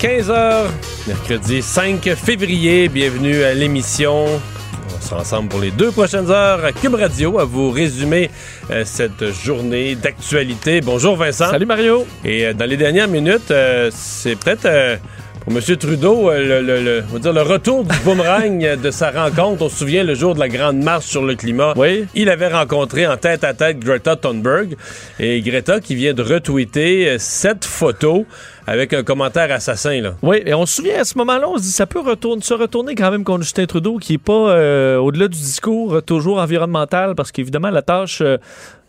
15h, 0.00 0.66
mercredi 1.08 1.60
5 1.62 2.14
février. 2.14 2.88
Bienvenue 2.88 3.42
à 3.42 3.52
l'émission. 3.54 4.26
On 4.26 5.00
sera 5.00 5.20
ensemble 5.22 5.48
pour 5.48 5.60
les 5.60 5.70
deux 5.72 5.90
prochaines 5.90 6.30
heures 6.30 6.64
à 6.64 6.72
Cube 6.72 6.94
Radio 6.94 7.38
à 7.40 7.44
vous 7.44 7.70
résumer 7.70 8.30
euh, 8.70 8.82
cette 8.84 9.32
journée 9.32 9.96
d'actualité. 9.96 10.80
Bonjour 10.80 11.16
Vincent. 11.16 11.50
Salut 11.50 11.66
Mario. 11.66 12.06
Et 12.24 12.46
euh, 12.46 12.52
dans 12.52 12.66
les 12.66 12.76
dernières 12.76 13.08
minutes, 13.08 13.50
euh, 13.50 13.90
c'est 13.92 14.36
peut-être 14.36 14.98
pour 15.40 15.52
M. 15.56 15.60
Trudeau 15.76 16.30
le, 16.30 16.60
le- 16.60 16.82
le- 16.82 17.04
on 17.10 17.14
va 17.14 17.18
dire 17.20 17.32
le 17.32 17.42
retour 17.42 17.84
du 17.84 17.96
boomerang 18.04 18.76
de 18.82 18.90
sa 18.90 19.10
rencontre. 19.10 19.62
On 19.62 19.68
se 19.68 19.78
souvient 19.78 20.04
le 20.04 20.14
jour 20.14 20.34
de 20.34 20.40
la 20.40 20.48
grande 20.48 20.78
marche 20.78 21.06
sur 21.06 21.24
le 21.24 21.34
climat. 21.34 21.72
Oui. 21.76 22.04
Il 22.14 22.28
avait 22.28 22.48
rencontré 22.48 23.06
en 23.06 23.16
tête 23.16 23.42
à 23.44 23.54
tête 23.54 23.78
Greta 23.80 24.14
Thunberg. 24.14 24.76
Et 25.18 25.40
Greta 25.40 25.80
qui 25.80 25.94
vient 25.96 26.12
de 26.12 26.22
retweeter 26.22 27.16
cette 27.18 27.64
photo 27.64 28.26
avec 28.68 28.92
un 28.92 29.02
commentaire 29.02 29.50
assassin. 29.50 30.00
Là. 30.00 30.14
Oui, 30.22 30.42
et 30.44 30.54
on 30.54 30.66
se 30.66 30.76
souvient 30.76 31.00
à 31.00 31.04
ce 31.04 31.16
moment-là, 31.18 31.48
on 31.48 31.56
se 31.56 31.62
dit 31.62 31.70
ça 31.70 31.86
peut 31.86 32.00
se 32.40 32.54
retourner 32.54 32.94
quand 32.94 33.10
même 33.10 33.24
contre 33.24 33.42
Justin 33.42 33.66
Trudeau, 33.66 33.96
qui 33.96 34.14
est 34.14 34.18
pas 34.18 34.50
euh, 34.50 34.96
au-delà 34.98 35.28
du 35.28 35.38
discours 35.38 35.94
euh, 35.94 36.00
toujours 36.02 36.38
environnemental, 36.38 37.14
parce 37.14 37.32
qu'évidemment 37.32 37.70
la 37.70 37.82
tâche, 37.82 38.20
euh, 38.20 38.36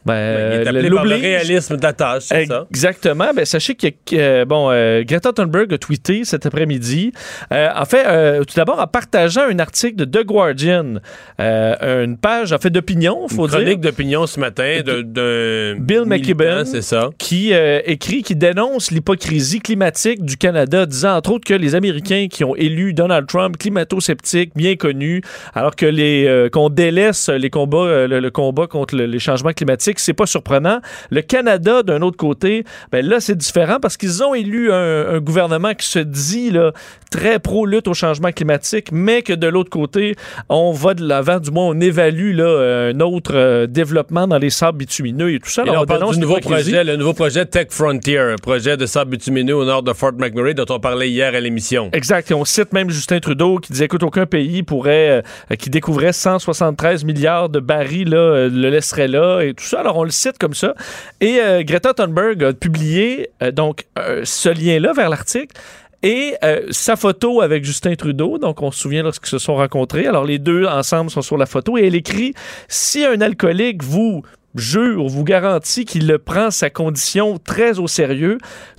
ben, 0.09 0.51
Il 0.61 0.61
est 0.61 0.67
appelé 0.67 0.89
par 0.89 1.05
le 1.05 1.15
réalisme 1.15 1.77
de 1.77 1.83
la 1.83 1.93
tâche, 1.93 2.23
c'est 2.27 2.45
ça? 2.45 2.65
Exactement. 2.69 3.31
Ben, 3.35 3.45
sachez 3.45 3.75
que 3.75 3.87
euh, 4.13 4.45
bon, 4.45 4.69
euh, 4.71 5.03
Greta 5.03 5.31
Thunberg 5.33 5.73
a 5.73 5.77
tweeté 5.77 6.23
cet 6.25 6.45
après-midi. 6.45 7.11
Euh, 7.53 7.69
en 7.75 7.85
fait, 7.85 8.05
euh, 8.07 8.43
tout 8.43 8.55
d'abord 8.55 8.79
en 8.79 8.87
partageant 8.87 9.43
un 9.49 9.59
article 9.59 9.95
de 9.95 10.05
The 10.05 10.25
Guardian, 10.25 10.95
euh, 11.39 12.03
une 12.05 12.17
page 12.17 12.51
en 12.53 12.57
fait 12.57 12.69
d'opinion, 12.69 13.27
faut 13.27 13.45
Une 13.45 13.51
chronique 13.51 13.81
d'opinion 13.81 14.27
ce 14.27 14.39
matin 14.39 14.81
de- 14.85 15.75
Bill 15.79 16.03
McKibben. 16.05 16.65
c'est 16.65 16.81
ça. 16.81 17.09
qui 17.17 17.53
euh, 17.53 17.81
écrit, 17.85 18.23
qui 18.23 18.35
dénonce 18.35 18.91
l'hypocrisie 18.91 19.59
climatique 19.59 20.23
du 20.23 20.37
Canada, 20.37 20.85
disant 20.85 21.15
entre 21.15 21.31
autres 21.33 21.45
que 21.45 21.53
les 21.53 21.75
Américains 21.75 22.27
qui 22.29 22.43
ont 22.43 22.55
élu 22.55 22.93
Donald 22.93 23.27
Trump, 23.27 23.57
climato-sceptique, 23.57 24.51
bien 24.55 24.75
connu, 24.75 25.21
alors 25.53 25.75
que 25.75 25.85
les 25.85 26.25
euh, 26.27 26.49
qu'on 26.49 26.69
délaisse 26.69 27.29
les 27.29 27.49
combats, 27.49 27.77
euh, 27.77 28.07
le, 28.07 28.19
le 28.19 28.31
combat 28.31 28.67
contre 28.67 28.95
le- 28.95 29.05
les 29.05 29.19
changements 29.19 29.51
climatiques, 29.53 29.98
c'est 30.01 30.13
pas 30.13 30.25
surprenant. 30.25 30.79
Le 31.09 31.21
Canada, 31.21 31.83
d'un 31.83 32.01
autre 32.01 32.17
côté, 32.17 32.63
ben 32.91 33.05
là 33.05 33.19
c'est 33.19 33.37
différent 33.37 33.79
parce 33.81 33.97
qu'ils 33.97 34.23
ont 34.23 34.33
élu 34.33 34.71
un, 34.71 35.09
un 35.15 35.19
gouvernement 35.19 35.73
qui 35.73 35.87
se 35.87 35.99
dit 35.99 36.51
là 36.51 36.71
très 37.11 37.39
pro 37.39 37.65
lutte 37.65 37.87
au 37.87 37.93
changement 37.93 38.31
climatique, 38.31 38.89
mais 38.91 39.21
que 39.21 39.33
de 39.33 39.47
l'autre 39.47 39.69
côté, 39.69 40.15
on 40.47 40.71
va 40.71 40.93
de 40.93 41.05
l'avant, 41.05 41.39
du 41.39 41.51
moins 41.51 41.65
on 41.65 41.79
évalue 41.79 42.35
là 42.35 42.89
un 42.89 42.99
autre 42.99 43.33
euh, 43.35 43.67
développement 43.67 44.27
dans 44.27 44.37
les 44.37 44.49
sables 44.49 44.77
bitumineux 44.77 45.33
et 45.33 45.39
tout 45.39 45.49
ça. 45.49 45.63
Et 45.63 45.65
là, 45.65 45.81
on 45.81 45.85
parle 45.85 46.13
du 46.13 46.19
nouveau 46.19 46.39
projet, 46.39 46.83
le 46.83 46.95
nouveau 46.95 47.13
projet 47.13 47.45
Tech 47.45 47.67
Frontier, 47.69 48.19
un 48.19 48.35
projet 48.35 48.77
de 48.77 48.85
sable 48.85 49.11
bitumineux 49.11 49.55
au 49.55 49.65
nord 49.65 49.83
de 49.83 49.93
Fort 49.93 50.13
McMurray 50.17 50.53
dont 50.53 50.65
on 50.69 50.79
parlait 50.79 51.09
hier 51.09 51.33
à 51.33 51.39
l'émission. 51.39 51.89
Exact. 51.93 52.31
Et 52.31 52.33
on 52.33 52.45
cite 52.45 52.73
même 52.73 52.89
Justin 52.89 53.19
Trudeau 53.19 53.57
qui 53.57 53.71
disait 53.71 53.85
écoute, 53.85 54.03
aucun 54.03 54.25
pays 54.25 54.63
pourrait, 54.63 55.23
euh, 55.51 55.55
qui 55.55 55.69
découvrait 55.69 56.13
173 56.13 57.03
milliards 57.03 57.49
de 57.49 57.59
barils, 57.59 58.09
là, 58.09 58.17
euh, 58.17 58.49
le 58.49 58.69
laisserait 58.69 59.07
là 59.07 59.41
et 59.41 59.53
tout 59.53 59.65
ça. 59.65 59.78
Alors 59.79 59.97
on 59.97 60.03
le 60.03 60.11
cite 60.11 60.37
comme 60.37 60.53
ça. 60.53 60.75
Et 61.21 61.39
euh, 61.39 61.63
Greta 61.63 61.93
Thunberg 61.93 62.43
a 62.43 62.53
publié 62.53 63.29
euh, 63.41 63.51
donc 63.51 63.85
euh, 63.97 64.21
ce 64.25 64.49
lien-là 64.49 64.93
vers 64.93 65.09
l'article. 65.09 65.55
Et 66.01 66.35
sa 66.69 66.95
photo 66.95 67.41
avec 67.41 67.65
Justin 67.65 67.93
Trudeau, 67.95 68.37
donc 68.37 68.61
on 68.61 68.71
se 68.71 68.79
souvient 68.79 69.03
lorsqu'ils 69.03 69.27
se 69.27 69.37
sont 69.37 69.55
rencontrés. 69.55 70.07
Alors 70.07 70.23
les 70.23 70.39
deux 70.39 70.65
ensemble 70.65 71.11
sont 71.11 71.21
sur 71.21 71.35
la 71.35 71.45
photo 71.45 71.77
et 71.77 71.87
elle 71.87 71.95
écrit 71.95 72.33
si 72.69 73.03
un 73.03 73.19
alcoolique 73.19 73.83
vous 73.83 74.23
jure, 74.55 75.07
vous 75.07 75.23
garantit 75.23 75.85
qu'il 75.85 76.07
le 76.07 76.17
prend 76.17 76.51
sa 76.51 76.69
condition 76.69 77.37
très 77.37 77.79
au 77.79 77.87
sérieux, 77.87 78.37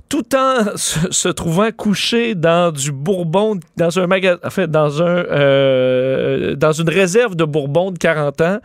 tout 0.09 0.35
en 0.35 0.75
se, 0.75 1.29
trouvant 1.29 1.71
couché 1.71 2.35
dans 2.35 2.71
du 2.73 2.91
bourbon, 2.91 3.57
dans 3.77 3.97
un 3.97 4.07
magasin, 4.07 4.39
dans 4.67 5.01
un, 5.01 5.05
euh, 5.05 6.55
dans 6.55 6.73
une 6.73 6.89
réserve 6.89 7.35
de 7.35 7.45
bourbon 7.45 7.91
de 7.91 7.97
40 7.97 8.41
ans, 8.41 8.59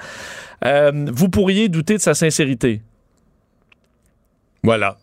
euh, 0.65 0.91
vous 1.13 1.29
pourriez 1.29 1.69
douter 1.69 1.95
de 1.95 2.03
sa 2.03 2.15
sincérité. 2.15 2.83
Voilà. 4.65 4.97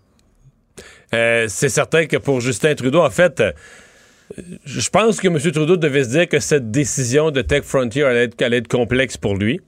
Euh, 1.13 1.45
c'est 1.47 1.69
certain 1.69 2.07
que 2.07 2.17
pour 2.17 2.41
Justin 2.41 2.75
Trudeau, 2.75 3.01
en 3.01 3.09
fait, 3.09 3.41
je 4.66 4.89
pense 4.89 5.19
que 5.19 5.27
M. 5.27 5.38
Trudeau 5.51 5.77
devait 5.77 6.03
se 6.03 6.09
dire 6.09 6.27
que 6.27 6.39
cette 6.39 6.71
décision 6.71 7.29
de 7.31 7.41
Tech 7.41 7.63
Frontier 7.63 8.03
allait 8.03 8.23
être, 8.25 8.41
allait 8.41 8.57
être 8.57 8.67
complexe 8.67 9.17
pour 9.17 9.35
lui. 9.38 9.59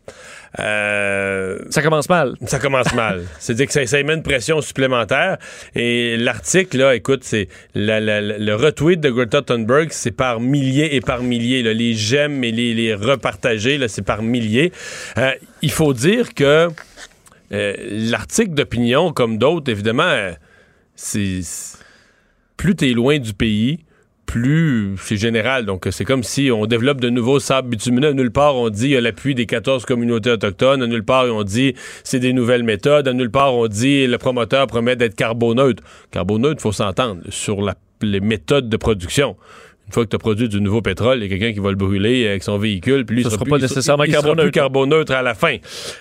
Euh, 0.60 1.60
Ça 1.70 1.82
commence 1.82 2.08
mal. 2.10 2.36
ça 2.46 2.60
commence 2.60 2.94
mal. 2.94 3.24
C'est-à-dire 3.40 3.68
que 3.68 3.74
ça, 3.74 3.86
ça 3.86 4.00
émet 4.00 4.14
une 4.14 4.24
pression 4.24 4.62
supplémentaire. 4.62 5.38
Et 5.76 6.16
l'article, 6.18 6.78
là, 6.78 6.96
écoute, 6.96 7.24
c'est 7.24 7.48
la- 7.74 8.00
la- 8.00 8.22
la- 8.22 8.38
le 8.38 8.56
retweet 8.56 9.00
de 9.02 9.10
Greta 9.10 9.42
Thunberg, 9.42 9.90
c'est 9.92 10.12
par 10.12 10.40
milliers 10.40 10.96
et 10.96 11.02
par 11.02 11.22
milliers. 11.24 11.62
là. 11.62 11.74
Les 11.74 11.94
j'aime 11.94 12.44
et 12.44 12.52
les, 12.52 12.74
les 12.74 12.96
c'est 13.88 14.02
par 14.06 14.22
milliers. 14.24 14.72
Euh, 15.18 15.32
il 15.62 15.72
faut 15.72 15.94
dire 15.94 16.34
que 16.34 16.70
euh, 17.52 17.74
l'article 18.10 18.52
d'opinion, 18.54 19.12
comme 19.12 19.38
d'autres, 19.38 19.70
évidemment, 19.70 20.32
c'est 20.96 21.42
plus 22.58 22.76
t'es 22.76 22.92
loin 22.92 23.20
du 23.20 23.34
pays, 23.34 23.80
plus 24.26 24.96
c'est 25.02 25.18
général. 25.18 25.66
Donc, 25.66 25.88
c'est 25.92 26.06
comme 26.06 26.24
si 26.24 26.50
on 26.52 26.66
développe 26.66 27.02
de 27.02 27.10
nouveaux 27.10 27.40
sables 27.40 27.70
bitumineux. 27.70 28.12
Nulle 28.12 28.32
part, 28.32 28.56
on 28.56 28.70
dit 28.70 28.86
il 28.86 28.92
y 28.92 28.98
a 28.98 29.02
l'appui 29.02 29.36
des 29.36 29.46
14 29.46 29.86
communautés 29.86 30.32
autochtones. 30.32 30.82
À 30.82 30.88
nulle 30.88 31.04
part, 31.04 31.26
on 31.26 31.44
dit 31.44 31.76
c'est 32.04 32.20
des 32.20 32.34
nouvelles 32.34 32.64
méthodes. 32.64 33.08
À 33.08 33.14
nulle 33.14 33.32
part, 33.32 33.54
on 33.54 33.68
dit 33.68 34.08
le 34.08 34.18
promoteur 34.18 34.68
promet 34.68 34.96
d'être 34.96 35.16
carboneutre. 35.16 35.84
Carboneutre, 36.12 36.62
faut 36.62 36.72
s'entendre 36.72 37.22
sur 37.30 37.62
la- 37.62 37.76
les 38.02 38.20
méthodes 38.20 38.68
de 38.70 38.78
production. 38.78 39.36
Une 39.88 39.94
fois 39.94 40.04
que 40.04 40.10
tu 40.10 40.16
as 40.16 40.20
produit 40.20 40.50
du 40.50 40.60
nouveau 40.62 40.82
pétrole, 40.82 41.20
il 41.20 41.24
y 41.24 41.26
a 41.26 41.30
quelqu'un 41.30 41.54
qui 41.54 41.60
va 41.60 41.70
le 41.70 41.76
brûler 41.76 42.28
avec 42.28 42.42
son 42.42 42.58
véhicule, 42.58 43.06
puis 43.06 43.18
lui, 43.18 43.24
Ça 43.24 43.30
il 43.30 43.32
sera 43.34 43.44
plus- 43.44 43.52
pas 43.52 43.58
il 43.58 43.62
nécessairement 43.62 44.04
il 44.04 44.12
sera 44.14 44.36
plus 44.36 44.50
carboneutre. 44.52 45.14
à 45.14 45.22
la 45.22 45.36
fin. 45.36 45.58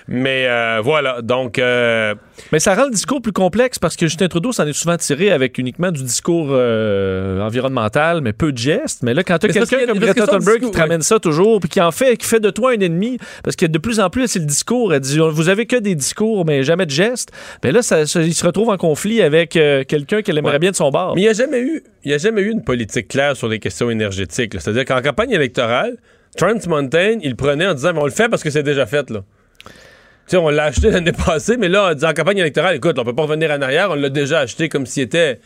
Mais 0.09 0.47
euh, 0.49 0.81
voilà, 0.83 1.21
donc... 1.21 1.59
euh, 1.59 2.15
Mais 2.51 2.61
ça 2.61 2.75
rend 2.75 2.85
le 2.87 2.91
discours 2.93 3.21
plus 3.21 3.33
complexe 3.33 3.79
parce 3.79 3.95
que 3.97 4.07
Justin 4.07 4.29
Trudeau 4.29 4.53
s'en 4.53 4.67
est 4.67 4.73
souvent 4.73 4.97
tiré 4.97 5.31
avec 5.31 5.59
uniquement 5.59 5.93
du 5.93 6.03
discours 6.03 6.49
euh, 6.51 7.41
environnemental, 7.43 8.23
mais 8.23 8.33
peu 8.33 8.53
de 8.53 8.59
gestes. 8.59 9.03
Mais 9.03 9.13
là, 9.13 9.23
quand 9.23 9.37
tu 9.39 9.47
as 9.47 9.53
quelqu'un 9.53 9.87
comme 9.87 9.99
Greta 9.99 10.27
Thunberg 10.29 10.61
qui 10.63 10.71
te 10.71 10.79
ramène 10.79 11.03
ça 11.03 11.19
toujours, 11.21 11.61
puis 11.61 11.69
qui 11.69 11.81
en 11.83 11.91
fait, 11.93 12.17
qui 12.17 12.27
fait 12.27 12.41
de 12.41 12.49
toi 12.51 12.71
un 12.73 12.81
ennemi, 12.81 13.19
parce 13.43 13.55
que 13.55 13.67
de 13.67 13.79
plus 13.79 14.01
en 14.01 14.09
plus, 14.09 14.29
c'est 14.29 14.39
le 14.39 14.47
discours. 14.47 14.95
Elle 14.95 15.01
dit 15.01 15.19
Vous 15.19 15.49
avez 15.51 15.67
que 15.67 15.77
des 15.77 15.95
discours, 15.95 16.47
mais 16.47 16.63
jamais 16.63 16.87
de 16.87 16.91
gestes. 16.91 17.33
Mais 17.63 17.71
là, 17.71 17.83
ça, 17.83 18.07
ça- 18.07 18.23
il 18.23 18.35
se 18.35 18.47
retrouve 18.47 18.71
en 18.71 18.79
conflit 18.79 19.21
avec 19.21 19.51
quelqu'un 19.51 20.23
qu'elle 20.23 20.39
aimerait 20.39 20.55
Ouais. 20.55 20.59
bien 20.59 20.71
de 20.71 20.77
son 20.77 20.91
bord. 20.91 21.15
Mais 21.17 21.21
il 21.21 21.25
n'y 21.25 21.31
a 21.31 21.35
jamais 21.35 21.61
eu, 21.61 21.83
il 22.05 22.11
y 22.11 22.15
a 22.15 22.19
jamais 22.19 22.41
eu 22.41 22.51
une 22.51 22.65
politique 22.65 23.09
claire 23.09 23.37
sur 23.37 23.47
les 23.49 23.59
questions 23.59 23.74
énergétiques. 23.83 24.55
là. 24.55 24.61
C'est-à-dire 24.61 24.85
qu'en 24.85 25.03
campagne 25.03 25.31
électorale, 25.31 25.97
Trans 26.37 26.59
Mountain, 26.67 27.19
il 27.23 27.37
prenait 27.37 27.67
en 27.67 27.75
disant, 27.75 27.93
on 27.97 28.05
le 28.05 28.11
fait 28.11 28.29
parce 28.29 28.43
que 28.43 28.51
c'est 28.51 28.63
déjà 28.63 28.87
fait, 28.87 29.11
là. 29.11 29.25
Tu 30.27 30.31
sais, 30.31 30.37
on 30.39 30.49
l'a 30.49 30.65
acheté 30.65 30.91
l'année 30.91 31.13
passée, 31.13 31.59
mais 31.59 31.69
là, 31.69 31.95
en 31.95 32.13
campagne 32.15 32.39
électorale, 32.39 32.77
écoute, 32.77 32.99
on 32.99 33.05
peut 33.05 33.15
pas 33.15 33.23
revenir 33.23 33.51
en 33.51 33.61
arrière, 33.61 33.91
on 33.91 33.95
l'a 33.95 34.09
déjà 34.09 34.41
acheté 34.41 34.71
comme 34.71 34.87
s'il 34.87 35.03
était, 35.03 35.39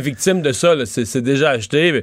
victime 0.00 0.42
de 0.42 0.50
ça. 0.50 0.74
C'est, 0.84 1.22
déjà 1.22 1.50
acheté. 1.50 2.02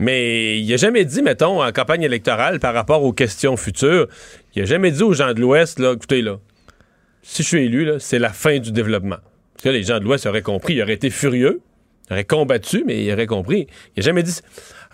Mais, 0.00 0.58
il 0.58 0.74
a 0.74 0.76
jamais 0.76 1.04
dit, 1.04 1.22
mettons, 1.22 1.62
en 1.62 1.70
campagne 1.70 2.02
électorale, 2.02 2.58
par 2.58 2.74
rapport 2.74 3.04
aux 3.04 3.12
questions 3.12 3.56
futures, 3.56 4.08
il 4.56 4.62
a 4.62 4.64
jamais 4.64 4.90
dit 4.90 5.04
aux 5.04 5.12
gens 5.12 5.32
de 5.34 5.40
l'Ouest, 5.40 5.78
là, 5.78 5.92
écoutez, 5.92 6.20
là, 6.20 6.38
si 7.22 7.42
je 7.42 7.48
suis 7.48 7.64
élu, 7.64 7.90
c'est 7.98 8.18
la 8.18 8.30
fin 8.30 8.58
du 8.58 8.72
développement. 8.72 9.18
Parce 9.54 9.64
que 9.64 9.68
les 9.68 9.84
gens 9.84 10.00
de 10.00 10.04
l'Ouest 10.04 10.26
auraient 10.26 10.42
compris, 10.42 10.74
ils 10.74 10.82
auraient 10.82 10.94
été 10.94 11.10
furieux, 11.10 11.60
ils 12.08 12.12
auraient 12.12 12.24
combattu, 12.24 12.82
mais 12.86 13.04
ils 13.04 13.12
auraient 13.12 13.26
compris. 13.26 13.68
Il 13.96 14.00
a 14.00 14.02
jamais 14.02 14.22
dit. 14.22 14.40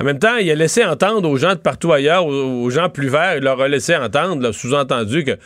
En 0.01 0.05
même 0.05 0.19
temps, 0.19 0.37
il 0.37 0.51
a 0.51 0.55
laissé 0.55 0.85
entendre 0.85 1.29
aux 1.29 1.37
gens 1.37 1.55
de 1.55 1.61
partout 1.61 1.93
ailleurs, 1.93 2.27
aux, 2.27 2.71
gens 2.71 2.89
plus 2.89 3.09
verts, 3.09 3.37
il 3.37 3.45
leur 3.45 3.61
a 3.61 3.69
laissé 3.69 3.95
entendre, 3.95 4.53
sous-entendu 4.53 5.25
que 5.25 5.37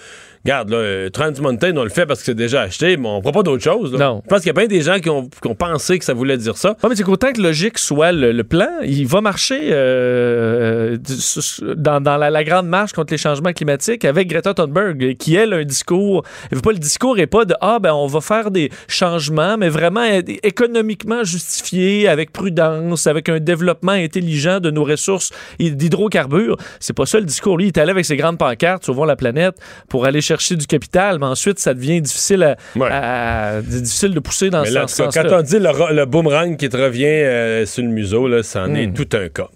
regarde, 0.47 0.71
là, 0.71 0.77
euh, 0.77 1.11
Trans 1.11 1.33
Mountain, 1.41 1.77
on 1.77 1.85
le 1.85 1.91
fait 1.91 2.07
parce 2.07 2.21
que 2.21 2.27
c'est 2.27 2.35
déjà 2.35 2.63
acheté, 2.63 2.97
mais 2.97 3.09
on 3.09 3.17
ne 3.19 3.21
fera 3.23 3.33
pas 3.33 3.43
d'autre 3.43 3.63
chose. 3.63 3.93
là. 3.93 3.99
Non. 3.99 4.23
Je 4.25 4.29
pense 4.29 4.39
qu'il 4.41 4.47
y 4.49 4.51
a 4.51 4.53
bien 4.55 4.67
des 4.67 4.81
gens 4.83 4.99
qui 4.99 5.11
ont, 5.11 5.29
qui 5.29 5.49
ont 5.49 5.55
pensé 5.55 5.99
que 5.99 6.05
ça 6.05 6.15
voulait 6.15 6.37
dire 6.39 6.57
ça. 6.57 6.77
Ah, 6.83 6.87
mais 6.89 6.97
c'est 6.97 7.03
qu'autant 7.03 7.33
que 7.33 7.41
logique 7.41 7.79
soit 7.79 8.13
le, 8.13 8.33
le 8.33 8.45
plan, 8.45 8.69
il 8.85 9.07
va 9.07 9.21
marcher 9.21 9.59
euh, 9.73 10.97
du- 10.97 11.75
dans, 11.77 12.01
dans 12.01 12.17
la, 12.17 12.31
la 12.31 12.45
grande 12.45 12.69
marche 12.69 12.93
contre 12.93 13.13
les 13.13 13.19
changements 13.19 13.53
climatiques 13.53 14.05
avec 14.05 14.29
Greta 14.29 14.55
Thunberg, 14.55 15.17
qui, 15.19 15.35
elle, 15.35 15.53
a 15.53 15.57
un 15.57 15.65
discours. 15.65 16.23
Pas, 16.63 16.73
le 16.73 16.79
discours 16.79 17.19
est 17.19 17.27
pas 17.27 17.45
de 17.45 17.55
Ah, 17.61 17.79
ben, 17.81 17.93
on 17.93 18.07
va 18.07 18.21
faire 18.21 18.51
des 18.51 18.71
changements, 18.89 19.57
mais 19.59 19.69
vraiment 19.69 20.05
économiquement 20.43 21.25
justifiés, 21.25 22.09
avec 22.09 22.33
prudence, 22.33 23.07
avec 23.07 23.29
un 23.29 23.41
développement 23.41 23.93
intelligent 23.93 24.61
de 24.61 24.71
nos 24.71 24.85
ressources 24.85 25.31
d'hydrocarbures. 25.59 26.57
C'est 26.81 26.93
pas 26.97 27.07
ça 27.07 27.19
le 27.19 27.25
discours. 27.27 27.57
Lui, 27.59 27.65
il 27.67 27.69
est 27.69 27.79
allé 27.79 27.91
avec 27.91 28.05
ses 28.05 28.17
grandes 28.17 28.39
pancartes, 28.39 28.85
sauvons 28.85 29.05
la 29.05 29.17
planète, 29.17 29.57
pour 29.89 30.05
aller 30.07 30.21
chercher 30.21 30.36
du 30.57 30.67
capital, 30.67 31.19
mais 31.19 31.27
ensuite, 31.27 31.59
ça 31.59 31.75
devient 31.75 32.01
difficile, 32.01 32.43
à, 32.43 32.57
Ouais. 32.77 32.89
à- 32.91 33.61
difficile 33.63 34.13
de 34.15 34.21
pousser 34.21 34.51
dans 34.51 34.63
Mais 34.63 34.69
ce 34.69 34.75
là, 34.75 34.81
sens- 34.83 34.97
cas, 34.97 35.05
sens-là. 35.23 35.25
quand 35.31 35.39
on 35.39 35.43
dit 35.43 35.59
le, 35.59 35.95
le 35.95 36.05
boomerang 36.07 36.57
qui 36.57 36.69
te 36.69 36.77
revient 36.77 37.05
euh, 37.07 37.67
sur 37.67 37.83
le 37.83 37.89
museau, 37.91 38.29
là, 38.29 38.43
c'en 38.43 38.69
Hmm. 38.69 38.77
est 38.77 38.93
tout 38.95 39.09
un 39.17 39.29
cas. 39.29 39.49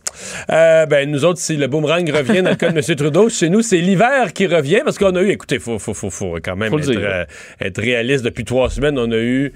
Euh, 0.51 0.87
ben, 0.87 1.11
nous 1.11 1.25
autres, 1.25 1.39
si 1.41 1.57
le 1.57 1.67
boomerang 1.67 2.11
revient 2.11 2.43
dans 2.43 2.51
le 2.51 2.57
cas 2.57 2.71
de 2.71 2.77
M. 2.79 2.83
Trudeau, 2.97 3.29
chez 3.29 3.49
nous, 3.49 3.63
c'est 3.63 3.79
l'hiver 3.79 4.33
qui 4.33 4.47
revient 4.47 4.81
parce 4.85 4.99
qu'on 4.99 5.15
a 5.17 5.23
eu, 5.23 5.31
écoutez, 5.31 5.59
faut, 5.59 5.79
faut, 5.79 5.95
faut, 5.95 6.11
faut 6.11 6.37
quand 6.43 6.57
même 6.57 6.71
Faut 6.71 6.77
le 6.79 6.83
être, 6.85 6.91
dire. 6.91 7.01
euh, 7.03 7.25
être 7.61 7.81
réaliste. 7.81 8.25
Depuis 8.25 8.45
trois 8.45 8.71
semaines, 8.71 8.99
on 8.99 9.11
a 9.13 9.17
eu 9.17 9.53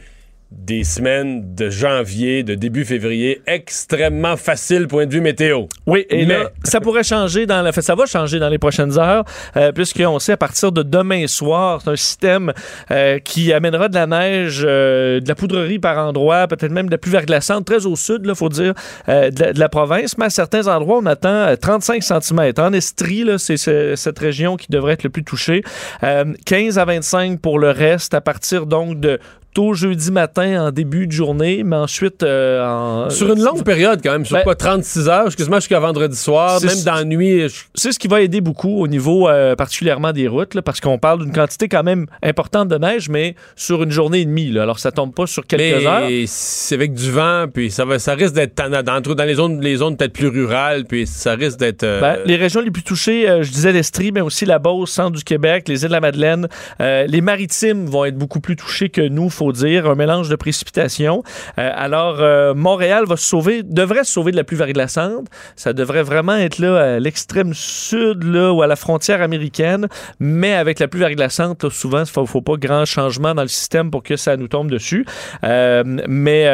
des 0.51 0.85
semaines 0.85 1.55
de 1.57 1.69
janvier, 1.69 2.45
de 2.45 2.55
début 2.55 2.85
février, 2.85 3.43
extrêmement 3.47 4.37
faciles 4.37 4.87
point 4.87 5.05
de 5.07 5.13
vue 5.13 5.21
météo. 5.21 5.65
Oui, 5.87 6.07
et 6.11 6.27
Mais- 6.27 6.39
là, 6.39 6.51
ça 6.63 6.81
pourrait 6.81 7.03
changer 7.03 7.45
dans 7.45 7.61
la 7.61 7.73
fait, 7.73 7.83
ça 7.83 7.97
va 7.97 8.07
changer 8.07 8.39
dans 8.39 8.49
les 8.49 8.59
prochaines 8.59 8.97
heures, 8.99 9.25
euh, 9.57 9.73
puisqu'on 9.73 10.19
sait 10.21 10.33
à 10.33 10.37
partir 10.37 10.71
de 10.71 10.83
demain 10.85 11.27
soir, 11.27 11.81
c'est 11.83 11.91
un 11.91 11.97
système 11.97 12.53
euh, 12.93 13.19
qui 13.19 13.53
amènera 13.53 13.89
de 13.89 13.95
la 13.95 14.07
neige, 14.07 14.63
euh, 14.65 15.19
de 15.19 15.29
la 15.29 15.35
poudrerie 15.35 15.81
par 15.81 15.99
endroits, 15.99 16.47
peut-être 16.47 16.71
même 16.73 16.87
de 16.87 16.93
la 16.93 16.99
pluie 16.99 17.11
verglaçante, 17.13 17.65
très 17.65 17.85
au 17.87 17.97
sud, 17.97 18.23
il 18.25 18.35
faut 18.37 18.49
dire, 18.49 18.75
euh, 19.09 19.31
de, 19.31 19.43
la, 19.43 19.53
de 19.55 19.59
la 19.59 19.69
province, 19.69 20.17
mais 20.19 20.27
à 20.27 20.31
certains 20.31 20.69
endroits, 20.69 20.99
on 21.03 21.07
attend 21.07 21.29
euh, 21.31 21.57
35 21.57 22.03
cm. 22.03 22.53
En 22.59 22.73
Estrie, 22.73 23.25
c'est 23.39 23.57
ce- 23.57 23.97
cette 23.97 24.19
région 24.21 24.57
qui 24.57 24.69
devrait 24.71 24.93
être 24.93 25.03
le 25.05 25.11
plus 25.11 25.25
touchée. 25.25 25.63
Euh, 26.05 26.33
15 26.47 26.79
à 26.79 26.85
25 26.85 27.41
pour 27.41 27.59
le 27.59 27.71
reste, 27.71 28.15
à 28.15 28.21
partir 28.21 28.67
donc 28.67 29.01
de 29.01 29.19
tôt 29.55 29.73
jeudi 29.73 30.11
matin 30.11 30.67
en 30.67 30.71
début 30.73 31.07
de 31.07 31.13
journée, 31.13 31.63
mais 31.65 31.77
ensuite 31.77 32.23
euh, 32.23 32.63
en- 32.67 33.09
Sur 33.11 33.33
une 33.33 33.43
longue 33.43 33.63
période, 33.65 34.01
quand 34.03 34.13
même, 34.13 34.25
sur 34.27 34.37
Ben- 34.37 34.43
quoi, 34.43 34.55
36 34.57 35.09
heures, 35.09 35.27
excuse-moi, 35.27 35.61
jusqu'à 35.61 35.79
vendredi 35.81 36.17
soir, 36.17 36.61
même 36.63 36.83
dans 36.85 36.95
la 36.95 37.05
nuit. 37.05 37.49
je- 37.49 37.63
c'est 37.75 37.93
ce 37.93 37.99
qui 37.99 38.09
va 38.09 38.21
aider 38.21 38.41
beaucoup 38.41 38.81
au 38.83 38.89
niveau 38.89 39.29
euh, 39.29 39.55
particulièrement 39.55 40.13
des 40.13 40.29
routes, 40.29 40.55
là, 40.55 40.63
parce 40.63 40.81
qu'on 40.81 40.99
parle 40.99 41.21
d'une 41.25 41.33
quantité 41.33 41.69
quand 41.69 41.83
même 41.85 42.07
importante 42.23 42.69
de 42.69 42.77
neige, 42.77 43.09
mais 43.09 43.37
sur 43.57 43.83
une 43.85 43.91
journée 43.91 44.21
et 44.21 44.25
demie. 44.25 44.51
là. 44.51 44.63
Alors, 44.65 44.79
ça 44.79 44.91
tombe 44.91 45.15
pas 45.15 45.27
sur 45.27 45.47
quelques 45.47 45.87
heures. 45.87 46.03
Mais 46.09 46.25
c'est 46.27 46.75
avec 46.75 46.93
du 46.93 47.11
vent, 47.11 47.47
puis 47.53 47.71
ça, 47.71 47.85
va, 47.85 47.99
ça 47.99 48.15
risque 48.15 48.35
d'être 48.35 48.57
dans, 48.57 48.83
dans 48.83 49.25
les 49.25 49.35
zones, 49.35 49.61
les 49.61 49.77
zones 49.77 49.97
peut-être 49.97 50.13
plus 50.13 50.29
rurales, 50.29 50.85
puis 50.85 51.07
ça 51.07 51.35
risque 51.35 51.59
d'être. 51.59 51.85
euh, 51.85 52.01
Ben, 52.01 52.19
les 52.27 52.37
régions 52.37 52.61
les 52.61 52.71
plus 52.73 52.83
touchées, 52.83 53.27
je 53.43 53.51
disais 53.51 53.73
l'Estrie, 53.73 54.11
mais 54.13 54.21
aussi 54.21 54.45
la 54.47 54.59
Beauce, 54.59 54.91
centre 54.91 55.17
du 55.17 55.23
Québec, 55.25 55.69
les 55.69 55.83
îles 55.83 55.89
de 55.89 55.93
la 55.93 56.01
Madeleine. 56.01 56.49
Les 56.81 57.21
maritimes 57.21 57.87
vont 57.87 58.05
être 58.05 58.17
beaucoup 58.17 58.41
plus 58.41 58.57
touchés 58.57 58.89
que 58.89 59.01
nous, 59.01 59.31
faut 59.31 59.44
dire. 59.53 59.87
Un 59.87 59.95
mélange 59.95 60.29
de 60.29 60.37
précipitations. 60.37 61.23
Euh, 61.59 61.71
alors, 61.75 62.17
euh, 62.21 62.55
Montréal 62.55 63.05
va 63.07 63.17
se 63.17 63.25
sauver, 63.25 63.63
devrait 63.63 64.05
se 64.05 64.13
sauver 64.13 64.33
de 64.33 64.37
la 64.37 64.45
pluie 64.45 64.57
verglaçante. 64.57 65.27
Ça 65.57 65.73
devrait 65.73 66.03
vraiment 66.03 66.35
être 66.35 66.59
là 66.59 66.95
à 66.95 66.99
l'extrême 66.99 67.55
sud, 67.55 68.23
là, 68.25 68.53
ou 68.53 68.63
à 68.63 68.67
la 68.67 68.77
frontière 68.77 69.23
américaine. 69.23 69.89
Mais 70.21 70.55
avec 70.55 70.79
la 70.79 70.89
pluie 70.89 71.01
verglaçante, 71.01 71.69
souvent, 71.71 72.01
il 72.01 72.07
faut, 72.07 72.27
faut 72.27 72.43
pas 72.43 72.57
grand 72.57 72.85
changement 72.85 73.35
dans 73.35 73.43
le 73.43 73.49
système 73.49 73.91
pour 73.91 74.03
que 74.03 74.17
ça 74.17 74.37
nous 74.37 74.49
tombe 74.49 74.71
dessus. 74.71 75.05
Euh, 75.45 75.83
mais 76.09 76.45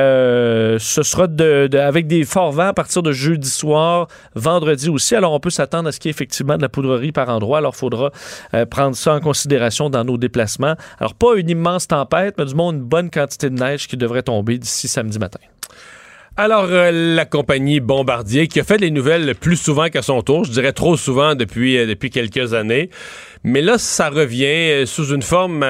ce 0.78 1.02
sera 1.02 1.26
de, 1.26 1.68
avec 1.76 2.06
des 2.06 2.24
forts 2.24 2.52
vents 2.52 2.68
à 2.68 2.72
partir 2.72 3.02
de 3.02 3.12
jeudi 3.12 3.48
soir, 3.48 4.08
vendredi 4.34 4.88
aussi. 4.88 5.14
Alors, 5.14 5.32
on 5.32 5.40
peut 5.40 5.50
s'attendre 5.50 5.88
à 5.88 5.92
ce 5.92 6.00
qu'il 6.00 6.08
y 6.08 6.10
ait 6.10 6.16
effectivement 6.16 6.56
de 6.56 6.62
la 6.62 6.68
poudrerie 6.68 7.12
par 7.12 7.28
endroit. 7.28 7.58
Alors, 7.58 7.72
il 7.74 7.78
faudra 7.78 8.10
prendre 8.70 8.96
ça 8.96 9.14
en 9.14 9.20
considération 9.20 9.90
dans 9.90 10.04
nos 10.04 10.16
déplacements. 10.16 10.74
Alors, 10.98 11.14
pas 11.14 11.36
une 11.36 11.50
immense 11.50 11.88
tempête, 11.88 12.34
mais 12.38 12.44
du 12.44 12.54
moins 12.54 12.72
bonne 12.84 13.10
quantité 13.10 13.50
de 13.50 13.54
neige 13.54 13.88
qui 13.88 13.96
devrait 13.96 14.22
tomber 14.22 14.58
d'ici 14.58 14.88
samedi 14.88 15.18
matin. 15.18 15.40
Alors, 16.36 16.68
euh, 16.70 16.90
la 16.90 17.26
compagnie 17.26 17.80
Bombardier, 17.80 18.46
qui 18.46 18.60
a 18.60 18.64
fait 18.64 18.78
les 18.78 18.90
nouvelles 18.90 19.34
plus 19.34 19.56
souvent 19.56 19.88
qu'à 19.88 20.00
son 20.00 20.22
tour, 20.22 20.44
je 20.44 20.52
dirais 20.52 20.72
trop 20.72 20.96
souvent 20.96 21.34
depuis, 21.34 21.76
euh, 21.76 21.86
depuis 21.86 22.08
quelques 22.08 22.54
années. 22.54 22.88
Mais 23.44 23.60
là, 23.60 23.78
ça 23.78 24.08
revient 24.08 24.44
euh, 24.46 24.86
sous 24.86 25.12
une 25.12 25.22
forme 25.22 25.66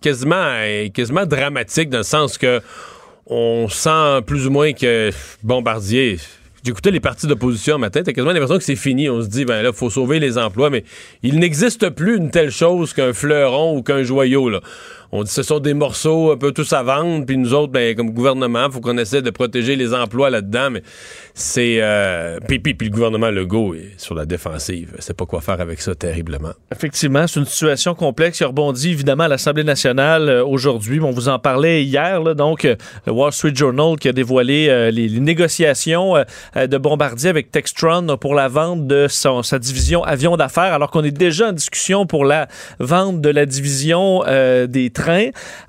quasiment, 0.00 0.52
quasiment 0.94 1.26
dramatique, 1.26 1.88
dans 1.88 1.98
le 1.98 2.04
sens 2.04 2.38
que 2.38 2.60
on 3.26 3.68
sent 3.68 4.22
plus 4.26 4.46
ou 4.46 4.50
moins 4.50 4.72
que 4.72 5.10
Bombardier. 5.42 6.18
J'écoutais 6.62 6.90
les 6.90 7.00
partis 7.00 7.26
d'opposition 7.26 7.78
matin, 7.78 8.02
t'as 8.04 8.12
quasiment 8.12 8.32
l'impression 8.32 8.58
que 8.58 8.64
c'est 8.64 8.76
fini. 8.76 9.08
On 9.08 9.22
se 9.22 9.28
dit, 9.28 9.44
ben 9.44 9.62
là, 9.62 9.72
faut 9.72 9.90
sauver 9.90 10.20
les 10.20 10.36
emplois, 10.36 10.68
mais 10.68 10.84
il 11.22 11.38
n'existe 11.38 11.90
plus 11.90 12.16
une 12.16 12.30
telle 12.30 12.50
chose 12.50 12.92
qu'un 12.92 13.12
fleuron 13.12 13.76
ou 13.76 13.82
qu'un 13.82 14.02
joyau, 14.02 14.48
là. 14.48 14.60
On 15.16 15.22
dit 15.22 15.30
ce 15.30 15.42
sont 15.42 15.60
des 15.60 15.72
morceaux 15.72 16.30
un 16.30 16.36
peu 16.36 16.52
tous 16.52 16.72
à 16.74 16.82
vendre, 16.82 17.24
puis 17.24 17.38
nous 17.38 17.54
autres, 17.54 17.72
ben, 17.72 17.94
comme 17.96 18.10
gouvernement, 18.10 18.70
faut 18.70 18.80
qu'on 18.80 18.98
essaie 18.98 19.22
de 19.22 19.30
protéger 19.30 19.74
les 19.74 19.94
emplois 19.94 20.28
là-dedans, 20.28 20.68
mais 20.70 20.82
c'est... 21.32 21.78
Euh, 21.80 22.38
puis, 22.46 22.60
le 22.80 22.88
gouvernement 22.90 23.30
Legault 23.30 23.74
est 23.74 23.98
sur 23.98 24.14
la 24.14 24.26
défensive. 24.26 24.94
C'est 24.98 25.16
pas 25.16 25.24
quoi 25.24 25.40
faire 25.40 25.60
avec 25.60 25.80
ça 25.80 25.94
terriblement. 25.94 26.52
Effectivement, 26.70 27.26
c'est 27.26 27.40
une 27.40 27.46
situation 27.46 27.94
complexe 27.94 28.38
qui 28.38 28.44
a 28.44 28.48
rebondi 28.48 28.90
évidemment 28.90 29.24
à 29.24 29.28
l'Assemblée 29.28 29.64
nationale 29.64 30.28
euh, 30.28 30.44
aujourd'hui. 30.44 31.00
On 31.00 31.10
vous 31.10 31.28
en 31.28 31.38
parlait 31.38 31.82
hier, 31.84 32.22
donc 32.34 32.64
euh, 32.64 32.76
le 33.06 33.12
Wall 33.12 33.32
Street 33.32 33.54
Journal 33.54 33.96
qui 33.98 34.08
a 34.08 34.12
dévoilé 34.12 34.68
euh, 34.68 34.90
les, 34.90 35.08
négociations 35.20 36.14
de 36.54 36.78
Bombardier 36.78 37.30
avec 37.30 37.50
Textron 37.50 38.16
pour 38.20 38.34
la 38.34 38.48
vente 38.48 38.86
de 38.86 39.06
sa 39.08 39.58
division 39.58 40.04
avion 40.04 40.36
d'affaires, 40.36 40.74
alors 40.74 40.90
qu'on 40.90 41.02
est 41.02 41.10
déjà 41.10 41.48
en 41.48 41.52
discussion 41.52 42.06
pour 42.06 42.24
la 42.24 42.48
vente 42.78 43.20
de 43.20 43.30
la 43.30 43.46
division 43.46 44.22
des. 44.68 44.90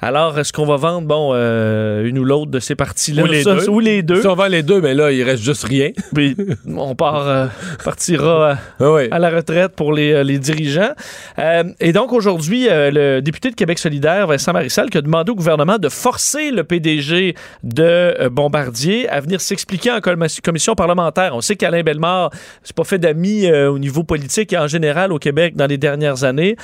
Alors, 0.01 0.37
est-ce 0.39 0.51
qu'on 0.53 0.65
va 0.65 0.75
vendre, 0.77 1.07
bon, 1.07 1.31
euh, 1.33 2.05
une 2.05 2.19
ou 2.19 2.23
l'autre 2.23 2.51
de 2.51 2.59
ces 2.59 2.75
parties-là? 2.75 3.23
Ou 3.23 3.25
les 3.27 3.43
deux. 3.43 3.69
Ou 3.69 3.79
les 3.79 4.03
deux. 4.03 4.21
Si 4.21 4.27
on 4.27 4.35
vend 4.35 4.47
les 4.47 4.63
deux, 4.63 4.81
mais 4.81 4.93
là, 4.93 5.11
il 5.11 5.23
reste 5.23 5.43
juste 5.43 5.63
rien. 5.63 5.91
Puis 6.15 6.35
on 6.67 6.95
part, 6.95 7.27
euh, 7.27 7.45
partira... 7.83 8.59
euh, 8.81 9.07
Ah 9.11 9.15
à 9.15 9.19
la 9.19 9.29
retraite 9.29 9.73
pour 9.75 9.93
les, 9.93 10.23
les 10.23 10.39
dirigeants. 10.39 10.91
Euh, 11.39 11.63
et 11.79 11.93
donc 11.93 12.13
aujourd'hui, 12.13 12.67
le 12.69 13.19
député 13.21 13.49
de 13.49 13.55
Québec 13.55 13.79
solidaire, 13.79 14.27
Vincent 14.27 14.53
Marissal, 14.53 14.89
qui 14.89 14.97
a 14.97 15.01
demandé 15.01 15.31
au 15.31 15.35
gouvernement 15.35 15.77
de 15.77 15.89
forcer 15.89 16.51
le 16.51 16.63
PDG 16.63 17.35
de 17.63 18.27
Bombardier 18.29 19.07
à 19.09 19.19
venir 19.19 19.41
s'expliquer 19.41 19.91
en 19.91 19.99
commis- 19.99 20.39
commission 20.43 20.75
parlementaire. 20.75 21.35
On 21.35 21.41
sait 21.41 21.55
qu'Alain 21.55 21.83
Bellemare, 21.83 22.29
c'est 22.63 22.75
pas 22.75 22.83
fait 22.83 22.99
d'amis 22.99 23.51
au 23.51 23.79
niveau 23.79 24.03
politique 24.03 24.53
et 24.53 24.57
en 24.57 24.67
général 24.67 25.11
au 25.11 25.19
Québec 25.19 25.55
dans 25.55 25.67
les 25.67 25.77
dernières 25.77 26.23
années. 26.23 26.55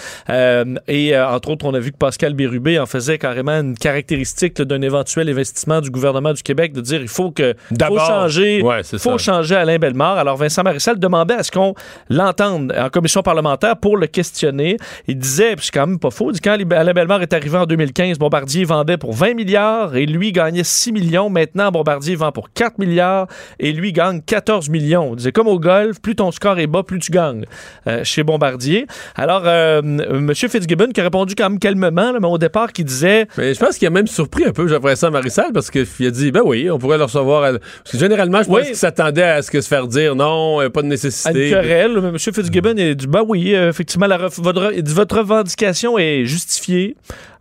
Et 0.87 1.17
entre 1.17 1.49
autres, 1.51 1.65
on 1.65 1.73
a 1.73 1.79
vu 1.79 1.91
que 1.91 1.97
Pascal 1.97 2.33
Bérubé 2.53 2.79
en 2.79 2.85
faisait 2.85 3.17
carrément 3.17 3.59
une 3.59 3.75
caractéristique 3.75 4.61
d'un 4.61 4.81
éventuel 4.81 5.29
investissement 5.29 5.81
du 5.81 5.89
gouvernement 5.89 6.33
du 6.33 6.43
Québec 6.43 6.73
de 6.73 6.81
dire 6.81 7.01
il 7.01 7.07
faut 7.07 7.31
que 7.31 7.55
faut 7.81 7.97
changer, 7.97 8.61
ouais, 8.61 8.83
faut 8.83 9.17
ça. 9.17 9.33
changer 9.33 9.55
Alain 9.55 9.77
Bellemare. 9.77 10.17
Alors 10.17 10.37
Vincent 10.37 10.63
Marissal 10.63 10.99
demandait 10.99 11.33
à 11.33 11.43
ce 11.43 11.51
qu'on 11.51 11.73
l'entende 12.09 12.73
en 12.77 12.89
commission 12.89 13.23
parlementaire 13.23 13.77
pour 13.77 13.97
le 13.97 14.07
questionner. 14.07 14.77
Il 15.07 15.17
disait, 15.17 15.55
puis 15.55 15.65
c'est 15.65 15.79
quand 15.79 15.87
même 15.87 15.99
pas 15.99 16.11
faux, 16.11 16.31
dit, 16.31 16.41
quand 16.41 16.57
Alain 16.71 16.93
Bellemare 16.93 17.21
est 17.23 17.33
arrivé 17.33 17.57
en 17.57 17.65
2015, 17.65 18.19
Bombardier 18.19 18.65
vendait 18.65 18.97
pour 18.97 19.13
20 19.13 19.33
milliards 19.33 19.95
et 19.95 20.05
lui 20.05 20.31
gagnait 20.31 20.63
6 20.63 20.91
millions. 20.91 21.29
Maintenant, 21.29 21.71
Bombardier 21.71 22.15
vend 22.15 22.31
pour 22.31 22.51
4 22.53 22.77
milliards 22.77 23.27
et 23.59 23.71
lui 23.71 23.93
gagne 23.93 24.21
14 24.21 24.69
millions. 24.69 25.11
Il 25.13 25.17
disait, 25.17 25.31
comme 25.31 25.47
au 25.47 25.59
golf, 25.59 25.99
plus 26.01 26.15
ton 26.15 26.31
score 26.31 26.59
est 26.59 26.67
bas, 26.67 26.83
plus 26.83 26.99
tu 26.99 27.11
gagnes 27.11 27.45
euh, 27.87 28.03
chez 28.03 28.23
Bombardier. 28.23 28.85
Alors, 29.15 29.43
euh, 29.45 29.81
M. 29.81 30.33
Fitzgibbon 30.33 30.89
qui 30.93 31.01
a 31.01 31.03
répondu 31.03 31.35
quand 31.35 31.49
même 31.49 31.59
calmement, 31.59 32.11
là, 32.11 32.19
mais 32.19 32.27
au 32.27 32.37
départ, 32.43 32.71
qui 32.73 32.83
disait, 32.83 33.27
Mais 33.37 33.53
je 33.53 33.59
pense 33.59 33.77
qu'il 33.77 33.87
a 33.87 33.91
même 33.91 34.07
surpris 34.07 34.45
un 34.45 34.51
peu 34.51 34.67
Jean-François 34.67 35.09
Marissal 35.09 35.47
parce 35.53 35.71
qu'il 35.71 35.85
a 36.05 36.11
dit 36.11 36.31
ben 36.31 36.41
oui, 36.45 36.69
on 36.69 36.77
pourrait 36.77 36.97
le 36.97 37.03
recevoir. 37.05 37.43
à- 37.43 37.51
Parce 37.59 37.91
que 37.91 37.97
généralement, 37.97 38.41
je 38.43 38.47
pense 38.47 38.57
Oui. 38.59 38.65
qu'il 38.67 38.75
s'attendait 38.75 39.23
à 39.23 39.41
ce 39.41 39.49
que 39.51 39.61
se 39.61 39.67
faire 39.67 39.87
dire 39.87 40.15
non, 40.15 40.61
euh, 40.61 40.69
pas 40.69 40.81
de 40.81 40.85
à 40.85 40.87
une 40.87 40.89
nécessité. 40.91 41.49
querelle. 41.49 41.97
M. 41.97 42.17
Fitzgibbon 42.19 42.77
a 42.77 42.93
dit 42.93 43.07
Ben 43.07 43.23
oui, 43.27 43.55
euh, 43.55 43.69
effectivement, 43.69 44.07
la 44.07 44.17
ref- 44.17 44.39
votre, 44.41 44.71
il 44.75 44.83
dit, 44.83 44.93
votre 44.93 45.17
revendication 45.17 45.97
est 45.97 46.25
justifiée. 46.25 46.95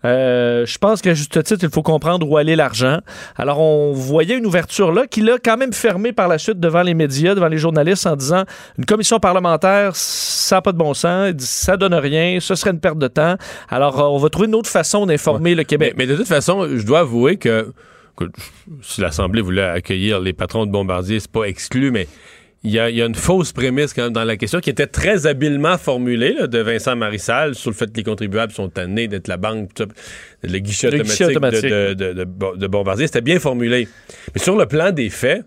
Euh, 0.05 0.67
je 0.67 0.79
pense 0.79 1.01
qu'à 1.01 1.15
juste 1.15 1.43
titre, 1.43 1.65
il 1.65 1.71
faut 1.71 1.83
comprendre 1.83 2.29
où 2.29 2.37
aller 2.37 2.57
l'argent. 2.57 2.99
Alors, 3.37 3.61
on 3.61 3.93
voyait 3.93 4.37
une 4.37 4.47
ouverture 4.47 4.93
là 4.93 5.07
qui 5.07 5.21
l'a 5.21 5.39
quand 5.43 5.57
même 5.57 5.73
fermé 5.73 6.13
par 6.13 6.29
la 6.29 6.39
suite 6.39 6.59
devant 6.59 6.83
les 6.83 6.95
médias, 6.95 7.35
devant 7.35 7.49
les 7.49 7.59
journalistes 7.59 8.07
en 8.07 8.17
disant 8.17 8.45
une 8.79 8.85
commission 8.85 9.21
parlementaire, 9.21 9.95
ça 9.95 10.57
n'a 10.57 10.63
pas 10.63 10.73
de 10.73 10.79
bon 10.79 10.95
sens, 10.95 11.35
ça 11.39 11.77
donne 11.77 11.95
rien, 11.95 12.39
ce 12.41 12.55
serait 12.55 12.71
une 12.71 12.81
perte 12.81 12.99
de 12.99 13.09
temps. 13.09 13.37
Alors, 13.69 14.01
euh, 14.01 14.09
on 14.09 14.19
va 14.19 14.29
trouver 14.29 14.49
une 14.49 14.55
autre 14.55 14.71
façon 14.71 15.07
d'informer 15.07 15.51
le 15.51 15.59
Mais, 15.59 15.65
Québec. 15.65 15.95
mais 15.97 16.07
de 16.07 16.17
toute 16.17 16.29
façon, 16.29 16.67
je 16.75 16.85
dois 16.85 17.01
avouer 17.01 17.37
que, 17.37 17.73
que 18.17 18.25
si 18.83 19.01
l'Assemblée 19.01 19.41
voulait 19.43 19.63
accueillir 19.63 20.21
les 20.21 20.33
patrons 20.33 20.67
de 20.67 20.71
Bombardier, 20.71 21.21
c'est 21.21 21.31
pas 21.31 21.45
exclu, 21.45 21.91
mais 21.91 22.09
il 22.65 22.71
y, 22.71 22.79
a, 22.79 22.91
il 22.91 22.97
y 22.97 23.03
a 23.03 23.07
une 23.07 23.15
fausse 23.17 23.53
prémisse 23.53 23.93
quand 23.93 24.05
même 24.05 24.13
dans 24.13 24.23
la 24.25 24.37
question 24.37 24.61
qui 24.61 24.71
était 24.71 24.87
très 24.87 25.27
habilement 25.27 25.77
formulée 25.79 26.33
là, 26.35 26.47
de 26.47 26.59
Vincent 26.61 26.95
Marissal 26.95 27.55
sur 27.57 27.71
le 27.71 27.75
fait 27.77 27.91
que 27.91 27.97
les 27.97 28.05
contribuables 28.05 28.53
sont 28.53 28.69
tannés 28.69 29.09
d'être 29.09 29.27
la 29.29 29.37
banque, 29.37 29.71
le 30.43 30.59
guichet 30.59 30.91
Le 30.91 31.01
automatique, 31.01 31.19
guichet 31.19 31.25
automatique. 31.37 31.65
De, 31.71 31.95
de- 31.95 32.13
de- 32.13 32.25
de- 32.25 32.57
de 32.57 32.67
Bombardier. 32.69 33.07
C'était 33.09 33.21
bien 33.21 33.41
formulé. 33.41 33.89
Mais 34.35 34.41
sur 34.41 34.57
le 34.57 34.67
plan 34.67 34.93
des 34.93 35.11
faits, 35.11 35.45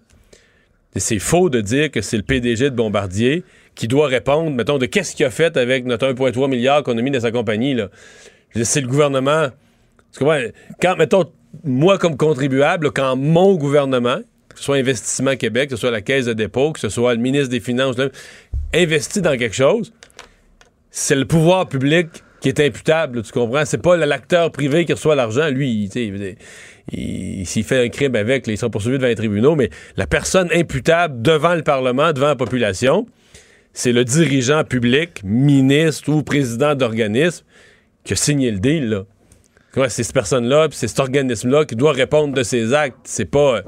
c'est 0.97 1.19
faux 1.19 1.49
de 1.49 1.61
dire 1.61 1.89
que 1.91 2.01
c'est 2.01 2.17
le 2.17 2.23
PDG 2.23 2.69
de 2.69 2.75
Bombardier 2.75 3.43
qui 3.75 3.87
doit 3.87 4.07
répondre, 4.07 4.49
mettons, 4.51 4.77
de 4.77 4.85
qu'est-ce 4.85 5.15
qu'il 5.15 5.25
a 5.25 5.29
fait 5.29 5.55
avec 5.57 5.85
notre 5.85 6.07
1,3 6.07 6.49
milliard 6.49 6.83
qu'on 6.83 6.97
a 6.97 7.01
mis 7.01 7.11
dans 7.11 7.19
sa 7.21 7.31
compagnie. 7.31 7.77
C'est 8.63 8.81
le 8.81 8.87
gouvernement. 8.87 9.47
Tu 10.13 10.19
comprends? 10.19 10.39
Quand, 10.81 10.95
mettons, 10.97 11.25
moi 11.63 11.97
comme 11.97 12.15
contribuable, 12.17 12.91
quand 12.91 13.15
mon 13.17 13.55
gouvernement, 13.55 14.19
que 14.55 14.59
ce 14.59 14.65
soit 14.65 14.77
Investissement 14.77 15.35
Québec, 15.35 15.69
que 15.69 15.75
ce 15.75 15.81
soit 15.81 15.91
la 15.91 16.01
Caisse 16.01 16.25
de 16.25 16.33
dépôt, 16.33 16.71
que 16.71 16.79
ce 16.79 16.89
soit 16.89 17.13
le 17.13 17.21
ministre 17.21 17.49
des 17.49 17.59
Finances, 17.59 17.97
là, 17.97 18.07
investit 18.73 19.21
dans 19.21 19.37
quelque 19.37 19.55
chose, 19.55 19.93
c'est 20.89 21.15
le 21.15 21.25
pouvoir 21.25 21.67
public 21.67 22.07
qui 22.41 22.49
est 22.49 22.59
imputable, 22.59 23.21
tu 23.23 23.31
comprends? 23.31 23.65
C'est 23.65 23.81
pas 23.81 23.97
l'acteur 23.97 24.51
privé 24.51 24.85
qui 24.85 24.93
reçoit 24.93 25.15
l'argent. 25.15 25.49
Lui, 25.49 25.89
il- 25.95 26.35
il 26.91 27.45
s'il 27.47 27.63
fait 27.63 27.83
un 27.85 27.89
crime 27.89 28.15
avec, 28.15 28.45
il 28.47 28.57
sera 28.57 28.69
poursuivi 28.69 28.97
devant 28.97 29.07
les 29.07 29.15
tribunaux, 29.15 29.55
mais 29.55 29.69
la 29.97 30.05
personne 30.07 30.49
imputable 30.53 31.21
devant 31.21 31.55
le 31.55 31.63
Parlement, 31.63 32.13
devant 32.13 32.27
la 32.27 32.35
population, 32.35 33.07
c'est 33.73 33.91
le 33.91 34.05
dirigeant 34.05 34.63
public, 34.63 35.21
ministre 35.23 36.09
ou 36.11 36.23
président 36.23 36.75
d'organisme 36.75 37.43
qui 38.03 38.13
a 38.13 38.15
signé 38.15 38.51
le 38.51 38.59
deal, 38.59 39.03
c'est 39.89 40.03
cette 40.03 40.13
personne-là, 40.13 40.69
puis 40.69 40.77
c'est 40.77 40.87
cet 40.87 40.99
organisme-là 40.99 41.65
qui 41.65 41.75
doit 41.75 41.91
répondre 41.91 42.33
de 42.33 42.43
ses 42.43 42.73
actes? 42.73 42.95
C'est 43.03 43.25
pas. 43.29 43.55
euh, 43.57 43.61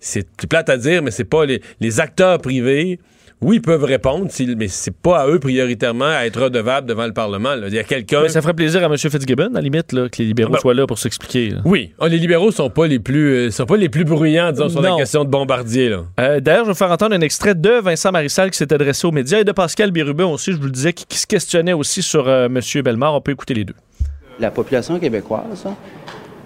C'est 0.00 0.26
plate 0.48 0.68
à 0.68 0.76
dire, 0.76 1.02
mais 1.02 1.10
c'est 1.10 1.24
pas 1.24 1.44
les, 1.46 1.60
les 1.80 2.00
acteurs 2.00 2.38
privés. 2.38 2.98
Oui, 3.40 3.56
ils 3.56 3.62
peuvent 3.62 3.84
répondre, 3.84 4.26
mais 4.56 4.66
c'est 4.66 4.94
pas 4.96 5.20
à 5.20 5.28
eux 5.28 5.38
prioritairement 5.38 6.06
à 6.08 6.26
être 6.26 6.42
redevables 6.42 6.88
devant 6.88 7.06
le 7.06 7.12
Parlement. 7.12 7.54
là. 7.54 7.68
Il 7.68 7.74
y 7.74 7.78
a 7.78 7.84
quelqu'un. 7.84 8.22
Mais 8.22 8.28
ça 8.30 8.42
ferait 8.42 8.52
plaisir 8.54 8.82
à 8.82 8.86
M. 8.86 8.96
Fitzgibbon, 8.98 9.46
à 9.52 9.54
la 9.54 9.60
limite, 9.60 9.92
là, 9.92 10.08
que 10.08 10.18
les 10.18 10.24
libéraux 10.26 10.54
Ben- 10.54 10.58
soient 10.58 10.74
là 10.74 10.88
pour 10.88 10.98
s'expliquer. 10.98 11.54
Oui, 11.64 11.92
Ah, 12.00 12.08
les 12.08 12.18
libéraux 12.18 12.50
sont 12.50 12.68
pas 12.68 12.88
les 12.88 12.98
plus 12.98 13.46
euh, 13.46 13.50
sont 13.52 13.64
pas 13.66 13.76
les 13.76 13.88
plus 13.88 14.02
bruyants, 14.04 14.50
disons, 14.50 14.68
sur 14.68 14.82
la 14.82 14.96
question 14.96 15.24
de 15.24 15.30
Bombardier. 15.30 15.96
Euh, 16.18 16.40
D'ailleurs, 16.40 16.64
je 16.64 16.70
vais 16.70 16.72
vous 16.72 16.78
faire 16.78 16.90
entendre 16.90 17.14
un 17.14 17.20
extrait 17.20 17.54
de 17.54 17.80
Vincent 17.80 18.10
Marissal 18.10 18.50
qui 18.50 18.58
s'est 18.58 18.72
adressé 18.72 19.06
aux 19.06 19.12
médias 19.12 19.38
et 19.38 19.44
de 19.44 19.52
Pascal 19.52 19.92
Bérubin 19.92 20.26
aussi, 20.26 20.50
je 20.50 20.56
vous 20.56 20.64
le 20.66 20.72
disais, 20.72 20.92
qui, 20.92 21.06
qui 21.06 21.18
se 21.18 21.26
questionnait 21.28 21.74
aussi 21.74 22.02
sur 22.02 22.26
euh, 22.28 22.46
M. 22.46 22.60
Bellemare. 22.82 23.14
On 23.14 23.20
peut 23.20 23.30
écouter 23.32 23.54
les 23.54 23.64
deux. 23.64 23.74
La 24.40 24.50
population 24.50 24.98
québécoise, 24.98 25.64
là, 25.64 25.76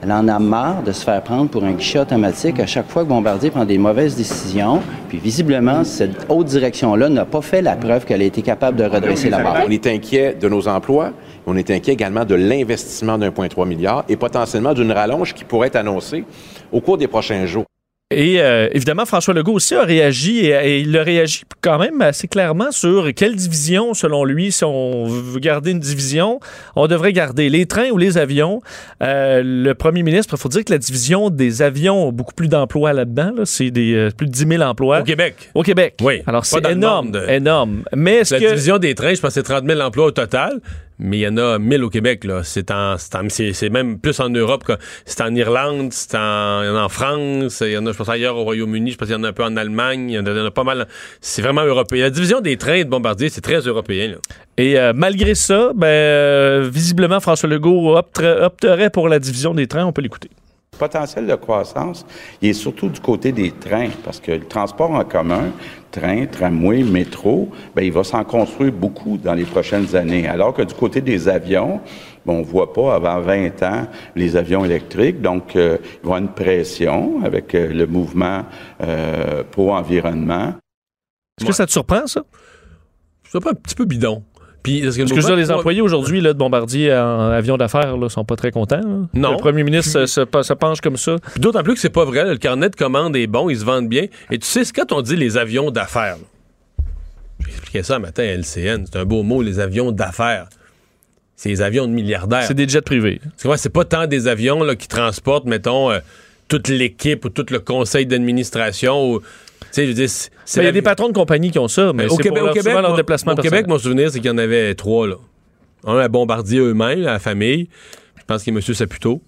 elle 0.02 0.10
en 0.10 0.26
a 0.26 0.38
marre 0.40 0.82
de 0.82 0.90
se 0.90 1.04
faire 1.04 1.22
prendre 1.22 1.48
pour 1.48 1.62
un 1.62 1.72
guichet 1.72 2.00
automatique 2.00 2.58
à 2.58 2.66
chaque 2.66 2.88
fois 2.88 3.04
que 3.04 3.08
Bombardier 3.08 3.50
prend 3.50 3.64
des 3.64 3.78
mauvaises 3.78 4.16
décisions. 4.16 4.80
Puis 5.08 5.18
visiblement, 5.18 5.84
cette 5.84 6.26
haute 6.28 6.46
direction-là 6.46 7.08
n'a 7.08 7.24
pas 7.24 7.40
fait 7.40 7.62
la 7.62 7.76
preuve 7.76 8.04
qu'elle 8.04 8.20
a 8.20 8.24
été 8.24 8.42
capable 8.42 8.76
de 8.76 8.84
redresser 8.84 9.30
la 9.30 9.40
barre. 9.40 9.62
On 9.64 9.70
est 9.70 9.86
inquiet 9.86 10.34
de 10.34 10.48
nos 10.48 10.66
emplois, 10.66 11.12
on 11.46 11.56
est 11.56 11.70
inquiet 11.70 11.92
également 11.92 12.24
de 12.24 12.34
l'investissement 12.34 13.16
d'1,3 13.16 13.68
milliard 13.68 14.04
et 14.08 14.16
potentiellement 14.16 14.74
d'une 14.74 14.90
rallonge 14.90 15.34
qui 15.34 15.44
pourrait 15.44 15.68
être 15.68 15.76
annoncée 15.76 16.24
au 16.72 16.80
cours 16.80 16.98
des 16.98 17.06
prochains 17.06 17.46
jours. 17.46 17.64
Et 18.12 18.40
euh, 18.40 18.68
évidemment, 18.72 19.04
François 19.06 19.34
Legault 19.34 19.54
aussi 19.54 19.74
a 19.74 19.82
réagi 19.82 20.46
et, 20.46 20.50
et 20.50 20.80
il 20.80 20.96
a 20.96 21.02
réagi 21.02 21.42
quand 21.60 21.78
même 21.78 22.00
assez 22.00 22.28
clairement 22.28 22.70
sur 22.70 23.12
quelle 23.14 23.36
division, 23.36 23.94
selon 23.94 24.24
lui, 24.24 24.52
si 24.52 24.64
on 24.64 25.06
veut 25.06 25.40
garder 25.40 25.70
une 25.70 25.80
division, 25.80 26.40
on 26.76 26.86
devrait 26.86 27.12
garder 27.12 27.48
les 27.48 27.66
trains 27.66 27.90
ou 27.90 27.98
les 27.98 28.18
avions. 28.18 28.60
Euh, 29.02 29.42
le 29.44 29.74
premier 29.74 30.02
ministre, 30.02 30.34
il 30.36 30.40
faut 30.40 30.48
dire 30.48 30.64
que 30.64 30.72
la 30.72 30.78
division 30.78 31.30
des 31.30 31.62
avions 31.62 32.08
a 32.08 32.12
beaucoup 32.12 32.34
plus 32.34 32.48
d'emplois 32.48 32.92
là-dedans. 32.92 33.32
là. 33.36 33.42
C'est 33.44 33.70
des 33.70 33.94
euh, 33.94 34.10
plus 34.16 34.26
de 34.26 34.32
10 34.32 34.46
000 34.48 34.62
emplois. 34.62 35.00
Au 35.00 35.04
Québec. 35.04 35.50
Au 35.54 35.62
Québec. 35.62 35.94
Oui. 36.02 36.22
Alors 36.26 36.44
c'est 36.44 36.64
énorme, 36.70 37.12
énorme. 37.28 37.84
Mais 37.94 38.16
est-ce 38.16 38.34
La 38.34 38.40
que 38.40 38.48
division 38.48 38.78
des 38.78 38.94
trains, 38.94 39.14
je 39.14 39.20
pense 39.20 39.30
que 39.30 39.34
c'est 39.34 39.42
30 39.42 39.64
000 39.66 39.80
emplois 39.80 40.06
au 40.06 40.10
total, 40.10 40.60
mais 41.02 41.18
il 41.18 41.20
y 41.20 41.28
en 41.28 41.36
a 41.36 41.58
1000 41.58 41.84
au 41.84 41.90
Québec. 41.90 42.24
Là. 42.24 42.42
C'est, 42.44 42.70
en, 42.70 42.96
c'est, 42.98 43.68
même 43.70 43.98
plus 43.98 44.18
en 44.20 44.28
Europe. 44.30 44.64
que- 44.64 44.72
C'est 45.04 45.20
en 45.20 45.34
Irlande, 45.34 45.92
c'est 45.92 46.16
en, 46.16 46.76
en 46.76 46.88
France, 46.88 47.62
il 47.66 47.72
y 47.72 47.76
en 47.76 47.84
a, 47.86 47.92
je 47.92 47.96
pense, 47.96 48.08
ailleurs 48.08 48.36
au 48.36 48.44
Royaume-Uni, 48.44 48.92
je 48.92 48.96
pense 48.96 49.08
qu'il 49.08 49.16
y 49.16 49.20
en 49.20 49.24
a 49.24 49.28
un 49.28 49.32
peu 49.32 49.44
en 49.44 49.56
Allemagne, 49.56 50.10
il 50.10 50.14
y 50.14 50.18
en 50.18 50.26
a, 50.26 50.50
pas 50.50 50.64
mal. 50.64 50.86
C'est 51.20 51.42
vraiment 51.42 51.64
européen. 51.64 52.02
La 52.04 52.10
division 52.10 52.40
des 52.40 52.56
trains 52.56 52.82
de 52.84 52.88
Bombardier, 52.88 53.28
c'est 53.28 53.40
très 53.40 53.60
européen. 53.60 54.08
Là. 54.08 54.16
Et 54.58 54.78
euh, 54.78 54.92
malgré 54.94 55.34
ça, 55.34 55.72
ben, 55.74 55.86
euh, 55.86 56.68
visiblement, 56.72 57.20
François 57.20 57.48
Legault 57.48 57.96
opterait 57.96 58.90
pour 58.90 59.08
la 59.08 59.18
division 59.18 59.54
des 59.54 59.66
trains. 59.66 59.84
On 59.84 59.92
peut 59.92 60.02
l'écouter. 60.02 60.30
Le 60.72 60.78
potentiel 60.78 61.26
de 61.26 61.34
croissance, 61.34 62.06
il 62.40 62.48
est 62.48 62.54
surtout 62.54 62.88
du 62.88 62.98
côté 62.98 63.30
des 63.30 63.52
trains, 63.52 63.90
parce 64.04 64.18
que 64.20 64.32
le 64.32 64.46
transport 64.46 64.90
en 64.90 65.04
commun, 65.04 65.52
train, 65.90 66.24
tramway, 66.26 66.82
métro, 66.82 67.50
ben, 67.76 67.84
il 67.84 67.92
va 67.92 68.02
s'en 68.02 68.24
construire 68.24 68.72
beaucoup 68.72 69.18
dans 69.18 69.34
les 69.34 69.44
prochaines 69.44 69.94
années. 69.94 70.26
Alors 70.26 70.54
que 70.54 70.62
du 70.62 70.72
côté 70.74 71.02
des 71.02 71.28
avions, 71.28 71.80
on 72.26 72.38
ne 72.38 72.44
voit 72.44 72.72
pas 72.72 72.94
avant 72.94 73.20
20 73.20 73.62
ans 73.62 73.86
les 74.16 74.34
avions 74.34 74.64
électriques, 74.64 75.20
donc 75.20 75.56
euh, 75.56 75.76
il 75.82 75.96
y 75.96 76.00
avoir 76.04 76.18
une 76.18 76.32
pression 76.32 77.22
avec 77.22 77.54
euh, 77.54 77.72
le 77.72 77.86
mouvement 77.86 78.42
euh, 78.82 79.44
pro-environnement. 79.44 80.54
Est-ce 81.38 81.46
que 81.46 81.52
ça 81.52 81.66
te 81.66 81.72
surprend, 81.72 82.06
ça? 82.06 82.22
C'est 83.30 83.46
un 83.46 83.54
petit 83.54 83.74
peu 83.74 83.84
bidon. 83.84 84.24
Puis, 84.62 84.80
que 84.80 84.84
Parce 84.86 84.96
que 84.96 85.04
je 85.06 85.26
dire, 85.26 85.36
les 85.36 85.50
employés 85.50 85.80
aujourd'hui 85.80 86.22
de 86.22 86.32
Bombardier 86.32 86.94
en 86.94 87.30
avion 87.30 87.56
d'affaires 87.56 87.96
ne 87.96 88.08
sont 88.08 88.24
pas 88.24 88.36
très 88.36 88.50
contents. 88.52 88.76
là. 88.76 89.06
Non. 89.14 89.32
Le 89.32 89.36
premier 89.38 89.64
ministre 89.64 90.06
se, 90.06 90.06
se- 90.06 90.42
se 90.42 90.52
penche 90.52 90.80
comme 90.80 90.96
ça. 90.96 91.16
D'autant 91.36 91.62
plus 91.64 91.74
que 91.74 91.80
c'est 91.80 91.88
pas 91.90 92.04
vrai. 92.04 92.24
Le 92.24 92.36
carnet 92.36 92.70
de 92.70 92.76
commande 92.76 93.16
est 93.16 93.26
bon, 93.26 93.50
ils 93.50 93.58
se 93.58 93.64
vendent 93.64 93.88
bien. 93.88 94.06
Et 94.30 94.38
tu 94.38 94.46
sais, 94.46 94.64
c'est 94.64 94.72
quand 94.72 94.92
on 94.92 95.02
dit 95.02 95.16
les 95.16 95.36
avions 95.36 95.70
d'affaires. 95.72 96.16
J'expliquais 97.44 97.82
ça 97.82 97.96
un 97.96 97.98
matin 97.98 98.22
à 98.22 98.26
LCN. 98.26 98.84
C'est 98.86 98.98
un 98.98 99.04
beau 99.04 99.22
mot, 99.22 99.42
les 99.42 99.58
avions 99.58 99.90
d'affaires. 99.90 100.46
C'est 101.34 101.48
les 101.48 101.60
avions 101.60 101.86
de 101.88 101.92
milliardaires. 101.92 102.44
C'est 102.44 102.54
des 102.54 102.68
jets 102.68 102.82
privés. 102.82 103.20
Que 103.42 103.56
c'est 103.56 103.68
pas 103.72 103.84
tant 103.84 104.06
des 104.06 104.28
avions 104.28 104.62
là, 104.62 104.76
qui 104.76 104.86
transportent, 104.86 105.46
mettons, 105.46 105.90
euh, 105.90 105.98
toute 106.46 106.68
l'équipe 106.68 107.24
ou 107.24 107.30
tout 107.30 107.46
le 107.50 107.58
conseil 107.58 108.06
d'administration. 108.06 109.12
ou- 109.14 109.20
Mais 110.56 110.62
Il 110.62 110.66
y 110.66 110.68
a 110.68 110.72
des 110.72 110.82
patrons 110.82 111.08
de 111.08 111.12
compagnie 111.14 111.50
qui 111.50 111.58
ont 111.58 111.68
ça, 111.68 111.92
mais 111.92 112.06
au 112.06 112.10
c'est 112.10 112.16
Québec, 112.24 112.28
pour 112.30 112.36
leur, 112.46 112.50
au 112.50 112.54
Québec, 112.54 112.70
souvent 112.70 112.80
leur 112.82 112.90
mon- 112.90 112.96
déplacement 112.96 113.32
au 113.32 113.36
Québec, 113.36 113.66
mon 113.68 113.78
souvenir, 113.78 114.10
c'est 114.10 114.20
qu'il 114.20 114.30
y 114.30 114.34
en 114.34 114.38
avait 114.38 114.74
trois. 114.74 115.06
Là. 115.06 115.16
Un 115.84 115.98
à 115.98 116.08
Bombardier 116.08 116.60
eux-mêmes, 116.60 117.00
à 117.06 117.12
la 117.12 117.18
famille. 117.18 117.68
Je 118.18 118.22
pense 118.26 118.42
qu'il 118.44 118.52
y 118.54 118.56
a 118.56 118.60
M. 118.60 118.74
Saputo. 118.74 119.20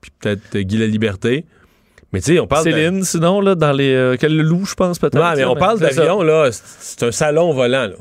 Puis 0.00 0.10
peut-être 0.20 0.42
euh, 0.56 0.62
Guy 0.62 0.78
La 0.78 0.86
Liberté. 0.86 1.44
Mais 2.12 2.20
tu 2.20 2.34
sais, 2.34 2.40
on 2.40 2.46
parle 2.46 2.66
de- 2.66 2.70
Céline, 2.72 3.04
sinon, 3.04 3.40
là, 3.40 3.54
dans 3.54 3.72
les. 3.72 3.94
euh, 3.94 4.16
quel 4.18 4.36
loup, 4.36 4.64
je 4.66 4.74
pense, 4.74 4.98
peut-être. 4.98 5.14
Non, 5.14 5.32
mais 5.36 5.44
on 5.44 5.54
parle 5.56 5.78
d'avion, 5.78 6.22
là. 6.22 6.50
C'est 6.52 7.04
un 7.04 7.12
salon 7.12 7.52
volant, 7.52 7.86
là. 7.86 7.94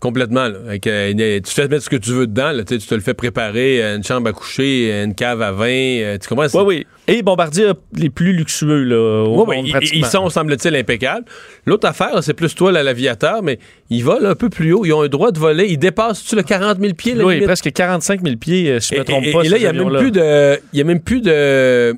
Complètement, 0.00 0.48
là. 0.48 0.56
Avec, 0.66 0.86
euh, 0.86 1.10
une- 1.10 1.42
tu 1.42 1.52
fais 1.52 1.68
mettre 1.68 1.84
ce 1.84 1.90
que 1.90 1.96
tu 1.96 2.10
veux 2.12 2.26
dedans, 2.26 2.52
là. 2.52 2.64
Tu 2.64 2.78
te 2.78 2.94
le 2.94 3.02
fais 3.02 3.12
préparer, 3.12 3.82
euh, 3.82 3.96
une 3.96 4.02
chambre 4.02 4.30
à 4.30 4.32
coucher, 4.32 4.88
euh, 4.90 5.04
une 5.04 5.14
cave 5.14 5.42
à 5.42 5.52
vin. 5.52 5.66
euh, 5.68 6.16
tu 6.18 6.26
comprends? 6.26 6.46
Oui, 6.54 6.62
oui. 6.66 6.86
Et 7.06 7.22
Bombardier 7.22 7.72
les 7.94 8.08
plus 8.08 8.32
luxueux, 8.32 8.84
là, 8.84 8.96
au 9.24 9.36
Oui, 9.40 9.44
oui, 9.46 9.56
monde, 9.56 9.66
ils- 9.66 9.70
pratiquement. 9.72 10.06
ils, 10.06 10.10
sont, 10.10 10.28
semble-t-il, 10.30 10.74
impeccables. 10.74 11.26
L'autre 11.66 11.86
affaire, 11.86 12.22
c'est 12.22 12.32
plus 12.32 12.54
toi, 12.54 12.72
là, 12.72 12.82
l'aviateur, 12.82 13.42
mais 13.42 13.58
ils 13.90 14.02
volent 14.02 14.30
un 14.30 14.34
peu 14.34 14.48
plus 14.48 14.72
haut. 14.72 14.84
Ils 14.86 14.92
ont 14.94 15.02
un 15.02 15.08
droit 15.08 15.32
de 15.32 15.38
voler. 15.38 15.66
Ils 15.68 15.78
dépassent-tu 15.78 16.34
le 16.34 16.42
40 16.44 16.80
000 16.80 16.94
pieds, 16.94 17.14
la 17.14 17.24
Oui, 17.24 17.34
limite? 17.34 17.46
presque 17.48 17.70
45 17.70 18.22
000 18.24 18.36
pieds, 18.36 18.70
euh, 18.70 18.80
si 18.80 18.94
je 18.94 18.94
Et, 18.94 18.98
me 19.00 19.04
trompe 19.04 19.24
et- 19.24 19.32
pas. 19.32 19.42
et 19.44 19.48
là, 19.48 19.56
il 19.58 19.60
n'y 19.60 19.66
a 19.66 19.70
a 19.70 20.84
même 20.84 21.00
plus 21.00 21.20
de. 21.20 21.94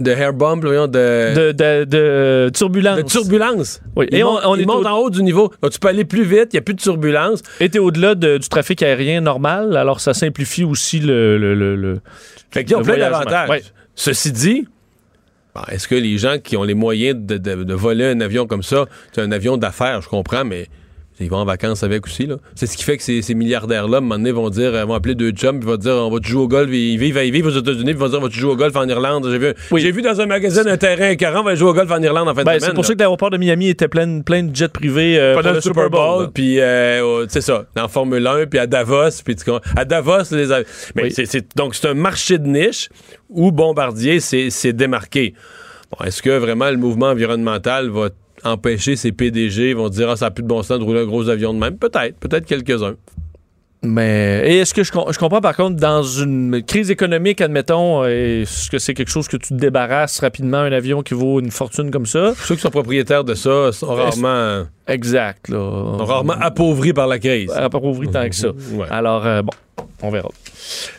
De 0.00 0.10
air 0.10 0.32
bomb, 0.32 0.60
voyons, 0.64 0.86
de. 0.86 1.34
de, 1.34 1.52
de, 1.52 1.84
de 1.84 2.50
turbulence. 2.54 2.96
de 2.96 3.02
turbulence. 3.02 3.80
Oui. 3.96 4.06
Ils 4.10 4.18
Et 4.18 4.24
on- 4.24 4.32
montent, 4.32 4.42
on 4.46 4.56
ils 4.56 4.62
est 4.62 4.66
montent 4.66 4.84
au- 4.86 4.88
en 4.88 4.96
haut 4.98 5.10
du 5.10 5.22
niveau. 5.22 5.52
Donc, 5.62 5.72
tu 5.72 5.78
peux 5.78 5.88
aller 5.88 6.04
plus 6.06 6.22
vite, 6.24 6.48
il 6.52 6.56
n'y 6.56 6.58
a 6.58 6.62
plus 6.62 6.72
de 6.74 6.80
turbulence. 6.80 7.42
Et 7.60 7.68
t'es 7.68 7.78
au-delà 7.78 8.14
de- 8.14 8.38
du 8.38 8.48
trafic 8.48 8.82
aérien 8.82 9.20
normal, 9.20 9.76
alors 9.76 10.00
ça 10.00 10.14
simplifie 10.14 10.64
aussi 10.64 11.00
le. 11.00 11.36
le, 11.36 11.54
le, 11.54 11.76
le- 11.76 12.00
Fait 12.50 12.64
qu'ils 12.64 12.76
ont 12.76 12.78
Le 12.80 12.84
plein 12.86 12.96
d'avantages. 12.96 13.50
Ouais. 13.50 13.62
Ceci 13.94 14.32
dit, 14.32 14.66
bon, 15.54 15.60
est-ce 15.70 15.86
que 15.86 15.94
les 15.94 16.16
gens 16.16 16.38
qui 16.42 16.56
ont 16.56 16.64
les 16.64 16.74
moyens 16.74 17.14
de 17.20 17.74
voler 17.74 18.06
un 18.06 18.20
avion 18.22 18.46
comme 18.46 18.62
ça, 18.62 18.86
c'est 19.12 19.20
un 19.20 19.30
avion 19.32 19.58
d'affaires, 19.58 20.00
je 20.00 20.08
comprends, 20.08 20.44
mais 20.46 20.68
ils 21.20 21.30
vont 21.30 21.36
en 21.38 21.44
vacances 21.44 21.82
avec 21.82 22.06
aussi. 22.06 22.26
là. 22.26 22.36
C'est 22.54 22.66
ce 22.66 22.76
qui 22.76 22.84
fait 22.84 22.96
que 22.96 23.02
ces, 23.02 23.22
ces 23.22 23.34
milliardaires-là, 23.34 23.96
à 23.96 23.98
un 23.98 24.00
moment 24.00 24.16
donné, 24.16 24.32
vont 24.32 24.50
dire, 24.50 24.74
euh, 24.74 24.84
vont 24.84 24.94
appeler 24.94 25.14
deux 25.14 25.30
chums, 25.32 25.60
puis 25.60 25.68
vont 25.68 25.76
dire, 25.76 25.92
on 25.92 26.10
va 26.10 26.18
te 26.18 26.26
jouer 26.26 26.42
au 26.42 26.48
golf. 26.48 26.70
Ils 26.72 26.96
vivent, 26.98 27.20
ils 27.24 27.32
vivent 27.32 27.46
aux 27.46 27.50
États-Unis, 27.58 27.84
puis 27.84 27.92
ils 27.92 27.96
vont 27.98 28.08
dire, 28.08 28.18
on 28.18 28.22
va 28.22 28.28
te 28.28 28.34
jouer 28.34 28.50
au 28.52 28.56
golf 28.56 28.74
en 28.76 28.88
Irlande. 28.88 29.26
J'ai 29.30 29.38
vu, 29.38 29.54
Oui. 29.70 29.80
j'ai 29.82 29.92
vu 29.92 30.02
dans 30.02 30.20
un 30.20 30.26
magazine 30.26 30.66
un 30.66 30.76
terrain 30.76 31.10
écœurant, 31.10 31.40
on 31.40 31.44
va 31.44 31.54
jouer 31.54 31.70
au 31.70 31.74
golf 31.74 31.90
en 31.90 32.02
Irlande 32.02 32.28
en 32.28 32.34
fin 32.34 32.42
Ben, 32.44 32.54
de 32.54 32.58
c'est 32.58 32.64
semaine. 32.66 32.74
pour 32.74 32.82
là. 32.84 32.88
ça 32.88 32.94
que 32.94 32.98
l'aéroport 32.98 33.30
de 33.30 33.36
Miami 33.36 33.68
était 33.68 33.88
plein, 33.88 34.20
plein 34.20 34.42
de 34.44 34.54
jets 34.56 34.68
privés 34.68 35.18
euh, 35.18 35.34
pendant 35.34 35.48
pour 35.48 35.54
le 35.56 35.60
Super 35.60 35.90
Bowl, 35.90 36.30
puis 36.32 36.60
euh, 36.60 37.26
c'est 37.28 37.40
ça, 37.42 37.64
en 37.78 37.88
Formule 37.88 38.26
1, 38.26 38.46
puis 38.46 38.58
à 38.58 38.66
Davos, 38.66 39.10
puis 39.24 39.36
à 39.76 39.84
Davos, 39.84 40.22
les 40.32 40.46
mais 40.94 41.02
Oui. 41.04 41.12
c'est, 41.12 41.26
c'est- 41.26 41.56
donc 41.56 41.74
c'est 41.74 41.88
un 41.88 41.94
marché 41.94 42.38
de 42.38 42.46
niche 42.46 42.88
où 43.28 43.52
Bombardier 43.52 44.20
s'est, 44.20 44.50
s'est 44.50 44.72
démarqué. 44.72 45.34
Bon, 45.90 46.04
est-ce 46.04 46.22
que 46.22 46.30
vraiment 46.38 46.70
le 46.70 46.76
mouvement 46.76 47.06
environnemental 47.08 47.88
va 47.88 48.08
empêcher 48.44 48.96
ces 48.96 49.12
PDG, 49.12 49.74
vont 49.74 49.88
dire 49.88 50.08
ah 50.10 50.16
ça 50.16 50.26
n'a 50.26 50.30
plus 50.30 50.42
de 50.42 50.48
bon 50.48 50.62
sens 50.62 50.78
de 50.78 50.84
rouler 50.84 51.00
un 51.00 51.06
gros 51.06 51.28
avion 51.28 51.52
de 51.54 51.58
même 51.58 51.76
Peut-être, 51.78 52.16
peut-être 52.18 52.44
quelques-uns. 52.46 52.94
Mais 53.82 54.42
et 54.44 54.58
est-ce 54.58 54.74
que 54.74 54.84
je, 54.84 54.92
je 54.92 55.18
comprends 55.18 55.40
par 55.40 55.56
contre 55.56 55.76
dans 55.76 56.02
une 56.02 56.62
crise 56.62 56.90
économique, 56.90 57.40
admettons, 57.40 58.04
est-ce 58.04 58.68
que 58.70 58.78
c'est 58.78 58.92
quelque 58.92 59.08
chose 59.08 59.26
que 59.26 59.38
tu 59.38 59.48
te 59.48 59.54
débarrasses 59.54 60.20
rapidement 60.20 60.58
un 60.58 60.70
avion 60.72 61.00
qui 61.02 61.14
vaut 61.14 61.40
une 61.40 61.50
fortune 61.50 61.90
comme 61.90 62.04
ça? 62.04 62.34
Ceux 62.44 62.56
qui 62.56 62.60
sont 62.60 62.68
propriétaires 62.70 63.24
de 63.24 63.32
ça 63.32 63.72
sont 63.72 63.94
rarement, 63.94 64.64
Exact 64.86 65.48
là. 65.48 65.56
sont 65.96 66.04
rarement 66.04 66.34
appauvris 66.38 66.92
par 66.92 67.06
la 67.06 67.18
crise. 67.18 67.50
appauvri 67.52 68.08
tant 68.08 68.28
que 68.28 68.34
ça. 68.34 68.48
Ouais. 68.72 68.86
Alors 68.90 69.26
euh, 69.26 69.40
bon, 69.40 69.52
on 70.02 70.10
verra. 70.10 70.28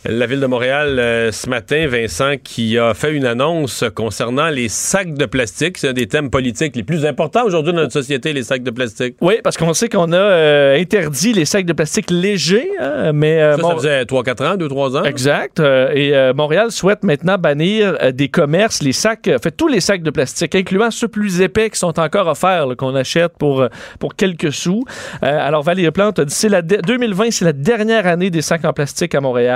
La 0.05 0.25
ville 0.25 0.39
de 0.39 0.45
Montréal, 0.47 0.97
euh, 0.99 1.31
ce 1.31 1.49
matin, 1.49 1.87
Vincent, 1.87 2.33
qui 2.43 2.77
a 2.77 2.93
fait 2.93 3.13
une 3.13 3.25
annonce 3.25 3.83
concernant 3.95 4.49
les 4.49 4.69
sacs 4.69 5.13
de 5.13 5.25
plastique. 5.25 5.77
C'est 5.77 5.89
un 5.89 5.93
des 5.93 6.07
thèmes 6.07 6.29
politiques 6.29 6.75
les 6.75 6.83
plus 6.83 7.05
importants 7.05 7.45
aujourd'hui 7.45 7.73
dans 7.73 7.81
notre 7.81 7.93
société, 7.93 8.33
les 8.33 8.43
sacs 8.43 8.63
de 8.63 8.71
plastique. 8.71 9.15
Oui, 9.21 9.35
parce 9.43 9.57
qu'on 9.57 9.73
sait 9.73 9.89
qu'on 9.89 10.11
a 10.11 10.17
euh, 10.17 10.79
interdit 10.79 11.33
les 11.33 11.45
sacs 11.45 11.65
de 11.65 11.73
plastique 11.73 12.09
légers, 12.09 12.69
hein, 12.79 13.11
mais 13.13 13.41
euh, 13.41 13.55
Ça, 13.57 13.61
Mont- 13.61 13.69
ça 13.69 13.75
faisait 13.75 14.03
3-4 14.03 14.43
ans, 14.53 14.57
2-3 14.57 14.97
ans. 14.97 15.03
Exact. 15.03 15.59
Et 15.59 16.13
Montréal 16.35 16.71
souhaite 16.71 17.03
maintenant 17.03 17.37
bannir 17.37 17.97
des 18.13 18.29
commerces 18.29 18.81
les 18.81 18.93
sacs, 18.93 19.29
fait 19.41 19.51
tous 19.51 19.67
les 19.67 19.79
sacs 19.81 20.03
de 20.03 20.09
plastique, 20.11 20.55
incluant 20.55 20.91
ceux 20.91 21.07
plus 21.07 21.41
épais 21.41 21.69
qui 21.69 21.77
sont 21.79 21.99
encore 21.99 22.27
offerts, 22.27 22.67
qu'on 22.77 22.95
achète 22.95 23.33
pour, 23.37 23.67
pour 23.99 24.15
quelques 24.15 24.51
sous. 24.51 24.83
Alors 25.21 25.63
Valérie 25.63 25.91
Plante 25.91 26.19
a 26.19 26.25
dit 26.25 26.49
la 26.49 26.61
de- 26.61 26.77
2020, 26.85 27.31
c'est 27.31 27.45
la 27.45 27.53
dernière 27.53 28.07
année 28.07 28.29
des 28.29 28.41
sacs 28.41 28.65
en 28.65 28.73
plastique 28.73 29.13
à 29.15 29.21
Montréal. 29.21 29.50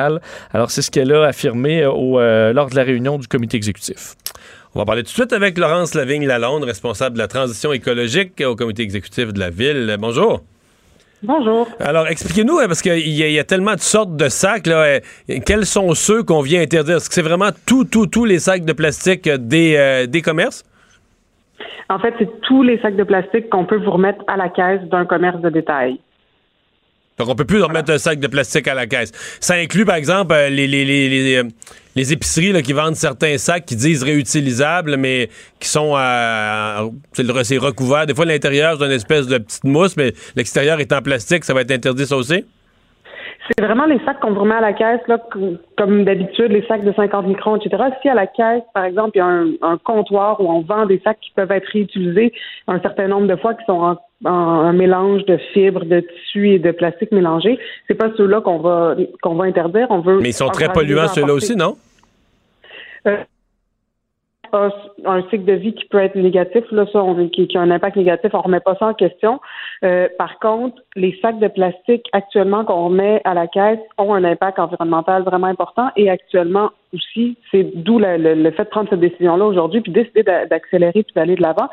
Alors 0.54 0.72
c'est 0.72 0.82
ce 0.82 0.92
qu'elle 0.92 1.12
a 1.14 1.24
affirmé 1.26 1.84
euh, 1.84 1.92
au, 1.92 2.20
euh, 2.20 2.54
lors 2.54 2.70
de 2.70 2.76
la 2.76 2.84
réunion 2.84 3.18
du 3.18 3.28
comité 3.28 3.58
exécutif. 3.58 4.16
On 4.76 4.80
va 4.80 4.86
parler 4.86 5.04
tout 5.04 5.08
de 5.10 5.14
suite 5.14 5.32
avec 5.34 5.58
Laurence 5.58 5.94
Lavigne-Lalonde, 5.96 6.64
responsable 6.66 7.16
de 7.16 7.22
la 7.22 7.28
transition 7.30 7.72
écologique 7.72 8.44
au 8.46 8.56
comité 8.56 8.84
exécutif 8.84 9.32
de 9.32 9.40
la 9.40 9.50
ville. 9.50 9.96
Bonjour. 10.00 10.42
Bonjour. 11.24 11.68
Alors, 11.80 12.08
expliquez-nous, 12.08 12.60
hein, 12.60 12.68
parce 12.68 12.82
qu'il 12.82 12.92
y, 12.92 13.24
a- 13.24 13.28
il 13.28 13.34
y 13.34 13.40
a 13.40 13.44
tellement 13.46 13.74
de 13.74 13.80
sortes 13.80 14.16
de 14.16 14.28
sacs, 14.30 14.68
là, 14.68 14.84
euh, 14.84 15.00
quels 15.46 15.66
sont 15.66 15.94
ceux 15.96 16.22
qu'on 16.24 16.42
vient 16.42 16.62
interdire? 16.62 16.98
Est-ce 16.98 17.08
que 17.08 17.16
c'est 17.16 17.22
vraiment 17.22 17.50
tout, 17.66 17.86
tout, 17.86 18.06
tous 18.06 18.26
les 18.26 18.38
sacs 18.38 18.66
de 18.66 18.74
plastique 18.74 19.28
des, 19.30 19.76
euh, 19.78 20.06
des 20.08 20.22
commerces? 20.22 20.64
En 21.90 21.98
fait, 22.00 22.14
c'est 22.20 22.30
tous 22.42 22.62
les 22.62 22.78
sacs 22.82 22.96
de 22.98 23.04
plastique 23.04 23.50
qu'on 23.50 23.66
peut 23.66 23.78
vous 23.78 23.92
remettre 23.92 24.24
à 24.28 24.36
la 24.38 24.50
caisse 24.50 24.82
d'un 24.92 25.06
commerce 25.06 25.40
de 25.40 25.50
détail. 25.50 26.00
Donc, 27.18 27.30
on 27.30 27.36
peut 27.36 27.46
plus 27.46 27.62
remettre 27.62 27.92
un 27.92 27.98
sac 27.98 28.20
de 28.20 28.28
plastique 28.28 28.68
à 28.68 28.74
la 28.74 28.88
caisse. 28.88 29.12
Ça 29.40 29.54
inclut, 29.56 29.86
par 29.86 29.96
exemple, 29.96 30.34
euh, 30.34 30.50
les, 30.50 30.68
les, 30.68 30.84
les, 30.84 31.08
les, 31.10 31.36
euh, 31.38 31.44
les 31.96 32.12
épiceries 32.12 32.52
là, 32.52 32.62
qui 32.62 32.74
vendent 32.74 32.98
certains 32.98 33.38
sacs 33.38 33.66
qui 33.66 33.78
disent 33.78 34.04
réutilisables, 34.04 34.98
mais 34.98 35.30
qui 35.60 35.70
sont 35.70 35.94
euh, 35.96 36.90
c'est 37.14 37.24
le- 37.24 37.44
c'est 37.46 37.58
recouvert. 37.58 38.06
Des 38.06 38.14
fois, 38.14 38.26
l'intérieur, 38.26 38.78
c'est 38.78 38.86
une 38.86 38.92
espèce 38.92 39.28
de 39.28 39.38
petite 39.38 39.64
mousse, 39.64 39.96
mais 39.96 40.14
l'extérieur 40.36 40.80
est 40.82 40.92
en 40.92 41.02
plastique. 41.02 41.46
Ça 41.46 41.54
va 41.54 41.62
être 41.62 41.72
interdit, 41.72 42.06
ça 42.06 42.18
aussi? 42.18 42.44
C'est 43.48 43.64
vraiment 43.64 43.86
les 43.86 44.00
sacs 44.06 44.20
qu'on 44.20 44.32
vous 44.32 44.40
remet 44.42 44.56
à 44.56 44.62
la 44.62 44.74
caisse, 44.74 45.02
là, 45.08 45.20
com- 45.32 45.58
comme 45.78 46.04
d'habitude, 46.04 46.52
les 46.52 46.66
sacs 46.68 46.84
de 46.84 46.92
50 46.94 47.28
microns, 47.28 47.58
etc. 47.58 47.84
Si 48.02 48.10
à 48.10 48.16
la 48.16 48.26
caisse, 48.26 48.64
par 48.74 48.86
exemple, 48.86 49.12
il 49.16 49.20
y 49.20 49.22
a 49.22 49.26
un, 49.28 49.48
un 49.62 49.78
comptoir 49.78 50.42
où 50.42 50.50
on 50.52 50.62
vend 50.62 50.86
des 50.88 51.00
sacs 51.04 51.20
qui 51.22 51.32
peuvent 51.36 51.52
être 51.52 51.68
réutilisés 51.72 52.34
un 52.68 52.80
certain 52.80 53.08
nombre 53.08 53.28
de 53.28 53.36
fois, 53.36 53.54
qui 53.54 53.64
sont 53.66 53.74
en, 53.74 53.98
en- 54.26 54.32
un 54.32 54.74
mélange 54.74 55.26
de 55.26 55.38
fibres, 55.54 55.86
de 55.86 56.00
tissu 56.00 56.50
et 56.54 56.60
de 56.60 56.72
plastique 56.72 57.12
mélangés, 57.12 57.60
c'est 57.88 57.94
pas 57.94 58.10
ceux-là 58.18 58.42
qu'on 58.42 58.58
va 58.60 58.96
qu'on 59.22 59.36
va 59.36 59.46
interdire. 59.46 59.88
On 59.92 60.00
veut 60.00 60.20
Mais 60.22 60.30
ils 60.30 60.34
sont 60.34 60.48
très 60.50 60.70
polluants, 60.74 61.08
ceux-là 61.08 61.34
aussi, 61.34 61.56
non? 61.56 61.76
Euh, 63.08 63.18
un 64.54 65.22
cycle 65.30 65.46
de 65.46 65.54
vie 65.54 65.74
qui 65.74 65.86
peut 65.86 66.00
être 66.00 66.16
négatif, 66.16 66.64
là, 66.72 66.86
ça, 66.92 67.04
on, 67.04 67.28
qui, 67.30 67.48
qui 67.48 67.58
a 67.58 67.62
un 67.62 67.72
impact 67.72 67.96
négatif, 67.98 68.32
on 68.34 68.42
remet 68.42 68.60
pas 68.60 68.76
ça 68.76 68.88
en 68.88 68.94
question. 68.94 69.40
Euh, 69.84 70.08
par 70.18 70.40
contre, 70.40 70.82
les 70.96 71.18
sacs 71.22 71.40
de 71.40 71.48
plastique 71.48 72.06
actuellement 72.14 72.64
qu'on 72.66 72.86
remet 72.86 73.22
à 73.26 73.34
la 73.34 73.48
caisse 73.48 73.80
ont 73.98 74.14
un 74.14 74.24
impact 74.24 74.60
environnemental 74.60 75.24
vraiment 75.24 75.48
important 75.48 75.90
et 75.96 76.10
actuellement 76.10 76.70
aussi, 76.94 77.38
c'est 77.52 77.64
d'où 77.76 78.00
le, 78.00 78.18
le- 78.18 78.36
le 78.36 78.52
fait 78.52 78.64
de 78.66 78.70
prendre 78.70 78.90
cette 78.90 79.00
décision-là 79.00 79.46
aujourd'hui 79.46 79.82
puis 79.82 79.92
décider 79.92 80.24
d'a- 80.24 80.46
d'accélérer 80.46 81.04
puis 81.04 81.14
d'aller 81.16 81.36
de 81.36 81.42
l'avant. 81.42 81.68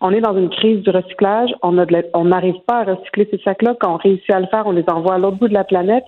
On 0.00 0.10
est 0.12 0.20
dans 0.20 0.36
une 0.36 0.50
crise 0.50 0.82
du 0.82 0.90
recyclage. 0.90 1.54
On 1.62 1.72
n'arrive 1.72 2.60
pas 2.66 2.80
à 2.80 2.84
recycler 2.84 3.28
ces 3.30 3.38
sacs-là. 3.38 3.74
Quand 3.80 3.94
on 3.94 3.96
réussit 3.96 4.30
à 4.32 4.40
le 4.40 4.46
faire, 4.46 4.66
on 4.66 4.72
les 4.72 4.84
envoie 4.88 5.14
à 5.14 5.18
l'autre 5.18 5.36
bout 5.38 5.48
de 5.48 5.54
la 5.54 5.64
planète 5.64 6.04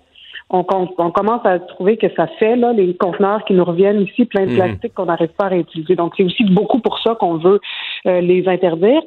on, 0.50 0.64
on 0.98 1.10
commence 1.10 1.44
à 1.44 1.58
trouver 1.58 1.96
que 1.96 2.06
ça 2.14 2.26
fait 2.38 2.56
là, 2.56 2.72
les 2.72 2.94
conteneurs 2.94 3.44
qui 3.44 3.52
nous 3.54 3.64
reviennent 3.64 4.02
ici 4.02 4.24
plein 4.26 4.46
de 4.46 4.50
Mhm. 4.50 4.56
plastique 4.56 4.94
qu'on 4.94 5.06
n'arrive 5.06 5.32
pas 5.36 5.46
à 5.46 5.48
réutiliser. 5.48 5.96
Donc 5.96 6.14
c'est 6.16 6.22
aussi 6.22 6.44
beaucoup 6.44 6.78
pour 6.78 6.98
ça 7.00 7.14
qu'on 7.16 7.36
veut 7.38 7.60
euh, 8.06 8.20
les 8.20 8.46
interdire. 8.48 9.02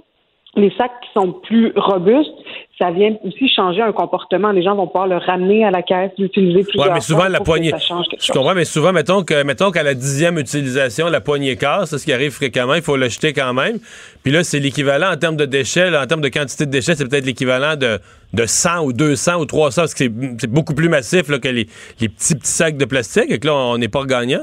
Les 0.56 0.74
sacs 0.77 0.91
qui 1.01 1.10
sont 1.13 1.32
plus 1.32 1.72
robustes, 1.75 2.34
ça 2.79 2.89
vient 2.91 3.15
aussi 3.24 3.48
changer 3.50 3.82
un 3.82 3.91
comportement. 3.91 4.51
Les 4.51 4.63
gens 4.63 4.75
vont 4.75 4.88
pouvoir 4.88 5.08
le 5.08 5.18
ramener 5.18 5.63
à 5.63 5.70
la 5.70 5.84
caisse, 5.84 6.12
l'utiliser 6.18 6.63
plusieurs 6.63 6.88
Ouais, 6.88 6.94
mais 6.94 7.01
souvent, 7.01 7.20
fois 7.20 7.29
la 7.29 7.39
poignée. 7.41 7.70
ça 7.70 7.77
change 7.77 8.08
quelque 8.08 8.24
Je 8.25 8.32
comprends, 8.32 8.56
mais 8.56 8.65
souvent, 8.65 8.91
mettons 8.91 9.24
que 9.24 9.44
mettons 9.44 9.70
qu'à 9.70 9.84
la 9.84 9.94
dixième 9.94 10.39
utilisation, 10.39 11.08
la 11.08 11.22
poignée 11.22 11.56
casse, 11.56 11.91
c'est 11.91 12.00
ce 12.00 12.06
qui 12.06 12.13
arrive 12.13 12.32
fréquemment, 12.32 12.74
il 12.74 12.82
faut 12.82 12.98
le 12.98 13.10
jeter 13.10 13.32
quand 13.34 13.53
même. 13.53 13.77
Puis 14.24 14.32
là, 14.32 14.44
c'est 14.44 14.60
l'équivalent 14.60 15.12
en 15.12 15.18
termes 15.18 15.38
de 15.38 15.46
déchets, 15.46 15.91
là, 15.91 16.01
en 16.03 16.08
termes 16.08 16.22
de 16.22 16.29
quantité 16.29 16.65
de 16.65 16.72
déchets, 16.72 16.96
c'est 16.96 17.08
peut-être 17.08 17.25
l'équivalent 17.25 17.75
de, 17.75 18.00
de 18.34 18.46
100 18.46 18.85
ou 18.85 18.94
200 18.94 19.40
ou 19.40 19.46
300, 19.46 19.81
parce 19.81 19.94
que 19.94 20.05
c'est 20.05 20.12
c'est 20.40 20.51
beaucoup 20.51 20.74
plus 20.74 20.90
massif 20.90 21.27
là, 21.29 21.38
que 21.38 21.50
les, 21.50 21.68
les 22.00 22.09
petits, 22.09 22.35
petits 22.35 22.51
sacs 22.51 22.77
de 22.77 22.85
plastique. 22.85 23.29
Et 23.29 23.40
que 23.40 23.48
là, 23.48 23.53
on 23.53 23.77
n'est 23.77 23.88
pas 23.88 24.05
gagnant. 24.05 24.42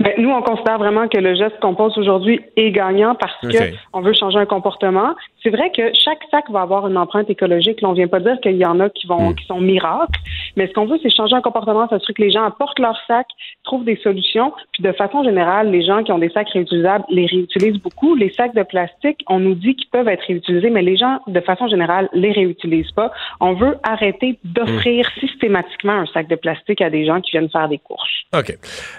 Ben, 0.00 0.14
nous, 0.16 0.30
on 0.30 0.40
considère 0.40 0.78
vraiment 0.78 1.08
que 1.08 1.18
le 1.18 1.34
geste 1.34 1.60
qu'on 1.60 1.74
pose 1.74 1.96
aujourd'hui 1.98 2.40
est 2.56 2.70
gagnant 2.70 3.14
parce 3.14 3.34
Ok. 3.44 3.52
que 3.52 3.74
on 3.92 4.00
veut 4.00 4.14
changer 4.14 4.38
un 4.38 4.46
comportement. 4.46 5.14
C'est 5.42 5.50
vrai 5.50 5.70
que 5.70 5.92
chaque 5.92 6.20
sac 6.30 6.50
va 6.50 6.62
avoir 6.62 6.86
une 6.88 6.96
empreinte 6.96 7.28
écologique. 7.28 7.82
Là, 7.82 7.90
on 7.90 7.92
vient 7.92 8.08
pas 8.08 8.20
dire 8.20 8.40
qu'il 8.40 8.56
y 8.56 8.64
en 8.64 8.80
a 8.80 8.88
qui 8.88 9.06
vont 9.06 9.34
qui 9.34 9.44
sont 9.44 9.60
miracles, 9.60 10.18
mais 10.56 10.66
ce 10.68 10.72
qu'on 10.72 10.86
veut, 10.86 10.98
c'est 11.02 11.14
changer 11.14 11.36
un 11.36 11.42
comportement, 11.42 11.86
s'assurer 11.88 12.14
que 12.14 12.22
les 12.22 12.30
gens 12.30 12.44
apportent 12.44 12.78
leur 12.78 12.96
sac, 13.06 13.26
trouvent 13.64 13.84
des 13.84 13.96
solutions. 13.96 14.52
Puis 14.72 14.82
de 14.82 14.92
façon 14.92 15.22
générale, 15.22 15.70
les 15.70 15.84
gens 15.84 16.02
qui 16.02 16.12
ont 16.12 16.18
des 16.18 16.30
sacs 16.30 16.48
réutilisables 16.50 17.04
les 17.10 17.26
réutilisent 17.26 17.80
beaucoup. 17.82 18.14
Les 18.14 18.32
sacs 18.32 18.54
de 18.54 18.62
plastique, 18.62 19.22
on 19.28 19.38
nous 19.38 19.54
dit 19.54 19.76
qu'ils 19.76 19.90
peuvent 19.90 20.08
être 20.08 20.24
réutilisés, 20.26 20.70
mais 20.70 20.82
les 20.82 20.96
gens, 20.96 21.18
de 21.26 21.40
façon 21.40 21.68
générale, 21.68 22.08
les 22.14 22.32
réutilisent 22.32 22.92
pas. 22.92 23.12
On 23.40 23.52
veut 23.52 23.76
arrêter 23.82 24.38
d'offrir 24.44 25.06
systématiquement 25.20 25.92
un 25.92 26.06
sac 26.06 26.26
de 26.28 26.36
plastique 26.36 26.80
à 26.80 26.88
des 26.88 27.04
gens 27.04 27.20
qui 27.20 27.32
viennent 27.32 27.50
faire 27.50 27.68
des 27.68 27.78
courses. 27.78 28.08
OK. 28.34 28.56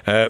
Euh, 0.07 0.29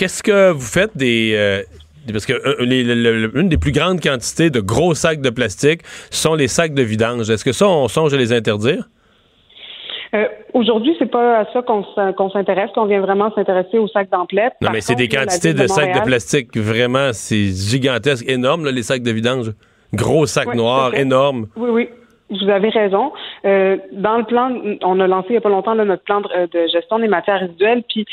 Qu'est-ce 0.00 0.22
que 0.22 0.50
vous 0.52 0.60
faites 0.62 0.96
des. 0.96 1.34
euh, 1.36 1.62
parce 2.10 2.24
que 2.24 2.32
euh, 2.32 2.56
les- 2.60 2.82
le- 2.84 3.26
le- 3.26 3.38
une 3.38 3.50
des 3.50 3.58
plus 3.58 3.70
grandes 3.70 4.00
quantités 4.00 4.48
de 4.48 4.60
gros 4.60 4.94
sacs 4.94 5.20
de 5.20 5.28
plastique 5.28 5.82
sont 6.10 6.34
les 6.34 6.48
sacs 6.48 6.72
de 6.72 6.80
vidange. 6.82 7.28
Est-ce 7.28 7.44
que 7.44 7.52
ça, 7.52 7.68
on 7.68 7.86
songe 7.86 8.14
à 8.14 8.16
les 8.16 8.32
interdire? 8.32 8.84
Euh, 10.14 10.24
Aujourd'hui, 10.54 10.96
c'est 10.98 11.10
pas 11.10 11.40
à 11.40 11.52
ça 11.52 11.60
qu'on 11.62 12.30
s'intéresse, 12.30 12.70
qu'on 12.74 12.86
vient 12.86 13.02
vraiment 13.02 13.30
s'intéresser 13.34 13.76
aux 13.76 13.88
sacs 13.88 14.08
d'emplettes. 14.10 14.54
Non, 14.62 14.68
Par 14.68 14.72
mais 14.72 14.80
c'est 14.80 14.94
des 14.94 15.06
quantités 15.06 15.52
de 15.52 15.66
sacs 15.66 15.94
de 15.94 16.00
plastique. 16.00 16.56
Vraiment, 16.56 17.10
c'est 17.12 17.48
gigantesque, 17.52 18.24
énorme, 18.26 18.64
là, 18.64 18.70
les 18.72 18.82
sacs 18.82 19.02
de 19.02 19.10
vidange. 19.10 19.52
Gros 19.92 20.24
sacs 20.24 20.48
Oui, 20.48 20.56
noirs, 20.56 20.94
énormes. 20.94 21.46
Oui, 21.56 21.68
oui. 21.70 21.88
Vous 22.30 22.48
avez 22.48 22.70
raison. 22.70 23.12
Euh, 23.44 23.76
dans 23.92 24.16
le 24.18 24.24
plan, 24.24 24.50
on 24.82 24.98
a 25.00 25.06
lancé 25.08 25.26
il 25.30 25.32
n'y 25.32 25.38
a 25.38 25.40
pas 25.40 25.48
longtemps 25.50 25.74
là, 25.74 25.84
notre 25.84 26.04
plan 26.04 26.20
de, 26.20 26.28
euh, 26.34 26.46
de 26.46 26.66
gestion 26.72 27.00
des 27.00 27.08
matières 27.08 27.40
résiduelles, 27.40 27.82
puis 27.88 28.06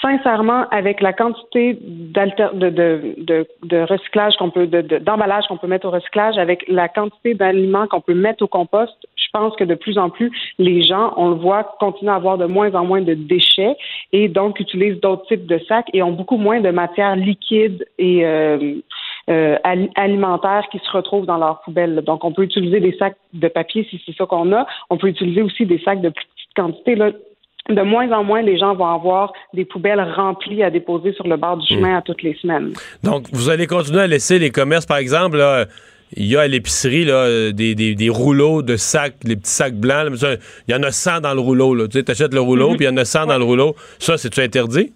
sincèrement, 0.00 0.66
avec 0.70 1.00
la 1.00 1.12
quantité 1.12 1.78
de, 1.80 2.58
de, 2.58 3.14
de, 3.18 3.46
de 3.64 3.78
recyclage 3.82 4.36
qu'on 4.36 4.50
peut, 4.50 4.66
de- 4.66 4.82
de- 4.82 4.98
d'emballage 4.98 5.44
qu'on 5.48 5.56
peut 5.56 5.66
mettre 5.66 5.86
au 5.86 5.90
recyclage, 5.90 6.38
avec 6.38 6.64
la 6.68 6.88
quantité 6.88 7.34
d'aliments 7.34 7.86
qu'on 7.86 8.00
peut 8.00 8.14
mettre 8.14 8.44
au 8.44 8.46
compost, 8.46 8.94
je 9.16 9.26
pense 9.32 9.54
que 9.56 9.64
de 9.64 9.74
plus 9.74 9.98
en 9.98 10.08
plus, 10.08 10.30
les 10.58 10.82
gens, 10.82 11.12
on 11.16 11.28
le 11.30 11.34
voit, 11.34 11.76
continuent 11.80 12.10
à 12.10 12.14
avoir 12.14 12.38
de 12.38 12.46
moins 12.46 12.72
en 12.74 12.84
moins 12.84 13.02
de 13.02 13.14
déchets 13.14 13.76
et 14.12 14.28
donc 14.28 14.58
utilisent 14.60 15.00
d'autres 15.00 15.26
types 15.26 15.46
de 15.46 15.58
sacs 15.68 15.90
et 15.92 16.02
ont 16.02 16.12
beaucoup 16.12 16.38
moins 16.38 16.60
de 16.60 16.70
matières 16.70 17.14
liquides 17.16 17.86
et 17.98 18.24
euh, 18.24 18.74
euh, 19.28 19.56
ali- 19.64 19.90
alimentaires 19.96 20.66
qui 20.70 20.78
se 20.78 20.90
retrouvent 20.90 21.26
dans 21.26 21.36
leurs 21.36 21.60
poubelles. 21.60 21.96
Donc, 22.06 22.24
on 22.24 22.32
peut 22.32 22.44
utiliser 22.44 22.80
des 22.80 22.96
sacs 22.96 23.16
de 23.34 23.48
papier 23.48 23.86
si 23.90 24.00
c'est 24.06 24.16
ça 24.16 24.24
qu'on 24.24 24.52
a. 24.54 24.66
On 24.90 24.96
peut 24.96 25.08
utiliser 25.08 25.42
aussi 25.42 25.66
des 25.66 25.78
sacs 25.80 26.00
de 26.00 26.08
plus 26.08 26.24
petite 26.24 26.54
quantité. 26.56 26.94
Là. 26.94 27.10
De 27.68 27.82
moins 27.82 28.10
en 28.12 28.24
moins, 28.24 28.40
les 28.40 28.56
gens 28.58 28.74
vont 28.74 28.86
avoir 28.88 29.32
des 29.52 29.66
poubelles 29.66 30.00
remplies 30.16 30.62
à 30.62 30.70
déposer 30.70 31.12
sur 31.12 31.26
le 31.26 31.36
bord 31.36 31.58
du 31.58 31.66
chemin 31.66 31.98
à 31.98 32.02
toutes 32.02 32.22
les 32.22 32.34
semaines. 32.40 32.72
Donc, 33.02 33.26
vous 33.32 33.50
allez 33.50 33.66
continuer 33.66 34.00
à 34.00 34.06
laisser 34.06 34.38
les 34.38 34.50
commerces, 34.50 34.86
par 34.86 34.96
exemple, 34.96 35.36
là, 35.36 35.66
il 36.16 36.24
y 36.26 36.36
a 36.36 36.40
à 36.40 36.46
l'épicerie 36.46 37.04
là, 37.04 37.52
des, 37.52 37.74
des, 37.74 37.94
des 37.94 38.08
rouleaux 38.08 38.62
de 38.62 38.76
sacs, 38.76 39.16
les 39.24 39.36
petits 39.36 39.50
sacs 39.50 39.74
blancs. 39.74 40.08
là, 40.22 40.36
Il 40.66 40.74
y 40.74 40.76
en 40.78 40.82
a 40.82 40.90
100 40.90 41.20
dans 41.20 41.34
le 41.34 41.40
rouleau. 41.40 41.74
là. 41.74 41.86
Tu 41.88 41.98
sais, 41.98 42.10
achètes 42.10 42.32
le 42.32 42.40
rouleau, 42.40 42.70
Mhm. 42.70 42.76
puis 42.76 42.86
il 42.86 42.88
y 42.88 42.92
en 42.92 42.96
a 42.96 43.04
100 43.04 43.26
dans 43.26 43.36
le 43.36 43.44
rouleau. 43.44 43.76
Ça, 43.98 44.16
c'est-tu 44.16 44.40
interdit? 44.40 44.94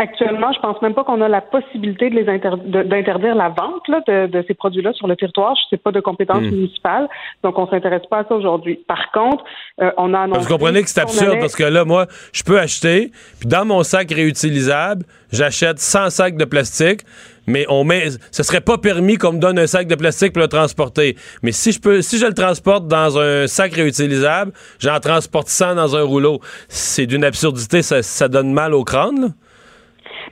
Actuellement, 0.00 0.52
je 0.52 0.60
pense 0.60 0.80
même 0.80 0.94
pas 0.94 1.02
qu'on 1.02 1.20
a 1.22 1.28
la 1.28 1.40
possibilité 1.40 2.08
de 2.08 2.14
les 2.14 2.24
d'interdire 2.24 3.34
la 3.34 3.48
vente 3.48 3.86
là, 3.88 4.00
de, 4.06 4.26
de 4.28 4.44
ces 4.46 4.54
produits-là 4.54 4.92
sur 4.92 5.08
le 5.08 5.16
territoire. 5.16 5.56
Je 5.56 5.74
sais 5.76 5.76
pas 5.76 5.90
de 5.90 5.98
compétence 6.00 6.38
Hmm. 6.42 6.50
municipale, 6.50 7.08
donc 7.42 7.58
on 7.58 7.68
s'intéresse 7.68 8.02
pas 8.08 8.18
à 8.20 8.24
ça 8.24 8.34
aujourd'hui. 8.34 8.76
Par 8.86 9.10
contre, 9.12 9.42
euh, 9.82 9.90
on 9.96 10.14
a 10.14 10.20
annoncé. 10.20 10.40
Vous 10.42 10.48
comprenez 10.48 10.82
que 10.82 10.88
c'est 10.88 11.00
absurde 11.00 11.30
allait- 11.32 11.40
parce 11.40 11.56
que 11.56 11.64
là, 11.64 11.84
moi, 11.84 12.06
je 12.32 12.42
peux 12.44 12.60
acheter, 12.60 13.10
puis 13.40 13.48
dans 13.48 13.64
mon 13.64 13.82
sac 13.82 14.12
réutilisable, 14.12 15.04
j'achète 15.32 15.78
100 15.80 16.10
sacs 16.10 16.36
de 16.36 16.44
plastique, 16.44 17.00
mais 17.48 17.66
on 17.68 17.82
met, 17.82 18.04
ce 18.30 18.42
serait 18.44 18.60
pas 18.60 18.78
permis 18.78 19.16
qu'on 19.16 19.32
me 19.32 19.38
donne 19.40 19.58
un 19.58 19.66
sac 19.66 19.88
de 19.88 19.94
plastique 19.96 20.32
pour 20.32 20.42
le 20.42 20.48
transporter. 20.48 21.16
Mais 21.42 21.50
si 21.50 21.72
je 21.72 21.80
peux, 21.80 22.02
si 22.02 22.18
je 22.18 22.26
le 22.26 22.34
transporte 22.34 22.86
dans 22.86 23.18
un 23.18 23.46
sac 23.48 23.72
réutilisable, 23.74 24.52
j'en 24.78 25.00
transporte 25.00 25.48
100 25.48 25.74
dans 25.74 25.96
un 25.96 26.02
rouleau. 26.02 26.40
C'est 26.68 27.06
d'une 27.06 27.24
absurdité, 27.24 27.82
ça, 27.82 28.02
ça 28.02 28.28
donne 28.28 28.52
mal 28.52 28.74
au 28.74 28.84
crâne, 28.84 29.20
là. 29.20 29.28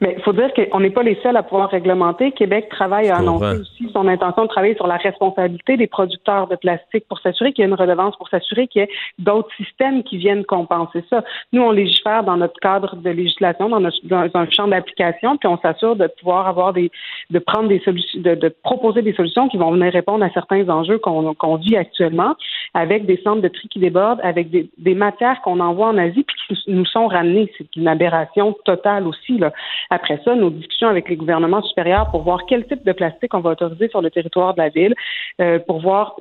Mais 0.00 0.14
il 0.16 0.22
faut 0.22 0.32
dire 0.32 0.50
qu'on 0.52 0.80
n'est 0.80 0.90
pas 0.90 1.02
les 1.02 1.18
seuls 1.22 1.36
à 1.36 1.42
pouvoir 1.42 1.70
réglementer. 1.70 2.32
Québec 2.32 2.68
travaille 2.68 3.08
à 3.08 3.16
annoncer 3.16 3.60
aussi 3.60 3.88
son 3.92 4.06
intention 4.08 4.42
de 4.42 4.48
travailler 4.48 4.74
sur 4.74 4.86
la 4.86 4.96
responsabilité 4.96 5.76
des 5.76 5.86
producteurs 5.86 6.48
de 6.48 6.56
plastique 6.56 7.06
pour 7.08 7.18
s'assurer 7.20 7.52
qu'il 7.52 7.62
y 7.62 7.64
a 7.64 7.68
une 7.68 7.74
redevance, 7.74 8.16
pour 8.16 8.28
s'assurer 8.28 8.68
qu'il 8.68 8.82
y 8.82 8.84
ait 8.84 8.90
d'autres 9.18 9.54
systèmes 9.56 10.02
qui 10.02 10.18
viennent 10.18 10.44
compenser 10.44 11.04
ça. 11.08 11.24
Nous, 11.52 11.62
on 11.62 11.70
légifère 11.70 12.24
dans 12.24 12.36
notre 12.36 12.58
cadre 12.60 12.96
de 12.96 13.10
législation, 13.10 13.68
dans, 13.68 13.80
notre, 13.80 13.96
dans 14.04 14.28
un 14.34 14.50
champ 14.50 14.68
d'application, 14.68 15.36
puis 15.36 15.48
on 15.48 15.58
s'assure 15.58 15.96
de 15.96 16.06
pouvoir 16.06 16.46
avoir 16.46 16.72
des, 16.72 16.90
de 17.30 17.38
prendre 17.38 17.68
des 17.68 17.80
solutions, 17.80 18.20
de, 18.20 18.34
de 18.34 18.48
proposer 18.62 19.02
des 19.02 19.14
solutions 19.14 19.48
qui 19.48 19.56
vont 19.56 19.72
venir 19.72 19.92
répondre 19.92 20.24
à 20.24 20.30
certains 20.30 20.68
enjeux 20.68 20.98
qu'on 20.98 21.34
qu'on 21.34 21.56
vit 21.56 21.76
actuellement, 21.76 22.34
avec 22.74 23.06
des 23.06 23.20
centres 23.22 23.42
de 23.42 23.48
tri 23.48 23.68
qui 23.68 23.78
débordent, 23.78 24.20
avec 24.22 24.50
des, 24.50 24.68
des 24.78 24.94
matières 24.94 25.40
qu'on 25.42 25.60
envoie 25.60 25.88
en 25.88 25.98
Asie 25.98 26.24
puis 26.24 26.56
qui 26.56 26.70
nous 26.70 26.84
sont 26.86 27.06
ramenées. 27.06 27.50
C'est 27.58 27.74
une 27.76 27.88
aberration 27.88 28.56
totale 28.64 29.06
aussi. 29.06 29.38
Là. 29.38 29.52
Après 29.90 30.20
ça, 30.24 30.34
nos 30.34 30.50
discussions 30.50 30.88
avec 30.88 31.08
les 31.08 31.16
gouvernements 31.16 31.62
supérieurs 31.62 32.10
pour 32.10 32.22
voir 32.22 32.40
quel 32.46 32.66
type 32.66 32.84
de 32.84 32.92
plastique 32.92 33.34
on 33.34 33.40
va 33.40 33.50
autoriser 33.50 33.88
sur 33.88 34.02
le 34.02 34.10
territoire 34.10 34.54
de 34.54 34.58
la 34.60 34.68
ville, 34.68 34.94
euh, 35.40 35.58
pour 35.58 35.80
voir 35.80 36.16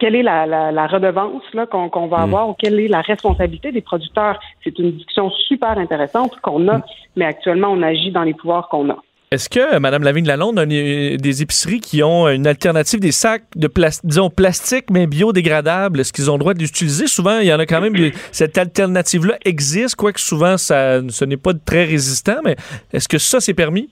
quelle 0.00 0.14
est 0.14 0.22
la, 0.22 0.46
la, 0.46 0.72
la 0.72 0.86
redevance 0.86 1.42
là, 1.52 1.66
qu'on, 1.66 1.90
qu'on 1.90 2.06
va 2.06 2.18
avoir 2.18 2.48
ou 2.48 2.54
quelle 2.54 2.80
est 2.80 2.88
la 2.88 3.02
responsabilité 3.02 3.70
des 3.70 3.82
producteurs. 3.82 4.40
C'est 4.62 4.78
une 4.78 4.92
discussion 4.92 5.30
super 5.30 5.76
intéressante 5.78 6.40
qu'on 6.40 6.68
a, 6.68 6.80
mais 7.16 7.26
actuellement, 7.26 7.68
on 7.68 7.82
agit 7.82 8.10
dans 8.10 8.22
les 8.22 8.34
pouvoirs 8.34 8.68
qu'on 8.68 8.88
a. 8.90 8.96
Est-ce 9.34 9.48
que, 9.48 9.74
euh, 9.74 9.80
Mme 9.80 10.04
Lavigne-Lalonde, 10.04 10.58
a 10.58 10.62
une- 10.62 11.16
des 11.16 11.42
épiceries 11.42 11.80
qui 11.80 12.02
ont 12.02 12.28
une 12.28 12.46
alternative 12.46 13.00
des 13.00 13.12
sacs 13.12 13.42
de 13.56 13.66
plas- 13.68 14.00
disons, 14.04 14.30
plastique, 14.30 14.86
mais 14.90 15.06
biodégradables, 15.06 16.00
est-ce 16.00 16.12
qu'ils 16.12 16.30
ont 16.30 16.34
le 16.34 16.38
droit 16.38 16.54
de 16.54 16.60
les 16.60 16.68
utiliser? 16.68 17.06
Souvent, 17.06 17.40
il 17.40 17.46
y 17.46 17.52
en 17.52 17.58
a 17.58 17.66
quand 17.66 17.80
même, 17.80 17.94
cette 18.32 18.56
alternative-là 18.56 19.38
existe, 19.44 19.96
quoique 19.96 20.20
souvent, 20.20 20.56
ça, 20.56 21.00
ce 21.08 21.24
n'est 21.24 21.36
pas 21.36 21.52
très 21.52 21.84
résistant, 21.84 22.36
mais 22.44 22.54
est-ce 22.92 23.08
que 23.08 23.18
ça, 23.18 23.40
c'est 23.40 23.54
permis? 23.54 23.90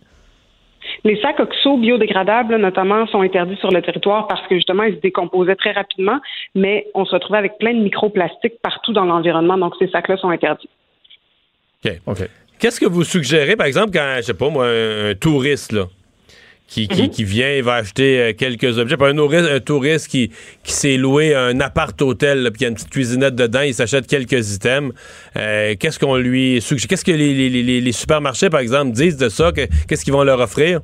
Les 1.05 1.21
sacs 1.21 1.41
oxo 1.41 1.79
biodégradables, 1.79 2.57
notamment, 2.57 3.07
sont 3.09 3.23
interdits 3.23 3.57
sur 3.57 3.71
le 3.71 3.83
territoire 3.83 4.27
parce 4.29 4.47
que 4.47 4.55
justement, 4.55 4.85
ils 4.85 4.95
se 4.97 5.01
décomposaient 5.01 5.57
très 5.57 5.73
rapidement, 5.73 6.21
mais 6.55 6.87
on 6.95 7.05
se 7.05 7.13
retrouvait 7.13 7.39
avec 7.39 7.59
plein 7.59 7.75
de 7.75 7.81
microplastiques 7.81 8.61
partout 8.63 8.93
dans 8.93 9.05
l'environnement, 9.05 9.59
donc 9.59 9.75
ces 9.81 9.89
sacs-là 9.89 10.17
sont 10.19 10.31
interdits. 10.31 10.69
OK. 11.85 11.93
OK. 12.07 12.19
Qu'est-ce 12.63 12.79
que 12.79 12.87
vous 12.87 13.03
suggérez, 13.03 13.57
par 13.57 13.67
exemple, 13.67 13.91
quand, 13.93 14.15
je 14.19 14.23
sais 14.23 14.35
pas 14.35 14.49
moi, 14.49 14.67
un, 14.69 15.11
un 15.11 15.15
touriste, 15.17 15.73
là, 15.73 15.89
qui, 16.69 16.87
qui, 16.87 17.11
qui 17.11 17.25
vient 17.25 17.49
et 17.51 17.61
va 17.61 17.75
acheter 17.75 18.21
euh, 18.21 18.33
quelques 18.39 18.79
objets, 18.79 18.95
un, 19.01 19.19
un 19.19 19.59
touriste 19.61 20.07
qui, 20.07 20.31
qui 20.63 20.73
s'est 20.73 20.97
loué 20.97 21.35
un 21.35 21.59
appart-hôtel, 21.59 22.49
puis 22.53 22.61
il 22.61 22.63
y 22.63 22.67
a 22.67 22.69
une 22.69 22.75
petite 22.77 22.91
cuisinette 22.91 23.35
dedans, 23.35 23.63
il 23.63 23.75
s'achète 23.75 24.07
quelques 24.07 24.55
items, 24.55 24.93
euh, 25.37 25.75
qu'est-ce 25.77 25.99
qu'on 25.99 26.17
lui 26.17 26.61
suggère? 26.61 26.87
Qu'est-ce 26.89 27.05
que 27.05 27.11
les, 27.11 27.35
les- 27.35 27.63
les- 27.65 27.81
les 27.81 27.93
supermarchés, 27.93 28.49
par 28.49 28.61
exemple, 28.61 28.93
disent 28.93 29.17
de 29.17 29.29
ça? 29.29 29.51
Que- 29.51 29.67
Qu'est-ce 29.89 30.05
qu'ils 30.05 30.13
vont 30.13 30.23
leur 30.23 30.39
offrir? 30.39 30.83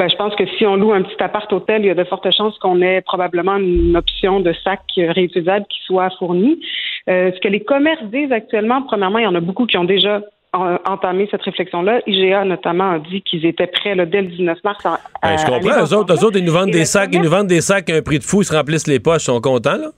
Ben, 0.00 0.08
je 0.08 0.16
pense 0.16 0.34
que 0.34 0.46
si 0.56 0.64
on 0.64 0.76
loue 0.76 0.94
un 0.94 1.02
petit 1.02 1.22
appart 1.22 1.52
hôtel, 1.52 1.82
il 1.82 1.88
y 1.88 1.90
a 1.90 1.94
de 1.94 2.04
fortes 2.04 2.30
chances 2.34 2.58
qu'on 2.58 2.80
ait 2.80 3.02
probablement 3.02 3.56
une 3.58 3.94
option 3.98 4.40
de 4.40 4.54
sac 4.64 4.80
réutilisable 4.96 5.66
qui 5.68 5.78
soit 5.84 6.08
fournie. 6.18 6.58
Euh, 7.10 7.30
ce 7.34 7.38
que 7.38 7.48
les 7.48 7.60
commerces 7.60 8.02
disent 8.04 8.32
actuellement, 8.32 8.80
premièrement, 8.80 9.18
il 9.18 9.24
y 9.24 9.26
en 9.26 9.34
a 9.34 9.40
beaucoup 9.40 9.66
qui 9.66 9.76
ont 9.76 9.84
déjà 9.84 10.22
en- 10.54 10.78
entamé 10.88 11.28
cette 11.30 11.42
réflexion-là. 11.42 12.00
IGA 12.06 12.46
notamment 12.46 12.92
a 12.92 12.98
dit 12.98 13.20
qu'ils 13.20 13.44
étaient 13.44 13.66
prêts 13.66 13.94
là, 13.94 14.06
dès 14.06 14.22
le 14.22 14.28
19 14.28 14.56
mars. 14.64 14.86
À, 14.86 14.98
Ben, 15.22 15.36
je 15.36 15.44
comprends. 15.44 15.68
Eux 15.84 15.94
autres, 15.94 16.14
eux 16.14 16.24
autres, 16.24 16.38
ils 16.38 16.44
nous 16.46 16.52
vendent 16.54 16.68
Et 16.68 16.80
des 16.80 16.84
sacs, 16.86 17.10
ils 17.12 17.20
nous 17.20 17.28
vendent 17.28 17.46
des 17.48 17.60
sacs 17.60 17.90
à 17.90 17.96
un 17.96 18.00
prix 18.00 18.20
de 18.20 18.24
fou, 18.24 18.40
ils 18.40 18.46
se 18.46 18.56
remplissent 18.56 18.86
les 18.86 19.00
poches, 19.00 19.24
ils 19.24 19.26
sont 19.26 19.40
contents, 19.42 19.76
là? 19.76 19.90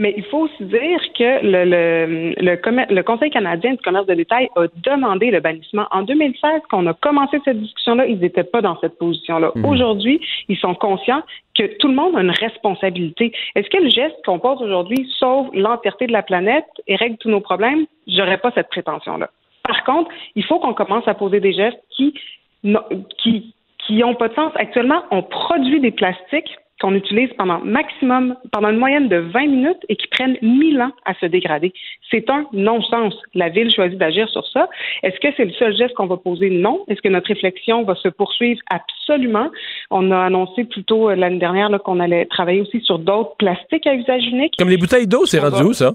Mais 0.00 0.14
il 0.16 0.24
faut 0.26 0.42
aussi 0.46 0.64
dire 0.64 1.00
que 1.18 1.44
le, 1.44 1.64
le, 1.64 2.34
le, 2.40 2.94
le 2.94 3.02
Conseil 3.02 3.30
canadien 3.30 3.72
du 3.72 3.78
commerce 3.78 4.06
de 4.06 4.14
détail 4.14 4.48
a 4.56 4.66
demandé 4.76 5.30
le 5.32 5.40
bannissement. 5.40 5.86
En 5.90 6.02
2016, 6.02 6.62
quand 6.70 6.84
on 6.84 6.86
a 6.86 6.94
commencé 6.94 7.38
cette 7.44 7.60
discussion-là, 7.60 8.06
ils 8.06 8.18
n'étaient 8.20 8.44
pas 8.44 8.62
dans 8.62 8.78
cette 8.80 8.96
position-là. 8.96 9.50
Aujourd'hui, 9.64 10.20
ils 10.48 10.56
sont 10.56 10.74
conscients 10.76 11.22
que 11.56 11.64
tout 11.78 11.88
le 11.88 11.94
monde 11.94 12.16
a 12.16 12.20
une 12.22 12.30
responsabilité. 12.30 13.32
Est-ce 13.56 13.68
que 13.68 13.82
le 13.82 13.90
geste 13.90 14.16
qu'on 14.24 14.38
pose 14.38 14.62
aujourd'hui 14.62 15.10
sauve 15.18 15.50
l'entièreté 15.52 16.06
de 16.06 16.12
la 16.12 16.22
planète 16.22 16.66
et 16.86 16.94
règle 16.94 17.16
tous 17.18 17.28
nos 17.30 17.40
problèmes? 17.40 17.84
J'aurais 18.06 18.38
pas 18.38 18.52
cette 18.54 18.68
prétention-là. 18.68 19.28
Par 19.64 19.82
contre, 19.84 20.10
il 20.36 20.44
faut 20.44 20.60
qu'on 20.60 20.74
commence 20.74 21.06
à 21.08 21.14
poser 21.14 21.40
des 21.40 21.52
gestes 21.52 21.82
qui 21.96 22.14
n'ont- 22.62 22.84
qui 23.18 23.52
qui 23.86 24.04
ont 24.04 24.14
pas 24.14 24.28
de 24.28 24.34
sens. 24.34 24.52
Actuellement, 24.56 25.02
on 25.10 25.22
produit 25.22 25.80
des 25.80 25.90
plastiques 25.92 26.56
qu'on 26.80 26.94
utilise 26.94 27.30
pendant 27.36 27.58
maximum, 27.60 28.36
pendant 28.52 28.68
une 28.70 28.78
moyenne 28.78 29.08
de 29.08 29.16
20 29.16 29.46
minutes 29.46 29.84
et 29.88 29.96
qui 29.96 30.06
prennent 30.08 30.36
1000 30.42 30.80
ans 30.80 30.92
à 31.04 31.14
se 31.14 31.26
dégrader. 31.26 31.72
C'est 32.10 32.28
un 32.30 32.46
non-sens. 32.52 33.14
La 33.34 33.48
Ville 33.48 33.70
choisit 33.74 33.98
d'agir 33.98 34.28
sur 34.28 34.46
ça. 34.48 34.68
Est-ce 35.02 35.18
que 35.20 35.28
c'est 35.36 35.44
le 35.44 35.52
seul 35.52 35.76
geste 35.76 35.94
qu'on 35.94 36.06
va 36.06 36.16
poser? 36.16 36.50
Non. 36.50 36.84
Est-ce 36.88 37.00
que 37.02 37.08
notre 37.08 37.28
réflexion 37.28 37.82
va 37.82 37.94
se 37.96 38.08
poursuivre? 38.08 38.60
Absolument. 38.70 39.50
On 39.90 40.10
a 40.10 40.18
annoncé 40.26 40.64
plutôt 40.64 41.10
euh, 41.10 41.14
l'année 41.16 41.38
dernière 41.38 41.68
qu'on 41.84 42.00
allait 42.00 42.26
travailler 42.26 42.60
aussi 42.60 42.80
sur 42.82 42.98
d'autres 42.98 43.36
plastiques 43.38 43.86
à 43.86 43.94
usage 43.94 44.24
unique. 44.26 44.54
Comme 44.58 44.70
les 44.70 44.76
bouteilles 44.76 45.06
d'eau, 45.06 45.26
c'est 45.26 45.38
rendu 45.40 45.62
va- 45.62 45.64
où, 45.68 45.72
ça? 45.72 45.92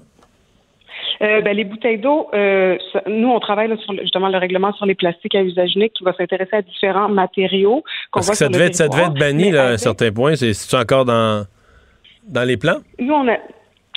Euh, 1.22 1.40
ben, 1.42 1.56
les 1.56 1.64
bouteilles 1.64 1.98
d'eau, 1.98 2.28
euh, 2.34 2.76
nous, 3.06 3.28
on 3.30 3.40
travaille 3.40 3.68
là, 3.68 3.76
sur 3.78 3.92
le- 3.92 4.02
justement 4.02 4.28
le 4.28 4.38
règlement 4.38 4.72
sur 4.74 4.86
les 4.86 4.94
plastiques 4.94 5.34
à 5.34 5.42
usage 5.42 5.74
unique 5.76 5.92
qui 5.92 6.04
va 6.04 6.12
s'intéresser 6.12 6.56
à 6.56 6.62
différents 6.62 7.08
matériaux. 7.08 7.82
Parce 8.12 8.26
voit 8.26 8.32
que 8.32 8.38
ça 8.38 8.48
devait, 8.48 8.66
être, 8.66 8.74
ça 8.74 8.88
devait 8.88 9.02
être 9.02 9.14
territoire. 9.14 9.32
banni 9.32 9.50
là, 9.50 9.66
à 9.66 9.70
un 9.72 9.76
certain 9.76 10.10
point. 10.12 10.34
C'est 10.36 10.52
c'est 10.54 10.76
encore 10.76 11.04
dans, 11.04 11.46
dans 12.28 12.44
les 12.44 12.56
plans? 12.56 12.78
Nous, 12.98 13.14
on, 13.14 13.28
a, 13.28 13.36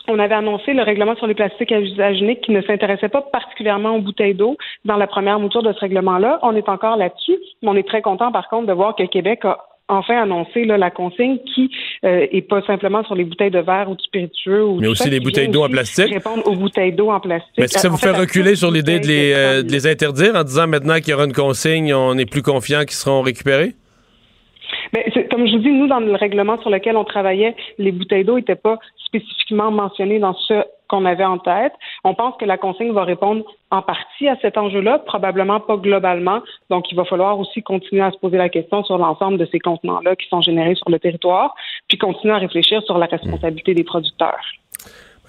on 0.07 0.19
avait 0.19 0.35
annoncé 0.35 0.73
le 0.73 0.83
règlement 0.83 1.15
sur 1.15 1.27
les 1.27 1.33
plastiques 1.35 1.71
à 1.71 1.79
usage 1.79 2.19
unique 2.21 2.41
qui 2.41 2.51
ne 2.51 2.61
s'intéressait 2.61 3.09
pas 3.09 3.21
particulièrement 3.21 3.95
aux 3.95 4.01
bouteilles 4.01 4.35
d'eau 4.35 4.55
dans 4.85 4.97
la 4.97 5.07
première 5.07 5.39
mouture 5.39 5.63
de 5.63 5.73
ce 5.73 5.79
règlement-là. 5.79 6.39
On 6.43 6.55
est 6.55 6.69
encore 6.69 6.97
là-dessus, 6.97 7.37
mais 7.61 7.69
on 7.69 7.75
est 7.75 7.87
très 7.87 8.01
content, 8.01 8.31
par 8.31 8.47
contre, 8.49 8.67
de 8.67 8.73
voir 8.73 8.95
que 8.95 9.03
Québec 9.03 9.43
a 9.45 9.57
enfin 9.89 10.21
annoncé 10.21 10.65
là, 10.65 10.77
la 10.77 10.91
consigne 10.91 11.37
qui 11.53 11.69
euh, 12.03 12.27
est 12.31 12.41
pas 12.41 12.61
simplement 12.63 13.03
sur 13.03 13.15
les 13.15 13.23
bouteilles 13.23 13.51
de 13.51 13.59
verre 13.59 13.89
ou 13.89 13.95
de 13.95 14.01
spiritueux. 14.01 14.63
Ou 14.63 14.79
Mais 14.79 14.87
aussi 14.87 15.03
ça, 15.03 15.09
les 15.09 15.19
bouteilles 15.19 15.49
d'eau 15.49 15.63
en 15.63 15.69
plastique. 15.69 16.13
Répondre 16.13 16.45
aux 16.45 16.55
bouteilles 16.55 16.91
d'eau 16.93 17.09
en 17.09 17.19
plastique. 17.19 17.53
Mais 17.57 17.65
est-ce 17.65 17.75
que 17.75 17.79
ça 17.79 17.87
Euh, 17.87 17.91
vous 17.91 17.97
fait 17.97 18.11
reculer 18.11 18.55
sur 18.55 18.71
l'idée 18.71 18.99
de 18.99 19.07
les, 19.07 19.33
euh, 19.33 19.63
de 19.63 19.71
les 19.71 19.87
interdire 19.87 20.35
en 20.35 20.43
disant 20.43 20.67
maintenant 20.67 20.95
qu'il 20.95 21.09
y 21.09 21.13
aura 21.13 21.25
une 21.25 21.33
consigne, 21.33 21.93
on 21.93 22.17
est 22.17 22.29
plus 22.29 22.41
confiant 22.41 22.81
qu'ils 22.81 22.91
seront 22.91 23.21
récupérés? 23.21 23.73
C'est- 24.93 25.29
comme 25.29 25.45
je 25.47 25.53
vous 25.53 25.59
dis, 25.59 25.71
nous, 25.71 25.87
dans 25.87 25.99
le 25.99 26.13
règlement 26.15 26.59
sur 26.61 26.69
lequel 26.69 26.95
on 26.97 27.03
travaillait, 27.03 27.55
les 27.77 27.91
bouteilles 27.91 28.23
d'eau 28.23 28.35
n'étaient 28.37 28.55
pas 28.55 28.79
spécifiquement 29.05 29.71
mentionnées 29.71 30.19
dans 30.19 30.33
ce 30.33 30.63
qu'on 30.87 31.03
avait 31.05 31.25
en 31.25 31.37
tête. 31.37 31.73
On 32.05 32.13
pense 32.13 32.35
que 32.39 32.45
la 32.45 32.57
consigne 32.57 32.93
va 32.93 33.03
répondre 33.03 33.43
en 33.71 33.81
partie 33.81 34.29
à 34.29 34.37
cet 34.41 34.57
enjeu-là, 34.57 34.99
probablement 34.99 35.59
pas 35.59 35.75
globalement. 35.75 36.41
Donc, 36.69 36.89
il 36.91 36.95
va 36.95 37.03
falloir 37.03 37.37
aussi 37.37 37.61
continuer 37.61 38.01
à 38.01 38.11
se 38.11 38.17
poser 38.17 38.37
la 38.37 38.47
question 38.47 38.83
sur 38.85 38.97
l'ensemble 38.97 39.37
de 39.37 39.45
ces 39.51 39.59
contenants-là 39.59 40.15
qui 40.15 40.27
sont 40.29 40.41
générés 40.41 40.75
sur 40.75 40.89
le 40.89 40.99
territoire, 40.99 41.53
puis 41.89 41.97
continuer 41.97 42.33
à 42.33 42.37
réfléchir 42.37 42.81
sur 42.83 42.97
la 42.97 43.05
responsabilité 43.07 43.73
des 43.73 43.83
producteurs. 43.83 44.39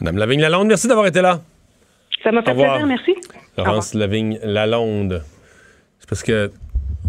Madame 0.00 0.18
Lavigne-Lalonde, 0.18 0.68
merci 0.68 0.86
d'avoir 0.86 1.06
été 1.06 1.20
là. 1.20 1.40
Ça 2.22 2.30
m'a 2.30 2.42
fait 2.42 2.54
plaisir, 2.54 2.86
merci. 2.86 3.16
Laurence 3.56 3.94
Lavigne-Lalonde. 3.94 5.22
C'est 5.98 6.08
parce 6.08 6.22
que. 6.22 6.50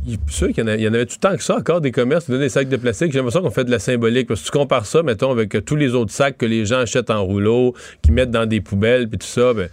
Est 0.07 0.29
sûr 0.29 0.47
qu'il 0.47 0.67
y, 0.67 0.87
en 0.87 0.93
avait 0.93 1.05
tout 1.05 1.17
le 1.21 1.29
temps 1.29 1.35
que 1.35 1.43
ça, 1.43 1.57
encore 1.57 1.81
des 1.81 1.91
commerces 1.91 2.29
des 2.29 2.49
sacs 2.49 2.69
de 2.69 2.77
plastique. 2.77 3.11
J'ai 3.11 3.19
l'impression 3.19 3.41
qu'on 3.41 3.51
fait 3.51 3.65
de 3.65 3.71
la 3.71 3.79
symbolique. 3.79 4.27
Parce 4.27 4.41
que 4.41 4.45
tu 4.45 4.51
compares 4.51 4.85
ça, 4.85 5.03
mettons, 5.03 5.31
avec 5.31 5.63
tous 5.65 5.75
les 5.75 5.93
autres 5.93 6.11
sacs 6.11 6.37
que 6.37 6.45
les 6.45 6.65
gens 6.65 6.79
achètent 6.79 7.09
en 7.09 7.23
rouleau, 7.23 7.75
qui 8.01 8.11
mettent 8.11 8.31
dans 8.31 8.45
des 8.45 8.61
poubelles, 8.61 9.07
puis 9.07 9.17
tout 9.19 9.27
ça, 9.27 9.53
ben, 9.53 9.69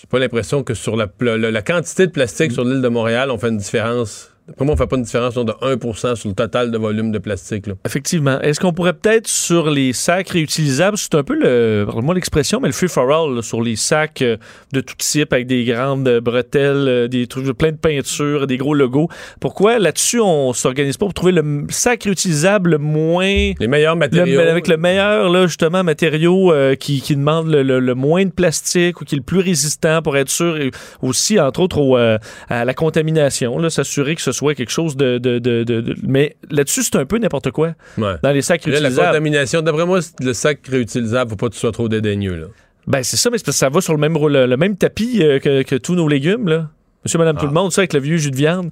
j'ai 0.00 0.06
pas 0.08 0.18
l'impression 0.18 0.64
que 0.64 0.74
sur 0.74 0.96
la, 0.96 1.06
la, 1.20 1.36
la 1.36 1.62
quantité 1.62 2.06
de 2.06 2.12
plastique 2.12 2.52
sur 2.52 2.64
l'île 2.64 2.82
de 2.82 2.88
Montréal, 2.88 3.30
on 3.30 3.38
fait 3.38 3.50
une 3.50 3.58
différence 3.58 4.31
D'après 4.48 4.64
moi, 4.64 4.74
on 4.74 4.76
fait 4.76 4.86
pas 4.88 4.96
une 4.96 5.02
différence 5.04 5.34
de 5.34 5.52
1 5.62 6.14
sur 6.16 6.28
le 6.28 6.34
total 6.34 6.70
de 6.72 6.78
volume 6.78 7.12
de 7.12 7.18
plastique. 7.18 7.68
là. 7.68 7.74
Effectivement. 7.86 8.40
Est-ce 8.40 8.58
qu'on 8.58 8.72
pourrait 8.72 8.92
peut-être 8.92 9.28
sur 9.28 9.70
les 9.70 9.92
sacs 9.92 10.30
réutilisables, 10.30 10.98
c'est 10.98 11.14
un 11.14 11.22
peu 11.22 11.34
le, 11.34 11.84
pardonne-moi 11.86 12.14
l'expression, 12.16 12.58
mais 12.60 12.66
le 12.68 12.72
free 12.74 12.88
for 12.88 13.10
all 13.12 13.36
là, 13.36 13.42
sur 13.42 13.62
les 13.62 13.76
sacs 13.76 14.20
euh, 14.22 14.36
de 14.72 14.80
tout 14.80 14.96
type 14.98 15.32
avec 15.32 15.46
des 15.46 15.64
grandes 15.64 16.08
euh, 16.08 16.20
bretelles, 16.20 16.88
euh, 16.88 17.08
des 17.08 17.28
trucs 17.28 17.46
plein 17.56 17.70
de 17.70 17.76
peinture, 17.76 18.46
des 18.48 18.56
gros 18.56 18.74
logos. 18.74 19.08
Pourquoi 19.40 19.78
là-dessus 19.78 20.20
on 20.20 20.52
s'organise 20.52 20.96
pas 20.96 21.06
pour 21.06 21.14
trouver 21.14 21.32
le 21.32 21.64
sac 21.68 22.02
réutilisable 22.04 22.70
le 22.70 22.78
moins 22.78 23.52
Les 23.60 23.68
meilleurs 23.68 23.94
le- 23.94 24.00
matériaux. 24.00 24.40
avec 24.40 24.66
le 24.66 24.76
meilleur 24.76 25.28
là 25.30 25.46
justement 25.46 25.84
matériau 25.84 26.52
euh, 26.52 26.74
qui, 26.74 27.00
qui 27.00 27.14
demande 27.14 27.48
le, 27.48 27.62
le- 27.62 27.78
le 27.80 27.94
moins 27.94 28.24
de 28.24 28.30
plastique 28.30 29.00
ou 29.00 29.04
qui 29.04 29.14
est 29.14 29.18
le 29.18 29.24
plus 29.24 29.38
résistant 29.40 30.02
pour 30.02 30.16
être 30.16 30.30
sûr 30.30 30.56
et 30.56 30.70
aussi 31.00 31.38
entre 31.38 31.60
autres 31.60 31.78
au, 31.78 31.96
euh, 31.96 32.18
à 32.48 32.64
la 32.64 32.74
contamination 32.74 33.58
là 33.58 33.70
s'assurer 33.70 34.14
que 34.16 34.22
ce 34.22 34.31
soit 34.32 34.54
quelque 34.54 34.70
chose 34.72 34.96
de, 34.96 35.18
de, 35.18 35.38
de- 35.38 35.94
mais 36.06 36.36
là-dessus 36.50 36.82
c'est 36.82 36.96
un 36.96 37.04
peu 37.06 37.18
n'importe 37.18 37.50
quoi 37.50 37.74
Ouais. 37.98 38.14
dans 38.22 38.30
les 38.32 38.42
sacs 38.42 38.64
Là, 38.66 38.72
la 38.72 38.78
réutilisables. 38.80 39.08
contamination, 39.08 39.62
d'après 39.62 39.86
moi, 39.86 40.00
le 40.20 40.32
sac 40.32 40.66
réutilisable, 40.66 41.30
faut 41.30 41.36
pas 41.36 41.48
que 41.48 41.54
tu 41.54 41.60
sois 41.60 41.72
trop 41.72 41.88
dédaigneux. 41.88 42.36
Là. 42.36 42.46
Ben, 42.86 43.02
c'est 43.02 43.16
ça, 43.16 43.30
mais 43.30 43.34
parce 43.36 43.42
que 43.44 43.52
ça 43.52 43.68
va 43.68 43.80
sur 43.80 43.92
le 43.92 43.98
même, 44.00 44.14
le, 44.14 44.46
le 44.46 44.56
même 44.56 44.76
tapis 44.76 45.22
euh, 45.22 45.38
que, 45.38 45.62
que 45.62 45.76
tous 45.76 45.94
nos 45.94 46.08
légumes, 46.08 46.48
là. 46.48 46.68
Monsieur, 47.04 47.18
madame, 47.18 47.36
tout 47.36 47.46
le 47.46 47.52
monde, 47.52 47.72
ça, 47.72 47.80
avec 47.82 47.92
le 47.92 48.00
vieux 48.00 48.16
jus 48.16 48.30
de 48.30 48.36
viande. 48.36 48.70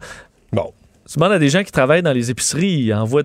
Bon. 0.53 0.73
Tu 1.09 1.15
demandes 1.19 1.33
à 1.33 1.39
des 1.39 1.49
gens 1.49 1.63
qui 1.65 1.73
travaillent 1.73 2.03
dans 2.03 2.13
les 2.13 2.31
épiceries, 2.31 2.83
ils 2.87 2.93
envoient. 2.95 3.23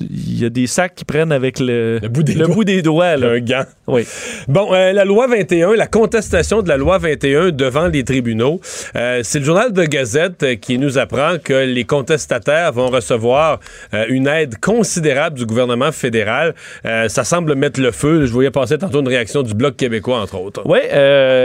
Il 0.00 0.40
y 0.40 0.46
a 0.46 0.48
des 0.48 0.66
sacs 0.66 0.94
qui 0.94 1.04
prennent 1.04 1.32
avec 1.32 1.58
le, 1.60 1.98
Le 1.98 2.08
bout 2.08 2.22
des 2.22 2.34
doigts. 2.34 2.48
bout 2.48 2.64
des 2.64 2.82
doigts, 2.82 3.16
là. 3.16 3.28
Un 3.32 3.40
gant. 3.40 3.64
Oui. 3.86 4.06
Bon, 4.48 4.72
euh, 4.72 4.92
la 4.92 5.04
loi 5.04 5.26
21, 5.26 5.74
la 5.74 5.86
contestation 5.86 6.62
de 6.62 6.68
la 6.68 6.76
loi 6.78 6.96
21 6.98 7.50
devant 7.50 7.86
les 7.88 8.02
tribunaux. 8.04 8.60
Euh, 8.96 9.20
c'est 9.22 9.40
le 9.40 9.44
journal 9.44 9.72
de 9.72 9.84
Gazette 9.84 10.42
euh, 10.42 10.54
qui 10.54 10.78
nous 10.78 10.96
apprend 10.96 11.36
que 11.42 11.52
les 11.52 11.84
contestataires 11.84 12.72
vont 12.72 12.88
recevoir 12.88 13.60
euh, 13.92 14.06
une 14.08 14.26
aide 14.26 14.58
considérable 14.60 15.36
du 15.36 15.44
gouvernement 15.44 15.92
fédéral. 15.92 16.54
Ça 16.84 17.24
semble 17.24 17.54
mettre 17.54 17.80
le 17.80 17.90
feu. 17.90 18.24
Je 18.26 18.32
voyais 18.32 18.50
passer 18.50 18.78
tantôt 18.78 19.00
une 19.00 19.08
réaction 19.08 19.42
du 19.42 19.54
Bloc 19.54 19.76
québécois, 19.76 20.20
entre 20.20 20.40
autres. 20.40 20.62
Oui, 20.64 20.78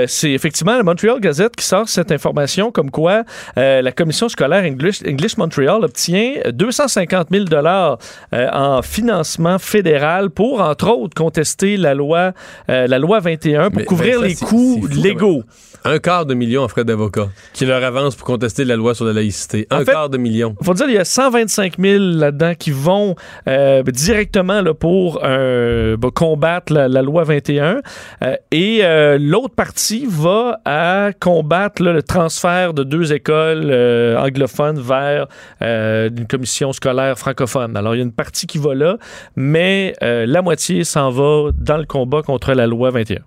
c'est 0.07 0.31
effectivement 0.31 0.77
la 0.77 0.83
Montreal 0.83 1.19
Gazette 1.19 1.55
qui 1.55 1.65
sort 1.65 1.89
cette 1.89 2.11
information 2.11 2.71
comme 2.71 2.91
quoi 2.91 3.23
la 3.55 3.91
commission 3.91 4.29
scolaire 4.29 4.63
English, 4.63 5.01
English 5.07 5.37
Montreal 5.37 5.83
obtient 5.83 6.33
250 6.51 7.27
000 7.31 7.45
dollars 7.45 7.97
euh, 8.45 8.77
en 8.77 8.81
financement 8.81 9.59
fédéral 9.59 10.29
pour, 10.29 10.61
entre 10.61 10.89
autres, 10.89 11.13
contester 11.15 11.77
la 11.77 11.93
loi, 11.93 12.33
euh, 12.69 12.87
la 12.87 12.99
loi 12.99 13.19
21 13.19 13.69
pour 13.69 13.79
Mais- 13.79 13.85
couvrir 13.85 14.19
ça, 14.19 14.27
les 14.27 14.35
coûts 14.35 14.79
fou, 14.81 14.87
légaux. 14.87 15.43
Un 15.87 15.99
quart 15.99 16.25
de 16.25 16.33
million 16.33 16.63
en 16.63 16.67
frais 16.67 16.83
d'avocat 16.83 17.29
qui 17.53 17.65
leur 17.65 17.83
avance 17.83 18.15
pour 18.15 18.25
contester 18.25 18.65
la 18.65 18.75
loi 18.75 18.95
sur 18.95 19.05
la 19.05 19.13
laïcité. 19.13 19.67
En 19.71 19.75
Un 19.77 19.85
fait- 19.85 19.91
quart 19.91 20.09
de 20.09 20.17
million. 20.17 20.55
faut 20.63 20.73
dire, 20.73 20.87
il 20.89 20.95
y 20.95 20.97
a 20.97 21.05
125 21.05 21.75
000 21.79 22.03
là-dedans 22.17 22.53
qui 22.57 22.71
vont 22.71 23.15
euh, 23.47 23.83
directement 23.83 24.61
là, 24.61 24.73
pour 24.73 25.19
euh, 25.23 25.95
bah, 25.95 26.09
combattre 26.13 26.73
la, 26.73 26.87
la 26.87 27.01
loi 27.03 27.23
21. 27.23 27.81
Euh, 28.23 28.35
et 28.51 28.79
euh, 28.83 29.17
l'autre 29.19 29.53
partie 29.55 30.07
va 30.09 30.59
à 30.65 31.11
combattre 31.19 31.83
là, 31.83 31.93
le 31.93 32.01
transfert 32.01 32.73
de 32.73 32.83
deux 32.83 33.13
écoles 33.13 33.69
euh, 33.69 34.17
anglophones 34.17 34.79
vers 34.79 35.27
euh, 35.61 36.09
une 36.09 36.25
commission 36.27 36.73
scolaire 36.73 37.17
francophone. 37.17 37.77
Alors, 37.77 37.93
il 37.95 37.99
y 37.99 38.01
a 38.01 38.05
une 38.05 38.11
partie 38.11 38.47
qui 38.47 38.57
va 38.57 38.73
là, 38.73 38.97
mais 39.35 39.93
euh, 40.01 40.25
la 40.25 40.41
moitié 40.41 40.83
s'en 40.83 41.11
va 41.11 41.51
dans 41.57 41.77
le 41.77 41.85
combat 41.85 42.23
contre 42.23 42.53
la 42.53 42.65
loi 42.65 42.89
21. 42.89 43.19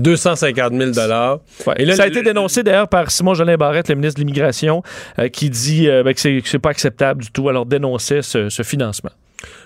250 0.00 0.72
000 0.74 0.90
dollars. 0.90 1.40
Ouais. 1.66 1.74
Et 1.78 1.84
là, 1.84 1.96
ça 1.96 2.04
a 2.04 2.06
été 2.06 2.22
dénoncé 2.22 2.62
d'ailleurs 2.62 2.88
par 2.88 3.10
Simon 3.10 3.34
Jolin 3.34 3.56
Barrette, 3.56 3.88
le 3.88 3.94
ministre 3.94 4.20
de 4.20 4.26
l'Immigration, 4.26 4.82
euh, 5.18 5.28
qui 5.28 5.48
dit 5.48 5.88
euh, 5.88 6.02
ben, 6.02 6.12
que 6.12 6.20
c'est 6.20 6.40
que 6.42 6.48
c'est 6.48 6.58
pas 6.58 6.70
acceptable 6.70 7.22
du 7.22 7.30
tout. 7.30 7.48
Alors 7.48 7.64
dénonçait 7.64 8.22
ce, 8.22 8.48
ce 8.48 8.62
financement. 8.62 9.10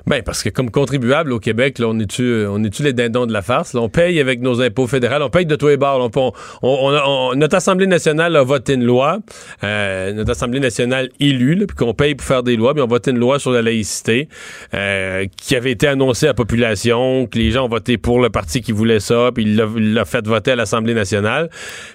Ben, 0.07 0.23
parce 0.23 0.43
que 0.43 0.49
comme 0.49 0.71
contribuable 0.71 1.33
au 1.33 1.39
Québec, 1.39 1.79
là, 1.79 1.87
on 1.89 1.99
est-tu 2.01 2.45
on 2.49 2.63
est 2.65 2.81
les 2.81 2.93
dindons 2.93 3.27
de 3.27 3.33
la 3.33 3.43
farce? 3.43 3.75
on 3.75 3.89
paye 3.89 4.19
avec 4.19 4.41
nos 4.41 4.61
impôts 4.61 4.87
fédéraux, 4.87 5.23
on 5.23 5.31
paye 5.31 5.47
de 5.47 5.55
tous 5.57 5.69
les 5.69 5.77
bords. 5.77 6.11
On, 6.17 6.33
on- 6.63 7.35
notre 7.37 7.57
Assemblée 7.57 7.87
nationale 7.87 8.35
a 8.37 8.43
voté 8.43 8.75
une 8.75 8.85
loi, 8.85 9.19
euh, 9.63 10.13
notre 10.13 10.33
Assemblée 10.33 10.61
nationale 10.61 11.11
élue, 11.21 11.67
puis 11.67 11.77
qu'on 11.77 11.95
paye 11.95 12.15
pour 12.15 12.27
faire 12.27 12.43
des 12.43 12.57
lois, 12.57 12.75
puis 12.75 12.83
on 12.83 12.87
voté 12.89 13.11
une 13.13 13.19
loi 13.19 13.39
sur 13.39 13.53
la 13.53 13.63
laïcité 13.63 14.29
euh, 14.75 15.27
qui 15.37 15.55
avait 15.55 15.71
été 15.73 15.87
annoncée 15.87 16.27
à 16.27 16.31
la 16.31 16.35
population, 16.35 17.27
que 17.27 17.39
les 17.39 17.51
gens 17.53 17.67
ont 17.67 17.69
voté 17.69 17.97
pour 17.99 18.21
le 18.21 18.31
parti 18.31 18.61
qui 18.63 18.73
voulait 18.73 19.01
ça, 19.01 19.31
puis 19.33 19.45
il 19.45 19.95
l'a 19.95 20.05
fait 20.05 20.27
voter 20.27 20.53
à 20.53 20.57
l'Assemblée 20.57 20.95
nationale. 20.95 21.49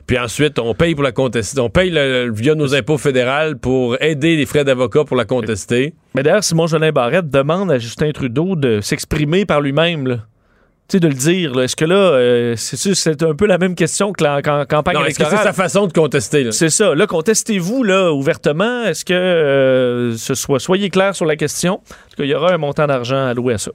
Puis 0.08 0.18
ensuite, 0.18 0.60
on 0.60 0.74
paye 0.76 0.96
pour 0.96 1.04
la 1.04 1.12
contester. 1.12 1.60
On 1.60 1.70
paye 1.70 1.90
le- 1.90 2.32
via 2.32 2.56
nos 2.56 2.74
impôts 2.76 2.98
fédéraux 2.98 3.56
pour 3.62 4.02
aider 4.02 4.36
les 4.38 4.46
frais 4.46 4.64
d'avocat 4.64 5.04
pour 5.04 5.18
la 5.18 5.26
contester. 5.26 5.94
Mais 6.16 6.24
d'ailleurs, 6.24 6.46
Simon 6.46 6.66
Jolin 6.66 6.94
Barrette 6.94 7.30
demande 7.30 7.70
à 7.72 7.78
Justin 7.78 8.12
Trudeau 8.12 8.56
de 8.56 8.80
s'exprimer 8.80 9.46
par 9.46 9.60
lui-même. 9.60 10.22
Tu 10.88 10.94
sais, 10.94 11.00
de 11.02 11.10
le 11.10 11.14
dire. 11.14 11.60
Est-ce 11.60 11.76
que 11.76 11.84
là, 11.84 11.96
euh, 11.96 12.56
c'est 12.56 13.22
un 13.24 13.36
peu 13.36 13.46
la 13.48 13.58
même 13.58 13.76
question 13.76 14.14
que 14.14 14.24
la 14.24 14.42
campagne 14.42 14.96
Non, 14.96 15.04
est-ce 15.04 15.18
que 15.20 15.24
c'est 15.26 15.30
électorale? 15.32 15.44
sa 15.48 15.52
façon 15.54 15.88
de 15.88 15.92
contester? 15.94 16.52
C'est 16.52 16.70
ça. 16.70 16.96
Là, 16.96 17.06
contestez-vous 17.06 17.84
là, 17.84 18.14
ouvertement. 18.14 18.84
Est-ce 18.84 19.04
que 19.04 19.14
euh, 19.14 20.16
ce 20.16 20.36
soit, 20.36 20.60
soyez 20.60 20.90
clair 20.90 21.14
sur 21.16 21.26
la 21.26 21.36
question? 21.36 21.82
Est-ce 22.08 22.16
qu'il 22.16 22.28
y 22.28 22.34
aura 22.36 22.54
un 22.54 22.58
montant 22.60 22.88
d'argent 22.88 23.26
alloué 23.26 23.56
à 23.56 23.58
ça? 23.58 23.72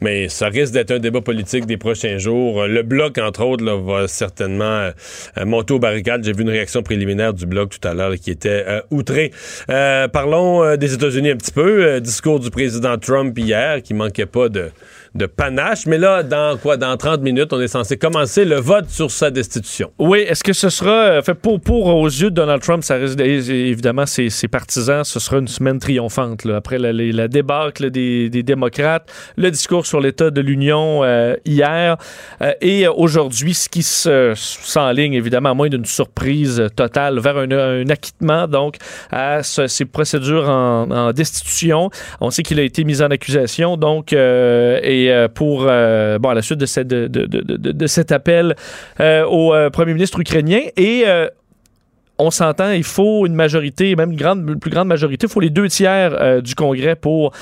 Mais 0.00 0.28
ça 0.28 0.48
risque 0.48 0.72
d'être 0.72 0.90
un 0.90 0.98
débat 0.98 1.20
politique 1.20 1.66
des 1.66 1.76
prochains 1.76 2.18
jours. 2.18 2.66
Le 2.66 2.82
Bloc, 2.82 3.18
entre 3.18 3.44
autres, 3.44 3.64
va 3.64 4.08
certainement 4.08 4.64
euh, 4.64 4.90
euh, 5.38 5.44
monter 5.44 5.74
aux 5.74 5.78
barricades. 5.78 6.24
J'ai 6.24 6.32
vu 6.32 6.42
une 6.42 6.50
réaction 6.50 6.82
préliminaire 6.82 7.34
du 7.34 7.46
Bloc 7.46 7.70
tout 7.78 7.88
à 7.88 7.94
l'heure 7.94 8.14
qui 8.16 8.30
était 8.30 8.64
euh, 8.66 8.80
outré. 8.90 9.32
Euh, 9.70 10.08
parlons 10.08 10.76
des 10.76 10.94
États-Unis 10.94 11.30
un 11.30 11.36
petit 11.36 11.52
peu. 11.52 12.00
Discours 12.00 12.40
du 12.40 12.50
président 12.50 12.96
Trump 12.98 13.38
hier 13.38 13.82
qui 13.82 13.94
manquait 13.94 14.26
pas 14.26 14.48
de, 14.48 14.70
de 15.14 15.26
panache. 15.26 15.86
Mais 15.86 15.98
là, 15.98 16.22
dans 16.22 16.56
quoi? 16.58 16.76
Dans 16.76 16.96
30 16.96 17.20
minutes, 17.22 17.52
on 17.52 17.60
est 17.60 17.68
censé 17.68 17.96
commencer 17.96 18.44
le 18.44 18.56
vote 18.56 18.88
sur 18.88 19.10
sa 19.10 19.30
destitution. 19.30 19.92
Oui, 19.98 20.20
est-ce 20.20 20.42
que 20.42 20.52
ce 20.52 20.68
sera 20.68 20.90
euh, 20.90 21.22
fait 21.22 21.34
pour, 21.34 21.60
pour 21.60 21.86
aux 21.86 22.06
yeux 22.06 22.30
de 22.30 22.34
Donald 22.34 22.60
Trump, 22.62 22.82
ça 22.82 22.96
risque 22.96 23.20
évidemment 23.20 24.06
ses, 24.06 24.30
partisans, 24.48 25.04
ce 25.04 25.20
sera 25.20 25.38
une 25.38 25.48
semaine 25.48 25.78
triomphante 25.78 26.44
là, 26.44 26.56
après 26.56 26.78
la, 26.78 27.28
débâcle 27.28 27.90
des, 27.90 28.28
des 28.28 28.42
démocrates, 28.42 29.10
le 29.36 29.50
discours 29.50 29.86
sur 29.86 30.00
l'état 30.00 30.30
de 30.30 30.40
l'Union 30.40 31.02
euh, 31.04 31.34
hier 31.44 31.96
euh, 32.42 32.52
et 32.60 32.86
aujourd'hui, 32.88 33.54
ce 33.54 33.68
qui 33.68 33.82
se 33.82 34.32
s'enligne 34.36 35.14
évidemment 35.14 35.50
à 35.50 35.54
moins 35.54 35.68
d'une 35.68 35.84
surprise 35.84 36.66
totale 36.76 37.20
vers 37.20 37.36
un, 37.38 37.88
acquittement 37.88 38.46
donc 38.48 38.76
à 39.10 39.42
ce- 39.42 39.66
ces 39.66 39.84
procédures 39.84 40.48
en, 40.48 41.12
destitution. 41.12 41.90
On 42.20 42.30
sait 42.30 42.42
qu'il 42.42 42.58
a 42.58 42.62
été 42.62 42.84
mis 42.84 43.02
en 43.02 43.10
accusation 43.10 43.76
donc 43.76 44.12
et 44.12 45.03
euh, 45.10 45.28
pour 45.28 45.66
euh, 45.68 46.18
bon 46.18 46.28
à 46.30 46.34
la 46.34 46.42
suite 46.42 46.58
de, 46.58 46.66
cette, 46.66 46.88
de, 46.88 47.06
de- 47.06 47.26
de- 47.26 47.72
de- 47.72 47.86
cet 47.86 48.12
appel 48.12 48.54
euh, 49.00 49.24
au 49.24 49.52
premier 49.70 49.94
ministre 49.94 50.20
ukrainien 50.20 50.60
et 50.76 51.04
on 52.16 52.30
s'entend, 52.30 52.70
il 52.70 52.84
faut 52.84 53.26
une 53.26 53.34
majorité, 53.34 53.96
même 53.96 54.12
une, 54.12 54.16
grande, 54.16 54.60
plus 54.60 54.70
grande 54.70 54.86
majorité, 54.86 55.26
il 55.26 55.32
faut 55.32 55.40
les 55.40 55.50
deux 55.50 55.68
tiers 55.68 56.40
du 56.42 56.54
Congrès 56.54 56.94
pour, 56.94 57.32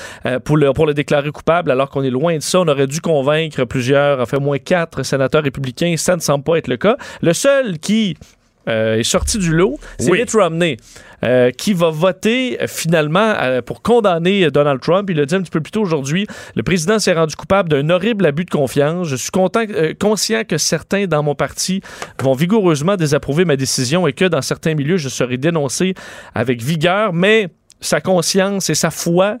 pour, 0.43 0.57
le, 0.57 0.73
pour 0.73 0.87
le 0.87 0.95
déclarer 0.95 1.29
coupable, 1.31 1.69
alors 1.69 1.89
qu'on 1.89 2.01
est 2.03 2.09
loin 2.09 2.35
de 2.37 2.41
ça. 2.41 2.59
On 2.59 2.67
aurait 2.67 2.87
dû 2.87 2.99
convaincre 2.99 3.65
plusieurs, 3.65 4.19
enfin 4.19 4.39
moins 4.39 4.57
quatre 4.57 5.03
sénateurs 5.03 5.43
républicains. 5.43 5.93
Ça 5.97 6.15
ne 6.15 6.21
semble 6.21 6.43
pas 6.43 6.57
être 6.57 6.67
le 6.67 6.77
cas. 6.77 6.97
Le 7.21 7.33
seul 7.33 7.77
qui 7.77 8.17
euh, 8.67 8.97
est 8.97 9.03
sorti 9.03 9.37
du 9.37 9.53
lot, 9.53 9.79
c'est 9.99 10.09
Oui. 10.09 10.19
Mitt 10.19 10.31
Romney, 10.31 10.77
euh, 11.23 11.51
qui 11.51 11.73
va 11.73 11.89
voter 11.89 12.61
euh, 12.61 12.67
finalement 12.67 13.33
euh, 13.41 13.61
pour 13.61 13.81
condamner 13.81 14.45
euh, 14.45 14.51
Donald 14.51 14.81
Trump. 14.81 15.09
Il 15.09 15.17
l'a 15.17 15.25
dit 15.25 15.35
un 15.35 15.41
petit 15.41 15.51
peu 15.51 15.61
plus 15.61 15.71
tôt 15.71 15.81
aujourd'hui. 15.81 16.27
Le 16.55 16.63
président 16.63 16.99
s'est 16.99 17.13
rendu 17.13 17.35
coupable 17.35 17.69
d'un 17.69 17.89
horrible 17.89 18.25
abus 18.25 18.45
de 18.45 18.49
confiance. 18.49 19.07
Je 19.07 19.15
suis 19.15 19.31
content, 19.31 19.63
conscient 19.99 20.43
que 20.43 20.57
certains 20.57 21.05
dans 21.05 21.23
mon 21.23 21.35
parti 21.35 21.81
vont 22.21 22.33
vigoureusement 22.33 22.95
désapprouver 22.95 23.45
ma 23.45 23.55
décision 23.55 24.07
et 24.07 24.13
que 24.13 24.25
dans 24.25 24.41
certains 24.41 24.75
milieux, 24.75 24.97
je 24.97 25.09
serai 25.09 25.37
dénoncé 25.37 25.93
avec 26.35 26.61
vigueur, 26.61 27.13
mais 27.13 27.49
sa 27.79 28.01
conscience 28.01 28.69
et 28.69 28.75
sa 28.75 28.91
foi 28.91 29.37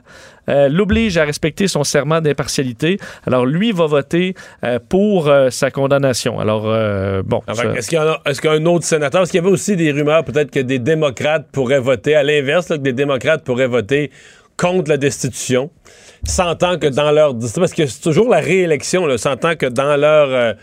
euh, 0.49 0.69
l'oblige 0.69 1.17
à 1.17 1.23
respecter 1.25 1.67
son 1.67 1.83
serment 1.83 2.21
d'impartialité. 2.21 2.99
Alors 3.27 3.45
lui 3.45 3.71
va 3.71 3.85
voter 3.87 4.33
euh, 4.63 4.79
pour 4.89 5.27
euh, 5.27 5.49
sa 5.49 5.71
condamnation. 5.71 6.39
Alors 6.39 6.63
euh, 6.65 7.21
bon, 7.25 7.41
ça- 7.53 7.65
est-ce 7.75 7.89
qu'il 7.89 7.97
y 7.97 8.01
a, 8.01 8.19
est-ce 8.25 8.41
qu'un 8.41 8.65
autre 8.65 8.85
sénateur, 8.85 9.21
est-ce 9.23 9.31
qu'il 9.31 9.41
y 9.41 9.43
avait 9.43 9.53
aussi 9.53 9.75
des 9.75 9.91
rumeurs 9.91 10.23
peut-être 10.25 10.51
que 10.51 10.59
des 10.59 10.79
démocrates 10.79 11.47
pourraient 11.51 11.79
voter, 11.79 12.15
à 12.15 12.23
l'inverse, 12.23 12.69
là, 12.69 12.77
que 12.77 12.83
des 12.83 12.93
démocrates 12.93 13.43
pourraient 13.43 13.67
voter 13.67 14.11
contre 14.57 14.89
la 14.89 14.97
destitution, 14.97 15.69
sentant 16.25 16.77
que 16.77 16.87
dans 16.87 17.11
leur... 17.11 17.35
Parce 17.55 17.73
que 17.73 17.85
c'est 17.85 18.01
toujours 18.01 18.29
la 18.29 18.39
réélection, 18.39 19.05
là, 19.05 19.17
sentant 19.17 19.55
que 19.55 19.65
dans 19.65 19.97
leur, 19.97 20.29
euh, 20.29 20.53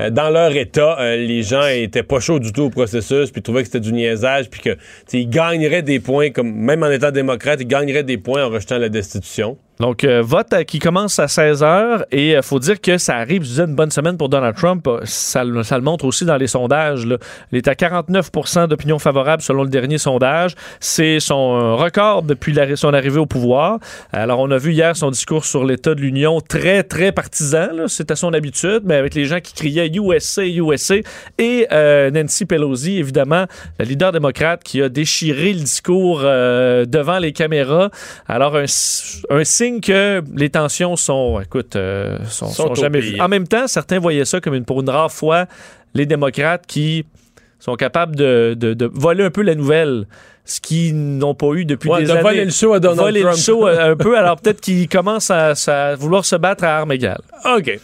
euh, 0.00 0.10
dans 0.10 0.30
leur 0.30 0.54
État, 0.54 0.98
euh, 1.00 1.16
les 1.16 1.42
gens 1.42 1.66
étaient 1.66 2.02
pas 2.02 2.20
chauds 2.20 2.38
du 2.38 2.52
tout 2.52 2.62
au 2.62 2.70
processus, 2.70 3.30
puis 3.30 3.42
trouvaient 3.42 3.62
que 3.62 3.68
c'était 3.68 3.80
du 3.80 3.92
niaisage, 3.92 4.50
puis 4.50 4.60
que 4.60 4.76
ils 5.12 5.28
gagneraient 5.28 5.82
des 5.82 6.00
points, 6.00 6.30
comme 6.30 6.52
même 6.52 6.82
en 6.82 6.90
étant 6.90 7.10
démocrate, 7.10 7.60
ils 7.60 7.68
gagneraient 7.68 8.04
des 8.04 8.18
points 8.18 8.44
en 8.44 8.50
rejetant 8.50 8.78
la 8.78 8.88
destitution. 8.88 9.56
Donc, 9.78 10.04
euh, 10.04 10.22
vote 10.22 10.52
à- 10.52 10.64
qui 10.64 10.78
commence 10.78 11.18
à 11.18 11.28
16 11.28 11.62
h 11.62 12.04
et 12.10 12.32
il 12.32 12.42
faut 12.42 12.58
dire 12.58 12.80
que 12.80 12.96
ça 12.96 13.16
arrive, 13.16 13.42
je 13.42 13.48
disais, 13.48 13.64
une 13.64 13.74
bonne 13.74 13.90
semaine 13.90 14.16
pour 14.16 14.28
Donald 14.28 14.56
Trump. 14.56 14.86
Euh, 14.86 15.00
Ça, 15.04 15.44
le- 15.44 15.62
montre 15.82 16.04
aussi 16.06 16.24
dans 16.24 16.36
les 16.38 16.46
sondages. 16.46 17.06
Il 17.52 17.58
est 17.58 17.68
à 17.68 17.74
49 17.74 18.30
d'opinion 18.68 18.98
favorable 18.98 19.42
selon 19.42 19.62
le 19.62 19.68
dernier 19.68 19.98
sondage. 19.98 20.54
C'est 20.80 21.20
son 21.20 21.56
euh, 21.60 21.74
record 21.74 22.22
depuis 22.22 22.54
son 22.76 22.94
arrivée 22.94 23.18
au 23.18 23.26
pouvoir. 23.26 23.78
Alors, 24.12 24.40
on 24.40 24.50
a 24.50 24.56
vu 24.58 24.72
hier 24.72 24.96
son 24.96 25.10
discours 25.10 25.44
sur 25.44 25.64
l'état 25.64 25.94
de 25.94 26.00
l'Union 26.00 26.40
très, 26.40 26.82
très 26.82 27.12
partisan. 27.12 27.68
C'est 27.88 28.10
à 28.10 28.16
son 28.16 28.32
habitude, 28.32 28.80
mais 28.84 28.94
avec 28.94 29.14
les 29.14 29.26
gens 29.26 29.40
qui 29.40 29.52
criaient 29.52 29.88
USA, 29.94 30.44
USA. 30.46 30.96
Et 31.38 31.66
euh, 31.72 32.10
Nancy 32.10 32.46
Pelosi, 32.46 32.98
évidemment, 32.98 33.44
la 33.78 33.84
leader 33.84 34.12
démocrate 34.12 34.62
qui 34.64 34.80
a 34.80 34.88
déchiré 34.88 35.52
le 35.52 35.60
discours 35.60 36.20
euh, 36.24 36.86
devant 36.86 37.18
les 37.18 37.32
caméras. 37.32 37.90
Alors, 38.26 38.56
un, 38.56 38.64
un 39.30 39.44
signe 39.44 39.65
que 39.80 40.22
les 40.34 40.50
tensions 40.50 40.96
sont, 40.96 41.40
écoute, 41.40 41.76
euh, 41.76 42.18
sont, 42.26 42.46
Sont 42.46 42.68
sont 42.68 42.74
jamais 42.74 43.00
vues. 43.00 43.20
En 43.20 43.28
même 43.28 43.46
temps, 43.46 43.66
certains 43.66 43.98
voyaient 43.98 44.24
ça 44.24 44.40
comme 44.40 44.54
une, 44.54 44.64
pour 44.64 44.80
une 44.80 44.90
rare 44.90 45.12
fois, 45.12 45.46
les 45.94 46.06
démocrates 46.06 46.66
qui 46.66 47.04
sont 47.58 47.74
capables 47.76 48.16
de, 48.16 48.54
de- 48.58 48.74
de 48.74 48.90
voler 48.92 49.24
un 49.24 49.30
peu 49.30 49.42
la 49.42 49.54
nouvelle, 49.54 50.06
ce 50.46 50.60
qu'ils 50.60 50.96
n'ont 51.18 51.34
pas 51.34 51.48
eu 51.54 51.64
depuis 51.64 51.90
Ouais, 51.90 52.00
des 52.00 52.06
de 52.06 52.10
années. 52.12 52.22
voler 52.22 52.44
le 52.44 52.50
show 52.50 52.72
à 52.72 52.80
Donald 52.80 53.00
Voler 53.00 53.20
Trump. 53.20 53.36
le 53.36 53.42
show 53.42 53.66
euh, 53.68 53.90
un 53.92 53.96
peu, 53.96 54.16
alors 54.16 54.40
peut-être 54.40 54.60
qu'ils 54.60 54.88
commencent 54.88 55.30
à, 55.30 55.52
à 55.66 55.94
vouloir 55.96 56.24
se 56.24 56.36
battre 56.36 56.64
à 56.64 56.78
armes 56.78 56.92
égales. 56.92 57.20
OK. 57.56 57.78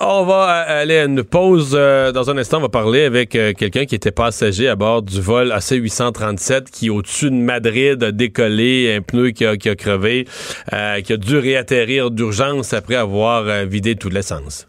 On 0.00 0.24
va 0.24 0.42
aller 0.44 0.98
à 0.98 1.04
une 1.04 1.22
pause. 1.22 1.72
euh, 1.74 2.12
dans 2.12 2.28
un 2.30 2.36
instant, 2.36 2.58
on 2.58 2.62
va 2.62 2.68
parler 2.68 3.04
avec 3.04 3.34
euh, 3.36 3.52
quelqu'un 3.52 3.84
qui 3.86 3.94
était 3.94 4.10
passager 4.10 4.68
à 4.68 4.76
bord 4.76 5.02
du 5.02 5.20
vol 5.20 5.52
AC-837 5.52 6.64
qui, 6.72 6.90
au-dessus 6.90 7.30
de 7.30 7.36
Madrid, 7.36 8.02
a 8.02 8.12
décollé, 8.12 8.94
un 8.98 9.02
pneu 9.02 9.30
qui 9.30 9.46
a, 9.46 9.56
qui 9.56 9.68
a 9.68 9.76
crevé, 9.76 10.26
euh, 10.72 11.00
qui 11.00 11.12
a 11.12 11.16
dû 11.16 11.38
réatterrir 11.38 12.10
d'urgence 12.10 12.72
après 12.72 12.96
avoir 12.96 13.44
vidé 13.64 13.94
tout 13.94 14.08
l'essence. 14.10 14.66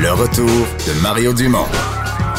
Le 0.00 0.10
retour 0.12 0.46
de 0.46 1.02
Mario 1.02 1.32
Dumont. 1.32 1.66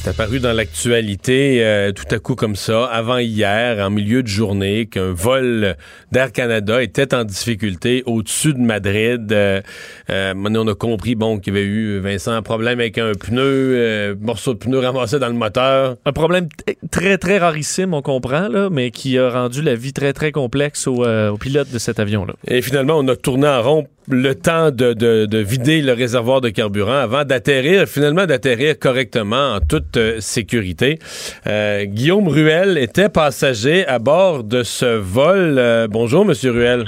C'est 0.00 0.10
apparu 0.10 0.38
dans 0.38 0.52
l'actualité 0.52 1.64
euh, 1.64 1.90
tout 1.90 2.04
à 2.14 2.20
coup 2.20 2.36
comme 2.36 2.54
ça, 2.54 2.84
avant 2.84 3.18
hier, 3.18 3.84
en 3.84 3.90
milieu 3.90 4.22
de 4.22 4.28
journée, 4.28 4.86
qu'un 4.86 5.12
vol 5.12 5.76
d'Air 6.12 6.30
Canada 6.30 6.80
était 6.80 7.12
en 7.14 7.24
difficulté 7.24 8.04
au-dessus 8.06 8.54
de 8.54 8.60
Madrid. 8.60 9.32
Euh, 9.32 9.60
euh, 10.08 10.34
on 10.36 10.68
a 10.68 10.74
compris 10.76 11.16
bon, 11.16 11.40
qu'il 11.40 11.52
y 11.52 11.56
avait 11.56 11.66
eu, 11.66 11.98
Vincent, 11.98 12.30
un 12.30 12.42
problème 12.42 12.78
avec 12.78 12.96
un 12.96 13.10
pneu, 13.12 13.42
euh, 13.42 14.14
morceau 14.20 14.54
de 14.54 14.58
pneu 14.58 14.78
ramassé 14.78 15.18
dans 15.18 15.26
le 15.26 15.34
moteur. 15.34 15.96
Un 16.04 16.12
problème 16.12 16.48
très, 16.92 17.18
très 17.18 17.38
rarissime, 17.38 17.92
on 17.92 18.00
comprend, 18.00 18.46
là, 18.46 18.68
mais 18.70 18.92
qui 18.92 19.18
a 19.18 19.28
rendu 19.28 19.62
la 19.62 19.74
vie 19.74 19.92
très, 19.92 20.12
très 20.12 20.30
complexe 20.30 20.86
au, 20.86 21.04
euh, 21.04 21.30
au 21.30 21.38
pilote 21.38 21.72
de 21.72 21.78
cet 21.78 21.98
avion-là. 21.98 22.34
Et 22.46 22.62
finalement, 22.62 22.98
on 22.98 23.08
a 23.08 23.16
tourné 23.16 23.48
en 23.48 23.62
rond 23.62 23.88
le 24.10 24.34
temps 24.34 24.70
de, 24.70 24.92
de- 24.92 25.26
de 25.26 25.38
vider 25.38 25.82
le 25.82 25.92
réservoir 25.92 26.40
de 26.40 26.48
carburant 26.48 26.98
avant 26.98 27.24
d'atterrir, 27.24 27.86
finalement 27.86 28.26
d'atterrir 28.26 28.78
correctement 28.78 29.54
en 29.54 29.60
toute 29.60 29.96
euh, 29.96 30.20
sécurité. 30.20 30.98
Euh, 31.46 31.84
Guillaume 31.84 32.28
Ruel 32.28 32.78
était 32.78 33.08
passager 33.08 33.86
à 33.86 33.98
bord 33.98 34.44
de 34.44 34.62
ce 34.62 34.96
vol. 34.96 35.56
Euh, 35.58 35.86
bonjour, 35.88 36.24
Monsieur 36.24 36.50
Ruel. 36.52 36.84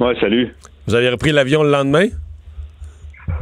Ouais, 0.00 0.14
salut. 0.20 0.54
Vous 0.86 0.94
avez 0.94 1.08
repris 1.08 1.30
l'avion 1.32 1.62
le 1.62 1.70
lendemain? 1.70 2.06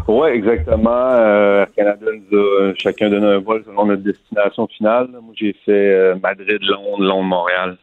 Ouais, 0.06 0.36
exactement. 0.36 1.10
Euh, 1.12 1.64
Canada 1.76 2.06
nous 2.30 2.38
a 2.38 2.72
chacun 2.76 3.08
donné 3.10 3.26
un 3.26 3.38
vol 3.38 3.62
selon 3.66 3.86
notre 3.86 4.02
destination 4.02 4.66
finale. 4.68 5.08
Moi, 5.10 5.34
j'ai 5.36 5.54
fait 5.64 6.14
Madrid, 6.22 6.58
Londres, 6.62 7.02
Londres, 7.02 7.22
Montréal 7.24 7.76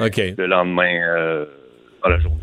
OK. 0.00 0.20
le 0.38 0.46
lendemain 0.46 1.46
dans 2.02 2.08
la 2.10 2.18
journée. 2.20 2.36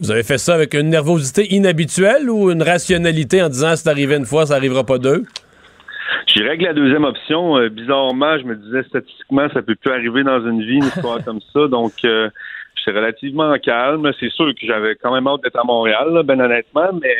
Vous 0.00 0.10
avez 0.10 0.22
fait 0.22 0.38
ça 0.38 0.54
avec 0.54 0.74
une 0.74 0.90
nervosité 0.90 1.52
inhabituelle 1.52 2.30
ou 2.30 2.50
une 2.50 2.62
rationalité 2.62 3.42
en 3.42 3.48
disant 3.48 3.74
c'est 3.74 3.88
arrivé 3.88 4.16
une 4.16 4.26
fois, 4.26 4.46
ça 4.46 4.54
arrivera 4.54 4.84
pas 4.84 4.98
deux? 4.98 5.24
Dirais 6.38 6.56
que 6.56 6.62
la 6.62 6.72
deuxième 6.72 7.02
option, 7.02 7.56
euh, 7.56 7.68
bizarrement, 7.68 8.38
je 8.38 8.44
me 8.44 8.54
disais 8.54 8.84
statistiquement, 8.84 9.48
ça 9.52 9.60
peut 9.60 9.74
plus 9.74 9.90
arriver 9.90 10.22
dans 10.22 10.40
une 10.46 10.62
vie, 10.62 10.76
une 10.76 10.84
histoire 10.84 11.24
comme 11.24 11.40
ça. 11.52 11.66
Donc, 11.66 11.94
euh, 12.04 12.30
j'étais 12.76 12.96
relativement 12.96 13.52
calme. 13.58 14.08
C'est 14.20 14.30
sûr 14.30 14.46
que 14.54 14.64
j'avais 14.64 14.94
quand 14.94 15.12
même 15.12 15.26
hâte 15.26 15.42
d'être 15.42 15.58
à 15.58 15.64
Montréal, 15.64 16.22
ben 16.24 16.40
honnêtement, 16.40 16.90
mais 17.02 17.16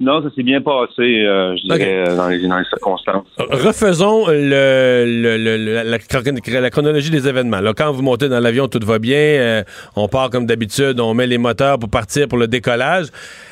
non, 0.00 0.22
ça 0.22 0.28
s'est 0.34 0.42
bien 0.44 0.60
passé, 0.60 1.24
euh, 1.26 1.56
je 1.56 1.62
dirais, 1.62 2.04
euh, 2.08 2.16
dans, 2.16 2.28
les, 2.28 2.46
dans 2.46 2.58
les 2.58 2.64
circonstances. 2.66 3.26
Refaisons 3.38 4.26
le, 4.28 5.04
le- 5.06 5.36
le- 5.36 5.56
le- 5.56 6.60
la, 6.60 6.70
chronologie 6.70 7.10
des 7.10 7.26
événements. 7.28 7.60
Là, 7.60 7.72
quand 7.76 7.90
vous 7.90 8.02
montez 8.02 8.28
dans 8.28 8.38
l'avion, 8.40 8.68
tout 8.68 8.78
va 8.84 8.98
bien. 8.98 9.16
euh, 9.18 9.62
on 9.96 10.06
part 10.06 10.30
comme 10.30 10.46
d'habitude, 10.46 11.00
on 11.00 11.14
met 11.14 11.26
les 11.26 11.38
moteurs 11.38 11.78
pour 11.78 11.90
partir 11.90 12.28
pour 12.28 12.38
le 12.38 12.46
décollage. 12.46 13.06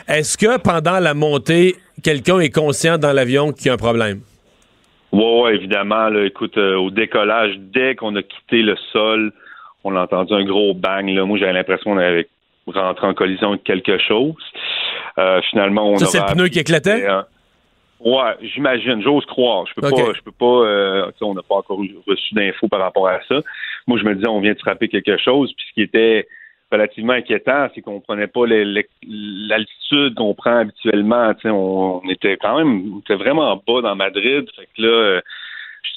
Est-ce 0.07 0.39
que 0.39 0.59
pendant 0.61 1.01
la 1.01 1.15
montée, 1.15 1.77
quelqu'un 2.05 2.39
est 2.39 2.55
conscient 2.55 2.97
dans 2.99 3.13
l'avion 3.13 3.53
qu'il 3.53 3.67
y 3.67 3.71
a 3.71 3.75
un 3.75 3.77
problème? 3.77 4.21
Ouais, 5.13 5.41
ouais, 5.43 5.55
évidemment. 5.57 6.09
Là, 6.11 6.25
écoute, 6.27 6.57
euh, 6.59 6.77
au 6.77 6.91
décollage, 6.91 7.55
dès 7.75 7.95
qu'on 7.97 8.15
a 8.17 8.23
quitté 8.23 8.63
le 8.63 8.77
sol, 8.93 9.33
on 9.83 9.97
a 9.97 10.01
entendu 10.03 10.35
un 10.35 10.45
gros 10.45 10.75
bang. 10.75 11.09
Là. 11.09 11.25
Moi, 11.25 11.39
j'avais 11.39 11.53
l'impression 11.55 11.93
qu'on 11.93 11.99
avait 11.99 12.29
rentré 12.73 13.07
en 13.07 13.15
collision 13.15 13.51
avec 13.51 13.65
quelque 13.65 13.99
chose. 13.99 14.35
Euh, 15.19 15.41
finalement, 15.51 15.91
on 15.91 15.97
Ça, 15.97 16.07
c'est 16.07 16.19
le 16.19 16.25
pneu 16.35 16.49
qui 16.49 16.59
éclatait? 16.59 17.07
Ouais, 17.99 18.35
j'imagine, 18.43 19.01
j'ose 19.03 19.25
croire. 19.25 19.65
Je 19.67 19.73
peux 19.75 19.81
pas, 19.91 19.97
je 20.15 20.21
peux 20.23 20.31
pas. 20.33 20.45
euh, 20.45 21.11
on 21.23 21.33
n'a 21.35 21.43
pas 21.43 21.55
encore 21.57 21.79
reçu 22.07 22.35
d'infos 22.35 22.69
par 22.69 22.81
rapport 22.81 23.09
à 23.09 23.21
ça. 23.27 23.37
Moi, 23.87 23.99
je 23.99 24.05
me 24.05 24.15
disais, 24.15 24.29
on 24.29 24.41
vient 24.41 24.53
de 24.53 24.59
frapper 24.59 24.89
quelque 24.89 25.17
chose. 25.17 25.51
Puis 25.57 25.65
ce 25.71 25.73
qui 25.75 25.83
était 25.83 26.29
relativement 26.71 27.15
inquiétant, 27.15 27.69
c'est 27.75 27.81
qu'on 27.81 28.01
prenait 28.01 28.27
pas 28.27 28.43
l'altitude 28.47 30.15
qu'on 30.15 30.35
prend 30.35 30.59
habituellement. 30.59 31.33
On, 31.45 32.01
on 32.05 32.11
était 32.11 32.37
quand 32.41 32.59
même, 32.59 32.97
on 32.97 33.01
était 33.01 33.15
vraiment 33.15 33.57
bas 33.67 33.81
dans 33.83 33.97
Madrid. 33.97 34.45
Fait 34.57 34.69
que 34.77 34.83
là, 34.83 35.21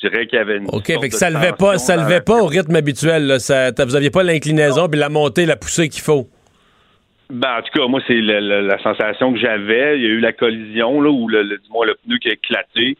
je 0.02 0.08
dirais 0.08 0.28
qu'il 0.28 0.38
y 0.38 0.42
avait 0.42 0.58
une. 0.58 0.68
OK, 0.72 0.86
fait 0.86 1.10
que 1.10 1.16
ça 1.16 1.30
levait 1.30 1.54
pas, 1.58 1.78
ça 1.78 1.98
levait 1.98 2.22
pas 2.22 2.42
au 2.42 2.46
rythme 2.46 2.76
habituel. 2.76 3.28
Là. 3.28 3.40
Ça- 3.40 3.72
t'as- 3.74 3.86
vous 3.86 3.96
aviez 3.96 4.10
pas 4.12 4.24
l'inclinaison 4.24 4.88
puis 4.88 5.00
la 5.00 5.10
montée, 5.10 5.46
la 5.46 5.58
poussée 5.58 5.90
qu'il 5.90 6.02
faut. 6.02 6.28
Ben, 7.30 7.58
en 7.60 7.62
tout 7.62 7.80
cas, 7.80 7.88
moi, 7.88 8.02
c'est 8.08 8.16
le- 8.16 8.40
le- 8.40 8.68
la 8.68 8.80
sensation 8.82 9.32
que 9.34 9.40
j'avais. 9.40 9.98
Il 9.98 10.04
y 10.04 10.06
a 10.08 10.10
eu 10.10 10.20
la 10.20 10.34
collision, 10.34 11.00
là, 11.02 11.10
où 11.12 11.28
le, 11.28 11.44
le, 11.44 11.58
du 11.58 11.70
moins, 11.70 11.86
le 11.86 11.96
pneu 11.96 12.18
qui 12.18 12.30
a 12.30 12.34
éclaté. 12.34 12.98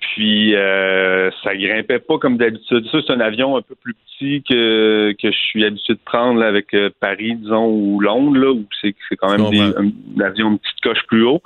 Puis, 0.00 0.54
euh, 0.54 1.30
ça 1.42 1.54
grimpait 1.54 1.98
pas 1.98 2.18
comme 2.18 2.38
d'habitude. 2.38 2.86
Ça, 2.90 2.98
c'est 3.06 3.12
un 3.12 3.20
avion 3.20 3.56
un 3.56 3.62
peu 3.62 3.74
plus 3.74 3.94
petit 3.94 4.42
que, 4.48 5.12
que 5.20 5.30
je 5.30 5.36
suis 5.36 5.64
habitué 5.64 5.94
de 5.94 6.00
prendre 6.04 6.40
là, 6.40 6.46
avec 6.46 6.72
euh, 6.72 6.88
Paris, 7.00 7.34
disons, 7.36 7.66
ou 7.68 8.00
Londres, 8.00 8.38
là, 8.38 8.52
où 8.52 8.64
c'est 8.80 8.94
c'est 9.08 9.16
quand 9.16 9.30
même 9.30 9.50
des, 9.50 9.60
un, 9.60 9.84
un 10.18 10.24
avion 10.26 10.50
une 10.52 10.58
petite 10.58 10.80
coche 10.82 11.02
plus 11.06 11.24
haut. 11.24 11.42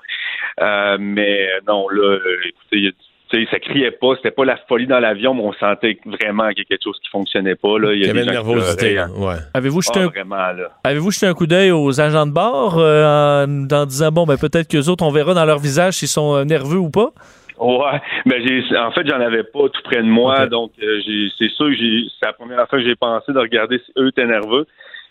Euh, 0.60 0.96
mais 1.00 1.48
non, 1.66 1.88
là, 1.88 2.02
euh, 2.02 2.36
écoutez, 2.44 2.76
il 2.76 2.84
y 2.84 2.88
a- 2.88 2.92
tu 2.92 2.96
sais, 3.36 3.46
ça 3.50 3.58
criait 3.58 3.90
pas, 3.90 4.14
c'était 4.16 4.30
pas 4.30 4.44
la 4.44 4.56
folie 4.68 4.86
dans 4.86 4.98
l'avion, 5.00 5.34
mais 5.34 5.42
on 5.42 5.52
sentait 5.54 5.98
vraiment 6.06 6.48
qu'il 6.50 6.58
y 6.58 6.62
a 6.62 6.64
quelque 6.64 6.84
chose 6.84 6.98
qui 7.02 7.08
fonctionnait 7.10 7.54
pas. 7.56 7.78
Là. 7.78 7.92
Il 7.94 8.04
y 8.06 8.08
avait 8.10 8.22
une 8.22 8.30
nervosité. 8.30 8.98
hein. 8.98 9.10
Ouais. 9.16 9.34
Avez-vous 9.54 9.82
jeté, 9.82 10.00
Ah, 10.00 10.50
un, 10.50 10.54
avez-vous 10.84 11.10
jeté 11.10 11.26
un 11.26 11.34
coup 11.34 11.46
d'œil 11.46 11.70
aux 11.72 12.00
agents 12.00 12.26
de 12.26 12.32
bord 12.32 12.76
euh, 12.78 13.44
en, 13.46 13.66
en 13.74 13.86
disant, 13.86 14.10
bon, 14.12 14.24
ben, 14.24 14.36
peut-être 14.36 14.68
qu'eux 14.68 14.88
autres, 14.88 15.04
on 15.04 15.10
verra 15.10 15.34
dans 15.34 15.44
leur 15.44 15.58
visage 15.58 15.94
s'ils 15.94 16.08
sont 16.08 16.34
euh, 16.36 16.44
nerveux 16.44 16.78
ou 16.78 16.90
pas? 16.90 17.10
Ouais, 17.58 18.00
ben 18.26 18.42
j'ai 18.44 18.76
en 18.76 18.90
fait 18.90 19.06
j'en 19.06 19.20
avais 19.20 19.44
pas 19.44 19.68
tout 19.72 19.82
près 19.84 19.98
de 19.98 20.08
moi, 20.08 20.46
donc 20.48 20.72
euh, 20.82 20.98
c'est 21.38 21.48
sûr 21.50 21.66
que 21.66 21.74
j'ai 21.74 22.06
c'est 22.18 22.26
la 22.26 22.32
première 22.32 22.66
fois 22.68 22.78
que 22.80 22.84
j'ai 22.84 22.96
pensé 22.96 23.30
de 23.32 23.38
regarder 23.38 23.78
si 23.78 23.92
eux 23.98 24.08
étaient 24.08 24.26
nerveux. 24.26 24.66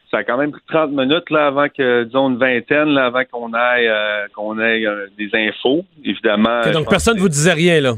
Ça 0.10 0.18
a 0.18 0.24
quand 0.26 0.38
même 0.38 0.52
pris 0.52 0.62
30 0.68 0.92
minutes 0.92 1.30
là 1.30 1.48
avant 1.48 1.68
que 1.70 2.04
disons 2.04 2.32
une 2.32 2.38
vingtaine 2.38 2.90
là 2.90 3.06
avant 3.06 3.22
qu'on 3.32 3.54
aille 3.54 3.88
euh, 3.88 4.26
qu'on 4.36 4.60
ait 4.60 4.86
euh, 4.86 5.06
des 5.18 5.30
infos, 5.34 5.86
évidemment. 6.04 6.60
Donc 6.74 6.90
personne 6.90 7.16
ne 7.16 7.22
vous 7.22 7.30
disait 7.30 7.54
rien, 7.54 7.80
là? 7.80 7.94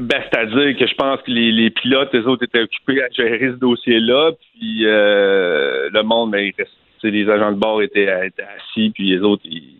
Ben, 0.00 0.22
c'est-à-dire 0.30 0.76
que 0.78 0.86
je 0.86 0.94
pense 0.94 1.20
que 1.22 1.30
les, 1.30 1.52
les 1.52 1.70
pilotes, 1.70 2.10
les 2.12 2.26
autres 2.26 2.44
étaient 2.44 2.62
occupés 2.62 3.02
à 3.02 3.08
gérer 3.10 3.48
ce 3.50 3.56
dossier-là, 3.58 4.32
puis 4.54 4.86
euh, 4.86 5.88
le 5.92 6.02
monde, 6.02 6.30
ben, 6.32 6.50
tu 6.56 6.64
sais, 7.00 7.10
les 7.10 7.28
agents 7.28 7.52
de 7.52 7.58
bord 7.58 7.82
étaient, 7.82 8.08
étaient 8.26 8.42
assis, 8.42 8.90
puis 8.94 9.10
les 9.10 9.20
autres, 9.20 9.42
ils, 9.44 9.74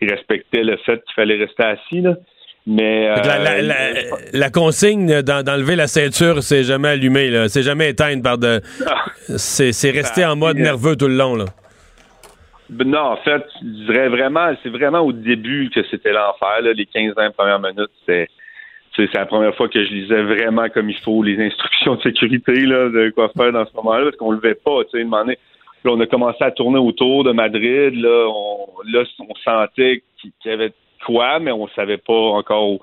ils 0.00 0.10
respectaient 0.10 0.64
le 0.64 0.76
fait 0.78 1.02
qu'il 1.04 1.14
fallait 1.14 1.38
rester 1.38 1.62
assis, 1.64 2.00
là. 2.00 2.14
Mais 2.66 3.08
la, 3.08 3.38
la- 3.38 3.50
euh, 3.56 3.62
la- 3.62 4.38
la 4.38 4.50
consigne 4.50 5.20
d'en- 5.20 5.42
d'enlever 5.42 5.76
la 5.76 5.86
ceinture, 5.86 6.42
c'est 6.42 6.64
jamais 6.64 6.88
allumé, 6.88 7.28
là. 7.28 7.48
C'est 7.48 7.62
jamais 7.62 7.90
éteinte 7.90 8.22
par 8.22 8.38
de. 8.38 8.60
Ah. 8.86 9.04
C'est 9.36 9.90
resté 9.90 10.24
en 10.24 10.34
mode 10.34 10.56
euh, 10.58 10.62
nerveux 10.62 10.96
tout 10.96 11.08
le 11.08 11.16
long, 11.16 11.36
là. 11.36 11.44
Ben 12.70 12.88
Non, 12.88 13.00
en 13.00 13.16
fait, 13.18 13.44
je 13.60 13.84
dirais 13.92 14.08
vraiment, 14.08 14.50
c'est 14.62 14.70
vraiment 14.70 15.00
au 15.00 15.12
début 15.12 15.68
que 15.74 15.80
c'était 15.90 16.12
l'enfer. 16.12 16.62
Les 16.62 16.86
15-20 16.86 17.32
premières 17.32 17.60
minutes, 17.60 17.90
c'est 18.06 18.28
c'est 18.96 19.14
la 19.14 19.26
première 19.26 19.54
fois 19.56 19.68
que 19.68 19.82
je 19.84 19.90
lisais 19.92 20.22
vraiment 20.22 20.68
comme 20.68 20.88
il 20.90 20.98
faut 20.98 21.22
les 21.22 21.40
instructions 21.44 21.96
de 21.96 22.02
sécurité 22.02 22.54
là, 22.66 22.88
de 22.88 23.10
quoi 23.10 23.28
faire 23.36 23.52
dans 23.52 23.66
ce 23.66 23.74
moment-là, 23.76 24.04
parce 24.04 24.16
qu'on 24.16 24.30
le 24.30 24.36
levait 24.36 24.54
pas. 24.54 24.80
Là, 24.92 25.92
on 25.92 26.00
a 26.00 26.06
commencé 26.06 26.42
à 26.42 26.50
tourner 26.50 26.78
autour 26.78 27.24
de 27.24 27.32
Madrid. 27.32 27.94
Là, 27.94 28.26
on, 28.28 29.34
sentait 29.44 30.02
qu'il 30.20 30.30
y 30.46 30.50
avait 30.50 30.72
quoi, 31.04 31.38
mais 31.40 31.52
on 31.52 31.68
savait 31.68 31.98
pas 31.98 32.12
encore 32.14 32.78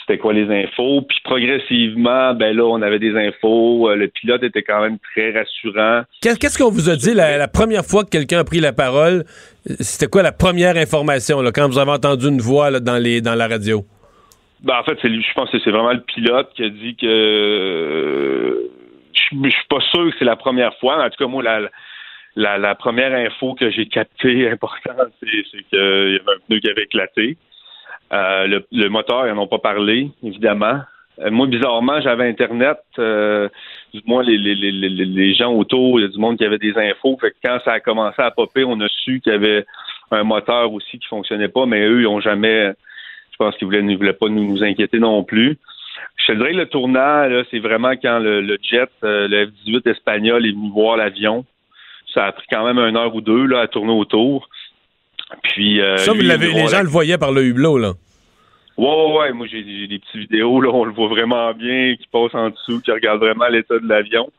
c'était 0.00 0.18
quoi 0.18 0.32
les 0.32 0.50
infos. 0.50 1.02
Puis 1.02 1.18
progressivement, 1.24 2.34
ben 2.34 2.54
là, 2.56 2.64
on 2.64 2.82
avait 2.82 2.98
des 2.98 3.16
infos. 3.16 3.88
Euh, 3.88 3.94
Le 3.94 4.08
pilote 4.08 4.42
était 4.42 4.62
quand 4.62 4.80
même 4.82 4.98
très 5.14 5.30
rassurant. 5.30 6.02
Qu'est- 6.20 6.38
Qu'est-ce 6.38 6.58
qu'on 6.58 6.70
vous 6.70 6.90
a 6.90 6.96
dit 6.96 7.14
la, 7.14 7.46
première 7.48 7.84
fois 7.84 8.04
que 8.04 8.10
quelqu'un 8.10 8.40
a 8.40 8.44
pris 8.44 8.60
la 8.60 8.72
parole? 8.72 9.24
Euh, 9.70 9.74
C'était 9.80 10.08
quoi 10.08 10.22
la 10.22 10.32
première 10.32 10.76
information 10.76 11.40
quand 11.54 11.68
vous 11.68 11.78
avez 11.78 11.92
entendu 11.92 12.26
une 12.28 12.40
voix 12.40 12.80
dans, 12.80 12.98
les, 12.98 13.20
dans 13.20 13.34
la 13.36 13.46
radio? 13.46 13.84
Ben, 14.62 14.78
en 14.78 14.82
fait, 14.82 14.98
c'est, 15.00 15.08
je 15.08 15.34
pense 15.34 15.50
que 15.50 15.58
c'est 15.60 15.70
vraiment 15.70 15.92
le 15.92 16.00
pilote 16.00 16.50
qui 16.54 16.64
a 16.64 16.68
dit 16.68 16.96
que 16.96 17.06
euh, 17.06 18.70
je, 19.14 19.36
je 19.44 19.50
suis 19.50 19.66
pas 19.68 19.80
sûr 19.92 20.10
que 20.10 20.16
c'est 20.18 20.24
la 20.24 20.36
première 20.36 20.74
fois. 20.78 21.04
En 21.04 21.10
tout 21.10 21.16
cas, 21.18 21.26
moi, 21.26 21.42
la, 21.42 21.60
la, 22.34 22.58
la 22.58 22.74
première 22.74 23.12
info 23.14 23.54
que 23.54 23.70
j'ai 23.70 23.86
captée 23.86 24.48
importante, 24.50 25.12
c'est, 25.20 25.44
c'est 25.50 25.62
qu'il 25.68 25.78
y 25.78 26.20
avait 26.20 26.36
un 26.36 26.46
pneu 26.46 26.58
qui 26.58 26.70
avait 26.70 26.84
éclaté. 26.84 27.36
Euh, 28.12 28.46
le, 28.46 28.66
le 28.72 28.88
moteur, 28.88 29.26
ils 29.26 29.34
n'en 29.34 29.42
ont 29.42 29.46
pas 29.46 29.58
parlé, 29.58 30.10
évidemment. 30.22 30.80
Euh, 31.20 31.30
moi, 31.30 31.46
bizarrement, 31.46 32.00
j'avais 32.00 32.28
Internet. 32.28 32.78
Euh, 32.98 33.48
du 33.94 34.00
moins, 34.06 34.22
les, 34.22 34.38
les, 34.38 34.54
les, 34.54 35.34
gens 35.34 35.52
autour, 35.52 36.00
il 36.00 36.02
y 36.02 36.06
a 36.06 36.08
du 36.08 36.18
monde 36.18 36.36
qui 36.36 36.44
avait 36.44 36.58
des 36.58 36.76
infos. 36.76 37.16
Fait 37.20 37.30
que 37.30 37.36
quand 37.44 37.58
ça 37.64 37.72
a 37.72 37.80
commencé 37.80 38.20
à 38.22 38.30
popper, 38.30 38.64
on 38.64 38.80
a 38.80 38.88
su 38.88 39.20
qu'il 39.20 39.32
y 39.32 39.36
avait 39.36 39.64
un 40.10 40.24
moteur 40.24 40.72
aussi 40.72 40.98
qui 40.98 41.06
fonctionnait 41.06 41.48
pas, 41.48 41.66
mais 41.66 41.86
eux, 41.86 42.00
ils 42.00 42.06
ont 42.06 42.20
jamais 42.20 42.72
pense 43.38 43.56
qu'ils 43.56 43.66
voulaient, 43.66 43.82
ne 43.82 43.96
voulaient 43.96 44.12
pas 44.12 44.28
nous, 44.28 44.44
nous 44.44 44.62
inquiéter 44.62 44.98
non 44.98 45.22
plus. 45.24 45.56
Je 46.16 46.32
te 46.32 46.36
dirais 46.36 46.52
que 46.52 46.56
le 46.58 46.66
tournant, 46.68 47.26
c'est 47.50 47.58
vraiment 47.60 47.92
quand 47.92 48.18
le, 48.18 48.40
le 48.40 48.58
jet, 48.62 48.88
euh, 49.04 49.26
le 49.28 49.46
F-18 49.46 49.88
espagnol 49.90 50.44
est 50.46 50.50
venu 50.52 50.70
voir 50.72 50.96
l'avion. 50.96 51.44
Ça 52.14 52.26
a 52.26 52.32
pris 52.32 52.46
quand 52.50 52.64
même 52.64 52.78
une 52.78 52.96
heure 52.96 53.14
ou 53.14 53.20
deux 53.20 53.46
là, 53.46 53.60
à 53.60 53.66
tourner 53.68 53.92
autour. 53.92 54.48
Puis, 55.42 55.80
euh, 55.80 55.96
Ça, 55.98 56.12
lui, 56.14 56.22
l'avez, 56.22 56.52
les 56.52 56.66
gens 56.68 56.78
la- 56.78 56.82
le 56.82 56.88
voyaient 56.88 57.18
par 57.18 57.32
le 57.32 57.44
hublot, 57.44 57.78
là. 57.78 57.92
Ouais, 58.76 58.86
ouais, 58.86 59.18
ouais. 59.18 59.32
Moi, 59.32 59.46
j'ai, 59.50 59.64
j'ai 59.64 59.86
des 59.88 59.98
petites 59.98 60.16
vidéos, 60.16 60.60
là, 60.60 60.70
on 60.72 60.84
le 60.84 60.92
voit 60.92 61.08
vraiment 61.08 61.52
bien, 61.52 61.96
qui 61.96 62.06
passe 62.10 62.34
en 62.34 62.50
dessous, 62.50 62.80
qui 62.80 62.90
regarde 62.92 63.18
vraiment 63.20 63.48
l'état 63.48 63.78
de 63.78 63.88
l'avion. 63.88 64.30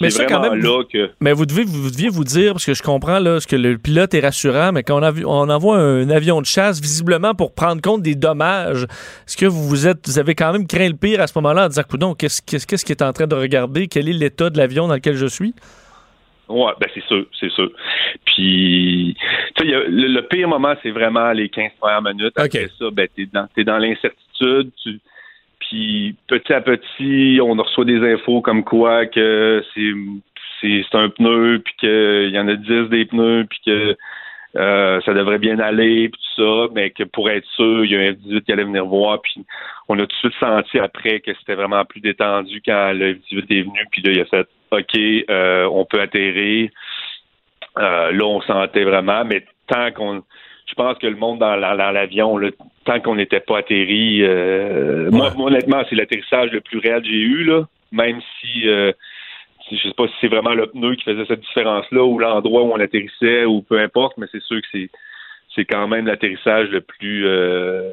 Mais 0.00 0.10
c'est 0.10 0.18
ça, 0.22 0.24
quand 0.26 0.38
vraiment 0.40 0.54
même, 0.56 0.64
là 0.64 0.82
que. 0.90 1.10
Mais 1.20 1.32
vous 1.32 1.46
deviez, 1.46 1.64
vous 1.64 1.90
deviez 1.90 2.08
vous 2.08 2.24
dire, 2.24 2.52
parce 2.52 2.64
que 2.64 2.74
je 2.74 2.82
comprends 2.82 3.18
là, 3.18 3.40
ce 3.40 3.46
que 3.46 3.56
le 3.56 3.78
pilote 3.78 4.14
est 4.14 4.20
rassurant, 4.20 4.72
mais 4.72 4.82
quand 4.82 4.98
on, 4.98 5.02
a 5.02 5.10
vu- 5.10 5.24
on 5.24 5.48
envoie 5.48 5.76
un 5.78 6.08
avion 6.10 6.40
de 6.40 6.46
chasse, 6.46 6.80
visiblement 6.80 7.34
pour 7.34 7.54
prendre 7.54 7.80
compte 7.82 8.02
des 8.02 8.14
dommages, 8.14 8.84
est-ce 8.84 9.36
que 9.36 9.46
vous, 9.46 9.62
vous, 9.68 9.86
êtes, 9.86 10.08
vous 10.08 10.18
avez 10.18 10.34
quand 10.34 10.52
même 10.52 10.66
craint 10.66 10.88
le 10.88 10.96
pire 10.96 11.20
à 11.20 11.26
ce 11.26 11.32
moment-là 11.38 11.66
en 11.66 11.68
disant, 11.68 11.82
coudonc, 11.88 12.14
qu'est-ce, 12.14 12.40
qui 12.42 12.92
est 12.92 13.02
en 13.02 13.12
train 13.12 13.26
de 13.26 13.34
regarder? 13.34 13.86
Quel 13.86 14.08
est 14.08 14.12
l'état 14.12 14.50
de 14.50 14.58
l'avion 14.58 14.88
dans 14.88 14.94
lequel 14.94 15.14
je 15.14 15.26
suis? 15.26 15.54
Ouais, 16.48 16.72
ben 16.80 16.88
c'est 16.92 17.04
sûr, 17.04 17.24
c'est 17.38 17.50
sûr. 17.52 17.70
Puis, 18.24 19.16
tu 19.56 19.64
sais, 19.64 19.70
le, 19.70 19.88
le 19.88 20.26
pire 20.26 20.48
moment, 20.48 20.74
c'est 20.82 20.90
vraiment 20.90 21.32
les 21.32 21.48
15 21.48 21.70
premières 21.80 22.02
minutes. 22.02 22.32
Après 22.36 22.68
ça, 22.78 22.86
ben, 22.92 23.06
t'es 23.14 23.26
dans, 23.32 23.46
t'es 23.54 23.64
dans 23.64 23.78
l'incertitude. 23.78 24.70
Tu, 24.82 25.00
puis, 25.72 26.14
petit 26.28 26.52
à 26.52 26.60
petit, 26.60 27.40
on 27.42 27.54
reçoit 27.54 27.86
des 27.86 28.12
infos 28.12 28.42
comme 28.42 28.62
quoi 28.62 29.06
que 29.06 29.64
c'est, 29.72 29.92
c'est, 30.60 30.94
un 30.94 31.08
pneu, 31.08 31.62
puis 31.64 31.74
qu'il 31.78 32.28
y 32.30 32.38
en 32.38 32.46
a 32.46 32.56
10 32.56 32.90
des 32.90 33.06
pneus, 33.06 33.46
puis 33.48 33.58
que 33.64 33.96
euh, 34.56 35.00
ça 35.00 35.14
devrait 35.14 35.38
bien 35.38 35.58
aller, 35.60 36.10
puis 36.10 36.20
tout 36.20 36.42
ça, 36.42 36.70
mais 36.74 36.90
que 36.90 37.04
pour 37.04 37.30
être 37.30 37.46
sûr, 37.56 37.86
il 37.86 37.90
y 37.90 37.96
a 37.96 38.00
un 38.00 38.12
F-18 38.12 38.42
qui 38.42 38.52
allait 38.52 38.64
venir 38.64 38.84
voir, 38.84 39.22
puis 39.22 39.46
on 39.88 39.98
a 39.98 40.02
tout 40.02 40.08
de 40.08 40.12
suite 40.12 40.34
senti 40.38 40.78
après 40.78 41.20
que 41.20 41.32
c'était 41.38 41.54
vraiment 41.54 41.86
plus 41.86 42.00
détendu 42.00 42.60
quand 42.62 42.92
le 42.92 43.14
F-18 43.14 43.44
est 43.48 43.62
venu, 43.62 43.86
puis 43.90 44.02
là, 44.02 44.12
il 44.12 44.20
a 44.20 44.24
fait 44.26 44.48
OK, 44.72 44.98
euh, 45.30 45.64
on 45.72 45.86
peut 45.86 46.02
atterrir. 46.02 46.70
Euh, 47.78 48.12
là, 48.12 48.24
on 48.26 48.42
sentait 48.42 48.84
vraiment, 48.84 49.24
mais 49.24 49.42
tant 49.68 49.90
qu'on. 49.92 50.22
Je 50.72 50.82
pense 50.82 50.96
que 50.98 51.06
le 51.06 51.16
monde 51.16 51.38
dans, 51.38 51.54
la- 51.54 51.76
dans 51.76 51.90
l'avion, 51.90 52.40
tant 52.86 52.98
qu'on 53.00 53.14
n'était 53.16 53.40
pas 53.40 53.58
atterri, 53.58 54.22
euh, 54.22 55.10
moi, 55.10 55.30
moi, 55.36 55.48
honnêtement, 55.48 55.82
c'est 55.90 55.96
l'atterrissage 55.96 56.50
le 56.50 56.62
plus 56.62 56.78
réel 56.78 57.02
que 57.02 57.08
j'ai 57.08 57.14
eu, 57.14 57.44
là, 57.44 57.64
même 57.92 58.20
si. 58.40 58.68
Euh, 58.68 58.92
je 59.70 59.76
sais 59.76 59.94
pas 59.96 60.06
si 60.06 60.12
c'est 60.20 60.28
vraiment 60.28 60.54
le 60.54 60.66
pneu 60.66 60.94
qui 60.96 61.04
faisait 61.04 61.24
cette 61.26 61.40
différence-là 61.40 62.02
ou 62.04 62.18
l'endroit 62.18 62.62
où 62.62 62.72
on 62.72 62.80
atterrissait 62.80 63.44
ou 63.44 63.62
peu 63.62 63.78
importe, 63.78 64.16
mais 64.18 64.26
c'est 64.32 64.42
sûr 64.42 64.60
que 64.60 64.66
c'est 64.72 64.90
c'est 65.54 65.64
quand 65.66 65.86
même 65.88 66.06
l'atterrissage 66.06 66.68
le 66.68 66.80
plus 66.80 67.26
euh, 67.26 67.90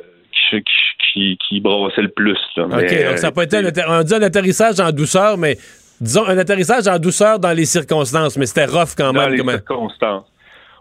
qui, 0.49 0.61
qui, 0.61 0.67
qui, 1.13 1.37
qui 1.37 1.59
brassait 1.61 2.01
le 2.01 2.09
plus. 2.09 2.37
Là. 2.57 2.65
OK, 2.65 2.71
Mais, 2.75 2.81
donc 2.81 3.17
ça 3.17 3.27
euh, 3.27 3.29
n'a 3.29 3.31
pas 3.33 3.43
été 3.43 3.57
un, 3.57 3.65
atter- 3.65 3.83
on 3.87 4.01
dit 4.03 4.13
un 4.15 4.21
atterrissage 4.21 4.79
en 4.79 4.91
douceur, 4.91 5.37
mais 5.37 5.57
disons 6.01 6.25
un 6.25 6.37
atterrissage 6.37 6.87
en 6.87 6.97
douceur 6.99 7.37
dans 7.39 7.51
les 7.51 7.65
circonstances, 7.65 8.37
mais 8.37 8.45
c'était 8.45 8.65
rough 8.65 8.95
quand 8.97 9.13
dans 9.13 9.21
même. 9.21 9.31
les 9.33 9.37
comme 9.39 9.49
un- 9.49 9.57
circonstances. 9.57 10.25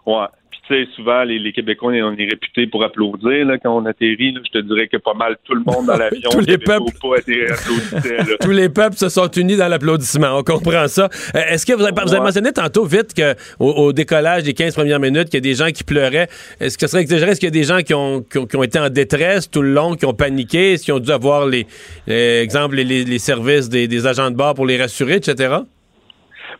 Ouais. 0.05 0.25
Puis 0.69 0.77
tu 0.77 0.85
sais, 0.85 0.89
souvent, 0.95 1.23
les, 1.23 1.39
les 1.39 1.51
Québécois, 1.51 1.91
on 2.03 2.13
est, 2.13 2.25
réputés 2.29 2.67
pour 2.67 2.83
applaudir 2.83 3.45
là, 3.45 3.57
quand 3.57 3.75
on 3.75 3.85
atterrit. 3.85 4.33
Là. 4.33 4.41
Je 4.45 4.59
te 4.59 4.65
dirais 4.65 4.87
que 4.87 4.97
pas 4.97 5.13
mal 5.13 5.35
tout 5.43 5.55
le 5.55 5.61
monde 5.65 5.87
dans 5.87 5.97
l'avion, 5.97 6.29
Tous 6.31 6.41
les 6.41 6.57
peuples. 6.57 6.91
pas 7.01 7.17
atterri, 7.17 7.45
applaudissait. 7.51 8.17
Là. 8.17 8.23
Tous 8.41 8.51
les 8.51 8.69
peuples 8.69 8.95
se 8.97 9.09
sont 9.09 9.29
unis 9.31 9.57
dans 9.57 9.67
l'applaudissement. 9.67 10.37
On 10.37 10.43
comprend 10.43 10.87
ça. 10.87 11.09
Euh, 11.35 11.39
Est-ce 11.49 11.65
que 11.65 11.73
vous 11.73 11.83
avez, 11.83 11.91
vous 11.93 12.09
avez 12.09 12.17
Ouais. 12.19 12.23
mentionné 12.25 12.51
tantôt 12.51 12.85
vite 12.85 13.13
que 13.13 13.33
au, 13.59 13.69
au 13.71 13.93
décollage 13.93 14.43
des 14.43 14.53
15 14.53 14.75
premières 14.75 14.99
minutes, 14.99 15.25
qu'il 15.25 15.35
y 15.35 15.37
a 15.37 15.41
des 15.41 15.55
gens 15.55 15.69
qui 15.71 15.83
pleuraient. 15.83 16.27
Est-ce 16.59 16.77
que 16.77 16.85
ce 16.85 16.91
serait 16.91 17.01
exagéré? 17.01 17.31
Est-ce 17.31 17.39
qu'il 17.39 17.47
y 17.47 17.51
a 17.55 17.59
des 17.59 17.63
gens 17.63 17.79
qui 17.81 17.93
ont, 17.93 18.21
qui, 18.21 18.37
ont, 18.37 18.45
qui 18.45 18.55
ont 18.57 18.63
été 18.63 18.77
en 18.79 18.89
détresse 18.89 19.49
tout 19.49 19.61
le 19.61 19.71
long, 19.73 19.95
qui 19.95 20.05
ont 20.05 20.13
paniqué? 20.13 20.73
Est-ce 20.73 20.83
qu'ils 20.85 20.93
ont 20.93 20.99
dû 20.99 21.11
avoir 21.11 21.47
les, 21.47 21.65
les- 22.07 22.41
exemple, 22.41 22.75
les, 22.75 22.83
les- 22.83 23.05
les 23.05 23.19
services 23.19 23.69
des, 23.69 23.87
des 23.87 24.05
agents 24.07 24.29
de 24.31 24.35
bord 24.35 24.53
pour 24.53 24.65
les 24.65 24.77
rassurer, 24.79 25.15
etc.? 25.15 25.55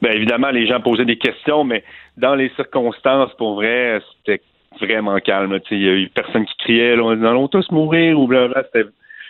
Bien 0.01 0.11
évidemment, 0.11 0.49
les 0.49 0.67
gens 0.67 0.79
posaient 0.81 1.05
des 1.05 1.17
questions, 1.17 1.63
mais 1.63 1.83
dans 2.17 2.35
les 2.35 2.49
circonstances, 2.55 3.33
pour 3.37 3.55
vrai, 3.55 4.01
c'était 4.17 4.41
vraiment 4.79 5.19
calme. 5.19 5.59
Il 5.71 5.83
y 5.83 5.89
a 5.89 5.93
eu 5.93 6.09
personne 6.09 6.45
qui 6.45 6.57
criait, 6.57 6.95
là, 6.95 7.03
on 7.03 7.23
allons 7.23 7.47
tous 7.47 7.69
mourir 7.71 8.19
ou 8.19 8.27
blablabla. 8.27 8.63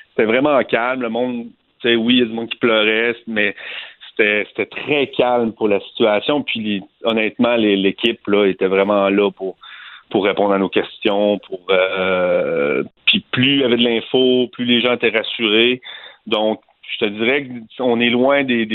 C'était 0.10 0.26
vraiment 0.26 0.62
calme. 0.64 1.02
Le 1.02 1.10
monde, 1.10 1.48
oui, 1.84 2.14
il 2.16 2.20
y 2.20 2.22
a 2.22 2.26
du 2.26 2.34
monde 2.34 2.50
qui 2.50 2.58
pleurait, 2.58 3.16
mais 3.28 3.56
c'était 4.18 4.66
très 4.66 5.08
calme 5.08 5.54
pour 5.54 5.68
la 5.68 5.80
situation. 5.80 6.44
Puis 6.44 6.84
honnêtement, 7.04 7.56
l'équipe 7.56 8.26
là 8.28 8.46
était 8.46 8.68
vraiment 8.68 9.10
là 9.10 9.32
pour 9.32 9.56
pour 10.10 10.26
répondre 10.26 10.54
à 10.54 10.58
nos 10.58 10.70
questions. 10.70 11.40
Pour 11.40 11.62
euh, 11.70 12.84
puis 13.06 13.24
plus 13.32 13.56
il 13.56 13.62
y 13.62 13.64
avait 13.64 13.78
de 13.78 13.84
l'info, 13.84 14.48
plus 14.52 14.66
les 14.66 14.82
gens 14.82 14.94
étaient 14.94 15.16
rassurés. 15.16 15.82
Donc, 16.28 16.62
je 16.92 17.06
te 17.06 17.10
dirais 17.12 17.48
qu'on 17.78 18.00
est 18.00 18.10
loin 18.10 18.44
des... 18.44 18.66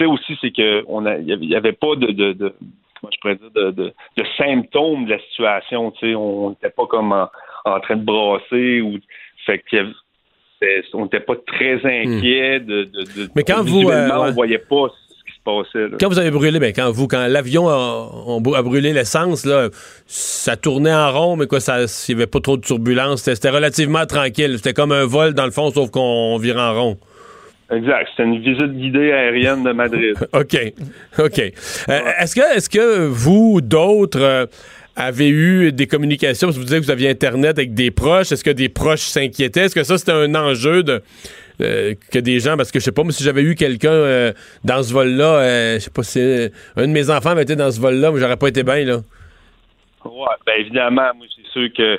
Sais 0.00 0.06
aussi, 0.06 0.32
c'est 0.40 0.50
que 0.50 0.82
on 0.88 1.04
a, 1.04 1.18
il 1.18 1.28
y 1.44 1.54
avait- 1.54 1.72
pas 1.72 1.94
de, 1.94 2.06
de, 2.06 2.32
de 2.32 2.54
comment 3.00 3.10
je 3.12 3.20
pourrais 3.20 3.34
dire 3.36 3.50
de, 3.54 3.70
de, 3.70 3.92
de 4.16 4.24
symptômes 4.38 5.04
de 5.04 5.10
la 5.10 5.18
situation. 5.30 5.90
Tu 5.92 6.08
sais, 6.08 6.14
on 6.14 6.50
n'était 6.50 6.70
pas 6.70 6.86
comme 6.86 7.12
en, 7.12 7.28
en 7.66 7.80
train 7.80 7.96
de 7.96 8.04
brasser 8.04 8.80
ou 8.80 8.96
fait 9.44 9.58
que 9.58 9.64
c'était- 10.58 10.82
on 10.94 11.02
n'était 11.04 11.20
pas 11.20 11.34
très 11.46 11.74
inquiet 11.84 12.60
de, 12.60 12.84
de, 12.84 13.30
Mais 13.36 13.42
quand 13.44 13.62
vous, 13.62 13.90
euh, 13.90 14.08
on 14.14 14.30
voyait 14.32 14.58
pas 14.58 14.88
ce 14.88 15.24
qui 15.24 15.36
se 15.38 15.42
passait. 15.44 15.88
là. 15.88 15.96
Quand 16.00 16.08
vous 16.08 16.18
avez 16.18 16.30
brûlé, 16.30 16.58
ben 16.58 16.72
quand 16.74 16.90
vous, 16.90 17.06
quand 17.06 17.26
l'avion 17.28 17.68
a, 17.68 18.62
brûlé 18.62 18.92
l'essence, 18.94 19.44
là, 19.44 19.68
ça 20.06 20.56
tournait 20.56 20.92
en 20.94 21.12
rond, 21.12 21.36
mais 21.36 21.46
quoi, 21.46 21.60
ça, 21.60 21.80
il 21.82 22.14
n'y 22.14 22.22
avait 22.22 22.26
pas 22.30 22.40
trop 22.40 22.56
de 22.56 22.62
turbulence. 22.62 23.20
C'était 23.20 23.34
c'était 23.34 23.50
relativement 23.50 24.06
tranquille. 24.06 24.54
C'était 24.56 24.72
comme 24.74 24.92
un 24.92 25.04
vol 25.06 25.34
dans 25.34 25.44
le 25.46 25.50
fond, 25.50 25.70
sauf 25.70 25.90
qu'on 25.90 26.36
vire 26.38 26.56
en 26.58 26.72
rond. 26.74 26.96
Exact. 27.70 28.08
C'était 28.10 28.24
une 28.24 28.40
visite 28.40 28.72
guidée 28.76 29.12
aérienne 29.12 29.62
de 29.62 29.72
Madrid. 29.72 30.14
OK. 30.32 30.56
OK. 31.18 31.38
Euh, 31.38 32.00
est-ce 32.20 32.34
que, 32.34 32.56
est-ce 32.56 32.68
que 32.68 33.06
vous 33.06 33.52
ou 33.56 33.60
d'autres 33.60 34.20
euh, 34.20 34.46
avez 34.96 35.28
eu 35.28 35.72
des 35.72 35.86
communications? 35.86 36.48
Parce 36.48 36.56
que 36.56 36.60
vous 36.60 36.66
disiez 36.66 36.80
que 36.80 36.84
vous 36.84 36.90
aviez 36.90 37.08
Internet 37.10 37.58
avec 37.58 37.74
des 37.74 37.90
proches. 37.90 38.32
Est-ce 38.32 38.42
que 38.44 38.50
des 38.50 38.68
proches 38.68 39.00
s'inquiétaient? 39.00 39.66
Est-ce 39.66 39.74
que 39.74 39.84
ça, 39.84 39.98
c'était 39.98 40.12
un 40.12 40.34
enjeu 40.34 40.82
de. 40.82 41.00
euh, 41.60 41.94
que 42.10 42.18
des 42.18 42.40
gens, 42.40 42.56
parce 42.56 42.72
que 42.72 42.80
je 42.80 42.84
sais 42.84 42.92
pas, 42.92 43.02
moi, 43.02 43.12
si 43.12 43.22
j'avais 43.22 43.42
eu 43.42 43.54
quelqu'un 43.54 43.90
euh, 43.92 44.32
dans 44.64 44.82
ce 44.82 44.92
vol-là, 44.92 45.34
euh, 45.40 45.74
je 45.74 45.80
sais 45.80 45.90
pas 45.90 46.02
si 46.02 46.18
euh, 46.18 46.48
un 46.76 46.86
de 46.88 46.92
mes 46.92 47.08
enfants 47.10 47.30
avait 47.30 47.42
été 47.42 47.54
dans 47.54 47.70
ce 47.70 47.80
vol-là, 47.80 48.10
mais 48.10 48.18
j'aurais 48.18 48.36
pas 48.38 48.48
été 48.48 48.62
bien, 48.62 48.84
là. 48.84 48.96
Ouais, 50.04 50.36
ben 50.46 50.54
évidemment, 50.58 51.10
moi 51.14 51.26
c'est 51.36 51.46
sûr 51.52 51.68
que 51.76 51.98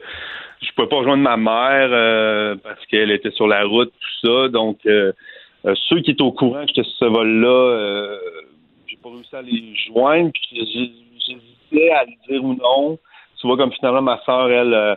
je 0.63 0.67
pouvais 0.75 0.87
pas 0.87 0.95
rejoindre 0.97 1.21
ma 1.21 1.37
mère 1.37 1.89
euh, 1.91 2.55
parce 2.63 2.83
qu'elle 2.87 3.11
était 3.11 3.29
sur 3.31 3.47
la 3.47 3.63
route, 3.63 3.91
tout 3.91 4.27
ça. 4.27 4.47
Donc 4.49 4.79
ceux 5.63 6.01
qui 6.01 6.11
étaient 6.11 6.21
au 6.23 6.31
courant 6.31 6.65
que 6.65 6.83
ce 6.83 7.05
vol-là, 7.05 7.47
euh, 7.47 8.17
j'ai 8.87 8.97
pas 8.97 9.09
réussi 9.09 9.35
à 9.35 9.41
les 9.41 9.75
joindre. 9.87 10.31
Puis 10.33 10.67
j'hésitais 11.25 11.91
à 11.91 12.05
lui 12.05 12.17
dire 12.27 12.43
ou 12.43 12.53
non. 12.55 12.97
Tu 13.39 13.47
vois, 13.47 13.57
comme 13.57 13.71
finalement 13.73 14.01
ma 14.01 14.19
soeur, 14.23 14.51
elle, 14.51 14.73
euh, 14.73 14.95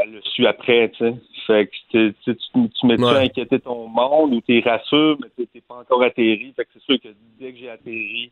elle 0.00 0.12
le 0.12 0.22
suit 0.22 0.46
après, 0.46 0.90
tu 0.90 0.98
sais. 1.04 1.14
Fait 1.46 1.66
que 1.66 1.72
tu, 1.90 2.14
tu, 2.24 2.36
tu 2.36 2.86
mets-tu 2.86 3.04
Ouais. 3.04 3.16
à 3.16 3.18
inquiéter 3.20 3.58
ton 3.58 3.86
monde 3.88 4.34
ou 4.34 4.40
t'es 4.42 4.60
rassures, 4.64 5.16
mais 5.22 5.46
t'es 5.46 5.62
pas 5.66 5.76
encore 5.76 6.02
atterri. 6.02 6.52
Fait 6.54 6.64
que 6.64 6.70
c'est 6.74 6.82
sûr 6.82 7.00
que 7.00 7.08
dès 7.40 7.52
que 7.52 7.58
j'ai 7.58 7.70
atterri, 7.70 8.30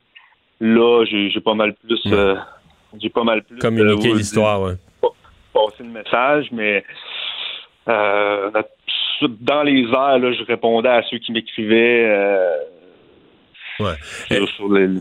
là, 0.60 1.04
j'ai 1.06 1.30
j'ai 1.30 1.40
pas 1.40 1.54
mal 1.54 1.74
plus. 1.74 2.04
Ouais. 2.04 2.12
euh, 2.12 2.36
j'ai 3.00 3.08
pas 3.08 3.24
mal 3.24 3.42
plus. 3.42 3.58
Communiquer 3.58 4.10
euh, 4.10 4.16
l'histoire, 4.16 4.60
ouais. 4.60 4.74
passer 5.54 5.82
le 5.84 5.90
message, 5.90 6.48
mais 6.52 6.84
euh, 7.88 8.50
notre- 8.50 8.68
dans 9.40 9.62
les 9.62 9.82
airs, 9.82 10.18
là, 10.18 10.32
je 10.32 10.44
répondais 10.44 10.88
à 10.88 11.02
ceux 11.10 11.18
qui 11.18 11.32
m'écrivaient. 11.32 12.04
euh, 12.06 12.56
Ouais. 13.78 13.92
les- 14.30 14.38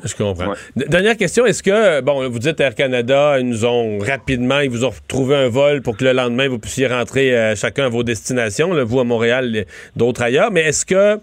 Je 0.03 0.16
comprends. 0.18 0.47
Ouais. 0.49 0.86
Dernière 0.88 1.16
question, 1.16 1.45
est-ce 1.45 1.63
que, 1.63 2.01
bon, 2.01 2.28
vous 2.30 2.39
dites 2.39 2.59
Air 2.59 2.76
Canada, 2.76 3.39
ils 3.39 3.47
nous 3.47 3.63
ont 3.66 3.99
rapidement, 3.99 4.59
ils 4.59 4.70
vous 4.70 4.84
ont 4.84 4.91
trouvé 5.07 5.36
un 5.38 5.47
vol 5.47 5.82
pour 5.82 5.95
que 5.95 6.03
le 6.03 6.11
lendemain, 6.11 6.49
vous 6.49 6.59
puissiez 6.59 6.88
rentrer 6.88 7.34
euh, 7.38 7.55
chacun 7.55 7.86
à 7.86 7.89
vos 7.89 8.03
destinations, 8.03 8.74
là, 8.74 8.84
vous 8.84 8.99
à 8.99 9.05
Montréal, 9.05 9.49
les- 9.49 9.66
d'autres 9.95 10.24
ailleurs, 10.24 10.51
mais 10.51 10.61
est-ce 10.63 10.86
que 10.86 11.20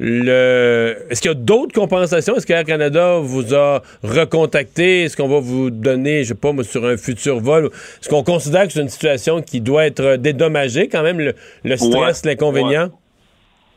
le 0.00 0.96
est-ce 1.10 1.20
qu'il 1.20 1.30
y 1.30 1.32
a 1.32 1.34
d'autres 1.34 1.72
compensations? 1.74 2.34
Est-ce 2.36 2.46
qu'Air 2.46 2.64
Canada 2.64 3.18
vous 3.20 3.54
a 3.54 3.82
recontacté? 4.02 5.02
Est-ce 5.04 5.16
qu'on 5.16 5.28
va 5.28 5.40
vous 5.40 5.70
donner, 5.70 6.22
je 6.24 6.28
sais 6.28 6.34
pas, 6.34 6.52
moi, 6.52 6.64
sur 6.64 6.84
un 6.86 6.96
futur 6.96 7.40
vol? 7.40 7.66
Est-ce 7.66 8.08
qu'on 8.08 8.22
considère 8.22 8.66
que 8.66 8.72
c'est 8.72 8.80
une 8.82 8.88
situation 8.88 9.42
qui 9.42 9.60
doit 9.60 9.86
être 9.86 10.16
dédommagée 10.16 10.88
quand 10.88 11.02
même, 11.02 11.18
le, 11.18 11.34
le 11.64 11.76
stress, 11.76 12.22
Ouais. 12.24 12.30
l'inconvénient? 12.30 12.90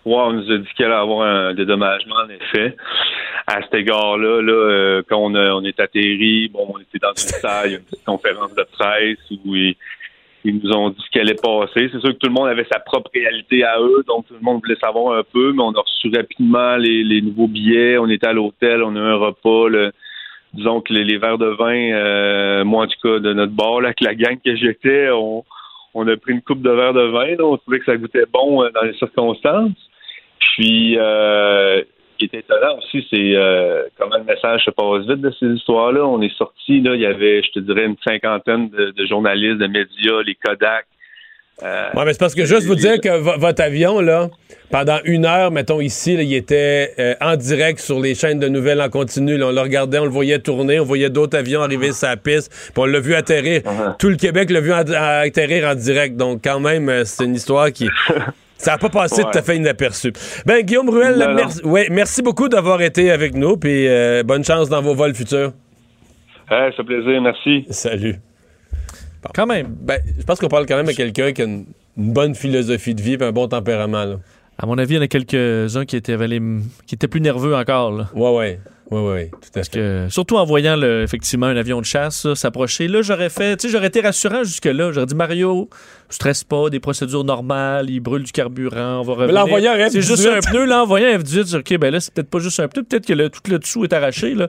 Ouais, 0.06 0.16
on 0.16 0.34
nous 0.34 0.52
a 0.52 0.58
dit 0.58 0.68
qu'il 0.76 0.86
allait 0.86 0.96
avoir 0.96 1.22
un 1.28 1.54
dédommagement, 1.54 2.16
en 2.26 2.30
effet. 2.30 2.76
À 3.48 3.62
cet 3.62 3.74
égard-là, 3.74 4.42
là, 4.42 4.52
euh, 4.52 5.04
quand 5.10 5.18
on, 5.18 5.36
a- 5.36 5.54
on 5.54 5.64
est 5.64 5.80
atterri, 5.80 6.50
bon, 6.54 6.72
on 6.74 6.80
était 6.80 7.00
dans 7.00 7.10
une 7.12 7.18
salle, 7.18 7.66
il 7.68 7.72
y 7.72 7.76
a 7.76 7.78
une 7.78 7.84
petite 7.84 8.06
conférence 8.06 8.54
de 8.56 8.66
presse 8.72 9.18
où 9.46 9.56
ils, 9.56 9.76
ils 10.44 10.60
nous 10.64 10.72
ont 10.72 10.90
dit 10.90 11.02
ce 11.06 11.10
qui 11.12 11.20
allait 11.20 11.36
passer. 11.36 11.90
C'est 11.92 12.00
sûr 12.00 12.10
que 12.14 12.18
tout 12.18 12.28
le 12.28 12.34
monde 12.34 12.48
avait 12.48 12.68
sa 12.72 12.80
propre 12.80 13.10
réalité 13.14 13.64
à 13.64 13.80
eux, 13.80 14.04
donc 14.08 14.28
tout 14.28 14.34
le 14.34 14.42
monde 14.42 14.62
voulait 14.64 14.80
savoir 14.80 15.18
un 15.18 15.24
peu, 15.24 15.54
mais 15.54 15.62
on 15.62 15.72
a 15.72 15.82
reçu 15.82 16.12
rapidement 16.16 16.76
les, 16.78 17.04
les 17.04 17.22
nouveaux 17.22 17.48
billets. 17.48 17.98
On 17.98 18.10
était 18.10 18.28
à 18.28 18.34
l'hôtel, 18.34 18.84
on 18.84 18.96
a 18.96 19.00
eu 19.00 19.04
un 19.04 19.16
repas. 19.16 19.70
le- 19.70 19.92
disons 20.54 20.82
que 20.82 20.92
les, 20.94 21.06
les 21.06 21.18
verres 21.18 21.38
de 21.38 21.48
vin, 21.48 21.94
euh, 21.94 22.66
moi 22.66 22.84
en 22.84 22.88
tout 22.88 23.00
cas, 23.02 23.20
de 23.20 23.34
notre 23.34 23.54
bar, 23.54 23.80
là, 23.80 23.90
avec 23.90 24.02
la 24.02 24.16
gang 24.16 24.38
que 24.44 24.56
j'étais, 24.56 25.10
on, 25.12 25.46
on 25.94 26.08
a 26.08 26.18
pris 26.18 26.34
une 26.34 26.42
coupe 26.42 26.62
de 26.62 26.70
verre 26.72 26.94
de 26.94 27.04
vin. 27.04 27.36
Là, 27.38 27.46
on 27.46 27.58
trouvait 27.58 27.80
que 27.80 27.86
ça 27.86 27.96
goûtait 27.96 28.26
bon 28.32 28.64
euh, 28.64 28.70
dans 28.72 28.82
les 28.82 28.94
circonstances. 28.96 29.72
Puis, 30.56 30.98
euh, 30.98 31.84
qui 32.30 32.36
est 32.36 32.40
étonnant 32.40 32.78
aussi, 32.78 33.06
c'est 33.10 33.36
euh, 33.36 33.84
comment 33.98 34.18
le 34.18 34.24
message 34.24 34.62
se 34.66 34.72
passe 34.72 35.08
vite 35.08 35.22
de 35.22 35.32
ces 35.40 35.48
histoires-là. 35.48 36.06
On 36.06 36.22
est 36.22 36.36
sortis, 36.38 36.82
là, 36.82 36.94
il 36.96 37.02
y 37.02 37.06
avait, 37.06 37.42
je 37.44 37.52
te 37.52 37.60
dirais, 37.60 37.86
une 37.86 37.96
cinquantaine 38.08 38.70
de, 38.70 38.92
de 38.92 39.06
journalistes, 39.08 39.58
de 39.58 39.68
médias, 39.68 40.22
les 40.26 40.36
Kodak. 40.36 40.86
Euh, 41.64 41.90
Oui, 41.96 42.04
mais 42.06 42.14
c'est 42.14 42.20
parce 42.20 42.34
que 42.34 42.46
juste 42.46 42.64
vous 42.66 42.76
dire 42.76 43.00
que 43.02 43.18
vo- 43.20 43.38
votre 43.38 43.62
avion, 43.62 44.00
là, 44.02 44.30
pendant 44.72 44.98
une 45.06 45.26
heure, 45.26 45.52
mettons 45.52 45.80
ici, 45.82 46.16
là, 46.16 46.24
il 46.24 46.34
était 46.34 46.94
euh, 46.98 47.14
en 47.22 47.36
direct 47.36 47.80
sur 47.80 48.00
les 48.00 48.16
chaînes 48.16 48.40
de 48.40 48.48
nouvelles 48.48 48.82
en 48.82 48.90
continu. 48.90 49.38
là. 49.38 49.48
on 49.48 49.52
le 49.52 49.62
regardait, 49.62 50.00
on 50.00 50.06
le 50.06 50.10
voyait 50.12 50.40
tourner, 50.40 50.80
on 50.80 50.86
voyait 50.86 51.10
d'autres 51.10 51.38
avions 51.38 51.62
arriver 51.62 51.92
sur 51.92 52.08
la 52.08 52.18
piste, 52.18 52.52
puis 52.74 52.82
on 52.82 52.86
l'a 52.86 53.00
vu 53.00 53.14
atterrir. 53.14 53.62
Tout 54.00 54.10
le 54.10 54.16
Québec 54.16 54.50
l'a 54.50 54.62
vu 54.62 54.72
atterrir 54.74 55.68
en 55.68 55.76
direct. 55.76 56.16
Donc, 56.16 56.42
quand 56.44 56.60
même, 56.60 57.04
c'est 57.06 57.26
une 57.26 57.36
histoire 57.36 57.72
qui. 57.72 57.88
Ça 58.62 58.72
n'a 58.74 58.78
pas 58.78 58.90
passé 58.90 59.24
Ouais. 59.24 59.32
tout 59.32 59.38
à 59.38 59.42
fait 59.42 59.58
inaperçu. 59.58 60.14
Ben, 60.46 60.62
Guillaume 60.64 60.90
Ruel, 60.90 61.18
Non, 61.18 61.30
non. 61.30 61.34
merci, 61.36 61.62
ouais, 61.64 61.88
merci 61.90 62.22
beaucoup 62.22 62.48
d'avoir 62.48 62.82
été 62.82 63.10
avec 63.12 63.34
nous, 63.34 63.58
puis 63.58 63.88
euh, 63.88 64.22
bonne 64.24 64.44
chance 64.44 64.70
dans 64.70 64.82
vos 64.82 64.94
vols 64.94 65.16
futurs. 65.16 65.52
hey, 66.50 66.70
ça 66.72 66.78
fait 66.78 66.84
plaisir, 66.84 67.22
merci. 67.22 67.66
Salut. 67.72 68.16
Quand 69.34 69.46
même. 69.46 69.68
Ben, 69.82 70.00
je 70.18 70.24
pense 70.24 70.40
qu'on 70.40 70.48
parle 70.48 70.66
quand 70.66 70.78
même 70.78 70.90
à 70.90 70.94
quelqu'un 70.94 71.32
qui 71.32 71.42
a 71.42 71.46
une, 71.46 71.66
une 71.98 72.14
bonne 72.14 72.36
philosophie 72.36 72.96
de 72.96 73.02
vie 73.02 73.14
et 73.14 73.24
un 73.24 73.32
bon 73.32 73.48
tempérament. 73.48 74.06
Là. 74.06 74.16
À 74.58 74.66
mon 74.66 74.78
avis, 74.78 74.94
il 74.94 74.98
y 74.98 75.00
en 75.00 75.04
a 75.04 75.08
quelques-uns 75.08 75.86
qui 75.86 75.96
étaient, 75.96 76.18
les- 76.28 76.42
qui 76.88 76.96
étaient 76.96 77.08
plus 77.08 77.22
nerveux 77.22 77.56
encore. 77.56 77.92
là. 77.92 78.10
Ouais, 78.16 78.30
ouais. 78.36 78.60
Ouais, 78.92 79.00
ouais, 79.00 79.30
tout 79.32 79.38
à 79.38 79.52
Parce 79.54 79.70
fait. 79.70 79.80
que, 79.80 80.08
surtout 80.10 80.36
en 80.36 80.44
voyant 80.44 80.76
le- 80.76 81.04
effectivement 81.04 81.46
un 81.46 81.56
avion 81.56 81.80
de 81.80 81.86
chasse 81.86 82.34
s'approcher, 82.34 82.90
là, 82.90 83.02
j'aurais 83.02 83.30
fait, 83.30 83.56
tu 83.56 83.68
sais, 83.68 83.72
j'aurais 83.72 83.88
été 83.88 84.02
rassurant 84.02 84.44
jusque-là. 84.44 84.92
J'aurais 84.92 85.06
dit, 85.06 85.16
Mario, 85.16 85.70
stresse 86.12 86.44
pas, 86.44 86.70
des 86.70 86.80
procédures 86.80 87.24
normales, 87.24 87.90
il 87.90 88.00
brûle 88.00 88.24
du 88.24 88.32
carburant, 88.32 89.00
on 89.00 89.04
va 89.04 89.14
revenir. 89.14 89.34
l'envoyant 89.34 89.74
un 89.74 89.90
C'est 89.90 90.00
F-18. 90.00 90.08
juste 90.08 90.28
un 90.28 90.40
pneu, 90.40 90.66
l'envoyant 90.66 91.08
un 91.16 91.20
F-18, 91.20 91.58
OK, 91.58 91.78
ben 91.78 91.92
là, 91.92 92.00
c'est 92.00 92.14
peut-être 92.14 92.30
pas 92.30 92.40
juste 92.40 92.60
un 92.60 92.68
pneu, 92.68 92.84
peut-être 92.84 93.06
que 93.06 93.14
le, 93.14 93.30
tout 93.30 93.42
le 93.50 93.60
dessous 93.60 93.84
est 93.84 93.94
arraché, 93.94 94.34
là. 94.34 94.48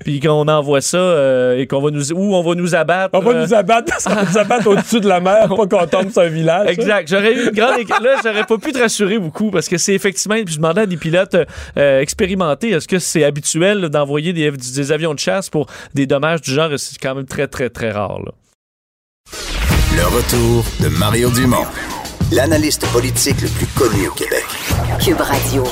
Puis 0.00 0.20
qu'on 0.20 0.48
envoie 0.48 0.80
ça 0.80 0.98
euh, 0.98 1.58
et 1.58 1.66
qu'on 1.66 1.80
va 1.80 1.90
nous, 1.90 2.12
ou 2.12 2.34
on 2.34 2.42
va 2.42 2.54
nous 2.54 2.74
abattre. 2.74 3.10
On 3.18 3.20
va 3.20 3.32
euh, 3.32 3.46
nous 3.46 3.54
abattre, 3.54 3.86
parce 3.92 4.04
qu'on 4.04 4.24
nous 4.30 4.38
abattre 4.38 4.66
au-dessus 4.68 5.00
de 5.00 5.08
la 5.08 5.20
mer, 5.20 5.48
pas 5.48 5.66
qu'on 5.66 5.86
tombe 5.86 6.10
sur 6.10 6.22
un 6.22 6.28
village. 6.28 6.68
Exact. 6.68 7.08
J'aurais 7.08 7.34
eu 7.34 7.48
une 7.48 7.54
grande. 7.54 7.78
Là, 8.02 8.16
j'aurais 8.24 8.44
pas 8.44 8.58
pu 8.58 8.72
te 8.72 8.78
rassurer 8.78 9.18
beaucoup 9.18 9.50
parce 9.50 9.68
que 9.68 9.78
c'est 9.78 9.94
effectivement. 9.94 10.36
Puis 10.44 10.54
je 10.54 10.56
demandais 10.56 10.82
à 10.82 10.86
des 10.86 10.96
pilotes 10.96 11.36
euh, 11.76 12.00
expérimentés 12.00 12.70
est-ce 12.70 12.88
que 12.88 12.98
c'est 12.98 13.24
habituel 13.24 13.88
d'envoyer 13.88 14.32
des, 14.32 14.50
des 14.50 14.92
avions 14.92 15.14
de 15.14 15.18
chasse 15.18 15.50
pour 15.50 15.66
des 15.94 16.06
dommages 16.06 16.40
du 16.40 16.52
genre 16.52 16.70
C'est 16.76 16.98
quand 16.98 17.14
même 17.14 17.26
très, 17.26 17.46
très, 17.46 17.70
très 17.70 17.90
rare. 17.90 18.20
Là. 18.20 19.61
Le 19.94 20.04
retour 20.06 20.64
de 20.80 20.88
Mario 20.88 21.28
Dumont, 21.28 21.66
l'analyste 22.32 22.86
politique 22.92 23.42
le 23.42 23.48
plus 23.48 23.66
connu 23.66 24.08
au 24.08 24.12
Québec. 24.12 24.44
Cube 24.98 25.20
Radio. 25.20 25.64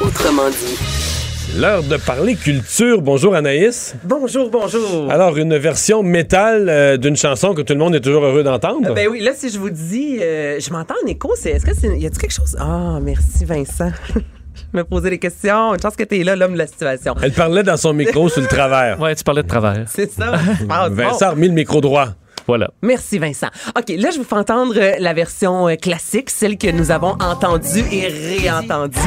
Autrement 0.00 0.48
dit. 0.50 1.56
L'heure 1.56 1.84
de 1.84 1.96
parler 1.96 2.34
culture. 2.34 3.00
Bonjour 3.00 3.36
Anaïs. 3.36 3.94
Bonjour, 4.02 4.50
bonjour. 4.50 5.08
Alors, 5.08 5.36
une 5.36 5.56
version 5.56 6.02
métal 6.02 6.68
euh, 6.68 6.96
d'une 6.96 7.16
chanson 7.16 7.54
que 7.54 7.62
tout 7.62 7.74
le 7.74 7.78
monde 7.78 7.94
est 7.94 8.00
toujours 8.00 8.24
heureux 8.24 8.42
d'entendre. 8.42 8.90
Euh, 8.90 8.94
ben 8.94 9.06
oui, 9.08 9.20
là, 9.20 9.30
si 9.36 9.50
je 9.50 9.60
vous 9.60 9.70
dis, 9.70 10.18
euh, 10.20 10.58
je 10.58 10.72
m'entends 10.72 10.96
en 11.04 11.06
écho, 11.06 11.32
c'est, 11.36 11.50
est-ce 11.50 11.64
que 11.64 11.74
c'est, 11.74 11.96
y 11.96 12.06
a-t-il 12.06 12.18
quelque 12.18 12.34
chose? 12.34 12.56
Ah, 12.58 12.98
merci 13.00 13.44
Vincent. 13.44 13.92
je 14.14 14.76
me 14.76 14.82
posais 14.82 15.10
des 15.10 15.20
questions. 15.20 15.74
Une 15.74 15.80
chance 15.80 15.94
que 15.94 16.02
t'es 16.02 16.24
là, 16.24 16.34
l'homme 16.34 16.54
de 16.54 16.58
la 16.58 16.66
situation. 16.66 17.14
Elle 17.22 17.32
parlait 17.32 17.62
dans 17.62 17.76
son 17.76 17.92
micro 17.92 18.28
sur 18.28 18.42
le 18.42 18.48
travers. 18.48 19.00
Ouais, 19.00 19.14
tu 19.14 19.22
parlais 19.22 19.44
de 19.44 19.48
travers. 19.48 19.84
C'est 19.86 20.10
ça. 20.10 20.32
Bon. 20.62 20.90
Vincent 20.90 21.26
a 21.26 21.30
remis 21.30 21.46
le 21.46 21.54
micro 21.54 21.80
droit. 21.80 22.08
Voilà. 22.46 22.70
Merci 22.82 23.18
Vincent. 23.18 23.48
OK, 23.76 23.88
là, 23.96 24.10
je 24.10 24.18
vous 24.18 24.24
fais 24.24 24.36
entendre 24.36 24.74
euh, 24.76 24.92
la 24.98 25.12
version 25.14 25.68
euh, 25.68 25.76
classique, 25.76 26.30
celle 26.30 26.58
que 26.58 26.70
nous 26.70 26.90
avons 26.90 27.16
entendue 27.20 27.84
et 27.90 28.08
réentendue. 28.08 28.98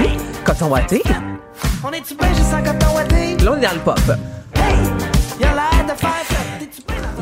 Coton 0.45 0.67
Watté. 0.67 1.01
On 1.83 1.91
est-tu 1.91 2.15
bien 2.15 2.29
juste 2.29 2.53
en 2.53 2.63
coton 2.63 2.95
watté? 2.95 3.37
Là, 3.43 3.53
on 3.53 3.57
est 3.57 3.61
dans 3.61 3.73
le 3.73 3.79
pop. 3.79 3.99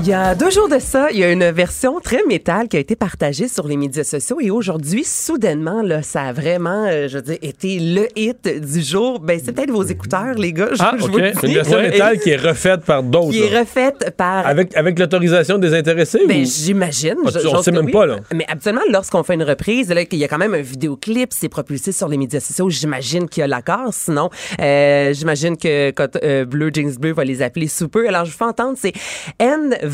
Il 0.07 0.09
y 0.09 0.13
a 0.13 0.35
deux 0.35 0.51
jours 0.51 0.69
de 0.69 0.77
ça, 0.77 1.07
il 1.11 1.17
y 1.17 1.23
a 1.23 1.31
une 1.31 1.49
version 1.49 1.99
très 1.99 2.23
métal 2.27 2.67
qui 2.67 2.77
a 2.77 2.79
été 2.79 2.95
partagée 2.95 3.47
sur 3.47 3.67
les 3.67 3.75
médias 3.75 4.03
sociaux 4.03 4.37
et 4.39 4.51
aujourd'hui, 4.51 5.03
soudainement, 5.03 5.81
là, 5.81 6.03
ça 6.03 6.21
a 6.25 6.31
vraiment, 6.31 6.85
euh, 6.87 7.07
je 7.07 7.15
veux 7.17 7.23
dire, 7.23 7.37
été 7.41 7.79
le 7.79 8.07
hit 8.15 8.47
du 8.47 8.83
jour. 8.83 9.19
Ben, 9.19 9.39
c'est 9.43 9.51
peut-être 9.51 9.71
vos 9.71 9.81
écouteurs, 9.81 10.35
les 10.35 10.53
gars. 10.53 10.69
je- 10.73 10.77
Ah, 10.79 10.93
je 10.95 11.05
C'est 11.05 11.47
une 11.47 11.53
version 11.55 11.77
Ouais. 11.77 11.89
métal 11.89 12.19
qui 12.19 12.29
est 12.29 12.35
refaite 12.35 12.81
par 12.81 13.01
d'autres. 13.01 13.31
Qui 13.31 13.41
est 13.41 13.57
refaite 13.59 14.11
par 14.15 14.45
Avec, 14.45 14.77
avec 14.77 14.99
l'autorisation 14.99 15.57
des 15.57 15.73
intéressés? 15.73 16.19
Ben, 16.27 16.43
ou- 16.43 16.45
j'imagine. 16.45 17.15
Ah, 17.25 17.29
on 17.53 17.63
sait 17.63 17.71
même 17.71 17.85
oui. 17.85 17.91
pas, 17.91 18.05
là. 18.05 18.17
Mais 18.31 18.45
habituellement, 18.47 18.81
lorsqu'on 18.91 19.23
fait 19.23 19.33
une 19.33 19.43
reprise, 19.43 19.89
là, 19.89 20.05
qu'il 20.05 20.19
y 20.19 20.23
a 20.23 20.27
quand 20.27 20.37
même 20.37 20.53
un 20.53 20.61
vidéoclip, 20.61 21.29
c'est 21.33 21.49
propulsé 21.49 21.91
sur 21.91 22.09
les 22.09 22.17
médias 22.17 22.41
sociaux, 22.41 22.69
j'imagine 22.69 23.27
qu'il 23.27 23.41
y 23.41 23.43
a 23.43 23.47
l'accord. 23.47 23.89
Sinon, 23.91 24.29
euh, 24.61 25.13
j'imagine 25.13 25.57
que 25.57 25.89
quand, 25.89 26.15
euh, 26.23 26.45
Bleu 26.45 26.69
James 26.73 26.93
Bleu 26.99 27.11
va 27.13 27.23
les 27.23 27.41
appeler 27.41 27.67
sous 27.67 27.89
peu. 27.89 28.07
Alors, 28.07 28.25
je 28.25 28.31
vous 28.31 28.37
fais 28.37 28.43
entendre, 28.43 28.77
c'est 28.79 28.93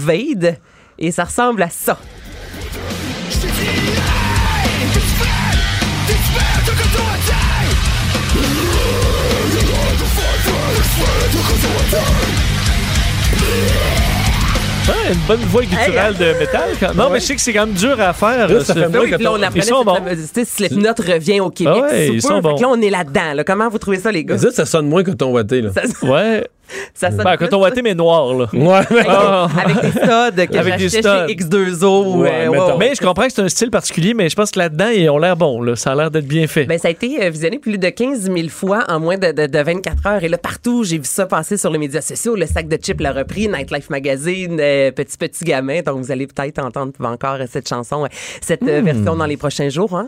Vade 0.01 0.57
et 0.99 1.11
ça 1.11 1.23
ressemble 1.25 1.61
à 1.63 1.69
ça. 1.69 1.97
Ouais, 14.89 15.13
une 15.13 15.19
bonne 15.27 15.39
voix 15.49 15.61
gutturale 15.61 16.15
de 16.17 16.33
métal. 16.39 16.69
quand- 16.79 16.95
Non, 16.95 17.09
mais 17.11 17.19
je 17.19 17.25
sais 17.25 17.35
que 17.35 17.41
c'est 17.41 17.53
quand 17.53 17.67
même 17.67 17.75
dur 17.75 17.99
à 18.01 18.13
faire. 18.13 18.47
Là, 18.47 18.55
euh, 18.55 18.63
ça 18.63 18.73
ce- 18.73 18.79
fait 18.79 18.85
oui, 18.97 19.11
là, 19.11 19.31
on 19.31 19.37
Ils 19.37 19.43
apprenait 19.43 19.61
sont 19.65 19.85
cette 20.25 20.35
bons. 20.35 20.45
Slipknot 20.45 20.93
revient 20.97 21.39
au 21.39 21.49
Québec 21.51 21.73
Ah 21.77 21.91
ouais, 21.91 22.07
ils 22.13 22.21
sont 22.21 22.29
que 22.37 22.41
bons. 22.41 22.59
là, 22.59 22.67
on 22.67 22.81
est 22.81 22.89
là-dedans. 22.89 23.33
là. 23.35 23.43
Comment 23.43 23.69
vous 23.69 23.77
trouvez 23.77 23.99
ça, 23.99 24.11
les 24.11 24.25
gars? 24.25 24.37
Ça, 24.39 24.51
ça 24.51 24.65
sonne 24.65 24.87
moins 24.89 25.03
coton 25.03 25.31
watté, 25.31 25.61
là. 25.61 25.69
Ça, 25.73 25.83
Ouais. 26.05 26.47
Ça 26.93 27.09
sonne 27.11 27.23
Ben, 27.23 27.37
quand 27.37 27.53
on 27.53 27.61
watté, 27.61 27.81
mais 27.81 27.93
noir, 27.95 28.33
là. 28.33 28.47
Ouais, 28.53 29.05
Ah. 29.07 29.47
avec 29.63 29.81
des 29.81 29.91
studs 29.91 30.47
que 30.47 30.57
Avec 30.57 30.77
des 30.77 30.89
j'achetais 30.89 31.01
studs. 31.01 31.27
chez 31.27 31.35
X2O. 31.35 32.17
Ouais, 32.17 32.47
euh. 32.47 32.75
Mais 32.79 32.93
je 32.95 33.05
comprends 33.05 33.25
que 33.27 33.33
c'est 33.33 33.41
un 33.41 33.49
style 33.49 33.71
particulier, 33.71 34.13
mais 34.13 34.29
je 34.29 34.35
pense 34.35 34.51
que 34.51 34.59
là-dedans, 34.59 34.89
ils 34.89 35.09
ont 35.09 35.17
l'air 35.17 35.35
bons. 35.35 35.61
Là. 35.61 35.75
Ça 35.75 35.91
a 35.91 35.95
l'air 35.95 36.11
d'être 36.11 36.27
bien 36.27 36.47
fait. 36.47 36.65
Ben, 36.65 36.77
ça 36.77 36.87
a 36.87 36.91
été 36.91 37.23
euh, 37.23 37.29
visionné 37.29 37.59
plus 37.59 37.77
de 37.77 37.89
15 37.89 38.21
000 38.31 38.49
fois 38.49 38.83
en 38.87 38.99
moins 38.99 39.17
de, 39.17 39.31
de- 39.31 39.47
de 39.47 39.59
24 39.59 40.07
heures. 40.07 40.23
Et 40.23 40.29
là, 40.29 40.37
partout, 40.37 40.83
j'ai 40.83 40.97
vu 40.97 41.05
ça 41.05 41.25
passer 41.25 41.57
sur 41.57 41.69
les 41.71 41.77
médias 41.77 42.01
sociaux. 42.01 42.35
Le 42.35 42.45
sac 42.45 42.67
de 42.67 42.77
chips 42.77 42.99
l'a 43.01 43.11
repris, 43.11 43.47
Nightlife 43.47 43.89
Magazine, 43.89 44.57
euh, 44.59 44.91
Petit 44.91 45.17
Petit 45.17 45.43
Gamin. 45.45 45.81
Donc, 45.81 45.97
vous 45.97 46.11
allez 46.11 46.27
peut-être 46.27 46.59
entendre 46.59 46.91
encore 47.03 47.37
cette 47.49 47.67
chanson, 47.67 48.07
cette 48.41 48.63
euh, 48.63 48.81
version 48.81 49.15
dans 49.15 49.25
les 49.25 49.37
prochains 49.37 49.69
jours. 49.69 49.95
Hein? 49.97 50.07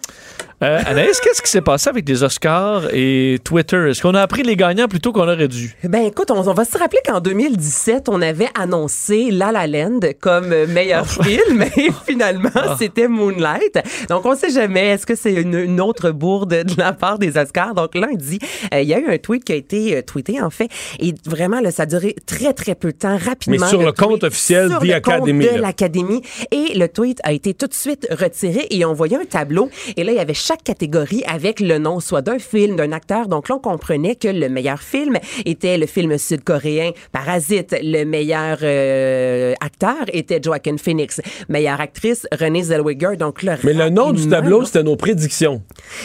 Euh, 0.64 0.80
Anaïs, 0.86 1.20
qu'est-ce 1.20 1.41
qui 1.41 1.51
s'est 1.51 1.59
passé 1.59 1.89
avec 1.89 2.07
les 2.07 2.24
Oscars 2.24 2.84
et 2.93 3.38
Twitter? 3.43 3.89
Est-ce 3.89 4.01
qu'on 4.01 4.14
a 4.14 4.22
appris 4.22 4.43
les 4.43 4.55
gagnants 4.55 4.88
plutôt 4.88 5.11
qu'on 5.11 5.28
aurait 5.28 5.49
dû? 5.49 5.76
Ben 5.84 6.05
écoute, 6.05 6.32
on, 6.32 6.47
on 6.47 6.53
va 6.53 6.64
se 6.64 6.78
rappeler 6.78 7.01
qu'en 7.05 7.20
2017, 7.20 8.07
on 8.07 8.22
avait 8.22 8.47
annoncé 8.57 9.30
La 9.30 9.51
La 9.51 9.68
Land 9.68 9.99
comme 10.22 10.55
meilleur 10.68 11.05
film 11.05 11.64
et 11.76 11.89
finalement, 12.07 12.78
c'était 12.80 13.09
Moonlight. 13.09 13.78
Donc 14.07 14.26
on 14.26 14.38
sait 14.38 14.51
jamais, 14.51 14.91
est-ce 14.91 15.05
que 15.05 15.16
c'est 15.16 15.34
une, 15.34 15.55
une 15.55 15.82
autre 15.82 16.11
bourde 16.11 16.51
de 16.64 16.78
la 16.78 16.93
part 16.93 17.20
des 17.20 17.38
Oscars? 17.38 17.74
Donc 17.74 17.93
lundi, 17.93 18.39
euh, 18.74 18.80
il 18.80 18.88
y 18.88 18.93
a 18.93 18.99
eu 18.99 19.07
un 19.09 19.18
tweet 19.18 19.43
qui 19.43 19.51
a 19.51 19.55
été 19.55 19.97
euh, 19.97 20.01
tweeté 20.01 20.41
en 20.41 20.49
fait 20.49 20.70
et 20.99 21.14
vraiment, 21.26 21.59
là, 21.59 21.72
ça 21.72 21.84
a 21.84 21.88
duré 21.88 22.16
très 22.26 22.53
très 22.53 22.76
peu 22.76 22.93
de 22.93 22.97
temps, 22.97 23.18
rapidement. 23.18 23.57
Mais 23.59 23.68
sur 23.68 23.84
le 23.84 23.91
compte 23.91 24.24
officiel 24.24 24.70
sur 24.70 24.80
The 24.80 24.86
le 24.86 25.01
compte 25.01 25.28
de 25.28 25.59
l'Académie 25.59 26.22
et 26.51 26.74
le 26.74 26.88
tweet 26.88 27.20
a 27.26 27.34
été 27.34 27.53
tout 27.53 27.68
de 27.68 27.74
suite 27.74 28.07
retiré 28.11 28.66
et 28.70 28.86
on 28.86 28.93
voyait 28.93 29.18
un 29.18 29.26
tableau 29.26 29.70
et 29.97 30.05
là, 30.05 30.14
il 30.14 30.16
y 30.16 30.22
avait 30.22 30.34
chaque 30.34 30.53
chaque 30.54 30.64
catégorie 30.64 31.24
avec 31.26 31.60
le 31.60 31.80
nom 31.80 31.99
soit 31.99 32.22
d'un 32.22 32.38
film, 32.38 32.76
d'un 32.76 32.91
acteur. 32.91 33.28
Donc 33.28 33.49
là, 33.49 33.56
on 33.56 33.60
comprenait 33.60 34.14
que 34.16 34.28
le 34.28 34.49
meilleur 34.49 34.80
film 34.84 35.18
était 35.45 35.80
le 35.80 35.88
film 35.88 36.16
sud-coréen 36.16 36.91
Parasite. 37.12 37.76
Le 37.82 38.04
meilleur 38.04 38.60
euh, 38.62 39.54
acteur 39.62 39.95
était 40.12 40.39
Joaquin 40.43 40.76
Phoenix. 40.78 41.22
Meilleure 41.49 41.82
actrice, 41.82 42.28
Renée 42.32 42.62
Zellweger. 42.62 43.18
Donc 43.18 43.41
là, 43.41 43.58
Mais 43.64 43.74
le 43.74 43.89
nom 43.89 44.12
du 44.12 44.30
tableau, 44.30 44.64
c'était 44.64 44.84
nos 44.84 44.95
prédictions. 44.95 45.64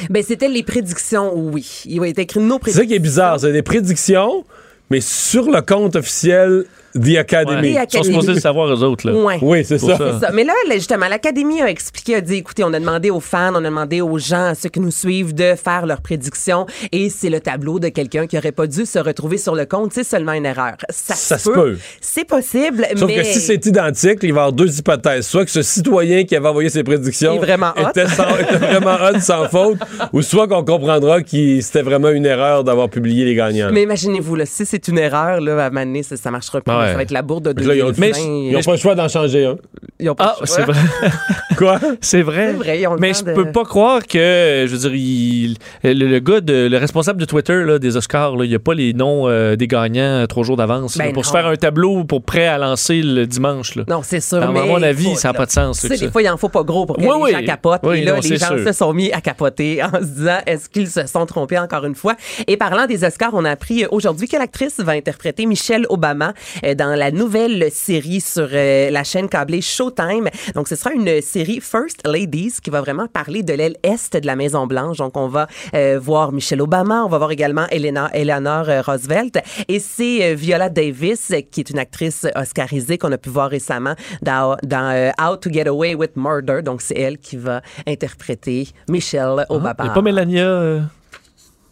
ben, 0.08 0.22
c'était 0.26 0.48
les 0.48 0.62
prédictions, 0.62 1.34
oui. 1.36 1.82
Il 1.84 2.00
a 2.02 2.06
été 2.06 2.22
écrit 2.22 2.40
nos 2.40 2.54
C'est 2.54 2.58
prédictions. 2.60 2.82
ça 2.84 2.86
qui 2.86 2.94
est 2.94 2.98
bizarre, 3.00 3.40
c'est 3.40 3.52
des 3.52 3.62
prédictions, 3.62 4.44
mais 4.88 5.02
sur 5.02 5.50
le 5.50 5.60
compte 5.60 5.94
officiel 5.96 6.64
The 6.98 7.16
Academy. 7.18 7.74
Ouais. 7.74 7.84
Ils 7.92 7.96
sont 7.96 8.02
supposés 8.02 8.34
le 8.34 8.40
savoir, 8.40 8.68
eux 8.72 8.82
autres. 8.82 9.06
Là. 9.08 9.14
Ouais. 9.14 9.38
Oui, 9.42 9.64
c'est 9.64 9.78
ça. 9.78 9.96
ça. 9.96 10.12
C'est 10.20 10.26
ça. 10.26 10.32
Mais 10.32 10.44
là, 10.44 10.52
là, 10.68 10.74
justement, 10.74 11.08
l'Académie 11.08 11.62
a 11.62 11.68
expliqué, 11.70 12.16
a 12.16 12.20
dit, 12.20 12.36
écoutez, 12.36 12.64
on 12.64 12.72
a 12.72 12.80
demandé 12.80 13.10
aux 13.10 13.20
fans, 13.20 13.52
on 13.54 13.56
a 13.56 13.62
demandé 13.62 14.00
aux 14.00 14.18
gens, 14.18 14.46
à 14.46 14.54
ceux 14.54 14.68
qui 14.68 14.80
nous 14.80 14.90
suivent, 14.90 15.34
de 15.34 15.54
faire 15.54 15.86
leurs 15.86 16.00
prédictions. 16.00 16.66
Et 16.92 17.10
c'est 17.10 17.30
le 17.30 17.40
tableau 17.40 17.78
de 17.78 17.88
quelqu'un 17.88 18.26
qui 18.26 18.36
aurait 18.38 18.52
pas 18.52 18.66
dû 18.66 18.86
se 18.86 18.98
retrouver 18.98 19.38
sur 19.38 19.54
le 19.54 19.66
compte. 19.66 19.92
C'est 19.92 20.04
seulement 20.04 20.32
une 20.32 20.46
erreur. 20.46 20.76
Ça, 20.90 21.14
Ça 21.14 21.38
se 21.38 21.50
peut. 21.50 21.78
C'est 22.00 22.24
possible, 22.26 22.86
Sauf 22.96 23.08
mais... 23.08 23.16
que 23.16 23.24
si 23.24 23.40
c'est 23.40 23.64
identique, 23.66 24.18
il 24.22 24.32
va 24.32 24.40
y 24.40 24.42
avoir 24.42 24.52
deux 24.52 24.78
hypothèses. 24.78 25.26
Soit 25.26 25.44
que 25.44 25.50
ce 25.50 25.62
citoyen 25.62 26.24
qui 26.24 26.36
avait 26.36 26.48
envoyé 26.48 26.68
ses 26.68 26.82
prédictions 26.84 27.34
est 27.34 27.38
vraiment 27.38 27.72
était, 27.76 28.06
sans- 28.06 28.36
était 28.38 28.56
vraiment 28.56 28.94
hot 28.96 29.20
sans 29.20 29.48
faute, 29.48 29.78
ou 30.12 30.22
soit 30.22 30.48
qu'on 30.48 30.64
comprendra 30.64 31.22
que 31.22 31.60
c'était 31.60 31.82
vraiment 31.82 32.10
une 32.10 32.26
erreur 32.26 32.64
d'avoir 32.64 32.88
publié 32.88 33.24
les 33.24 33.34
gagnants. 33.34 33.70
Mais 33.72 33.82
imaginez-vous, 33.82 34.34
là, 34.34 34.46
si 34.46 34.64
c'est 34.66 34.88
une 34.88 34.98
erreur, 34.98 35.40
là, 35.40 35.64
à 35.64 35.66
un 35.66 35.70
moment 35.70 35.84
donné, 35.86 36.02
ça, 36.02 36.16
ça 36.16 36.30
marchera. 36.30 36.58
Ouais. 36.66 36.87
Ça 36.90 36.96
va 36.96 37.02
être 37.02 37.10
la 37.10 37.22
bourde 37.22 37.44
de 37.52 37.60
Fait 37.60 37.64
que 37.66 37.68
là, 37.70 37.74
ils 37.76 37.82
ont, 37.82 37.90
2020. 37.90 38.18
ils 38.50 38.56
ont 38.56 38.60
pas 38.62 38.72
le 38.72 38.76
choix 38.78 38.94
d'en 38.94 39.08
changer 39.08 39.46
un. 39.46 39.56
Ils 40.00 40.10
ont 40.10 40.14
pas 40.14 40.34
Ah, 40.36 40.36
le 40.40 40.46
choix. 40.46 40.56
c'est 40.56 40.62
vrai. 40.62 40.78
Quoi? 41.56 41.80
C'est 42.00 42.22
vrai. 42.22 42.46
C'est 42.52 42.56
vrai, 42.58 42.80
ils 42.80 42.86
ont 42.86 42.94
le 42.94 43.00
Mais 43.00 43.12
je 43.14 43.24
de- 43.24 43.32
peux 43.32 43.50
pas 43.50 43.64
croire 43.64 44.06
que, 44.06 44.64
je 44.68 44.72
veux 44.72 44.78
dire, 44.78 44.94
il- 44.94 45.56
le, 45.82 46.06
le 46.06 46.18
gars, 46.20 46.40
de, 46.40 46.68
le 46.68 46.76
responsable 46.78 47.20
de 47.20 47.24
Twitter 47.24 47.64
là, 47.64 47.78
des 47.78 47.96
Oscars, 47.96 48.36
là, 48.36 48.44
il 48.44 48.48
n'y 48.50 48.54
a 48.54 48.58
pas 48.60 48.74
les 48.74 48.92
noms 48.94 49.28
euh, 49.28 49.56
des 49.56 49.66
gagnants 49.66 50.02
euh, 50.22 50.26
trois 50.26 50.44
jours 50.44 50.56
d'avance 50.56 50.96
Ben 50.96 51.12
pour 51.12 51.24
se 51.26 51.32
faire 51.32 51.46
un 51.46 51.56
tableau 51.56 52.04
pour 52.04 52.22
prêt 52.22 52.46
à 52.46 52.58
lancer 52.58 53.02
le 53.02 53.26
dimanche. 53.26 53.74
Là. 53.74 53.84
Non, 53.88 54.02
c'est 54.04 54.20
sûr. 54.20 54.42
À 54.42 54.48
mais 54.52 54.60
mon 54.66 54.82
avis, 54.82 55.16
ça 55.16 55.28
n'a 55.28 55.34
pas 55.34 55.46
de 55.46 55.50
sens. 55.50 55.80
Tu 55.80 55.88
sais, 55.88 55.96
des 55.96 56.10
fois, 56.10 56.22
il 56.22 56.28
en 56.28 56.36
faut 56.36 56.48
pas 56.48 56.62
gros 56.62 56.86
pour 56.86 56.96
que 56.96 57.02
Oui, 57.02 57.08
les 57.08 57.22
oui. 57.22 57.32
gens 57.32 57.44
capotent. 57.44 57.80
Oui, 57.82 57.98
et 57.98 58.04
là, 58.04 58.12
non, 58.14 58.20
les 58.22 58.36
gens 58.36 58.46
sûr. 58.48 58.64
se 58.66 58.72
sont 58.72 58.92
mis 58.92 59.10
à 59.12 59.20
capoter 59.20 59.82
en 59.82 59.90
se 60.00 60.04
disant 60.06 60.38
est-ce 60.46 60.68
qu'ils 60.68 60.88
se 60.88 61.06
sont 61.06 61.26
trompés 61.26 61.58
encore 61.58 61.84
une 61.84 61.94
fois? 61.96 62.14
Et 62.46 62.56
parlant 62.56 62.86
des 62.86 63.02
Oscars, 63.04 63.30
on 63.32 63.44
a 63.44 63.50
appris 63.50 63.84
aujourd'hui 63.90 64.28
que 64.28 64.36
l'actrice 64.36 64.78
va 64.78 64.92
interpréter 64.92 65.44
Michelle 65.46 65.86
Obama 65.88 66.32
dans 66.74 66.96
la 66.96 67.10
nouvelle 67.10 67.70
série 67.70 68.20
sur 68.20 68.48
euh, 68.52 68.90
la 68.90 69.04
chaîne 69.04 69.28
câblée 69.28 69.60
Showtime. 69.60 70.28
Donc, 70.54 70.68
ce 70.68 70.76
sera 70.76 70.92
une 70.92 71.20
série 71.20 71.60
First 71.60 72.06
Ladies 72.06 72.54
qui 72.62 72.70
va 72.70 72.80
vraiment 72.80 73.06
parler 73.06 73.42
de 73.42 73.52
l'aile 73.52 73.76
est 73.82 74.16
de 74.16 74.26
la 74.26 74.36
Maison-Blanche. 74.36 74.98
Donc, 74.98 75.16
on 75.16 75.28
va 75.28 75.46
euh, 75.74 75.98
voir 76.00 76.32
Michelle 76.32 76.62
Obama, 76.62 77.04
on 77.04 77.08
va 77.08 77.18
voir 77.18 77.30
également 77.30 77.66
Elena, 77.70 78.10
Eleanor 78.12 78.68
euh, 78.68 78.82
Roosevelt. 78.82 79.38
Et 79.68 79.78
c'est 79.80 80.32
euh, 80.32 80.34
Viola 80.34 80.68
Davis, 80.68 81.30
euh, 81.30 81.40
qui 81.50 81.60
est 81.60 81.70
une 81.70 81.78
actrice 81.78 82.26
oscarisée 82.34 82.98
qu'on 82.98 83.12
a 83.12 83.18
pu 83.18 83.28
voir 83.28 83.50
récemment 83.50 83.94
dans, 84.22 84.56
dans 84.62 84.90
euh, 84.94 85.10
How 85.20 85.36
to 85.36 85.50
Get 85.50 85.68
Away 85.68 85.94
with 85.94 86.16
Murder. 86.16 86.62
Donc, 86.62 86.82
c'est 86.82 86.98
elle 86.98 87.18
qui 87.18 87.36
va 87.36 87.62
interpréter 87.86 88.68
Michelle 88.88 89.46
Obama. 89.48 89.74
Il 89.78 89.84
n'y 89.84 89.90
a 89.90 89.94
pas 89.94 90.02
Mélania 90.02 90.44
euh, 90.44 90.80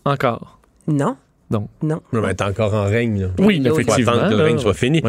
encore? 0.05 0.59
Non. 0.87 1.17
Donc. 1.51 1.69
Non. 1.83 2.01
Mais 2.13 2.21
elle 2.25 2.31
est 2.31 2.43
encore 2.43 2.75
en 2.75 2.85
règne. 2.85 3.23
là. 3.23 3.29
Oui, 3.39 3.63
Faut 3.65 3.75
effectivement. 3.79 4.13
attendre 4.13 4.31
que 4.31 4.35
le 4.35 4.43
règne 4.43 4.59
soit 4.59 4.75
fini. 4.75 5.01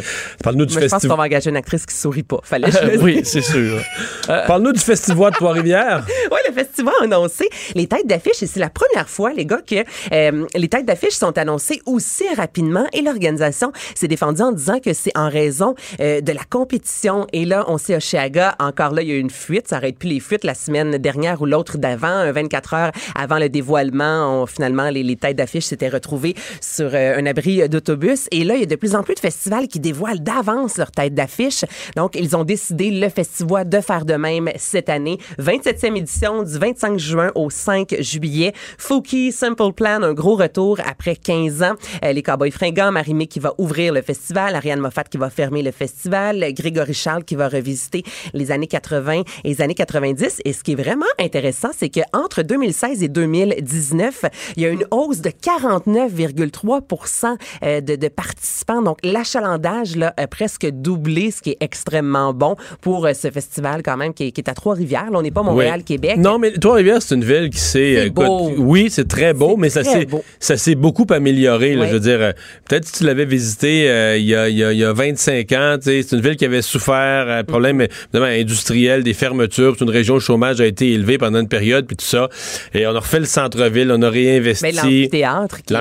Parle-nous 0.44 0.66
du, 0.68 0.74
Moi, 0.76 0.84
je 0.84 0.88
pense 0.88 1.02
qu'on 1.08 1.16
va 1.16 1.24
engager 1.24 1.50
une 1.50 1.56
actrice 1.58 1.86
qui 1.86 1.96
sourit 1.96 2.22
pas. 2.24 2.40
Fallait 2.44 2.70
que 2.70 2.78
je 2.78 3.00
oui, 3.00 3.22
c'est 3.24 3.42
sûr. 3.42 3.80
Parle-nous 4.28 4.74
du 4.74 4.80
festival 4.80 5.32
de 5.32 5.36
Trois-Rivières. 5.38 6.06
Oui, 6.32 6.38
le 6.48 6.54
festival 6.54 6.94
a 7.02 7.04
annoncé 7.06 7.48
les 7.74 7.88
têtes 7.88 8.06
d'affiche 8.06 8.44
et 8.44 8.48
c'est 8.48 8.60
la 8.60 8.70
première 8.70 9.10
fois, 9.10 9.32
les 9.34 9.46
gars, 9.46 9.62
que 9.66 9.76
euh, 10.12 10.46
les 10.56 10.68
têtes 10.68 10.86
d'affiche 10.86 11.14
sont 11.14 11.38
annoncées 11.38 11.82
aussi 11.86 12.26
rapidement 12.36 12.86
et 12.94 13.02
l'organisation 13.02 13.72
s'est 13.96 14.08
défendue 14.08 14.42
en 14.42 14.52
disant 14.52 14.80
que 14.80 14.94
c'est 14.94 15.16
en 15.18 15.30
raison 15.30 15.74
euh, 16.02 16.20
de 16.22 16.32
la 16.34 16.42
compétition. 16.50 17.26
Et 17.34 17.46
là, 17.46 17.66
on 17.68 17.78
sait, 17.78 17.96
Oshiaga, 17.96 18.56
encore 18.60 18.92
là, 18.92 19.02
il 19.02 19.08
y 19.08 19.12
a 19.12 19.16
eu 19.16 19.20
une 19.20 19.30
fuite. 19.30 19.68
Ça 19.70 19.78
arrête 19.78 19.98
plus 19.98 20.10
les 20.10 20.20
fuites 20.20 20.44
la 20.44 20.54
semaine 20.54 20.98
dernière 20.98 21.42
ou 21.42 21.46
l'autre 21.46 21.78
d'avant, 21.78 22.08
euh, 22.26 22.32
24 22.34 22.74
heures 22.74 22.92
avant 23.16 23.40
le 23.40 23.50
dévoilement. 23.50 24.42
On- 24.42 24.46
finalement, 24.46 24.90
les, 24.90 25.04
les 25.04 25.16
têtes 25.16 25.38
d'affiche 25.38 25.66
s'étaient 25.66 25.90
retrouvées 25.90 26.27
sur 26.62 26.90
euh, 26.94 27.18
un 27.18 27.26
abri 27.26 27.62
euh, 27.62 27.68
d'autobus. 27.68 28.28
Et 28.32 28.44
là, 28.44 28.56
il 28.56 28.62
y 28.62 28.64
a 28.64 28.68
de 28.68 28.76
plus 28.76 28.96
en 28.96 29.04
plus 29.04 29.16
de 29.16 29.20
festivals 29.20 29.68
qui 29.68 29.80
dévoilent 29.80 30.22
d'avance 30.22 30.78
leur 30.78 30.92
tête 30.92 31.14
d'affiche. 31.14 31.66
Donc, 31.96 32.16
ils 32.16 32.36
ont 32.36 32.44
décidé, 32.44 32.92
le 32.92 33.10
festival, 33.10 33.68
de 33.68 33.82
faire 33.82 34.06
de 34.06 34.16
même 34.16 34.50
cette 34.58 34.90
année. 34.90 35.18
27e 35.40 35.96
édition 35.98 36.44
du 36.44 36.58
25 36.58 36.98
juin 37.00 37.32
au 37.36 37.50
5 37.50 37.96
juillet. 38.00 38.54
Fouki, 38.78 39.32
Simple 39.32 39.74
Plan, 39.74 40.02
un 40.04 40.14
gros 40.14 40.36
retour 40.36 40.80
après 40.86 41.16
15 41.16 41.64
ans. 41.64 41.76
Euh, 42.04 42.14
les 42.14 42.24
Cowboys 42.24 42.52
Fringants, 42.52 42.92
Marimé 42.92 43.28
qui 43.28 43.40
va 43.40 43.54
ouvrir 43.58 43.94
le 43.94 44.02
festival, 44.02 44.56
Ariane 44.56 44.80
Moffat 44.80 45.04
qui 45.06 45.18
va 45.18 45.30
fermer 45.30 45.62
le 45.62 45.72
festival, 45.72 46.54
Grégory 46.54 46.94
Charles 46.94 47.24
qui 47.24 47.36
va 47.36 47.48
revisiter 47.48 48.04
les 48.34 48.52
années 48.52 48.68
80 48.68 49.24
et 49.44 49.50
les 49.50 49.62
années 49.62 49.76
90. 49.76 50.42
Et 50.46 50.54
ce 50.54 50.64
qui 50.64 50.74
est 50.74 50.76
vraiment 50.76 51.06
intéressant, 51.20 51.70
c'est 51.78 51.90
qu'entre 51.90 52.42
2016 52.42 53.04
et 53.04 53.08
2019, 53.08 54.26
il 54.56 54.64
y 54.64 54.66
a 54.66 54.70
une 54.70 54.86
hausse 54.92 55.22
de 55.22 55.30
49 55.30 56.12
9,3 56.26 57.38
euh, 57.64 57.82
de, 57.82 57.96
de, 57.96 58.08
participants. 58.08 58.82
Donc, 58.82 58.98
l'achalandage 59.04 59.96
là, 59.96 60.14
a 60.18 60.28
presque 60.28 60.68
doublé, 60.70 61.32
ce 61.32 61.42
qui 61.42 61.52
est 61.52 61.58
extrêmement 61.60 62.34
bon 62.34 62.56
pour 62.82 63.06
euh, 63.06 63.14
ce 63.14 63.30
festival 63.32 63.84
quand 63.84 63.98
même 63.98 64.14
qui 64.14 64.26
est, 64.26 64.50
à 64.50 64.54
Trois-Rivières. 64.54 65.10
On 65.14 65.22
n'est 65.22 65.32
pas 65.32 65.44
Montréal-Québec. 65.44 66.18
Non, 66.18 66.40
mais 66.40 66.52
Trois-Rivières, 66.52 67.02
c'est 67.02 67.16
une 67.16 67.24
ville 67.24 67.50
qui 67.50 67.60
s'est... 67.60 68.10
Euh, 68.10 68.56
oui, 68.58 68.90
c'est 68.90 69.08
très 69.08 69.34
beau, 69.34 69.58
mais 69.58 69.70
ça, 69.70 69.84
s'est, 69.84 70.76
beaucoup 70.76 71.06
amélioré. 71.10 71.74
Je 71.74 71.94
veux 71.94 72.00
dire, 72.00 72.34
peut-être 72.68 72.86
si 72.86 72.94
tu 72.94 73.04
l'avais 73.04 73.26
visité 73.26 74.18
il, 74.18 74.26
y 74.26 74.36
a, 74.36 74.50
il, 74.50 74.58
y 74.58 74.64
a, 74.64 74.74
il 74.74 74.80
y, 74.80 74.84
a 74.84 74.94
25 74.94 75.52
ans, 75.54 75.78
c'est 75.82 76.12
une 76.12 76.22
ville 76.22 76.36
qui 76.36 76.46
avait 76.46 76.62
souffert, 76.62 77.28
mm-hmm. 77.28 77.44
problème 77.46 77.88
industriel, 78.14 79.04
des 79.04 79.14
fermetures, 79.14 79.76
c'est 79.78 79.86
une 79.86 79.92
région 79.92 80.16
où 80.16 80.18
le 80.18 80.22
chômage 80.22 80.62
a 80.62 80.66
été 80.66 80.94
élevé 80.94 81.18
pendant 81.18 81.40
une 81.40 81.48
période, 81.48 81.86
puis 81.86 81.96
tout 81.96 82.06
ça. 82.06 82.30
Et 82.74 82.86
on 82.88 82.96
a 82.96 83.00
refait 83.00 83.20
le 83.20 83.26
centre-ville, 83.26 83.92
on 83.92 84.02
a 84.02 84.10
réinvesti. 84.10 84.64
Mais 84.64 84.72
l'amphithéâtre 84.72 85.62
qui 85.64 85.74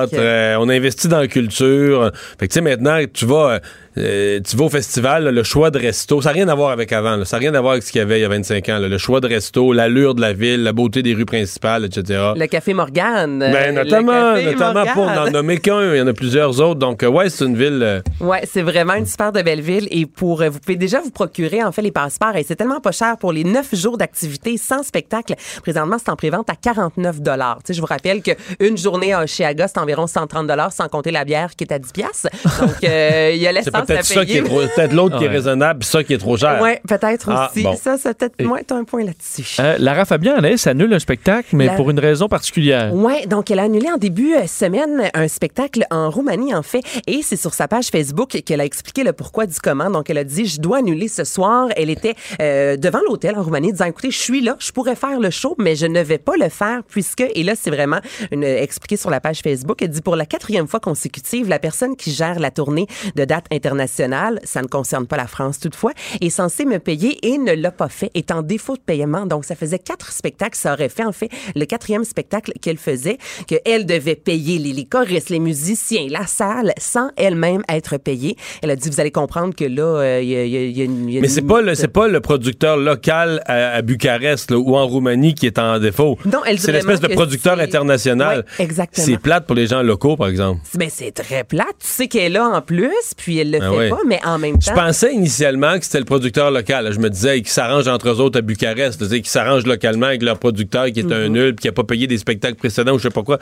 magnifique. 0.00 0.18
euh, 0.18 0.56
on 0.58 0.68
a 0.68 0.74
investi 0.74 1.08
dans 1.08 1.18
la 1.20 1.28
culture. 1.28 2.12
Fait 2.38 2.46
que 2.48 2.52
tu 2.52 2.54
sais, 2.54 2.60
maintenant, 2.60 2.98
tu 3.12 3.26
vas, 3.26 3.60
euh, 3.98 4.40
tu 4.48 4.56
vas 4.56 4.64
au 4.66 4.68
festival, 4.68 5.24
là, 5.24 5.30
le 5.30 5.42
choix 5.42 5.70
de 5.70 5.78
resto, 5.78 6.20
ça 6.22 6.28
n'a 6.30 6.34
rien 6.34 6.48
à 6.48 6.54
voir 6.54 6.70
avec 6.70 6.92
avant. 6.92 7.16
là. 7.16 7.24
ça 7.24 7.36
n'a 7.36 7.40
rien 7.40 7.54
à 7.54 7.60
voir 7.60 7.72
avec 7.72 7.82
ce 7.82 7.92
qu'il 7.92 7.98
y 7.98 8.02
avait 8.02 8.18
il 8.18 8.22
y 8.22 8.24
a 8.24 8.28
25 8.28 8.68
ans. 8.68 8.78
là. 8.78 8.88
Le 8.88 8.98
choix 8.98 9.20
de 9.20 9.26
resto, 9.28 9.72
l'allure 9.72 10.14
de 10.14 10.20
la 10.20 10.32
ville, 10.32 10.62
la 10.62 10.72
beauté 10.72 11.02
des 11.02 11.14
rues 11.14 11.24
principales, 11.26 11.84
etc. 11.84 12.32
Le 12.36 12.46
Café 12.46 12.74
Morgane. 12.74 13.38
Ben, 13.38 13.74
notamment, 13.74 14.36
notamment 14.40 14.84
pour 14.94 15.06
n'en 15.06 15.30
nommer 15.30 15.58
qu'un, 15.58 15.94
il 15.94 15.98
y 15.98 16.00
en 16.00 16.06
a 16.06 16.12
plusieurs 16.12 16.60
autres. 16.60 16.78
Donc, 16.78 17.02
euh, 17.02 17.08
ouais, 17.08 17.28
c'est 17.30 17.44
une 17.44 17.56
ville. 17.56 17.80
euh, 17.82 18.00
Ouais, 18.20 18.42
c'est 18.50 18.62
vraiment 18.62 18.94
une 18.94 19.06
super 19.06 19.32
de 19.32 19.42
belle 19.42 19.60
ville 19.60 19.88
et 19.90 20.06
pour 20.06 20.42
euh, 20.42 20.48
vous 20.48 20.58
pouvez 20.60 20.76
déjà 20.76 21.00
vous 21.00 21.10
procurer 21.10 21.62
en 21.62 21.72
fait 21.72 21.82
les 21.82 21.92
passeports 21.92 22.36
et 22.36 22.44
c'est 22.46 22.56
tellement 22.56 22.80
pas 22.80 22.92
cher 22.92 23.16
pour 23.18 23.32
les 23.32 23.44
neuf 23.44 23.74
jours 23.74 23.98
d'activité 23.98 24.56
sans 24.56 24.82
spectacle. 24.82 25.34
Présentement, 25.62 25.96
c'est 25.98 26.10
en 26.10 26.16
prévente 26.16 26.48
à 26.50 26.54
49 26.54 27.20
dollars. 27.20 27.58
Tu 27.58 27.68
sais, 27.68 27.74
je 27.74 27.80
vous 27.80 27.86
rappelle 27.86 28.22
que 28.22 28.32
une 28.60 28.76
journée 28.78 29.12
à 29.12 29.22
Oshiaga, 29.22 29.68
c'est 29.68 29.78
environ 29.78 30.06
130 30.06 30.46
dollars 30.46 30.72
sans 30.72 30.88
compter 30.88 31.10
la 31.10 31.24
bière 31.24 31.50
qui 31.56 31.64
est 31.64 31.72
à 31.72 31.78
10 31.78 31.92
piastres. 31.92 32.28
Donc 32.60 32.84
euh, 32.84 33.30
il 33.34 33.40
y 33.40 33.46
a 33.46 33.52
l'essence 33.58 33.72
peut-être 33.94 34.04
ça 34.06 34.24
qui 34.24 34.36
est 34.36 34.42
trop, 34.42 34.60
peut-être 34.60 34.92
l'autre 34.92 35.18
qui 35.18 35.24
est 35.24 35.28
raisonnable, 35.28 35.84
ça 35.84 36.04
qui 36.04 36.14
est 36.14 36.18
trop 36.18 36.36
cher. 36.36 36.60
Ouais, 36.60 36.80
peut-être 36.86 37.28
Ah, 37.30 37.50
aussi. 37.52 37.62
bon. 37.62 37.76
Ça, 37.76 37.96
c'est 37.98 38.16
peut-être 38.16 38.42
moins 38.42 38.60
un 38.70 38.84
point 38.84 39.04
là-dessus. 39.04 39.56
Euh, 39.60 39.76
Lara 39.78 40.04
Fabian, 40.04 40.36
elle, 40.42 40.58
s'annule 40.58 40.92
un 40.92 40.98
spectacle, 40.98 41.48
mais 41.56 41.66
La- 41.66 41.72
pour 41.74 41.90
une 41.90 41.98
raison 41.98 42.28
particulière. 42.28 42.94
Ouais, 42.94 43.26
donc 43.26 43.50
elle 43.50 43.58
a 43.58 43.62
annulé 43.64 43.88
en 43.90 43.96
début 43.96 44.34
euh, 44.34 44.46
semaine 44.46 45.10
un 45.14 45.28
spectacle 45.28 45.84
en 45.90 46.10
Roumanie 46.10 46.54
en 46.54 46.62
fait 46.62 46.82
et 47.06 47.22
c'est 47.22 47.36
sur 47.36 47.54
sa 47.54 47.68
page 47.68 47.88
Facebook 47.88 48.30
qu'elle 48.44 48.60
a 48.60 48.64
expliqué 48.64 49.04
le 49.04 49.12
pourquoi 49.12 49.46
du 49.46 49.58
comment. 49.60 49.90
Donc 49.90 50.10
elle 50.10 50.18
a 50.18 50.24
dit 50.24 50.46
je 50.46 50.60
dois 50.60 50.78
annuler 50.78 51.08
ce 51.08 51.24
soir. 51.24 51.68
Elle 51.76 51.90
était 51.90 52.14
euh, 52.40 52.76
devant 52.76 53.00
l'hôtel 53.08 53.36
en 53.36 53.42
Roumanie 53.42 53.72
disant 53.72 53.86
écoutez, 53.86 54.10
je 54.10 54.18
suis 54.18 54.40
là, 54.40 54.56
je 54.58 54.70
pourrais 54.72 54.96
faire 54.96 55.18
le 55.20 55.30
show 55.30 55.54
mais 55.58 55.76
je 55.76 55.86
ne 55.86 56.00
vais 56.00 56.18
pas 56.18 56.34
le 56.38 56.48
faire 56.48 56.80
puisque 56.88 57.24
et 57.34 57.42
là 57.42 57.54
c'est 57.60 57.70
vraiment 57.70 58.00
une 58.30 58.44
expliqué 58.44 58.96
sur 58.96 59.10
la 59.10 59.20
page 59.20 59.40
Facebook, 59.40 59.80
elle 59.82 59.88
dit 59.90 60.00
pour 60.02 60.16
la 60.16 60.26
quatrième 60.26 60.66
fois 60.68 60.80
consécutive, 60.80 61.48
la 61.48 61.58
personne 61.58 61.96
qui 61.96 62.10
gère 62.12 62.38
la 62.38 62.50
tournée 62.50 62.86
de 63.16 63.24
date 63.24 63.46
internationale, 63.52 63.77
ça 63.86 64.62
ne 64.62 64.66
concerne 64.66 65.06
pas 65.06 65.16
la 65.16 65.26
France 65.26 65.58
toutefois, 65.60 65.92
est 66.20 66.30
censée 66.30 66.64
me 66.64 66.78
payer 66.78 67.18
et 67.26 67.38
ne 67.38 67.52
l'a 67.54 67.70
pas 67.70 67.88
fait, 67.88 68.10
est 68.14 68.30
en 68.30 68.42
défaut 68.42 68.74
de 68.76 68.80
paiement. 68.80 69.26
Donc 69.26 69.44
ça 69.44 69.54
faisait 69.54 69.78
quatre 69.78 70.12
spectacles, 70.12 70.56
ça 70.58 70.72
aurait 70.72 70.88
fait 70.88 71.04
en 71.04 71.12
fait 71.12 71.30
le 71.54 71.64
quatrième 71.64 72.04
spectacle 72.04 72.52
qu'elle 72.60 72.78
faisait, 72.78 73.18
qu'elle 73.46 73.86
devait 73.86 74.14
payer 74.16 74.58
les, 74.58 74.72
les 74.72 74.84
choristes, 74.84 75.30
les 75.30 75.38
musiciens, 75.40 76.06
la 76.10 76.26
salle, 76.26 76.72
sans 76.78 77.10
elle-même 77.16 77.62
être 77.68 77.96
payée. 77.98 78.36
Elle 78.62 78.70
a 78.70 78.76
dit, 78.76 78.88
vous 78.90 79.00
allez 79.00 79.10
comprendre 79.10 79.54
que 79.54 79.64
là, 79.64 79.82
euh, 80.00 80.20
il 80.22 80.28
y, 80.28 80.36
a- 80.36 80.44
y 80.44 80.70
y 80.70 80.82
une... 80.84 81.08
il 81.08 81.14
y 81.14 81.18
a 81.18 81.20
Mais 81.20 81.28
c'est 81.28 81.42
pas 81.42 81.60
le 81.60 81.74
pas 81.88 82.08
le 82.08 82.20
producteur 82.20 82.76
local 82.76 83.42
à, 83.46 83.70
à 83.76 83.82
Bucarest 83.82 84.50
là, 84.50 84.58
ou 84.58 84.76
en 84.76 84.86
Roumanie 84.86 85.34
qui 85.34 85.46
est 85.46 85.58
en 85.58 85.78
défaut. 85.78 86.18
Non, 86.26 86.40
elle 86.46 86.58
c'est 86.58 86.72
l'espèce 86.72 87.00
de 87.00 87.08
producteur 87.08 87.58
international. 87.58 88.44
Ouais, 88.58 88.64
exactement. 88.64 89.06
C'est 89.06 89.18
plate 89.18 89.46
pour 89.46 89.56
les 89.56 89.66
gens 89.66 89.82
locaux 89.82 90.16
par 90.16 90.28
exemple. 90.28 90.60
Ben, 90.74 90.88
c'est 90.92 91.12
très 91.12 91.44
plate. 91.44 91.76
Tu 91.80 91.86
sais 91.86 92.08
qu'elle 92.08 92.22
est 92.24 92.28
là 92.30 92.46
en 92.48 92.60
plus, 92.60 92.92
puis 93.16 93.38
elle 93.38 93.50
le 93.58 93.64
Ah 93.66 93.70
fait 93.70 93.76
ouais. 93.76 93.88
pas, 93.90 93.98
mais 94.06 94.20
en 94.24 94.38
même 94.38 94.56
Je 94.60 94.70
pensais 94.72 95.12
initialement 95.14 95.78
que 95.78 95.84
c'était 95.84 95.98
le 95.98 96.04
producteur 96.04 96.50
local. 96.50 96.90
Je 96.92 96.98
me 96.98 97.08
disais 97.10 97.36
qu'ils 97.38 97.48
s'arrangent 97.48 97.88
entre 97.88 98.08
eux 98.08 98.20
autres 98.20 98.38
à 98.38 98.42
Bucarest. 98.42 99.08
Qu'ils 99.08 99.26
s'arrangent 99.26 99.66
localement 99.66 100.06
avec 100.06 100.22
leur 100.22 100.38
producteur 100.38 100.86
qui 100.86 101.00
est 101.00 101.04
Mhm. 101.04 101.12
un 101.12 101.28
nul 101.28 101.54
puis 101.54 101.62
qui 101.62 101.68
a 101.68 101.72
pas 101.72 101.84
payé 101.84 102.06
des 102.06 102.18
spectacles 102.18 102.56
précédents 102.56 102.92
ou 102.92 102.98
je 102.98 103.04
sais 103.04 103.10
pas 103.10 103.22
quoi. 103.22 103.38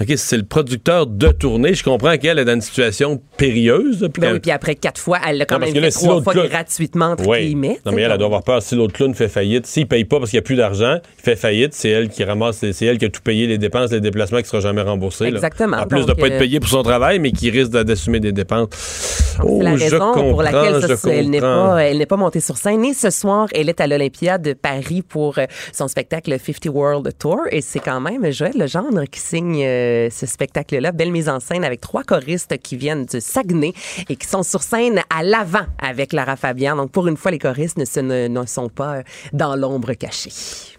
OK, 0.00 0.12
c'est 0.16 0.36
le 0.36 0.42
producteur 0.44 1.06
de 1.06 1.28
tournée. 1.28 1.74
Je 1.74 1.82
comprends 1.84 2.16
qu'elle 2.18 2.38
est 2.38 2.44
dans 2.44 2.54
une 2.54 2.60
situation 2.60 3.20
périlleuse. 3.36 4.08
puis 4.12 4.20
Ben 4.20 4.32
oui, 4.34 4.40
puis 4.40 4.50
après 4.50 4.74
quatre 4.74 5.00
fois, 5.00 5.18
elle 5.26 5.38
l'a 5.38 5.44
quand 5.46 5.58
Non, 5.58 5.66
même 5.66 5.74
là, 5.74 5.80
fait 5.82 5.90
si 5.90 6.04
trois 6.04 6.22
fois 6.22 6.32
clown- 6.32 6.48
gratuitement, 6.48 7.06
entre 7.06 7.26
Oui. 7.26 7.46
guillemets. 7.46 7.78
Non, 7.86 7.92
mais 7.92 8.02
elle, 8.02 8.10
elle 8.12 8.18
doit 8.18 8.26
avoir 8.26 8.42
peur. 8.42 8.62
Si 8.62 8.74
l'autre 8.74 8.92
clown 8.94 9.14
fait 9.14 9.28
faillite, 9.28 9.66
s'il 9.66 9.86
paye 9.86 10.04
pas 10.04 10.18
parce 10.18 10.30
qu'il 10.30 10.38
n'y 10.38 10.42
a 10.42 10.46
plus 10.46 10.56
d'argent, 10.56 10.98
il 11.18 11.22
fait 11.22 11.36
faillite, 11.36 11.74
c'est 11.74 11.90
elle 11.90 12.08
qui 12.08 12.24
ramasse, 12.24 12.64
c'est 12.72 12.84
elle 12.86 12.98
qui 12.98 13.04
a 13.04 13.08
tout 13.08 13.20
payé, 13.22 13.46
les 13.46 13.58
dépenses, 13.58 13.90
les 13.92 14.00
déplacements 14.00 14.38
qui 14.38 14.44
ne 14.44 14.48
seront 14.48 14.60
jamais 14.60 14.82
remboursés. 14.82 15.24
là. 15.24 15.30
Exactement. 15.36 15.76
En 15.78 15.86
plus 15.86 16.04
de 16.06 16.10
ne 16.10 16.14
pas 16.14 16.26
être 16.28 16.34
euh, 16.34 16.38
payé 16.40 16.60
pour 16.60 16.68
son 16.68 16.82
travail, 16.82 17.18
mais 17.18 17.32
qui 17.32 17.50
risque 17.50 17.70
d'assumer 17.70 18.20
des 18.20 18.32
dépenses. 18.32 19.36
Oh, 19.42 19.55
C'est 19.58 19.64
la 19.64 19.76
je 19.76 19.84
raison 19.84 20.12
pour 20.30 20.42
laquelle 20.42 20.96
ça, 20.96 21.10
elle 21.10 21.30
n'est 21.30 21.40
pas, 21.40 21.84
elle 21.84 21.98
n'est 21.98 22.06
pas 22.06 22.16
montée 22.16 22.40
sur 22.40 22.56
scène. 22.56 22.84
Et 22.84 22.94
ce 22.94 23.10
soir, 23.10 23.48
elle 23.54 23.68
est 23.68 23.80
à 23.80 23.86
l'Olympia 23.86 24.38
de 24.38 24.52
Paris 24.52 25.02
pour 25.02 25.38
euh, 25.38 25.46
son 25.72 25.88
spectacle 25.88 26.36
50 26.38 26.66
World 26.74 27.10
Tour. 27.18 27.40
Et 27.50 27.60
c'est 27.60 27.80
quand 27.80 28.00
même 28.00 28.30
Joël 28.32 28.52
Legendre 28.56 29.04
qui 29.10 29.20
signe 29.20 29.62
euh, 29.64 30.08
ce 30.10 30.26
spectacle-là. 30.26 30.92
Belle 30.92 31.12
mise 31.12 31.28
en 31.28 31.40
scène 31.40 31.64
avec 31.64 31.80
trois 31.80 32.02
choristes 32.04 32.56
qui 32.58 32.76
viennent 32.76 33.04
du 33.06 33.20
Saguenay 33.20 33.72
et 34.08 34.16
qui 34.16 34.26
sont 34.26 34.42
sur 34.42 34.62
scène 34.62 35.00
à 35.16 35.22
l'avant 35.22 35.66
avec 35.78 36.12
Lara 36.12 36.36
Fabian. 36.36 36.76
Donc, 36.76 36.90
pour 36.90 37.06
une 37.08 37.16
fois, 37.16 37.30
les 37.30 37.38
choristes 37.38 37.78
ne, 37.78 37.84
se- 37.84 38.00
ne- 38.00 38.28
ne 38.28 38.46
sont 38.46 38.68
pas 38.68 38.96
euh, 38.96 39.02
dans 39.32 39.56
l'ombre 39.56 39.92
cachée. 39.94 40.30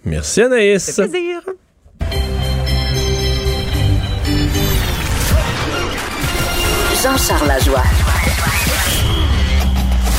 Merci 0.06 0.42
Anaïs. 0.42 0.96
Fait 0.96 1.08
plaisir. 1.08 1.42
Jean-Charles 7.04 7.48
Lajoie. 7.48 7.84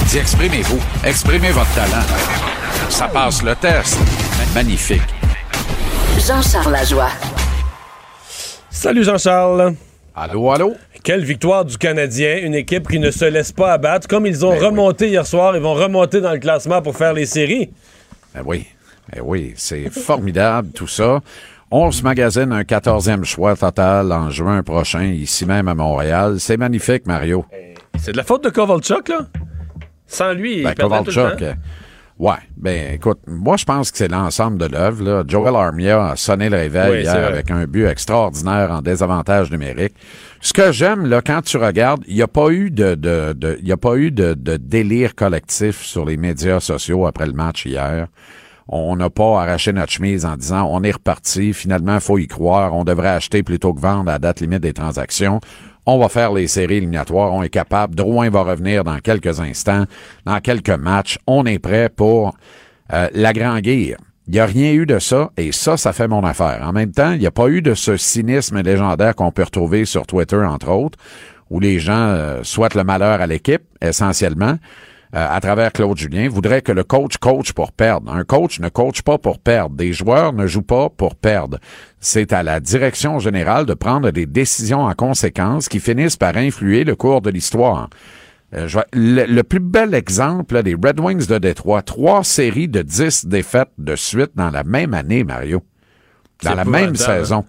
Dis, 0.06 0.18
exprimez-vous. 0.18 0.78
Exprimez 1.04 1.50
votre 1.50 1.74
talent. 1.74 2.04
Ça 2.88 3.08
passe 3.08 3.42
le 3.42 3.54
test. 3.56 3.98
Magnifique. 4.54 5.02
Jean-Charles 6.26 6.72
Lajoie. 6.72 7.10
Salut 8.70 9.02
Jean-Charles. 9.02 9.74
Allô, 10.14 10.50
allô? 10.52 10.76
Quelle 11.02 11.24
victoire 11.24 11.64
du 11.64 11.76
Canadien, 11.78 12.38
une 12.42 12.54
équipe 12.54 12.88
qui 12.88 12.98
ne 12.98 13.10
se 13.10 13.24
laisse 13.24 13.50
pas 13.52 13.72
abattre. 13.72 14.06
Comme 14.06 14.26
ils 14.26 14.44
ont 14.46 14.52
Ben 14.52 14.66
remonté 14.66 15.08
hier 15.08 15.26
soir, 15.26 15.56
ils 15.56 15.62
vont 15.62 15.74
remonter 15.74 16.20
dans 16.20 16.32
le 16.32 16.38
classement 16.38 16.80
pour 16.80 16.96
faire 16.96 17.12
les 17.12 17.26
séries. 17.26 17.70
Ben 18.34 18.42
oui. 18.44 18.66
Ben 19.12 19.22
oui, 19.24 19.54
c'est 19.56 19.88
formidable 19.90 20.68
tout 20.74 20.86
ça. 20.88 21.20
On 21.70 21.90
se 21.90 22.02
magasine 22.02 22.52
un 22.52 22.62
14e 22.62 23.24
choix 23.24 23.54
total 23.54 24.10
en 24.12 24.30
juin 24.30 24.62
prochain, 24.62 25.04
ici 25.04 25.44
même 25.44 25.68
à 25.68 25.74
Montréal. 25.74 26.36
C'est 26.38 26.56
magnifique, 26.56 27.06
Mario. 27.06 27.44
C'est 27.98 28.12
de 28.12 28.16
la 28.16 28.24
faute 28.24 28.44
de 28.44 28.48
Kovalchuk, 28.50 29.08
là? 29.08 29.26
Sans 30.06 30.32
lui, 30.32 30.58
il 30.58 30.64
Ben, 30.64 30.72
perdrait 30.74 31.00
tout 31.04 31.10
le 31.10 31.14
Kovalchuk, 31.14 31.38
temps. 31.40 31.44
euh, 31.44 31.52
ouais. 32.18 32.36
Ben, 32.56 32.94
écoute, 32.94 33.18
moi, 33.26 33.58
je 33.58 33.66
pense 33.66 33.90
que 33.90 33.98
c'est 33.98 34.08
l'ensemble 34.08 34.56
de 34.56 34.64
l'œuvre. 34.64 35.04
là. 35.04 35.24
Joel 35.28 35.54
Armia 35.56 36.06
a 36.12 36.16
sonné 36.16 36.48
le 36.48 36.56
réveil 36.56 36.90
Oui, 36.90 37.00
hier 37.02 37.26
avec 37.26 37.50
un 37.50 37.66
but 37.66 37.84
extraordinaire 37.84 38.70
en 38.70 38.80
désavantage 38.80 39.50
numérique. 39.50 39.92
Ce 40.40 40.54
que 40.54 40.72
j'aime, 40.72 41.04
là, 41.04 41.20
quand 41.20 41.42
tu 41.42 41.58
regardes, 41.58 42.02
il 42.08 42.14
n'y 42.14 42.22
a 42.22 42.28
pas 42.28 42.48
eu 42.48 42.70
de, 42.70 42.94
de, 42.94 43.34
de- 43.34 43.58
il 43.60 43.68
y 43.68 43.72
a 43.72 43.76
pas 43.76 43.96
eu 43.96 44.10
de, 44.10 44.32
de 44.32 44.56
délire 44.56 45.14
collectif 45.14 45.82
sur 45.82 46.06
les 46.06 46.16
médias 46.16 46.60
sociaux 46.60 47.06
après 47.06 47.26
le 47.26 47.32
match 47.34 47.66
hier. 47.66 48.06
On 48.68 48.96
n'a 48.96 49.08
pas 49.08 49.42
arraché 49.42 49.72
notre 49.72 49.92
chemise 49.92 50.26
en 50.26 50.36
disant 50.36 50.68
on 50.70 50.82
est 50.82 50.90
reparti, 50.90 51.54
finalement, 51.54 52.00
faut 52.00 52.18
y 52.18 52.26
croire, 52.26 52.74
on 52.74 52.84
devrait 52.84 53.08
acheter 53.08 53.42
plutôt 53.42 53.72
que 53.72 53.80
vendre 53.80 54.10
à 54.10 54.18
date 54.18 54.40
limite 54.40 54.60
des 54.60 54.74
transactions. 54.74 55.40
On 55.86 55.98
va 55.98 56.10
faire 56.10 56.34
les 56.34 56.48
séries 56.48 56.76
éliminatoires, 56.76 57.32
on 57.32 57.42
est 57.42 57.48
capable. 57.48 57.94
Drouin 57.94 58.28
va 58.28 58.42
revenir 58.42 58.84
dans 58.84 58.98
quelques 58.98 59.40
instants, 59.40 59.84
dans 60.26 60.38
quelques 60.40 60.68
matchs. 60.68 61.18
On 61.26 61.46
est 61.46 61.58
prêt 61.58 61.88
pour 61.88 62.36
euh, 62.92 63.08
la 63.14 63.32
Grand 63.32 63.60
Guerre. 63.60 63.96
Il 64.26 64.32
n'y 64.32 64.40
a 64.40 64.44
rien 64.44 64.72
eu 64.74 64.84
de 64.84 64.98
ça, 64.98 65.30
et 65.38 65.52
ça, 65.52 65.78
ça 65.78 65.94
fait 65.94 66.06
mon 66.06 66.22
affaire. 66.22 66.60
En 66.62 66.72
même 66.72 66.92
temps, 66.92 67.12
il 67.12 67.20
n'y 67.20 67.26
a 67.26 67.30
pas 67.30 67.48
eu 67.48 67.62
de 67.62 67.72
ce 67.72 67.96
cynisme 67.96 68.60
légendaire 68.60 69.14
qu'on 69.14 69.32
peut 69.32 69.44
retrouver 69.44 69.86
sur 69.86 70.06
Twitter, 70.06 70.36
entre 70.36 70.68
autres, 70.68 70.98
où 71.48 71.60
les 71.60 71.78
gens 71.78 71.94
euh, 71.94 72.40
souhaitent 72.42 72.74
le 72.74 72.84
malheur 72.84 73.22
à 73.22 73.26
l'équipe, 73.26 73.62
essentiellement, 73.80 74.58
euh, 75.14 75.26
à 75.28 75.40
travers 75.40 75.72
Claude 75.72 75.96
Julien, 75.96 76.28
voudrait 76.28 76.62
que 76.62 76.72
le 76.72 76.84
coach 76.84 77.16
coach 77.18 77.52
pour 77.52 77.72
perdre. 77.72 78.12
Un 78.12 78.24
coach 78.24 78.60
ne 78.60 78.68
coach 78.68 79.02
pas 79.02 79.18
pour 79.18 79.38
perdre. 79.38 79.74
Des 79.76 79.92
joueurs 79.92 80.32
ne 80.32 80.46
jouent 80.46 80.62
pas 80.62 80.90
pour 80.90 81.14
perdre. 81.16 81.58
C'est 82.00 82.32
à 82.32 82.42
la 82.42 82.60
direction 82.60 83.18
générale 83.18 83.64
de 83.66 83.74
prendre 83.74 84.10
des 84.10 84.26
décisions 84.26 84.82
en 84.84 84.94
conséquence 84.94 85.68
qui 85.68 85.80
finissent 85.80 86.16
par 86.16 86.36
influer 86.36 86.84
le 86.84 86.94
cours 86.94 87.22
de 87.22 87.30
l'histoire. 87.30 87.88
Euh, 88.54 88.66
je 88.68 88.74
vois- 88.74 88.86
le, 88.92 89.24
le 89.26 89.42
plus 89.42 89.60
bel 89.60 89.94
exemple 89.94 90.54
là, 90.54 90.62
des 90.62 90.74
Red 90.74 91.00
Wings 91.00 91.26
de 91.26 91.38
Détroit, 91.38 91.82
trois 91.82 92.24
séries 92.24 92.68
de 92.68 92.82
dix 92.82 93.26
défaites 93.26 93.72
de 93.78 93.94
suite 93.96 94.30
dans 94.36 94.50
la 94.50 94.64
même 94.64 94.94
année, 94.94 95.24
Mario. 95.24 95.62
Dans 96.42 96.54
la 96.54 96.64
même 96.64 96.90
hein? 96.90 96.94
saison. 96.94 97.44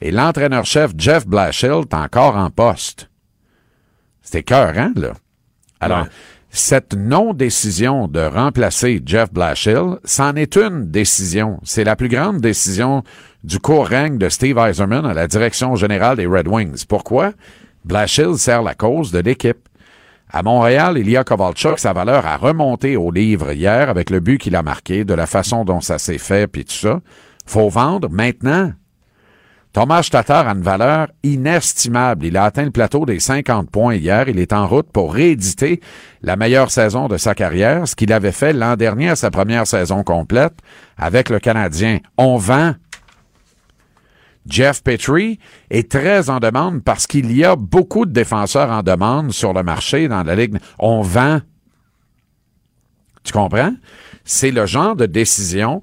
Et 0.00 0.10
l'entraîneur-chef 0.10 0.92
Jeff 0.98 1.26
Blashill 1.26 1.82
est 1.90 1.94
encore 1.94 2.36
en 2.36 2.50
poste. 2.50 3.08
C'était 4.22 4.40
écœurant, 4.40 4.92
là. 4.96 5.12
Alors, 5.80 6.02
Ouais. 6.02 6.08
Cette 6.54 6.94
non-décision 6.94 8.06
de 8.06 8.20
remplacer 8.20 9.02
Jeff 9.04 9.32
Blashill, 9.32 9.98
c'en 10.04 10.36
est 10.36 10.56
une 10.56 10.88
décision. 10.88 11.58
C'est 11.64 11.82
la 11.82 11.96
plus 11.96 12.08
grande 12.08 12.40
décision 12.40 13.02
du 13.42 13.58
court 13.58 13.86
règne 13.86 14.18
de 14.18 14.28
Steve 14.28 14.56
Eiserman 14.58 15.04
à 15.04 15.14
la 15.14 15.26
direction 15.26 15.74
générale 15.74 16.16
des 16.16 16.26
Red 16.26 16.46
Wings. 16.46 16.84
Pourquoi? 16.88 17.32
Blashill 17.84 18.38
sert 18.38 18.62
la 18.62 18.74
cause 18.74 19.10
de 19.10 19.18
l'équipe. 19.18 19.68
À 20.30 20.44
Montréal, 20.44 20.96
Ilya 20.96 21.24
Kovalchuk, 21.24 21.80
sa 21.80 21.92
valeur 21.92 22.24
a 22.24 22.36
remonté 22.36 22.96
au 22.96 23.10
livre 23.10 23.50
hier 23.50 23.90
avec 23.90 24.08
le 24.08 24.20
but 24.20 24.38
qu'il 24.38 24.54
a 24.54 24.62
marqué, 24.62 25.04
de 25.04 25.14
la 25.14 25.26
façon 25.26 25.64
dont 25.64 25.80
ça 25.80 25.98
s'est 25.98 26.18
fait, 26.18 26.46
puis 26.46 26.64
tout 26.64 26.72
ça. 26.72 27.00
Faut 27.46 27.68
vendre 27.68 28.08
maintenant. 28.08 28.72
Thomas 29.74 30.06
Tatar 30.08 30.46
a 30.46 30.52
une 30.52 30.62
valeur 30.62 31.08
inestimable. 31.24 32.26
Il 32.26 32.36
a 32.36 32.44
atteint 32.44 32.64
le 32.64 32.70
plateau 32.70 33.04
des 33.06 33.18
50 33.18 33.68
points 33.68 33.96
hier. 33.96 34.28
Il 34.28 34.38
est 34.38 34.52
en 34.52 34.68
route 34.68 34.88
pour 34.92 35.12
rééditer 35.12 35.80
la 36.22 36.36
meilleure 36.36 36.70
saison 36.70 37.08
de 37.08 37.16
sa 37.16 37.34
carrière, 37.34 37.88
ce 37.88 37.96
qu'il 37.96 38.12
avait 38.12 38.30
fait 38.30 38.52
l'an 38.52 38.76
dernier 38.76 39.10
à 39.10 39.16
sa 39.16 39.32
première 39.32 39.66
saison 39.66 40.04
complète 40.04 40.54
avec 40.96 41.28
le 41.28 41.40
Canadien. 41.40 41.98
On 42.16 42.36
vend. 42.36 42.76
Jeff 44.46 44.80
Petrie 44.84 45.40
est 45.70 45.90
très 45.90 46.30
en 46.30 46.38
demande 46.38 46.84
parce 46.84 47.08
qu'il 47.08 47.36
y 47.36 47.44
a 47.44 47.56
beaucoup 47.56 48.06
de 48.06 48.12
défenseurs 48.12 48.70
en 48.70 48.84
demande 48.84 49.32
sur 49.32 49.52
le 49.52 49.64
marché 49.64 50.06
dans 50.06 50.22
la 50.22 50.36
Ligue. 50.36 50.56
On 50.78 51.02
vend. 51.02 51.40
Tu 53.24 53.32
comprends? 53.32 53.74
C'est 54.24 54.52
le 54.52 54.66
genre 54.66 54.94
de 54.94 55.06
décision 55.06 55.82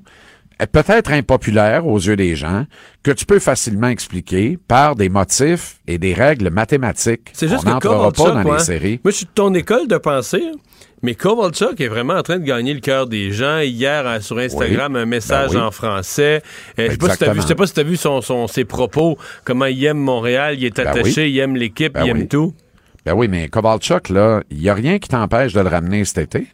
peut-être 0.67 1.11
impopulaire 1.11 1.87
aux 1.87 1.97
yeux 1.99 2.15
des 2.15 2.35
gens, 2.35 2.65
que 3.03 3.11
tu 3.11 3.25
peux 3.25 3.39
facilement 3.39 3.87
expliquer 3.87 4.57
par 4.67 4.95
des 4.95 5.09
motifs 5.09 5.79
et 5.87 5.97
des 5.97 6.13
règles 6.13 6.49
mathématiques. 6.49 7.29
C'est 7.33 7.47
juste 7.47 7.63
On 7.65 7.79
que 7.79 7.87
pas 7.87 8.11
dans 8.11 8.43
ouais. 8.49 8.57
les 8.57 8.63
séries. 8.63 8.99
Moi, 9.03 9.11
je 9.11 9.17
suis 9.17 9.25
de 9.25 9.31
ton 9.33 9.53
école 9.53 9.87
de 9.87 9.97
pensée, 9.97 10.43
hein. 10.45 10.57
mais 11.01 11.15
Kovalchuk 11.15 11.79
est 11.81 11.87
vraiment 11.87 12.13
en 12.15 12.21
train 12.21 12.37
de 12.39 12.43
gagner 12.45 12.73
le 12.73 12.79
cœur 12.79 13.07
des 13.07 13.31
gens. 13.31 13.59
Hier, 13.59 14.05
euh, 14.05 14.19
sur 14.19 14.37
Instagram, 14.37 14.93
Oui. 14.93 15.01
un 15.01 15.05
message 15.05 15.49
Ben 15.51 15.55
oui. 15.57 15.61
en 15.63 15.71
français. 15.71 16.41
Euh, 16.79 16.85
je 16.87 16.91
sais 16.91 16.97
pas 16.97 17.09
si 17.13 17.17
t'as 17.17 17.33
vu- 17.33 17.41
je 17.41 17.47
sais 17.47 17.55
pas 17.55 17.67
si 17.67 17.73
tu 17.73 17.79
as 17.79 17.83
vu 17.83 17.95
son, 17.97 18.21
son- 18.21 18.47
ses 18.47 18.65
propos, 18.65 19.17
comment 19.43 19.65
il 19.65 19.83
aime 19.85 19.97
Montréal, 19.97 20.55
il 20.57 20.65
est 20.65 20.75
Ben 20.77 20.87
attaché, 20.87 21.23
oui. 21.23 21.31
il 21.31 21.39
aime 21.39 21.55
l'équipe, 21.55 21.93
Ben 21.93 22.05
il 22.05 22.09
aime 22.09 22.27
tout. 22.27 22.53
Ben 23.03 23.13
oui, 23.15 23.27
mais 23.27 23.47
Kovalchuk, 23.47 24.09
là, 24.09 24.41
il 24.51 24.59
n'y 24.59 24.69
a 24.69 24.75
rien 24.75 24.99
qui 24.99 25.09
t'empêche 25.09 25.53
de 25.53 25.59
le 25.61 25.67
ramener 25.69 26.05
cet 26.05 26.19
été. 26.35 26.47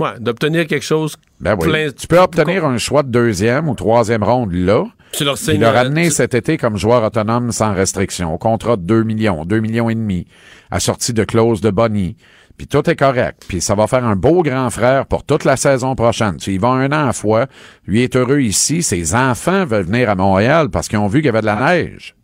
Ouais, 0.00 0.18
d'obtenir 0.18 0.66
quelque 0.66 0.82
chose 0.84 1.16
Ben 1.40 1.56
oui. 1.60 1.68
plein. 1.68 1.90
Tu 1.92 2.06
peux 2.06 2.18
obtenir 2.18 2.64
un 2.64 2.78
choix 2.78 3.02
de 3.02 3.10
deuxième 3.10 3.68
ou 3.68 3.74
troisième 3.74 4.24
ronde 4.24 4.52
là. 4.52 4.84
Tu 5.12 5.24
leur 5.24 5.36
signes, 5.36 5.60
le 5.60 5.68
ramener 5.68 6.04
tu- 6.04 6.10
cet 6.12 6.34
été 6.34 6.56
comme 6.56 6.76
joueur 6.76 7.02
autonome 7.04 7.52
sans 7.52 7.74
restriction. 7.74 8.32
Au 8.32 8.38
contrat 8.38 8.76
de 8.76 8.82
2 8.82 9.02
millions, 9.02 9.44
2 9.44 9.60
millions 9.60 9.90
et 9.90 9.94
demi, 9.94 10.26
assorti 10.70 11.12
de 11.12 11.24
clause 11.24 11.60
de 11.60 11.70
Bonnie. 11.70 12.16
Puis 12.56 12.66
tout 12.66 12.88
est 12.88 12.96
correct. 12.96 13.44
Puis 13.48 13.60
ça 13.60 13.74
va 13.74 13.86
faire 13.86 14.04
un 14.04 14.16
beau 14.16 14.42
grand 14.42 14.68
frère 14.70 15.06
pour 15.06 15.24
toute 15.24 15.44
la 15.44 15.56
saison 15.56 15.94
prochaine. 15.94 16.36
Tu 16.36 16.52
y 16.52 16.58
vas 16.58 16.68
un 16.68 16.92
an 16.92 17.08
à 17.08 17.12
fois. 17.12 17.46
Lui 17.86 18.02
est 18.02 18.16
heureux 18.16 18.40
ici. 18.40 18.82
Ses 18.82 19.14
enfants 19.14 19.64
veulent 19.64 19.86
venir 19.86 20.10
à 20.10 20.14
Montréal 20.14 20.68
parce 20.70 20.86
qu'ils 20.88 20.98
ont 20.98 21.06
vu 21.08 21.20
qu'il 21.20 21.26
y 21.26 21.28
avait 21.30 21.40
de 21.40 21.46
la 21.46 21.56
neige. 21.56 22.14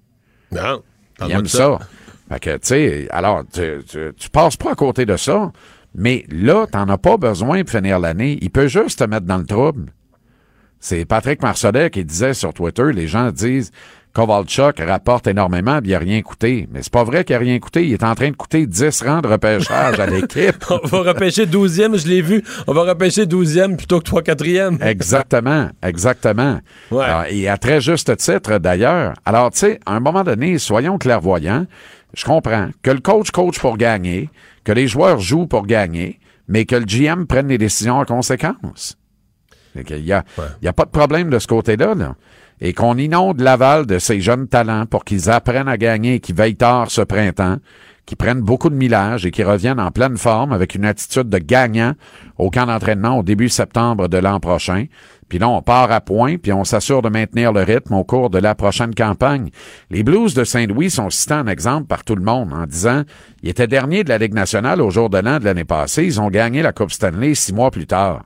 Non, 0.53 0.83
Ils 1.27 1.33
aiment 1.33 1.43
de 1.43 1.49
ça. 1.49 1.79
Fait 2.31 2.41
que, 2.41 2.51
tu 2.51 2.59
sais, 2.63 3.09
alors, 3.11 3.45
tu, 3.53 3.63
tu, 3.89 3.99
tu 4.17 4.29
passes 4.31 4.57
pas 4.57 4.73
à 4.73 4.75
côté 4.75 5.07
de 5.07 5.17
ça. 5.17 5.53
Mais 5.97 6.25
là, 6.31 6.67
t'en 6.71 6.89
as 6.89 6.99
pas 6.99 7.17
besoin 7.17 7.65
pour 7.65 7.71
finir 7.71 7.99
l'année. 7.99 8.39
Il 8.43 8.51
peut 8.51 8.69
juste 8.69 8.99
te 8.99 9.05
mettre 9.05 9.27
dans 9.27 9.39
le 9.39 9.47
trouble. 9.47 9.93
C'est 10.79 11.07
Patrick 11.07 11.43
Marcelet 11.43 11.91
qui 11.91 12.05
disait 12.05 12.35
sur 12.35 12.53
Twitter, 12.53 12.93
les 12.93 13.09
gens 13.09 13.33
disent 13.33 13.73
Kovalchuk 14.17 14.79
rapporte 14.79 15.27
énormément, 15.27 15.79
puis 15.81 15.91
il 15.91 15.95
a 15.95 15.99
rien 15.99 16.23
coûté. 16.23 16.69
Mais 16.73 16.83
c'est 16.83 16.93
pas 16.93 17.05
vrai 17.05 17.23
qu'il 17.23 17.37
a 17.37 17.39
rien 17.39 17.59
coûté. 17.59 17.87
Il 17.87 17.93
est 17.93 18.03
en 18.03 18.15
train 18.15 18.31
de 18.31 18.37
coûter 18.37 18.67
10 18.67 19.03
rangs 19.03 19.21
de 19.21 19.29
repêchage 19.29 20.01
à 20.01 20.07
l'équipe. 20.07 20.65
On 20.71 20.87
va 20.87 21.13
repêcher 21.13 21.45
12e, 21.45 21.99
je 21.99 22.09
l'ai 22.09 22.23
vu. 22.23 22.43
On 22.67 22.73
va 22.73 22.85
repêcher 22.85 23.27
12e 23.27 23.77
plutôt 23.77 23.99
que 23.99 24.05
3 24.05 24.23
4e. 24.23 24.83
Exactement, 24.83 25.69
exactement. 25.83 26.61
Ouais. 26.91 27.05
Alors, 27.05 27.25
et 27.29 27.47
à 27.47 27.59
très 27.59 27.83
juste 27.83 28.17
titre, 28.17 28.57
d'ailleurs. 28.57 29.13
Alors, 29.27 29.51
tu 29.51 29.59
sais, 29.59 29.81
à 29.85 29.97
un 29.97 30.01
moment 30.01 30.25
donné, 30.25 30.59
soyons 30.59 30.97
clairvoyants. 30.97 31.67
Je 32.15 32.25
comprends 32.25 32.71
que 32.83 32.91
le 32.91 33.01
coach 33.01 33.31
coach 33.31 33.59
pour 33.59 33.77
gagner, 33.77 34.31
que 34.65 34.73
les 34.73 34.89
joueurs 34.89 35.21
jouent 35.21 35.47
pour 35.47 35.67
gagner, 35.67 36.19
mais 36.49 36.65
que 36.65 36.77
le 36.77 36.85
GM 36.85 37.27
prenne 37.27 37.49
les 37.49 37.59
décisions 37.59 37.99
en 37.99 38.05
conséquence. 38.05 38.97
Il 39.75 40.03
n'y 40.03 40.13
a, 40.13 40.25
y 40.63 40.69
a 40.69 40.73
pas 40.73 40.85
de 40.85 40.91
problème 40.91 41.29
de 41.29 41.39
ce 41.39 41.47
côté-là. 41.47 41.95
Là. 41.95 42.15
Et 42.61 42.73
qu'on 42.73 42.97
inonde 42.97 43.41
Laval 43.41 43.85
de 43.87 43.99
ces 43.99 44.21
jeunes 44.21 44.49
talents 44.49 44.87
pour 44.87 45.05
qu'ils 45.05 45.29
apprennent 45.29 45.69
à 45.69 45.77
gagner, 45.77 46.21
qu'ils 46.21 46.35
veillent 46.35 46.57
tard 46.57 46.91
ce 46.91 47.03
printemps, 47.03 47.59
qu'ils 48.07 48.17
prennent 48.17 48.41
beaucoup 48.41 48.71
de 48.71 48.77
millage 48.77 49.27
et 49.27 49.33
qu'ils 49.33 49.45
reviennent 49.45 49.81
en 49.81 49.91
pleine 49.91 50.17
forme 50.17 50.53
avec 50.53 50.77
une 50.77 50.85
attitude 50.85 51.29
de 51.29 51.39
gagnant 51.39 51.95
au 52.39 52.51
camp 52.51 52.67
d'entraînement 52.67 53.19
au 53.19 53.23
début 53.23 53.49
septembre 53.49 54.09
de 54.09 54.17
l'an 54.17 54.39
prochain. 54.39 54.87
Puis 55.29 55.41
là, 55.41 55.49
on 55.49 55.61
part 55.61 55.91
à 55.91 56.01
point, 56.01 56.37
puis 56.37 56.53
on 56.53 56.63
s'assure 56.63 57.03
de 57.03 57.09
maintenir 57.09 57.53
le 57.53 57.63
rythme 57.63 57.95
au 57.95 58.05
cours 58.05 58.31
de 58.31 58.39
la 58.39 58.55
prochaine 58.55 58.95
campagne. 58.95 59.51
Les 59.91 60.05
Blues 60.05 60.35
de 60.35 60.45
Saint-Louis 60.45 60.89
sont 60.89 61.11
cités 61.11 61.35
en 61.35 61.49
exemple 61.49 61.89
par 61.89 62.05
tout 62.05 62.15
le 62.15 62.23
monde 62.23 62.53
en 62.53 62.65
disant 62.65 63.03
ils 63.43 63.51
étaient 63.51 63.67
derniers 63.67 64.05
de 64.05 64.09
la 64.09 64.19
Ligue 64.19 64.35
nationale 64.35 64.81
au 64.81 64.91
jour 64.91 65.11
de 65.11 65.19
l'an 65.19 65.41
de 65.41 65.45
l'année 65.45 65.65
passée. 65.65 66.05
Ils 66.05 66.21
ont 66.21 66.31
gagné 66.31 66.63
la 66.63 66.73
Coupe 66.73 66.93
Stanley 66.93 67.35
six 67.35 67.53
mois 67.53 67.73
plus 67.73 67.89
tard. 67.89 68.23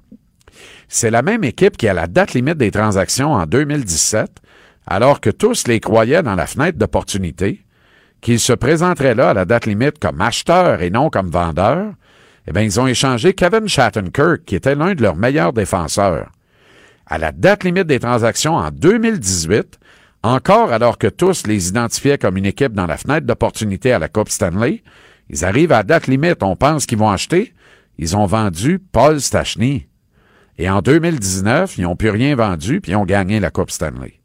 C'est 0.89 1.11
la 1.11 1.23
même 1.23 1.45
équipe 1.45 1.79
qui, 1.79 1.89
à 1.89 1.95
la 1.95 2.07
date 2.07 2.35
limite 2.35 2.59
des 2.59 2.71
transactions 2.71 3.33
en 3.33 3.47
2017, 3.47 4.29
alors 4.87 5.21
que 5.21 5.31
tous 5.31 5.67
les 5.69 5.81
croyaient 5.81 6.23
dans 6.23 6.35
la 6.35 6.47
fenêtre 6.47 6.77
d'opportunité, 6.77 7.65
qu'ils 8.21 8.41
se 8.41 8.53
présenteraient 8.53 9.15
là 9.15 9.31
à 9.31 9.35
la 9.35 9.45
date 9.45 9.67
limite 9.67 9.99
comme 9.99 10.21
acheteurs 10.21 10.83
et 10.83 10.91
non 10.91 11.11
comme 11.11 11.31
vendeurs, 11.31 11.93
eh 12.47 12.53
bien, 12.53 12.63
ils 12.63 12.81
ont 12.81 12.87
échangé 12.87 13.35
Kevin 13.35 13.69
Shattenkirk, 13.69 14.45
qui 14.45 14.57
était 14.57 14.75
l'un 14.75 14.95
de 14.95 15.03
leurs 15.03 15.17
meilleurs 15.17 15.53
défenseurs. 15.53 16.31
À 17.07 17.19
la 17.19 17.33
date 17.33 17.65
limite 17.65 17.87
des 17.87 18.01
transactions 18.01 18.55
en 18.55 18.71
2018, 18.71 19.79
encore 20.23 20.73
alors 20.73 20.99
que 20.99 21.07
tous 21.07 21.47
les 21.47 21.69
identifiaient 21.69 22.19
comme 22.19 22.37
une 22.37 22.47
équipe 22.47 22.73
dans 22.73 22.87
la 22.87 22.97
fenêtre 22.97 23.27
d'opportunité 23.27 23.93
à 23.93 23.99
la 23.99 24.09
Coupe 24.09 24.29
Stanley, 24.29 24.83
ils 25.29 25.45
arrivent 25.45 25.73
à 25.73 25.79
la 25.79 25.83
date 25.83 26.07
limite, 26.07 26.43
on 26.43 26.57
pense 26.57 26.87
qu'ils 26.87 26.99
vont 26.99 27.11
acheter, 27.11 27.55
ils 27.99 28.17
ont 28.17 28.27
vendu 28.27 28.79
Paul 28.79 29.21
Stachny. 29.21 29.87
Et 30.59 30.69
en 30.69 30.83
2019, 30.83 31.79
ils 31.79 31.83
n'ont 31.83 31.97
plus 31.97 32.11
rien 32.11 32.35
vendu, 32.35 32.81
puis 32.81 32.93
ils 32.93 32.97
ont 32.97 33.05
gagné 33.05 33.41
la 33.41 33.51
Coupe 33.51 33.71
Stanley. 33.71 34.20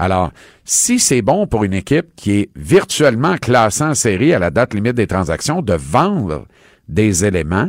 Alors, 0.00 0.32
si 0.64 0.98
c'est 0.98 1.20
bon 1.20 1.46
pour 1.46 1.62
une 1.62 1.74
équipe 1.74 2.14
qui 2.16 2.38
est 2.38 2.50
virtuellement 2.56 3.36
classée 3.36 3.84
en 3.84 3.94
série 3.94 4.32
à 4.32 4.38
la 4.38 4.50
date 4.50 4.72
limite 4.72 4.94
des 4.94 5.06
transactions 5.06 5.60
de 5.60 5.74
vendre 5.74 6.46
des 6.88 7.26
éléments 7.26 7.68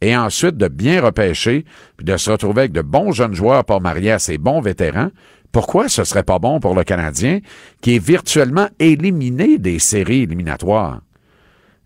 et 0.00 0.16
ensuite 0.16 0.56
de 0.56 0.66
bien 0.66 1.00
repêcher 1.00 1.64
puis 1.96 2.04
de 2.04 2.16
se 2.16 2.32
retrouver 2.32 2.62
avec 2.62 2.72
de 2.72 2.82
bons 2.82 3.12
jeunes 3.12 3.34
joueurs 3.34 3.64
pour 3.64 3.80
marier 3.80 4.10
à 4.10 4.18
ces 4.18 4.38
bons 4.38 4.60
vétérans, 4.60 5.10
pourquoi 5.52 5.88
ce 5.88 6.02
serait 6.02 6.24
pas 6.24 6.40
bon 6.40 6.58
pour 6.58 6.74
le 6.74 6.82
Canadien 6.82 7.38
qui 7.80 7.94
est 7.94 8.04
virtuellement 8.04 8.66
éliminé 8.80 9.58
des 9.58 9.78
séries 9.78 10.22
éliminatoires? 10.22 11.00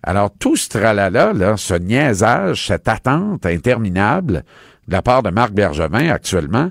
Alors, 0.02 0.30
tout 0.38 0.56
ce 0.56 0.70
tralala, 0.70 1.34
là, 1.34 1.58
ce 1.58 1.74
niaisage, 1.74 2.68
cette 2.68 2.88
attente 2.88 3.44
interminable 3.44 4.42
de 4.88 4.92
la 4.92 5.02
part 5.02 5.22
de 5.22 5.30
Marc 5.30 5.52
Bergevin 5.52 6.08
actuellement, 6.10 6.70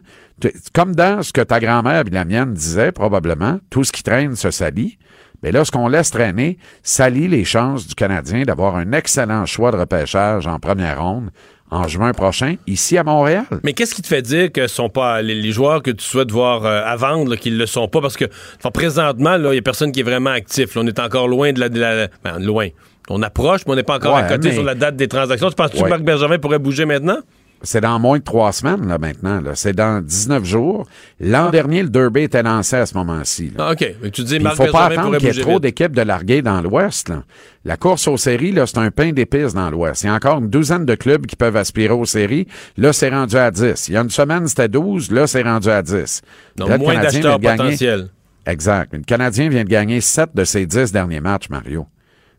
comme 0.74 0.96
dans 0.96 1.22
ce 1.24 1.34
que 1.34 1.42
ta 1.42 1.60
grand-mère 1.60 2.04
et 2.06 2.10
la 2.10 2.26
mienne 2.26 2.54
disaient 2.54 2.92
probablement, 2.92 3.60
tout 3.70 3.84
ce 3.84 3.92
qui 3.92 4.04
traîne 4.04 4.36
se 4.36 4.52
salit. 4.52 4.98
Mais 5.42 5.52
là, 5.52 5.64
ce 5.64 5.72
qu'on 5.72 5.88
laisse 5.88 6.12
traîner 6.12 6.58
salit 6.84 7.28
les 7.28 7.46
chances 7.46 7.88
du 7.88 7.96
Canadien 7.96 8.44
d'avoir 8.44 8.76
un 8.76 8.92
excellent 8.92 9.46
choix 9.46 9.72
de 9.72 9.78
repêchage 9.78 10.48
en 10.48 10.60
première 10.60 11.02
ronde 11.02 11.32
en 11.72 11.88
juin 11.88 12.14
prochain, 12.14 12.56
ici 12.66 12.98
à 12.98 13.04
Montréal. 13.04 13.46
Mais 13.64 13.74
qu'est-ce 13.74 13.94
qui 13.94 14.02
te 14.02 14.08
fait 14.08 14.24
dire 14.24 14.52
que 14.52 14.68
ce 14.68 14.76
sont 14.76 14.90
pas 14.90 15.22
les, 15.22 15.52
joueurs 15.52 15.84
que 15.84 15.92
tu 15.92 16.04
souhaites 16.04 16.32
voir 16.32 16.66
euh, 16.66 16.82
à 16.84 16.96
vendre, 16.96 17.36
qu'ils 17.36 17.58
le 17.58 17.68
sont 17.68 17.88
pas? 17.88 18.02
Parce 18.02 18.18
que 18.18 18.26
enfin, 18.58 18.72
présentement, 18.72 19.36
il 19.36 19.54
y 19.54 19.58
a 19.58 19.62
personne 19.62 19.92
qui 19.92 20.00
est 20.00 20.04
vraiment 20.04 20.32
actif. 20.32 20.76
Là. 20.76 20.82
on 20.84 20.88
est 20.88 21.00
encore 21.00 21.28
loin 21.28 21.54
de 21.54 21.60
la... 21.60 21.70
De 21.70 21.80
la 21.80 22.08
ben, 22.24 22.40
loin. 22.40 22.70
On 23.10 23.22
approche, 23.22 23.62
mais 23.66 23.74
on 23.74 23.76
n'est 23.76 23.84
pas 23.84 23.98
encore 23.98 24.16
Ouais, 24.16 24.24
à 24.24 24.28
côté 24.28 24.50
mais- 24.50 24.54
sur 24.56 24.64
la 24.64 24.76
date 24.76 24.96
des 24.96 25.08
transactions. 25.08 25.50
Tu 25.50 25.56
penses-tu 25.56 25.82
que. 25.82 25.90
Marc 25.90 26.02
Bergevin 26.02 26.38
pourrait 26.40 26.60
bouger 26.60 26.86
maintenant? 26.86 27.20
C'est 27.62 27.82
dans 27.82 28.00
moins 28.00 28.20
de 28.20 28.24
trois 28.24 28.52
semaines, 28.54 28.88
là, 28.88 28.98
maintenant. 28.98 29.42
là. 29.42 29.52
C'est 29.54 29.74
dans 29.74 30.02
19 30.02 30.46
jours. 30.46 30.88
L'an 31.20 31.50
dernier, 31.50 31.84
le 31.84 31.90
Derby 31.90 32.22
était 32.22 32.42
lancé 32.42 32.78
à 32.78 32.86
ce 32.86 32.94
moment-ci. 32.98 33.52
là. 33.58 33.66
Ah, 33.68 33.72
OK. 33.74 33.86
Mais 34.02 34.12
tu 34.12 34.24
dis 34.24 34.36
Il 34.36 34.44
Marc 34.44 34.56
faut 34.56 34.66
pas 34.72 34.86
attendre 34.86 35.18
qu'il 35.18 35.28
y 35.28 35.40
ait 35.40 35.42
trop 35.42 35.60
d'équipes 35.60 35.92
de 35.96 36.02
larguer 36.02 36.42
dans 36.42 36.62
l'Ouest. 36.62 37.10
là. 37.10 37.24
La 37.66 37.76
course 37.76 38.08
aux 38.08 38.16
séries, 38.16 38.54
là, 38.54 38.66
c'est 38.66 38.78
un 38.78 38.92
pain 38.92 39.12
d'épices 39.12 39.54
dans 39.54 39.70
l'Ouest. 39.70 40.04
Il 40.04 40.08
y 40.08 40.10
a 40.10 40.14
encore 40.14 40.40
une 40.40 40.50
douzaine 40.50 40.86
de 40.86 40.96
clubs 40.96 41.26
qui 41.26 41.36
peuvent 41.36 41.58
aspirer 41.58 41.94
aux 41.94 42.06
séries. 42.06 42.48
Là, 42.78 42.94
c'est 42.94 43.10
rendu 43.10 43.36
à 43.36 43.52
10. 43.52 43.90
Il 43.90 43.94
y 43.94 43.98
a 43.98 44.02
une 44.02 44.10
semaine, 44.10 44.48
c'était 44.48 44.70
12. 44.70 45.12
Là, 45.12 45.28
c'est 45.28 45.42
rendu 45.44 45.70
à 45.70 45.82
10. 45.82 46.22
Donc, 46.56 46.70
Là, 46.70 46.78
moins 46.78 46.94
Canadien 46.94 47.20
d'acheteurs 47.20 47.40
vient 47.40 47.52
de 47.54 47.58
gagner- 47.58 47.64
potentiels. 47.72 48.08
Exact. 48.46 48.94
Le 48.94 49.04
Canadien 49.04 49.50
vient 49.50 49.64
de 49.66 49.70
gagner 49.70 50.00
7 50.02 50.30
de 50.34 50.44
ses 50.46 50.66
10 50.66 50.92
derniers 50.94 51.20
matchs, 51.20 51.50
Mario. 51.50 51.86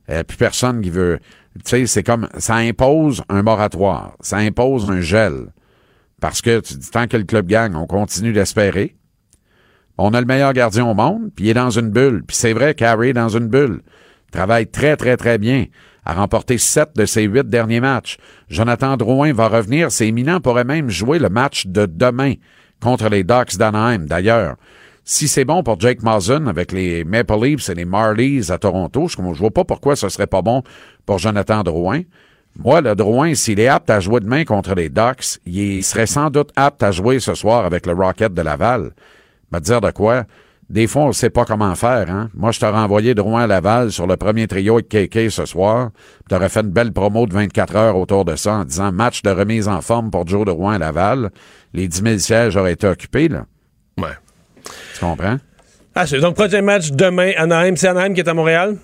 Euh, 0.08 0.24
plus 0.24 0.38
personne 0.38 0.80
qui 0.80 0.90
veut. 0.90 1.20
Tu 1.56 1.62
sais, 1.64 1.86
c'est 1.86 2.02
comme. 2.02 2.28
Ça 2.38 2.56
impose 2.56 3.22
un 3.28 3.42
moratoire. 3.42 4.16
Ça 4.20 4.38
impose 4.38 4.90
un 4.90 5.00
gel. 5.00 5.52
Parce 6.20 6.42
que 6.42 6.60
tu 6.60 6.74
dis, 6.74 6.90
tant 6.90 7.06
que 7.06 7.16
le 7.16 7.24
club 7.24 7.46
gagne, 7.46 7.74
on 7.74 7.86
continue 7.86 8.32
d'espérer. 8.32 8.96
On 9.98 10.14
a 10.14 10.20
le 10.20 10.26
meilleur 10.26 10.52
gardien 10.52 10.86
au 10.86 10.94
monde, 10.94 11.30
puis 11.34 11.46
il 11.46 11.50
est 11.50 11.54
dans 11.54 11.70
une 11.70 11.90
bulle. 11.90 12.22
Puis 12.26 12.36
c'est 12.36 12.52
vrai, 12.52 12.74
Carey 12.74 13.10
est 13.10 13.14
dans 13.14 13.28
une 13.28 13.48
bulle. 13.48 13.82
Il 14.28 14.30
travaille 14.32 14.66
très, 14.66 14.96
très, 14.96 15.16
très 15.16 15.38
bien. 15.38 15.66
A 16.04 16.14
remporté 16.14 16.56
sept 16.56 16.90
de 16.96 17.04
ses 17.04 17.24
huit 17.24 17.46
derniers 17.48 17.80
matchs. 17.80 18.16
Jonathan 18.48 18.96
Drouin 18.96 19.32
va 19.32 19.48
revenir. 19.48 19.90
C'est 19.90 20.08
imminent, 20.08 20.40
pourrait 20.40 20.64
même 20.64 20.88
jouer 20.88 21.18
le 21.18 21.28
match 21.28 21.66
de 21.66 21.86
demain 21.86 22.34
contre 22.80 23.08
les 23.08 23.24
Ducks 23.24 23.56
d'Anaheim. 23.58 24.06
D'ailleurs, 24.06 24.56
si 25.04 25.28
c'est 25.28 25.44
bon 25.44 25.62
pour 25.62 25.80
Jake 25.80 26.02
Mason 26.02 26.46
avec 26.46 26.72
les 26.72 27.04
Maple 27.04 27.34
Leafs 27.42 27.68
et 27.68 27.74
les 27.74 27.84
Marlies 27.84 28.50
à 28.50 28.58
Toronto, 28.58 29.08
je 29.08 29.20
ne 29.20 29.34
vois 29.34 29.50
pas 29.50 29.64
pourquoi 29.64 29.96
ce 29.96 30.08
serait 30.08 30.26
pas 30.26 30.42
bon 30.42 30.62
pour 31.06 31.18
Jonathan 31.18 31.62
Drouin. 31.62 32.02
Moi, 32.58 32.80
le 32.80 32.94
Drouin, 32.94 33.34
s'il 33.34 33.60
est 33.60 33.68
apte 33.68 33.90
à 33.90 34.00
jouer 34.00 34.20
demain 34.20 34.44
contre 34.44 34.74
les 34.74 34.88
Ducks, 34.88 35.38
il 35.46 35.82
serait 35.82 36.06
sans 36.06 36.30
doute 36.30 36.50
apte 36.56 36.82
à 36.82 36.90
jouer 36.90 37.20
ce 37.20 37.34
soir 37.34 37.64
avec 37.64 37.86
le 37.86 37.92
Rocket 37.92 38.34
de 38.34 38.42
Laval. 38.42 38.90
Va 39.50 39.60
te 39.60 39.64
dire 39.64 39.80
de 39.80 39.90
quoi? 39.90 40.24
Des 40.68 40.86
fois, 40.86 41.02
on 41.02 41.08
ne 41.08 41.12
sait 41.12 41.30
pas 41.30 41.44
comment 41.44 41.74
faire. 41.74 42.08
Hein? 42.08 42.30
Moi, 42.32 42.52
je 42.52 42.60
t'aurais 42.60 42.78
envoyé 42.78 43.14
Drouin 43.14 43.42
à 43.42 43.46
Laval 43.48 43.90
sur 43.90 44.06
le 44.06 44.16
premier 44.16 44.46
trio 44.46 44.74
avec 44.74 44.88
KK 44.88 45.28
ce 45.28 45.44
soir. 45.44 45.90
Tu 46.28 46.34
aurais 46.36 46.48
fait 46.48 46.60
une 46.60 46.70
belle 46.70 46.92
promo 46.92 47.26
de 47.26 47.34
24 47.34 47.76
heures 47.76 47.96
autour 47.96 48.24
de 48.24 48.36
ça 48.36 48.58
en 48.58 48.64
disant 48.64 48.92
match 48.92 49.22
de 49.22 49.30
remise 49.30 49.66
en 49.66 49.80
forme 49.80 50.12
pour 50.12 50.28
Joe 50.28 50.44
Drouin 50.44 50.74
à 50.74 50.78
Laval. 50.78 51.30
Les 51.74 51.88
10 51.88 52.02
000 52.02 52.18
sièges 52.18 52.56
auraient 52.56 52.74
été 52.74 52.86
occupés. 52.86 53.28
Là. 53.28 53.46
Tu 54.94 55.00
comprends? 55.00 55.38
Ah, 55.94 56.06
c'est 56.06 56.20
donc 56.20 56.34
prochain 56.34 56.62
match 56.62 56.90
demain, 56.92 57.32
Anaheim. 57.36 57.76
C'est 57.76 57.88
Anaheim 57.88 58.14
qui 58.14 58.20
est 58.20 58.28
à 58.28 58.34
Montréal? 58.34 58.76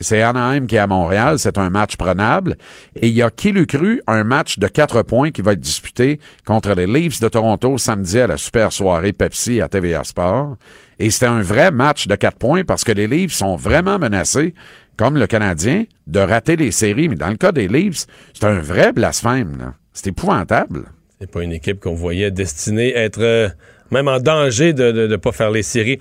C'est 0.00 0.22
Anaheim 0.22 0.66
qui 0.66 0.76
est 0.76 0.80
à 0.80 0.86
Montréal. 0.86 1.38
C'est 1.38 1.58
un 1.58 1.70
match 1.70 1.96
prenable. 1.96 2.56
Et 2.94 3.08
il 3.08 3.14
y 3.14 3.22
a 3.22 3.30
qui 3.30 3.52
l'eût 3.52 3.66
cru 3.66 4.00
un 4.06 4.24
match 4.24 4.58
de 4.58 4.68
quatre 4.68 5.02
points 5.02 5.30
qui 5.30 5.42
va 5.42 5.52
être 5.52 5.60
disputé 5.60 6.20
contre 6.46 6.72
les 6.72 6.86
Leafs 6.86 7.20
de 7.20 7.28
Toronto 7.28 7.78
samedi 7.78 8.20
à 8.20 8.26
la 8.26 8.36
super 8.36 8.72
soirée 8.72 9.12
Pepsi 9.12 9.60
à 9.60 9.68
TVA 9.68 10.04
Sport. 10.04 10.56
Et 10.98 11.10
c'était 11.10 11.26
un 11.26 11.42
vrai 11.42 11.70
match 11.70 12.06
de 12.06 12.14
quatre 12.14 12.38
points 12.38 12.64
parce 12.64 12.84
que 12.84 12.92
les 12.92 13.06
Leafs 13.06 13.32
sont 13.32 13.56
vraiment 13.56 13.98
menacés, 13.98 14.54
comme 14.96 15.16
le 15.16 15.26
Canadien, 15.26 15.84
de 16.06 16.20
rater 16.20 16.56
les 16.56 16.70
séries. 16.70 17.08
Mais 17.08 17.16
dans 17.16 17.28
le 17.28 17.36
cas 17.36 17.52
des 17.52 17.68
Leafs, 17.68 18.06
c'est 18.34 18.46
un 18.46 18.60
vrai 18.60 18.92
blasphème. 18.92 19.74
C'est 19.92 20.08
épouvantable. 20.08 20.84
C'est 21.20 21.30
pas 21.30 21.42
une 21.42 21.52
équipe 21.52 21.80
qu'on 21.80 21.94
voyait 21.94 22.30
destinée 22.30 22.94
à 22.94 23.02
être 23.02 23.20
euh, 23.20 23.48
même 23.90 24.08
en 24.08 24.18
danger 24.20 24.72
de 24.72 25.06
ne 25.06 25.16
pas 25.16 25.32
faire 25.32 25.50
les 25.50 25.62
séries. 25.62 25.98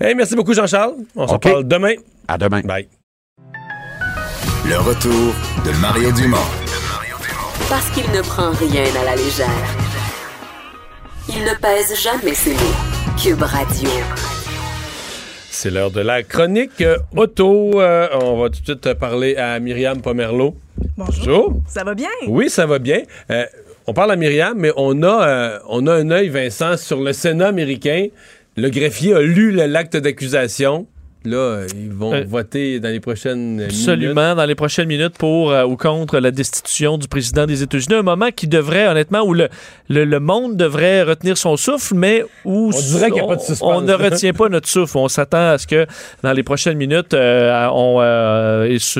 Hey, 0.00 0.14
merci 0.14 0.34
beaucoup, 0.34 0.54
Jean-Charles. 0.54 0.94
On 1.14 1.26
s'en 1.26 1.34
OK. 1.36 1.42
parle 1.42 1.64
demain. 1.68 1.94
À 2.26 2.38
demain. 2.38 2.60
Bye. 2.62 2.88
Le 4.68 4.78
retour 4.78 5.34
de 5.64 5.80
Mario 5.80 6.10
Dumont. 6.12 6.36
Parce 7.68 7.88
qu'il 7.90 8.10
ne 8.12 8.22
prend 8.22 8.50
rien 8.52 8.84
à 9.00 9.04
la 9.04 9.16
légère. 9.16 9.48
Il 11.28 11.42
ne 11.44 11.54
pèse 11.60 12.00
jamais 12.02 12.34
ses 12.34 12.54
mots. 12.54 12.76
Cube 13.22 13.42
Radio. 13.42 13.88
C'est 15.50 15.70
l'heure 15.70 15.90
de 15.90 16.00
la 16.00 16.22
chronique 16.22 16.80
euh, 16.80 16.96
auto. 17.14 17.80
Euh, 17.80 18.08
on 18.22 18.40
va 18.40 18.48
tout 18.48 18.60
de 18.60 18.64
suite 18.64 18.94
parler 18.94 19.36
à 19.36 19.58
Myriam 19.60 20.00
Pomerleau. 20.00 20.56
Bonjour. 20.96 21.60
Ça 21.68 21.84
va 21.84 21.94
bien? 21.94 22.08
Oui, 22.26 22.48
ça 22.48 22.64
va 22.66 22.78
bien. 22.78 23.02
Euh, 23.30 23.44
on 23.86 23.92
parle 23.92 24.12
à 24.12 24.16
Myriam, 24.16 24.58
mais 24.58 24.72
on 24.76 25.02
a, 25.02 25.28
euh, 25.28 25.58
on 25.68 25.86
a 25.86 25.94
un 25.94 26.10
œil, 26.10 26.28
Vincent, 26.28 26.76
sur 26.76 27.00
le 27.00 27.12
Sénat 27.12 27.48
américain. 27.48 28.08
Le 28.56 28.68
greffier 28.68 29.14
a 29.14 29.20
lu 29.20 29.52
l'acte 29.52 29.96
d'accusation. 29.96 30.86
Là, 31.24 31.66
ils 31.76 31.92
vont 31.92 32.14
Euh, 32.14 32.24
voter 32.26 32.80
dans 32.80 32.88
les 32.88 32.98
prochaines 33.00 33.56
minutes. 33.56 33.66
Absolument, 33.66 34.34
dans 34.34 34.46
les 34.46 34.54
prochaines 34.54 34.88
minutes 34.88 35.18
pour 35.18 35.52
euh, 35.52 35.64
ou 35.64 35.76
contre 35.76 36.18
la 36.18 36.30
destitution 36.30 36.96
du 36.96 37.08
président 37.08 37.44
des 37.46 37.62
États-Unis. 37.62 37.94
Un 37.96 38.02
moment 38.02 38.30
qui 38.34 38.48
devrait, 38.48 38.86
honnêtement, 38.88 39.20
où 39.20 39.34
le, 39.34 39.50
le, 39.90 40.04
le 40.06 40.18
monde 40.20 40.56
devrait 40.56 41.02
retenir 41.02 41.36
son 41.36 41.58
souffle, 41.58 41.94
mais 41.94 42.24
où 42.46 42.70
On 42.74 42.78
dirait 42.80 43.10
qu'il 43.10 43.18
y 43.20 43.24
a 43.24 43.26
pas 43.26 43.36
de 43.36 43.40
suspense. 43.42 43.60
on 43.62 43.82
ne 43.82 43.92
retient 43.92 44.32
pas 44.32 44.48
notre 44.48 44.66
souffle. 44.68 44.96
On 44.96 45.08
s'attend 45.08 45.50
à 45.50 45.58
ce 45.58 45.66
que 45.66 45.86
dans 46.22 46.32
les 46.32 46.42
prochaines 46.42 46.78
minutes, 46.78 47.12
euh, 47.12 47.68
on, 47.70 48.00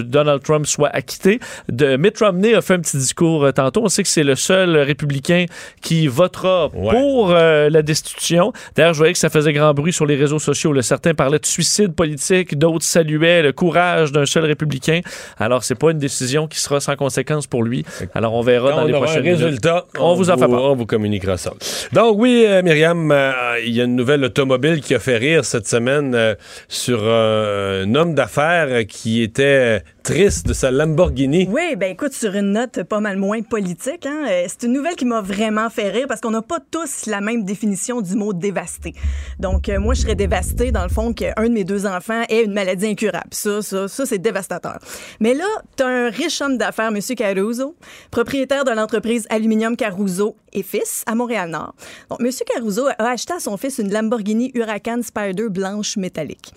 Donald 0.02 0.42
Trump 0.42 0.66
soit 0.66 0.90
acquitté. 0.90 1.40
De, 1.70 1.96
Mitt 1.96 2.18
Romney 2.18 2.54
a 2.54 2.60
fait 2.60 2.74
un 2.74 2.80
petit 2.80 2.98
discours 2.98 3.50
tantôt. 3.54 3.82
On 3.84 3.88
sait 3.88 4.02
que 4.02 4.08
c'est 4.10 4.24
le 4.24 4.34
seul 4.34 4.76
républicain 4.76 5.46
qui 5.80 6.06
votera 6.06 6.68
pour 6.70 7.30
la 7.30 7.80
destitution. 7.82 8.52
D'ailleurs, 8.76 8.92
je 8.92 8.98
voyais 8.98 9.12
que 9.14 9.18
ça 9.18 9.30
faisait 9.30 9.54
grand 9.54 9.72
bruit 9.72 9.94
sur 9.94 10.04
les 10.04 10.16
réseaux 10.16 10.38
sociaux. 10.38 10.74
là. 10.74 10.82
Certains 10.82 11.14
parlaient 11.14 11.38
de 11.38 11.46
suicide 11.46 11.94
politique 11.94 12.09
politique, 12.10 12.58
d'autres 12.58 12.84
saluaient 12.84 13.42
le 13.42 13.52
courage 13.52 14.12
d'un 14.12 14.26
seul 14.26 14.44
républicain. 14.44 15.00
Alors, 15.38 15.64
c'est 15.64 15.74
pas 15.74 15.90
une 15.90 15.98
décision 15.98 16.46
qui 16.46 16.60
sera 16.60 16.80
sans 16.80 16.96
conséquence 16.96 17.46
pour 17.46 17.62
lui. 17.62 17.84
Alors, 18.14 18.34
on 18.34 18.42
verra 18.42 18.70
Quand 18.70 18.76
dans 18.76 18.82
on 18.82 18.86
les 18.86 18.94
aura 18.94 19.06
prochaines 19.06 19.24
résultat, 19.24 19.86
On 19.98 20.14
vous 20.14 20.30
en 20.30 20.36
fait 20.36 20.48
part. 20.48 20.62
On 20.62 20.74
vous 20.74 20.86
communiquera 20.86 21.36
ça. 21.36 21.52
Donc 21.92 22.16
oui, 22.18 22.44
euh, 22.46 22.62
Myriam, 22.62 23.10
euh, 23.10 23.32
il 23.64 23.72
y 23.72 23.80
a 23.80 23.84
une 23.84 23.96
nouvelle 23.96 24.24
automobile 24.24 24.80
qui 24.80 24.94
a 24.94 24.98
fait 24.98 25.16
rire 25.16 25.44
cette 25.44 25.68
semaine 25.68 26.14
euh, 26.14 26.34
sur 26.68 27.04
un 27.04 27.94
homme 27.94 28.14
d'affaires 28.14 28.86
qui 28.86 29.22
était 29.22 29.82
triste 30.02 30.46
de 30.46 30.52
sa 30.52 30.70
Lamborghini. 30.70 31.48
Oui, 31.50 31.76
ben 31.76 31.92
écoute, 31.92 32.12
sur 32.12 32.34
une 32.34 32.52
note 32.52 32.82
pas 32.84 33.00
mal 33.00 33.16
moins 33.16 33.42
politique, 33.42 34.06
hein, 34.06 34.24
euh, 34.28 34.44
c'est 34.48 34.64
une 34.66 34.72
nouvelle 34.72 34.96
qui 34.96 35.04
m'a 35.04 35.20
vraiment 35.20 35.68
fait 35.70 35.90
rire 35.90 36.06
parce 36.08 36.20
qu'on 36.20 36.30
n'a 36.30 36.42
pas 36.42 36.58
tous 36.70 37.06
la 37.06 37.20
même 37.20 37.44
définition 37.44 38.00
du 38.00 38.14
mot 38.14 38.32
dévasté. 38.32 38.94
Donc, 39.38 39.68
euh, 39.68 39.78
moi, 39.78 39.94
je 39.94 40.02
serais 40.02 40.14
dévastée, 40.14 40.72
dans 40.72 40.82
le 40.82 40.88
fond, 40.88 41.12
qu'un 41.12 41.32
de 41.42 41.48
mes 41.48 41.64
deux 41.64 41.86
enfants 41.86 42.22
ait 42.28 42.44
une 42.44 42.52
maladie 42.52 42.86
incurable. 42.86 43.28
Ça, 43.30 43.62
ça, 43.62 43.88
ça, 43.88 44.06
c'est 44.06 44.18
dévastateur. 44.18 44.78
Mais 45.20 45.34
là, 45.34 45.46
t'as 45.76 45.88
un 45.88 46.10
riche 46.10 46.40
homme 46.40 46.56
d'affaires, 46.56 46.88
M. 46.88 47.00
Caruso, 47.16 47.74
propriétaire 48.10 48.64
de 48.64 48.70
l'entreprise 48.70 49.26
Aluminium 49.30 49.76
Caruso 49.76 50.36
et 50.52 50.62
Fils 50.62 51.04
à 51.06 51.14
Montréal-Nord. 51.14 51.74
Donc, 52.08 52.20
M. 52.20 52.30
Caruso 52.46 52.86
a 52.86 53.10
acheté 53.10 53.34
à 53.34 53.40
son 53.40 53.56
fils 53.56 53.78
une 53.78 53.92
Lamborghini 53.92 54.50
Huracan 54.54 55.02
Spider 55.02 55.48
blanche 55.48 55.96
métallique. 55.96 56.52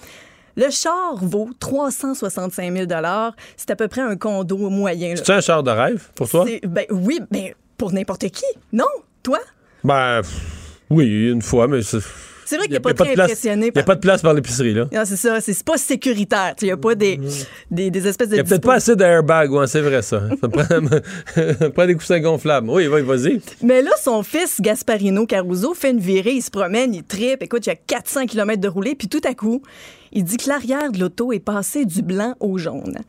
Le 0.56 0.70
char 0.70 1.16
vaut 1.16 1.50
365 1.60 2.72
000 2.72 2.88
C'est 3.58 3.72
à 3.72 3.76
peu 3.76 3.88
près 3.88 4.02
un 4.02 4.16
condo 4.16 4.58
moyen. 4.70 5.16
C'est 5.16 5.32
un 5.32 5.42
char 5.42 5.64
de 5.64 5.72
rêve 5.72 6.10
pour 6.16 6.30
toi? 6.30 6.46
Ben 6.68 6.86
oui, 6.92 7.20
ben 7.32 7.54
pour 7.78 7.92
n'importe 7.92 8.30
qui. 8.30 8.46
Non, 8.72 8.86
toi? 9.24 9.40
Ben 9.84 10.22
oui, 10.90 11.32
une 11.32 11.42
fois, 11.42 11.68
mais 11.68 11.82
c'est. 11.82 12.00
C'est 12.54 12.58
vrai 12.58 12.68
qu'il 12.68 12.76
n'est 12.76 12.82
pas 12.82 12.94
très 12.94 13.20
impressionné 13.20 13.68
Il 13.68 13.74
n'y 13.74 13.82
a 13.82 13.84
pas 13.84 13.96
de 13.96 14.00
place 14.00 14.22
par 14.22 14.32
l'épicerie, 14.36 14.76
là. 14.76 14.88
Non, 14.94 15.02
c'est 15.06 15.16
ça, 15.16 15.42
c'est 15.42 15.64
pas 15.64 15.76
sécuritaire. 15.76 16.54
Il 16.62 16.66
n'y 16.66 16.72
a 16.72 16.78
pas 16.78 16.94
des, 16.94 17.20
des, 17.72 17.90
des 17.90 18.08
espèces 18.08 18.30
de. 18.30 18.36
Il 18.36 18.38
n'y 18.38 18.42
a 18.42 18.44
peut-être 18.44 18.62
pas 18.62 18.76
assez 18.76 18.96
d'airbag, 18.96 19.52
ouais, 19.52 19.66
c'est 19.66 19.82
vrai 19.82 20.04
ça. 20.04 20.22
Ça 20.40 20.48
prend, 20.48 21.70
prend 21.72 21.88
des 21.88 21.96
coussins 21.96 22.20
gonflables. 22.20 22.70
Oui, 22.70 22.86
oui, 22.86 23.02
vas-y. 23.02 23.42
Mais 23.64 23.82
là, 23.82 23.90
son 24.00 24.22
fils, 24.22 24.62
Gasparino 24.62 25.26
Caruso, 25.26 25.74
fait 25.74 25.90
une 25.90 26.00
virée, 26.00 26.34
il 26.34 26.44
se 26.44 26.52
promène, 26.52 26.94
il 26.94 27.04
tripe. 27.04 27.42
Écoute, 27.42 27.66
il 27.66 27.70
y 27.70 27.74
a 27.74 27.76
400 27.76 28.28
km 28.28 28.62
de 28.62 28.68
roulé, 28.68 28.94
puis 28.94 29.08
tout 29.08 29.22
à 29.28 29.34
coup, 29.34 29.64
il 30.12 30.24
dit 30.24 30.38
que 30.38 30.48
l'arrière 30.48 30.92
de 30.92 31.00
l'auto 31.00 31.34
est 31.34 31.40
passé 31.40 31.86
du 31.86 32.04
blanc 32.04 32.36
au 32.40 32.60
jaune. 32.60 33.00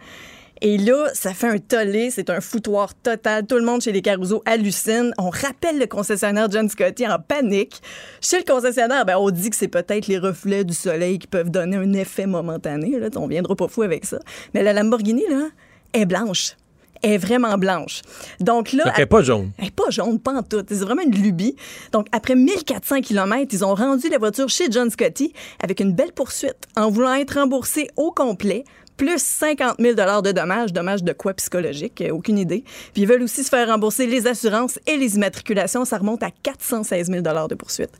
Et 0.66 0.78
là, 0.78 1.10
ça 1.12 1.34
fait 1.34 1.46
un 1.48 1.58
tollé, 1.58 2.10
c'est 2.10 2.30
un 2.30 2.40
foutoir 2.40 2.94
total. 2.94 3.46
Tout 3.46 3.56
le 3.56 3.66
monde 3.66 3.82
chez 3.82 3.92
les 3.92 4.00
Caruso 4.00 4.42
hallucine. 4.46 5.12
On 5.18 5.28
rappelle 5.28 5.78
le 5.78 5.84
concessionnaire 5.86 6.50
John 6.50 6.70
Scotty 6.70 7.06
en 7.06 7.18
panique. 7.18 7.82
Chez 8.22 8.38
le 8.38 8.44
concessionnaire, 8.50 9.04
ben, 9.04 9.18
on 9.18 9.28
dit 9.30 9.50
que 9.50 9.56
c'est 9.56 9.68
peut-être 9.68 10.06
les 10.06 10.16
reflets 10.16 10.64
du 10.64 10.72
soleil 10.72 11.18
qui 11.18 11.26
peuvent 11.26 11.50
donner 11.50 11.76
un 11.76 11.92
effet 11.92 12.24
momentané. 12.24 12.98
Là. 12.98 13.08
On 13.16 13.26
viendra 13.26 13.54
pas 13.54 13.68
fou 13.68 13.82
avec 13.82 14.06
ça. 14.06 14.18
Mais 14.54 14.62
la 14.62 14.72
Lamborghini, 14.72 15.24
là, 15.28 15.48
est 15.92 16.06
blanche. 16.06 16.56
Elle 17.02 17.10
est 17.10 17.18
vraiment 17.18 17.58
blanche. 17.58 18.00
Donc 18.40 18.72
là, 18.72 18.84
Donc, 18.84 18.94
elle 18.96 19.02
n'est 19.02 19.06
pas 19.06 19.22
jaune. 19.22 19.50
elle 19.58 19.66
est 19.66 19.70
pas 19.70 19.90
jaune, 19.90 20.18
pas 20.18 20.32
en 20.32 20.42
tout. 20.42 20.64
C'est 20.66 20.76
vraiment 20.76 21.02
une 21.02 21.14
lubie. 21.14 21.56
Donc, 21.92 22.06
après 22.10 22.36
1400 22.36 23.02
km, 23.02 23.52
ils 23.52 23.62
ont 23.66 23.74
rendu 23.74 24.08
la 24.08 24.16
voiture 24.16 24.48
chez 24.48 24.70
John 24.70 24.88
Scotty 24.88 25.34
avec 25.62 25.80
une 25.80 25.92
belle 25.92 26.12
poursuite 26.12 26.56
en 26.74 26.88
voulant 26.88 27.12
être 27.12 27.38
remboursés 27.38 27.88
au 27.96 28.12
complet 28.12 28.64
plus 28.96 29.22
50 29.22 29.76
000 29.80 29.94
de 29.94 30.32
dommages. 30.32 30.72
Dommages 30.72 31.02
de 31.02 31.12
quoi 31.12 31.34
psychologique? 31.34 32.00
Euh, 32.00 32.10
Aucune 32.10 32.38
idée. 32.38 32.64
Puis 32.92 33.02
ils 33.02 33.08
veulent 33.08 33.22
aussi 33.22 33.44
se 33.44 33.48
faire 33.48 33.68
rembourser 33.68 34.06
les 34.06 34.26
assurances 34.26 34.78
et 34.86 34.96
les 34.96 35.16
immatriculations. 35.16 35.84
Ça 35.84 35.98
remonte 35.98 36.22
à 36.22 36.30
416 36.30 37.10
000 37.10 37.22
de 37.22 37.54
poursuite 37.54 37.92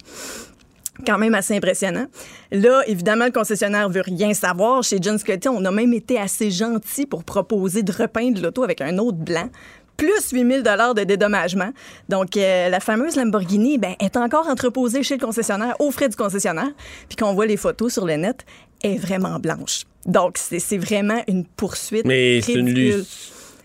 quand 1.05 1.19
même 1.19 1.35
assez 1.35 1.57
impressionnant. 1.57 2.07
Là, 2.53 2.83
évidemment, 2.87 3.25
le 3.25 3.33
concessionnaire 3.33 3.89
veut 3.89 4.03
rien 4.03 4.33
savoir. 4.33 4.83
Chez 4.83 4.99
John 5.01 5.19
Scotty, 5.19 5.49
on 5.49 5.65
a 5.65 5.71
même 5.71 5.93
été 5.93 6.19
assez 6.19 6.51
gentil 6.53 7.07
pour 7.07 7.25
proposer 7.25 7.83
de 7.83 7.93
repeindre 7.93 8.41
l'auto 8.41 8.63
avec 8.63 8.81
un 8.81 8.99
autre 8.99 9.19
blanc 9.19 9.49
plus 9.97 10.31
8 10.33 10.63
000 10.65 10.95
de 10.95 11.05
dédommagement. 11.05 11.71
Donc, 12.09 12.37
euh, 12.37 12.69
la 12.69 12.81
fameuse 12.81 13.17
Lamborghini 13.17 13.79
ben, 13.79 13.95
est 14.01 14.17
encore 14.17 14.49
entreposée 14.49 15.03
chez 15.03 15.17
le 15.17 15.25
concessionnaire, 15.25 15.77
aux 15.81 15.91
frais 15.91 16.09
du 16.09 16.17
concessionnaire. 16.17 16.71
Puis 17.09 17.17
quand 17.17 17.31
on 17.31 17.35
voit 17.35 17.47
les 17.47 17.57
photos 17.57 17.93
sur 17.93 18.05
le 18.05 18.15
net, 18.17 18.45
est 18.83 18.97
vraiment 18.97 19.39
blanche. 19.39 19.85
Donc, 20.07 20.39
c'est 20.39 20.79
vraiment 20.79 21.23
une 21.29 21.45
poursuite 21.45 22.05
Mais 22.05 22.41
c'est 22.41 22.55
une, 22.55 23.05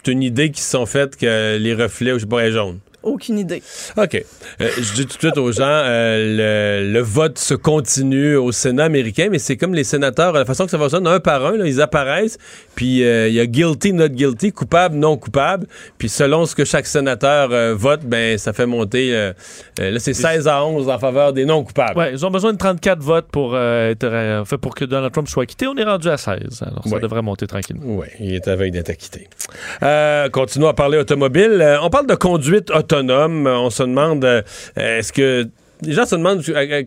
une 0.07 0.23
idée 0.23 0.51
qui 0.51 0.61
se 0.61 0.71
sont 0.71 0.85
faites 0.85 1.15
que 1.15 1.57
les 1.57 1.73
reflets, 1.73 2.13
je 2.13 2.19
sais 2.19 2.25
pas, 2.25 2.45
est 2.45 2.51
jaune. 2.51 2.79
Aucune 3.03 3.39
idée. 3.39 3.63
OK. 3.97 4.15
Euh, 4.61 4.69
je 4.77 4.93
dis 4.93 5.05
tout 5.05 5.15
de 5.15 5.19
suite 5.19 5.37
aux 5.37 5.51
gens, 5.51 5.63
euh, 5.65 6.83
le, 6.83 6.91
le 6.91 6.99
vote 7.01 7.37
se 7.37 7.53
continue 7.53 8.35
au 8.35 8.51
Sénat 8.51 8.85
américain, 8.85 9.29
mais 9.31 9.39
c'est 9.39 9.55
comme 9.57 9.73
les 9.73 9.83
sénateurs, 9.83 10.33
la 10.33 10.45
façon 10.45 10.65
que 10.65 10.71
ça 10.71 10.77
fonctionne, 10.77 11.07
un 11.07 11.19
par 11.19 11.45
un, 11.45 11.57
là, 11.57 11.65
ils 11.65 11.81
apparaissent, 11.81 12.37
puis 12.75 13.03
euh, 13.03 13.27
il 13.29 13.33
y 13.35 13.39
a 13.39 13.45
guilty, 13.45 13.93
not 13.93 14.09
guilty, 14.09 14.51
coupable, 14.51 14.95
non 14.95 15.15
coupable, 15.17 15.67
puis 15.97 16.09
selon 16.09 16.45
ce 16.45 16.55
que 16.55 16.65
chaque 16.65 16.87
sénateur 16.87 17.49
euh, 17.51 17.73
vote, 17.75 18.01
ben 18.03 18.37
ça 18.37 18.51
fait 18.53 18.65
monter, 18.65 19.11
là 19.77 19.99
c'est 19.99 20.13
16 20.13 20.47
à 20.47 20.65
11 20.65 20.89
en 20.89 20.99
faveur 20.99 21.33
des 21.33 21.45
non 21.45 21.63
coupables. 21.63 21.97
Ouais, 21.97 22.11
ils 22.11 22.25
ont 22.25 22.31
besoin 22.31 22.51
de 22.53 22.57
34 22.57 22.99
votes 23.01 23.27
pour, 23.31 23.51
euh, 23.55 23.91
être, 23.91 24.03
euh, 24.03 24.43
fait 24.45 24.57
pour 24.57 24.75
que 24.75 24.85
Donald 24.85 25.11
Trump 25.13 25.27
soit 25.27 25.45
quitté. 25.45 25.67
On 25.67 25.75
est 25.77 25.83
rendu 25.83 26.09
à 26.09 26.17
16. 26.17 26.61
Alors, 26.61 26.83
ça 26.85 26.95
Ouais. 26.95 26.99
devrait 27.01 27.21
monter 27.21 27.47
tranquillement. 27.47 27.81
Oui, 27.85 28.07
il 28.19 28.33
est 28.35 28.47
à 28.47 28.55
veille 28.55 28.71
d'être 28.71 28.89
acquitté. 28.89 29.27
Euh, 29.83 30.29
continuons 30.29 30.67
à 30.67 30.73
parler 30.73 30.97
automobile. 30.97 31.59
Euh, 31.61 31.77
on 31.81 31.89
parle 31.89 32.07
de 32.07 32.15
conduite 32.15 32.71
autonome. 32.89 33.47
On 33.47 33.69
se 33.69 33.83
demande, 33.83 34.25
euh, 34.25 34.41
est-ce 34.75 35.13
que... 35.13 35.47
Les 35.81 35.93
gens 35.93 36.05
se 36.05 36.15
demandent 36.15 36.43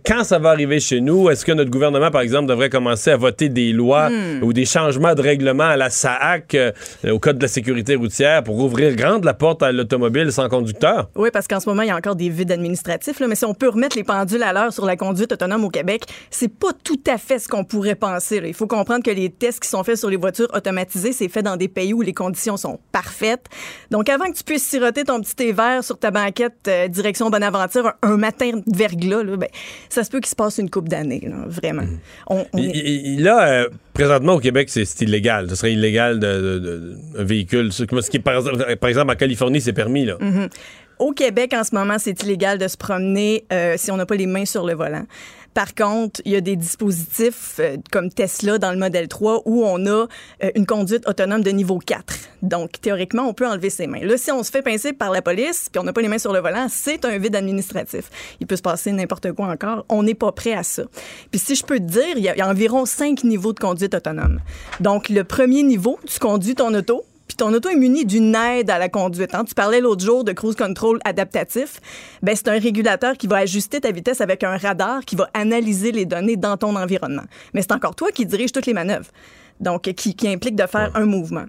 quand 0.07 0.23
ça 0.25 0.39
va 0.39 0.51
arriver 0.51 0.79
chez 0.79 1.01
nous? 1.01 1.31
Est-ce 1.31 1.45
que 1.47 1.53
notre 1.53 1.71
gouvernement, 1.71 2.11
par 2.11 2.21
exemple, 2.21 2.47
devrait 2.47 2.69
commencer 2.69 3.11
à 3.11 3.17
voter 3.17 3.49
des 3.49 3.73
lois 3.73 4.11
Hmm. 4.11 4.43
ou 4.43 4.53
des 4.53 4.65
changements 4.67 5.15
de 5.15 5.23
règlement 5.23 5.65
à 5.65 5.77
la 5.77 5.89
SAAC, 5.89 6.55
euh, 6.55 6.73
au 7.11 7.19
Code 7.19 7.39
de 7.39 7.43
la 7.43 7.49
sécurité 7.49 7.95
routière, 7.95 8.43
pour 8.45 8.59
ouvrir 8.59 8.95
grande 8.97 9.25
la 9.25 9.33
porte 9.35 9.63
à 9.63 9.73
l'automobile 9.73 10.31
sans 10.33 10.49
conducteur? 10.49 11.09
Oui, 11.17 11.31
parce 11.33 11.49
qu'en 11.49 11.61
ce 11.61 11.69
moment, 11.69 11.83
il 11.83 11.89
y 11.89 11.91
a 11.91 11.97
encore 11.97 12.17
des 12.17 12.29
vides 12.29 12.53
administratifs, 12.53 13.19
là, 13.21 13.29
mais 13.29 13.35
si 13.35 13.45
on 13.45 13.55
peut 13.55 13.69
remettre 13.69 13.97
les 13.97 14.05
pendules 14.05 14.43
à 14.43 14.53
l'heure 14.53 14.73
sur 14.73 14.85
la 14.85 14.97
conduite 14.97 15.33
autonome 15.33 15.65
au 15.65 15.71
Québec, 15.71 16.03
c'est 16.31 16.49
pas 16.53 16.73
tout 16.85 17.01
à 17.07 17.17
fait 17.17 17.39
ce 17.39 17.49
qu'on 17.49 17.65
pourrait 17.65 17.95
penser. 17.95 18.41
là. 18.41 18.49
Il 18.49 18.55
faut 18.55 18.67
comprendre 18.67 19.03
que 19.03 19.11
les 19.11 19.31
tests 19.31 19.61
qui 19.61 19.69
sont 19.69 19.85
faits 19.85 19.97
sur 19.97 20.11
les 20.11 20.17
voitures 20.17 20.49
automatisées, 20.55 21.13
c'est 21.13 21.29
fait 21.29 21.43
dans 21.43 21.57
des 21.57 21.69
pays 21.69 21.95
où 21.95 22.03
les 22.03 22.13
conditions 22.15 22.57
sont 22.59 22.79
parfaites. 22.93 23.47
Donc, 23.91 24.09
avant 24.11 24.27
que 24.27 24.37
tu 24.37 24.45
puisses 24.45 24.65
siroter 24.67 25.05
ton 25.05 25.21
petit 25.21 25.35
thé 25.35 25.53
vert 25.53 25.83
sur 25.83 25.99
ta 25.99 26.11
banquette 26.11 26.55
euh, 26.69 26.89
direction 26.89 27.31
Bonaventure 27.31 27.87
un, 28.03 28.13
un 28.13 28.17
matin 28.17 28.51
de 28.55 28.63
verglas, 28.87 29.23
là, 29.23 29.37
ben, 29.37 29.49
ça 29.89 30.05
se 30.05 30.11
peut 30.11 30.21
qu'il 30.21 30.29
se 30.31 30.35
passe 30.37 30.59
une 30.59 30.71
coupe 30.71 30.89
d'années, 30.89 31.23
vraiment. 31.47 31.85
On- 32.29 32.45
on 32.53 32.59
Il- 32.59 32.67
est- 32.71 32.73
il- 32.85 33.07
il- 33.15 33.23
là, 33.23 33.49
euh, 33.49 33.69
présentement 33.95 34.35
au 34.35 34.41
Québec, 34.41 34.69
c'est 34.71 35.01
illégal. 35.01 35.49
Ce 35.51 35.55
serait 35.57 35.73
illégal 35.73 36.19
de, 36.19 36.59
de- 36.59 36.97
véhicule. 37.23 37.73
Ce 37.73 37.85
qui 37.85 38.19
par, 38.19 38.37
exemple- 38.37 38.77
par 38.77 38.89
exemple, 38.89 39.13
en 39.13 39.17
Californie, 39.17 39.61
c'est 39.61 39.73
permis. 39.73 40.05
Là. 40.05 40.17
Mhm. 40.21 40.49
Au 40.99 41.13
Québec, 41.13 41.53
en 41.55 41.65
ce 41.65 41.75
moment, 41.75 41.97
c'est 41.99 42.23
illégal 42.23 42.59
de 42.59 42.69
se 42.69 42.77
promener 42.77 43.45
euh, 43.53 43.75
si 43.77 43.91
on 43.91 43.97
n'a 43.97 44.07
pas 44.07 44.15
les 44.15 44.27
mains 44.27 44.45
sur 44.45 44.65
le 44.65 44.75
volant. 44.75 45.05
Par 45.55 45.75
contre, 45.75 46.23
il 46.25 46.33
y 46.33 46.37
a 46.37 46.41
des 46.41 46.57
dispositifs 46.57 47.57
euh, 47.59 47.77
comme 47.91 48.11
Tesla 48.11 48.59
dans 48.59 48.73
le 48.73 48.79
modèle 48.79 49.09
3 49.09 49.43
où 49.45 49.65
on 49.65 49.87
a 49.87 49.91
euh, 49.91 50.07
une 50.55 50.67
conduite 50.67 51.07
autonome 51.07 51.43
de 51.43 51.51
niveau 51.51 51.79
4. 51.79 52.15
Donc, 52.43 52.81
théoriquement, 52.81 53.25
on 53.25 53.35
peut 53.35 53.47
enlever 53.47 53.71
ses 53.71 53.87
mains. 53.87 54.01
Là, 54.01 54.17
si 54.17 54.33
on 54.33 54.43
se 54.43 54.51
fait 54.51 54.63
pincer 54.63 54.93
par 54.93 55.11
la 55.11 55.23
police 55.23 55.69
puis 55.71 55.79
on 55.79 55.85
n'a 55.85 55.93
pas 55.93 56.01
les 56.01 56.09
mains 56.09 56.19
sur 56.19 56.33
le 56.33 56.41
volant, 56.41 56.67
c'est 56.71 57.05
un 57.05 57.19
vide 57.19 57.37
administratif. 57.37 58.11
Il 58.41 58.47
peut 58.47 58.57
se 58.57 58.63
passer 58.63 58.93
n'importe 58.93 59.33
quoi 59.33 59.49
encore. 59.49 59.85
On 59.89 60.03
n'est 60.03 60.15
pas 60.15 60.33
prêt 60.33 60.55
à 60.55 60.63
ça. 60.63 60.85
Puis 61.31 61.41
si 61.41 61.55
je 61.55 61.65
peux 61.65 61.79
te 61.79 61.85
dire, 61.85 62.17
il 62.17 62.25
y, 62.25 62.29
il 62.29 62.39
y 62.39 62.41
a 62.41 62.49
environ 62.49 62.87
cinq 62.87 63.25
niveaux 63.25 63.53
de 63.53 63.61
conduite 63.61 63.95
autonome. 63.95 64.41
Donc, 64.81 65.09
le 65.09 65.25
premier 65.25 65.63
niveau, 65.63 65.99
tu 66.07 66.19
conduis 66.19 66.55
ton 66.55 66.73
auto, 66.75 67.05
puis 67.33 67.37
ton 67.39 67.55
auto 67.55 67.71
est 67.71 67.77
muni 67.77 68.05
d'une 68.05 68.35
aide 68.35 68.69
à 68.69 68.79
la 68.79 68.91
conduite. 68.91 69.35
hein. 69.35 69.45
Tu 69.47 69.55
parlais 69.55 69.81
l'autre 69.81 70.05
jour 70.05 70.23
de 70.23 70.33
cruise 70.33 70.55
control 70.55 70.99
adaptatif. 71.03 71.81
Ben, 72.23 72.37
c'est 72.37 72.49
un 72.49 72.59
régulateur 72.59 73.17
qui 73.17 73.27
va 73.27 73.39
ajuster 73.39 73.81
ta 73.81 73.91
vitesse 73.91 74.21
avec 74.21 74.45
un 74.45 74.59
radar 74.59 75.03
qui 75.07 75.17
va 75.17 75.31
analyser 75.33 75.93
les 75.93 76.05
données 76.05 76.37
dans 76.37 76.59
ton 76.59 76.77
environnement. 76.77 77.23
Mais 77.55 77.63
c'est 77.63 77.73
encore 77.73 77.95
toi 77.95 78.11
qui 78.13 78.27
dirige 78.27 78.53
toutes 78.53 78.67
les 78.67 78.75
manœuvres. 78.75 79.09
Donc, 79.61 79.85
qui, 79.95 80.15
qui 80.15 80.29
implique 80.29 80.57
de 80.57 80.67
faire 80.67 80.91
un 80.95 81.07
mouvement. 81.07 81.45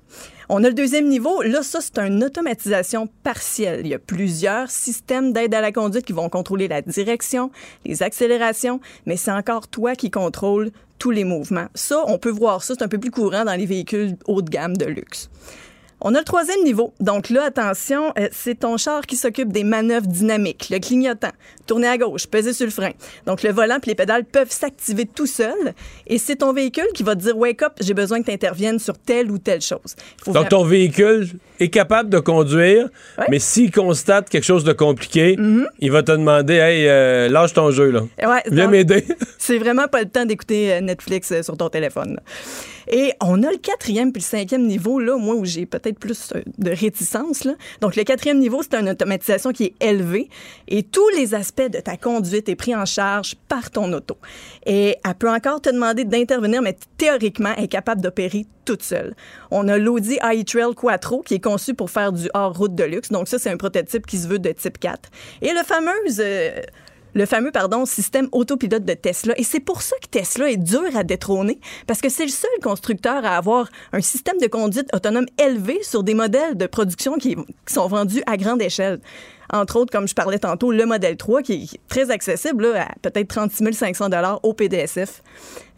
On 0.48 0.64
a 0.64 0.70
le 0.70 0.74
deuxième 0.74 1.10
niveau. 1.10 1.42
Là, 1.42 1.64
ça, 1.64 1.80
c'est 1.82 2.00
une 2.00 2.24
automatisation 2.24 3.10
partielle. 3.22 3.82
Il 3.84 3.88
y 3.88 3.94
a 3.94 4.00
plusieurs 4.00 4.72
systèmes 4.72 5.34
d'aide 5.34 5.54
à 5.54 5.60
la 5.60 5.74
conduite 5.74 6.06
qui 6.06 6.14
vont 6.14 6.30
contrôler 6.30 6.70
la 6.70 6.82
direction, 6.82 7.52
les 7.86 8.04
accélérations, 8.04 8.80
mais 9.06 9.18
c'est 9.18 9.32
encore 9.32 9.68
toi 9.68 9.96
qui 9.96 10.10
contrôle 10.12 10.72
tous 10.98 11.12
les 11.12 11.26
mouvements. 11.26 11.68
Ça, 11.76 12.06
on 12.08 12.18
peut 12.18 12.30
voir 12.30 12.64
ça, 12.64 12.74
c'est 12.78 12.84
un 12.86 12.88
peu 12.88 13.00
plus 13.00 13.12
courant 13.12 13.44
dans 13.44 13.56
les 13.56 13.66
véhicules 13.66 14.16
haut 14.28 14.42
de 14.42 14.50
gamme 14.50 14.78
de 14.78 14.86
luxe. 14.86 15.30
On 16.06 16.14
a 16.16 16.20
le 16.20 16.26
troisième 16.26 16.62
niveau. 16.66 16.94
Donc 17.00 17.30
là, 17.30 17.46
attention, 17.46 18.12
euh, 18.20 18.28
c'est 18.34 18.60
ton 18.60 18.76
char 18.76 19.06
qui 19.06 19.16
s'occupe 19.16 19.54
des 19.54 19.64
manœuvres 19.64 20.06
dynamiques, 20.06 20.68
le 20.70 20.80
clignotant, 20.80 21.32
tourner 21.66 21.88
à 21.88 21.98
gauche, 21.98 22.28
peser 22.28 22.52
sur 22.52 22.66
le 22.66 22.72
frein. 22.72 22.92
Donc 23.26 23.42
le 23.42 23.52
volant 23.54 23.78
puis 23.82 23.92
les 23.92 23.96
pédales 23.96 24.26
peuvent 24.26 24.52
s'activer 24.52 25.06
tout 25.06 25.28
seuls 25.28 25.74
et 26.06 26.18
c'est 26.18 26.36
ton 26.36 26.52
véhicule 26.52 26.88
qui 26.94 27.04
va 27.04 27.16
te 27.16 27.22
dire 27.22 27.38
wake 27.38 27.64
up, 27.64 27.72
j'ai 27.80 27.94
besoin 27.94 28.20
que 28.20 28.26
tu 28.26 28.34
interviennes 28.34 28.80
sur 28.80 28.98
telle 28.98 29.32
ou 29.32 29.38
telle 29.38 29.62
chose. 29.62 29.96
Faut 30.26 30.34
Donc, 30.34 30.50
ton 30.50 30.66
véhicule 30.66 31.30
est 31.62 31.70
capable 31.70 32.10
de 32.10 32.20
conduire, 32.20 32.90
mais 33.30 33.40
s'il 33.40 33.72
constate 33.72 34.28
quelque 34.30 34.44
chose 34.44 34.66
de 34.66 34.74
compliqué, 34.74 35.38
il 35.80 35.92
va 35.92 36.04
te 36.04 36.12
demander 36.12 36.56
Hey, 36.56 36.88
euh, 36.88 37.30
lâche 37.30 37.54
ton 37.54 37.72
jeu, 37.72 37.92
là. 37.92 38.02
Ouais, 38.22 38.42
Viens 38.52 38.68
m'aider. 38.68 39.06
C'est 39.38 39.58
vraiment 39.58 39.88
pas 39.88 40.02
le 40.02 40.10
temps 40.10 40.26
d'écouter 40.26 40.74
euh, 40.74 40.82
Netflix 40.82 41.42
sur 41.42 41.56
ton 41.56 41.70
téléphone. 41.70 42.16
là. 42.16 42.22
Et 42.88 43.14
on 43.22 43.44
a 43.44 43.52
le 43.52 43.58
quatrième 43.58 44.12
puis 44.12 44.22
le 44.22 44.26
cinquième 44.26 44.66
niveau, 44.66 45.00
là, 45.00 45.18
moi, 45.18 45.36
où 45.36 45.46
j'ai 45.46 45.66
peut-être 45.66 46.00
plus 46.00 46.32
euh, 46.36 46.42
de 46.58 46.72
réticence. 46.72 47.44
Là. 47.44 47.54
Donc, 47.82 47.96
le 47.96 48.04
quatrième 48.04 48.40
niveau, 48.40 48.62
c'est 48.62 48.76
une 48.76 48.90
automatisation 48.90 49.52
qui 49.52 49.66
est 49.66 49.84
élevée 49.84 50.30
et 50.68 50.84
tous 50.84 51.08
les 51.10 51.34
aspects 51.34 51.70
de 51.70 51.80
ta 51.80 51.98
conduite 51.98 52.50
est 52.50 52.56
pris 52.56 52.76
en 52.76 52.86
charge 52.86 53.36
par 53.48 53.72
ton 53.72 53.92
auto. 53.94 54.18
Et 54.66 54.98
elle 55.04 55.16
peut 55.16 55.30
encore 55.30 55.62
te 55.62 55.70
demander 55.70 56.04
d'intervenir, 56.04 56.62
mais 56.62 56.78
théoriquement, 56.98 57.54
elle 57.58 57.66
est 57.66 57.68
capable 57.68 58.02
d'opérer 58.02 58.46
toute 58.66 58.84
seule. 58.84 59.16
On 59.52 59.68
a 59.68 59.78
l'Audi 59.78 60.18
i-Trail 60.24 60.74
Quattro 60.76 61.22
qui 61.22 61.36
est 61.36 61.44
conçu 61.44 61.74
pour 61.74 61.90
faire 61.90 62.12
du 62.12 62.30
hors-route 62.34 62.76
de 62.76 62.84
luxe. 62.84 63.10
Donc, 63.10 63.28
ça, 63.28 63.40
c'est 63.40 63.50
un 63.50 63.58
prototype 63.58 64.06
qui 64.06 64.18
se 64.18 64.28
veut 64.28 64.40
de 64.40 64.52
type 64.52 64.80
4. 64.80 65.10
Et 65.42 65.52
le 65.52 65.64
fameux... 65.64 65.92
euh, 66.20 66.62
le 67.14 67.26
fameux 67.26 67.52
pardon, 67.52 67.86
système 67.86 68.28
autopilote 68.32 68.86
de 68.86 68.94
Tesla. 68.94 69.34
Et 69.38 69.44
c'est 69.44 69.60
pour 69.60 69.82
ça 69.82 69.96
que 70.02 70.08
Tesla 70.08 70.50
est 70.50 70.58
dur 70.58 70.96
à 70.96 71.04
détrôner, 71.04 71.60
parce 71.88 72.02
que 72.02 72.10
c'est 72.10 72.26
le 72.26 72.32
seul 72.32 72.50
constructeur 72.62 73.26
à 73.26 73.38
avoir 73.38 73.70
un 73.92 74.02
système 74.02 74.38
de 74.42 74.48
conduite 74.48 74.88
autonome 74.94 75.26
élevé 75.42 75.80
sur 75.84 76.04
des 76.04 76.14
modèles 76.14 76.56
de 76.56 76.66
production 76.66 77.16
qui, 77.16 77.36
qui 77.36 77.74
sont 77.74 77.88
vendus 77.88 78.24
à 78.26 78.38
grande 78.38 78.62
échelle. 78.62 79.00
Entre 79.52 79.76
autres, 79.76 79.92
comme 79.92 80.08
je 80.08 80.16
parlais 80.16 80.40
tantôt, 80.40 80.72
le 80.72 80.86
modèle 80.86 81.16
3, 81.16 81.44
qui 81.44 81.54
est 81.54 81.80
très 81.88 82.10
accessible, 82.10 82.72
là, 82.72 82.88
à 82.88 82.96
peut-être 83.02 83.28
36 83.28 83.74
500 83.74 84.10
au 84.42 84.54
PDSF 84.54 85.22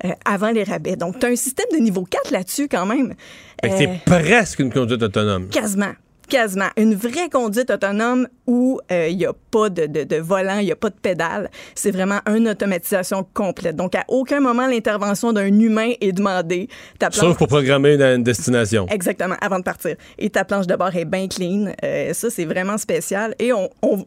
euh, 0.06 0.12
avant 0.24 0.52
les 0.52 0.64
rabais. 0.64 0.96
Donc, 0.96 1.20
tu 1.20 1.26
as 1.26 1.30
un 1.30 1.36
système 1.36 1.66
de 1.74 1.78
niveau 1.78 2.04
4 2.04 2.32
là-dessus 2.32 2.70
quand 2.70 2.86
même. 2.86 3.16
Que 3.62 3.68
Euh, 3.68 3.76
c'est 3.78 4.00
presque 4.06 4.60
une 4.60 4.72
conduite 4.72 5.02
autonome. 5.02 5.50
Quasiment. 5.50 5.94
Quasiment. 6.28 6.70
Une 6.78 6.96
vraie 6.96 7.30
conduite 7.32 7.70
autonome 7.70 8.28
où 8.48 8.80
euh, 8.92 9.08
il 9.10 9.18
n'y 9.18 9.26
a 9.26 9.34
pas 9.52 9.70
de, 9.70 9.86
de- 9.86 10.04
de 10.04 10.16
volant, 10.18 10.58
il 10.60 10.66
n'y 10.66 10.72
a 10.72 10.76
pas 10.76 10.90
de 10.90 10.96
pédale. 11.00 11.50
C'est 11.76 11.92
vraiment 11.92 12.20
une 12.28 12.48
automatisation 12.50 13.26
complète. 13.34 13.76
Donc, 13.76 13.96
à 13.96 14.04
aucun 14.08 14.40
moment, 14.40 14.68
l'intervention 14.68 15.34
d'un 15.34 15.46
humain 15.48 15.92
est 16.02 16.12
demandée. 16.12 16.68
Ta 17.00 17.10
planche- 17.10 17.20
Sauf 17.22 17.38
pour 17.38 17.48
programmer 17.48 17.94
une, 17.96 18.02
une 18.02 18.24
destination. 18.24 18.88
Exactement, 18.90 19.36
avant 19.42 19.60
de 19.60 19.64
partir. 19.64 19.96
Et 20.18 20.30
ta 20.30 20.44
planche 20.46 20.68
de 20.68 20.76
bord 20.76 20.96
est 20.96 21.06
bien 21.06 21.28
clean. 21.28 21.74
Euh, 21.84 22.14
ça, 22.14 22.30
c'est 22.30 22.46
vraiment 22.46 22.78
spécial. 22.78 23.36
Et 23.40 23.54
on, 23.54 23.70
on- 23.82 24.06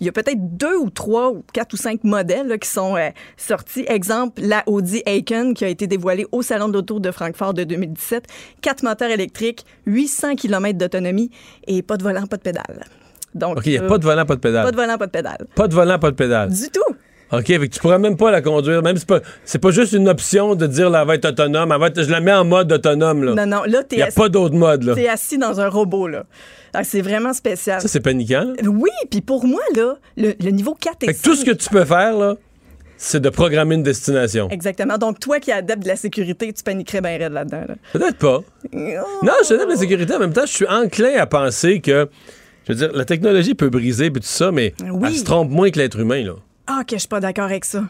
il 0.00 0.06
y 0.06 0.08
a 0.08 0.12
peut-être 0.12 0.56
deux 0.56 0.76
ou 0.76 0.90
trois 0.90 1.30
ou 1.30 1.44
quatre 1.52 1.72
ou 1.72 1.76
cinq 1.76 2.04
modèles 2.04 2.48
là, 2.48 2.58
qui 2.58 2.68
sont 2.68 2.96
euh, 2.96 3.10
sortis. 3.36 3.84
Exemple, 3.88 4.42
la 4.42 4.62
Audi 4.66 5.02
Aiken 5.06 5.54
qui 5.54 5.64
a 5.64 5.68
été 5.68 5.86
dévoilée 5.86 6.26
au 6.32 6.42
Salon 6.42 6.68
d'auto 6.68 7.00
de 7.00 7.10
Francfort 7.10 7.54
de 7.54 7.64
2017. 7.64 8.26
Quatre 8.60 8.82
moteurs 8.82 9.10
électriques, 9.10 9.64
800 9.86 10.36
km 10.36 10.78
d'autonomie 10.78 11.30
et 11.66 11.82
pas 11.82 11.96
de 11.96 12.02
volant, 12.02 12.26
pas 12.26 12.36
de 12.36 12.42
pédale. 12.42 12.84
Donc, 13.34 13.58
OK, 13.58 13.66
il 13.66 13.72
n'y 13.72 13.78
a 13.78 13.82
euh, 13.82 13.88
pas 13.88 13.98
de 13.98 14.04
volant, 14.04 14.24
pas 14.24 14.34
de 14.34 14.40
pédale. 14.40 14.64
Pas 14.64 14.70
de 14.70 14.76
volant, 14.76 14.98
pas 14.98 15.06
de 15.06 15.10
pédale. 15.10 15.46
Pas 15.54 15.68
de 15.68 15.74
volant, 15.74 15.98
pas 15.98 16.10
de 16.10 16.16
pédale. 16.16 16.50
Du 16.50 16.70
tout. 16.70 16.96
OK, 17.32 17.46
fait 17.46 17.58
que 17.58 17.64
tu 17.74 17.80
pourras 17.80 17.98
même 17.98 18.16
pas 18.16 18.30
la 18.30 18.40
conduire. 18.40 18.82
Même 18.82 18.96
c'est 18.96 19.06
pas, 19.08 19.20
c'est 19.44 19.58
pas 19.58 19.70
juste 19.70 19.92
une 19.92 20.08
option 20.08 20.54
de 20.54 20.66
dire 20.66 20.90
là, 20.90 21.00
elle 21.02 21.08
va 21.08 21.14
être 21.16 21.24
autonome. 21.24 21.72
elle 21.72 21.80
va 21.80 21.88
être- 21.88 22.02
je 22.04 22.10
la 22.10 22.20
mets 22.20 22.32
en 22.32 22.44
mode 22.44 22.70
autonome. 22.72 23.24
Là. 23.24 23.34
Non, 23.34 23.46
non, 23.46 23.62
là, 23.66 23.82
t'es 23.82 23.96
Il 23.96 23.98
n'y 23.98 24.02
a 24.02 24.06
assis- 24.06 24.16
pas 24.16 24.28
d'autre 24.28 24.54
mode. 24.54 24.84
Là. 24.84 24.94
T'es 24.94 25.08
assis 25.08 25.36
dans 25.38 25.60
un 25.60 25.68
robot, 25.68 26.06
là. 26.08 26.24
Ah, 26.72 26.84
C'est 26.84 27.00
vraiment 27.00 27.32
spécial. 27.32 27.80
Ça, 27.80 27.88
c'est 27.88 28.00
paniquant. 28.00 28.44
là. 28.62 28.68
Oui, 28.68 28.90
puis 29.10 29.22
pour 29.22 29.44
moi, 29.46 29.62
là, 29.74 29.96
le, 30.16 30.34
le 30.40 30.50
niveau 30.50 30.74
4 30.78 31.02
et 31.02 31.06
Fait 31.06 31.14
que 31.14 31.22
tout 31.22 31.34
ce 31.34 31.44
5 31.44 31.46
que 31.46 31.56
tu 31.62 31.68
peux 31.70 31.84
faire, 31.84 32.16
là, 32.16 32.36
c'est 32.98 33.20
de 33.20 33.28
programmer 33.30 33.74
une 33.74 33.82
destination. 33.82 34.48
Exactement. 34.50 34.96
Donc, 34.98 35.18
toi 35.18 35.40
qui 35.40 35.50
es 35.50 35.54
adepte 35.54 35.82
de 35.82 35.88
la 35.88 35.96
sécurité, 35.96 36.52
tu 36.52 36.62
paniquerais 36.62 37.00
bien 37.00 37.18
raide 37.18 37.32
là-dedans. 37.32 37.62
là. 37.68 37.74
Peut-être 37.92 38.18
pas. 38.18 38.42
Non, 38.72 39.32
je 39.40 39.46
suis 39.46 39.56
de 39.58 39.64
la 39.68 39.76
sécurité. 39.76 40.14
En 40.14 40.18
même 40.20 40.32
temps, 40.32 40.46
je 40.46 40.52
suis 40.52 40.66
enclin 40.68 41.14
à 41.18 41.26
penser 41.26 41.80
que, 41.80 42.08
je 42.68 42.72
veux 42.72 42.78
dire, 42.78 42.90
la 42.94 43.04
technologie 43.04 43.54
peut 43.54 43.68
briser 43.70 44.10
puis 44.10 44.20
tout 44.20 44.28
ça, 44.28 44.52
mais 44.52 44.74
Oui. 44.90 45.08
elle 45.08 45.14
se 45.14 45.24
trompe 45.24 45.50
moins 45.50 45.70
que 45.70 45.78
l'être 45.78 45.98
humain, 45.98 46.22
là. 46.24 46.32
Ah, 46.66 46.82
que 46.84 46.96
je 46.96 47.00
suis 47.00 47.08
pas 47.08 47.20
d'accord 47.20 47.44
avec 47.44 47.64
ça. 47.64 47.84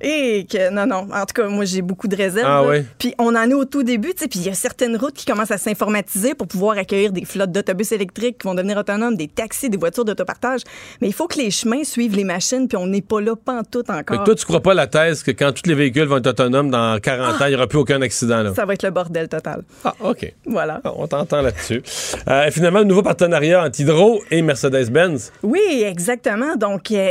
Et 0.00 0.46
que, 0.50 0.70
non, 0.70 0.86
non. 0.86 1.06
En 1.12 1.26
tout 1.26 1.34
cas, 1.34 1.48
moi, 1.48 1.64
j'ai 1.64 1.82
beaucoup 1.82 2.08
de 2.08 2.16
réserves. 2.16 2.46
Ah 2.48 2.64
ouais? 2.64 2.84
Puis 2.98 3.14
on 3.18 3.34
en 3.34 3.48
est 3.50 3.54
au 3.54 3.64
tout 3.64 3.82
début, 3.82 4.14
tu 4.14 4.22
sais. 4.22 4.28
Puis 4.28 4.40
il 4.40 4.46
y 4.46 4.48
a 4.48 4.54
certaines 4.54 4.96
routes 4.96 5.14
qui 5.14 5.26
commencent 5.26 5.50
à 5.50 5.58
s'informatiser 5.58 6.34
pour 6.34 6.46
pouvoir 6.46 6.78
accueillir 6.78 7.12
des 7.12 7.24
flottes 7.24 7.52
d'autobus 7.52 7.92
électriques 7.92 8.38
qui 8.38 8.46
vont 8.46 8.54
devenir 8.54 8.78
autonomes, 8.78 9.16
des 9.16 9.28
taxis, 9.28 9.68
des 9.68 9.76
voitures 9.76 10.04
d'autopartage. 10.04 10.60
Mais 11.00 11.08
il 11.08 11.12
faut 11.12 11.26
que 11.26 11.38
les 11.38 11.50
chemins 11.50 11.84
suivent 11.84 12.16
les 12.16 12.24
machines, 12.24 12.68
puis 12.68 12.76
on 12.76 12.86
n'est 12.86 13.02
pas 13.02 13.20
là 13.20 13.34
pantoute 13.36 13.90
encore. 13.90 14.18
que 14.20 14.24
toi, 14.24 14.34
tu 14.34 14.44
crois 14.44 14.60
pas 14.62 14.74
la 14.74 14.86
thèse 14.86 15.22
que 15.22 15.30
quand 15.30 15.52
tous 15.52 15.68
les 15.68 15.74
véhicules 15.74 16.04
vont 16.04 16.18
être 16.18 16.28
autonomes 16.28 16.70
dans 16.70 16.98
40 16.98 17.40
ans, 17.40 17.44
il 17.46 17.50
n'y 17.50 17.54
aura 17.56 17.66
plus 17.66 17.78
aucun 17.78 18.00
accident, 18.02 18.42
là? 18.42 18.54
Ça 18.54 18.64
va 18.64 18.74
être 18.74 18.82
le 18.82 18.90
bordel 18.90 19.28
total. 19.28 19.62
Ah, 19.84 19.94
OK. 20.00 20.32
Voilà. 20.46 20.80
Ah, 20.84 20.92
on 20.96 21.06
t'entend 21.06 21.42
là-dessus. 21.42 21.82
Euh, 22.28 22.50
finalement, 22.50 22.80
un 22.80 22.84
nouveau 22.84 23.02
partenariat 23.02 23.62
entre 23.64 23.80
Hydro 23.80 24.22
et 24.30 24.42
Mercedes-Benz. 24.42 25.32
Oui, 25.42 25.84
exactement. 25.86 26.56
Donc, 26.56 26.90
euh, 26.90 27.10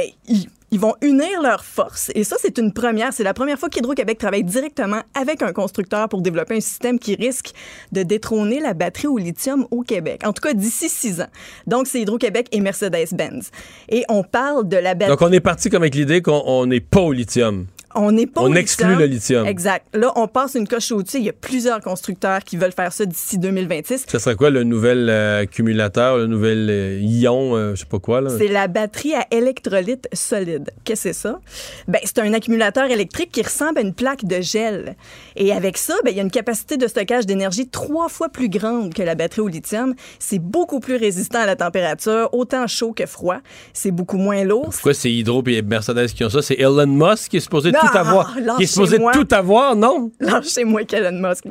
ils 0.72 0.80
vont 0.80 0.96
unir 1.02 1.42
leurs 1.42 1.64
forces. 1.64 2.12
Et 2.16 2.24
ça, 2.24 2.36
c'est 2.40 2.58
une 2.58 2.74
première. 2.74 3.14
C'est 3.14 3.24
la 3.24 3.34
première 3.34 3.58
fois 3.58 3.70
qu'Hydro-Québec 3.70 4.18
travaille 4.18 4.44
directement 4.44 5.02
avec 5.14 5.42
un 5.42 5.54
constructeur 5.54 6.10
pour 6.10 6.22
développer 6.22 6.58
un 6.58 6.62
système 6.62 7.00
qui 7.00 7.16
risque 7.16 7.54
de 7.92 8.04
détrôner 8.04 8.60
la 8.60 8.74
batterie 8.74 9.08
au 9.08 9.18
lithium 9.18 9.66
au 9.72 9.82
Québec. 9.82 10.22
En 10.26 10.34
tout 10.34 10.42
cas, 10.42 10.54
d'ici 10.54 10.90
six 10.90 11.22
ans. 11.22 11.30
Donc, 11.68 11.88
c'est 11.88 12.02
Hydro-Québec 12.02 12.48
et 12.52 12.62
Mercedes-Benz. 12.62 13.52
Et 13.90 14.04
on 14.10 14.24
parle 14.24 14.68
de 14.68 14.78
la 14.78 14.94
batterie. 14.94 15.18
Donc, 15.18 15.22
on 15.22 15.32
est 15.32 15.40
parti 15.40 15.70
comme 15.70 15.84
avec 15.84 15.96
l'idée 15.96 16.22
qu'on 16.22 16.44
on 16.46 16.66
n'est 16.66 16.80
pas 16.80 17.02
au 17.02 17.12
lithium. 17.12 17.66
On 17.96 18.12
n'est 18.12 18.28
pas 18.28 18.42
On 18.42 18.54
exclut 18.54 18.96
le 18.96 19.06
lithium. 19.06 19.48
Exact. 19.48 19.86
Là, 19.94 20.12
on 20.16 20.28
passe 20.28 20.56
une 20.56 20.68
coche 20.68 20.92
au-dessus. 20.92 21.18
Il 21.18 21.24
y 21.24 21.30
a 21.30 21.34
plusieurs 21.34 21.82
constructeurs 21.82 22.44
qui 22.44 22.56
veulent 22.56 22.72
faire 22.72 22.94
ça 22.94 23.06
d'ici 23.06 23.40
2026. 23.40 24.06
Ça 24.08 24.20
serait 24.20 24.36
quoi 24.36 24.52
le 24.52 24.64
nouvel 24.64 25.10
euh, 25.10 25.42
accumulateur, 25.42 26.18
le 26.18 26.28
nouvel 26.28 26.68
euh, 26.70 27.00
ion, 27.02 27.56
euh, 27.56 27.74
je 27.74 27.82
sais 27.82 27.86
pas 27.86 28.00
quoi, 28.00 28.22
là? 28.22 28.30
C'est 28.38 28.48
la 28.48 28.68
batterie 28.68 29.16
à 29.16 29.26
électrolyte 29.32 30.08
solide. 30.14 30.72
Qu'est-ce 30.84 31.04
que 31.04 31.14
c'est 31.14 31.22
ça? 31.22 31.40
Ben, 31.88 32.00
c'est 32.04 32.20
un 32.20 32.32
accumulateur 32.34 32.92
électrique 32.92 33.32
qui 33.32 33.42
ressemble 33.42 33.80
à 33.80 33.82
une 33.82 33.94
plaque 33.94 34.26
de 34.26 34.40
gel. 34.40 34.96
Et 35.36 35.52
avec 35.52 35.78
ça, 35.78 35.96
ben, 36.04 36.12
il 36.12 36.18
y 36.18 36.20
a 36.20 36.24
une 36.24 36.32
capacité 36.32 36.78
de 36.78 36.88
stockage 36.88 37.26
d'énergie 37.26 37.68
trois 37.68 38.08
fois 38.08 38.30
plus 38.30 38.50
grande 38.50 38.94
que 38.94 39.02
la 39.02 39.16
batterie 39.16 39.42
au 39.42 39.48
lithium. 39.48 39.96
C'est 40.20 40.40
beaucoup 40.40 40.80
plus 40.80 40.96
résistant 40.96 41.40
à 41.40 41.46
la 41.48 41.56
température, 41.56 42.30
autant 42.34 42.68
chaud 42.68 42.94
que 42.94 43.08
froid. 43.08 43.38
C'est 43.74 43.92
beaucoup 43.92 44.18
moins 44.18 44.44
lourd. 44.44 44.70
Pourquoi 44.70 44.94
c'est 44.94 45.12
Hydro 45.12 45.44
et 45.48 45.62
Mercedes 45.64 46.08
qui 46.08 46.24
ont 46.24 46.30
ça? 46.30 46.42
C'est 46.44 46.60
Elon 46.60 46.86
Musk 46.88 47.30
qui 47.32 47.38
est 47.38 47.42
supposé 47.42 47.72
Non, 47.72 47.79
tout 47.80 47.98
avoir. 47.98 48.36
Qui 48.58 48.64
est 48.64 48.68
supposé 48.68 48.98
tout 49.14 49.28
avoir, 49.32 49.76
non? 49.76 50.12
Lâchez-moi 50.20 50.84
qu'Elon 50.86 51.20
Musk. 51.20 51.46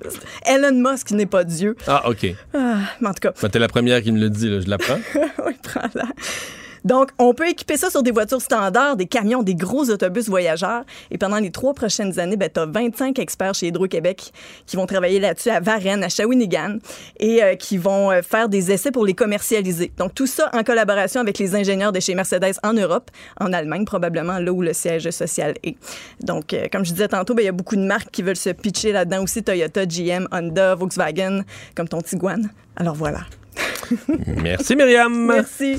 Elon 0.46 0.90
Musk 0.90 1.10
n'est 1.12 1.26
pas 1.26 1.44
Dieu. 1.44 1.76
Ah, 1.86 2.08
OK. 2.08 2.26
Ah, 2.54 2.76
mais 3.00 3.08
en 3.08 3.12
tout 3.14 3.20
cas, 3.20 3.32
Ben, 3.40 3.48
T'es 3.48 3.58
la 3.58 3.68
première 3.68 4.02
qui 4.02 4.12
me 4.12 4.18
le 4.20 4.30
dit, 4.30 4.48
là, 4.48 4.60
je 4.60 4.68
l'apprends. 4.68 4.98
oui, 5.46 5.54
prends-la. 5.62 6.04
Donc, 6.88 7.10
on 7.18 7.34
peut 7.34 7.50
équiper 7.50 7.76
ça 7.76 7.90
sur 7.90 8.02
des 8.02 8.10
voitures 8.10 8.40
standards, 8.40 8.96
des 8.96 9.04
camions, 9.04 9.42
des 9.42 9.54
gros 9.54 9.90
autobus 9.90 10.26
voyageurs. 10.26 10.84
Et 11.10 11.18
pendant 11.18 11.36
les 11.36 11.50
trois 11.50 11.74
prochaines 11.74 12.18
années, 12.18 12.38
ben, 12.38 12.48
tu 12.52 12.60
as 12.60 12.64
25 12.64 13.18
experts 13.18 13.52
chez 13.52 13.66
Hydro-Québec 13.66 14.32
qui 14.64 14.76
vont 14.76 14.86
travailler 14.86 15.20
là-dessus 15.20 15.50
à 15.50 15.60
Varennes, 15.60 16.02
à 16.02 16.08
Shawinigan, 16.08 16.78
et 17.20 17.42
euh, 17.42 17.56
qui 17.56 17.76
vont 17.76 18.10
euh, 18.10 18.22
faire 18.22 18.48
des 18.48 18.72
essais 18.72 18.90
pour 18.90 19.04
les 19.04 19.12
commercialiser. 19.12 19.92
Donc, 19.98 20.14
tout 20.14 20.26
ça 20.26 20.48
en 20.54 20.62
collaboration 20.62 21.20
avec 21.20 21.38
les 21.38 21.54
ingénieurs 21.54 21.92
de 21.92 22.00
chez 22.00 22.14
Mercedes 22.14 22.54
en 22.62 22.72
Europe, 22.72 23.10
en 23.38 23.52
Allemagne 23.52 23.84
probablement, 23.84 24.38
là 24.38 24.50
où 24.50 24.62
le 24.62 24.72
siège 24.72 25.10
social 25.10 25.52
est. 25.64 25.76
Donc, 26.22 26.54
euh, 26.54 26.68
comme 26.72 26.86
je 26.86 26.92
disais 26.92 27.08
tantôt, 27.08 27.34
ben, 27.34 27.42
il 27.42 27.46
y 27.46 27.50
a 27.50 27.52
beaucoup 27.52 27.76
de 27.76 27.84
marques 27.84 28.10
qui 28.10 28.22
veulent 28.22 28.34
se 28.34 28.48
pitcher 28.48 28.92
là-dedans 28.92 29.24
aussi, 29.24 29.42
Toyota, 29.42 29.84
GM, 29.84 30.26
Honda, 30.32 30.74
Volkswagen, 30.74 31.42
comme 31.74 31.88
ton 31.88 32.00
Tiguan. 32.00 32.48
Alors 32.76 32.94
voilà. 32.94 33.20
Merci, 34.26 34.74
Myriam. 34.74 35.26
Merci. 35.26 35.76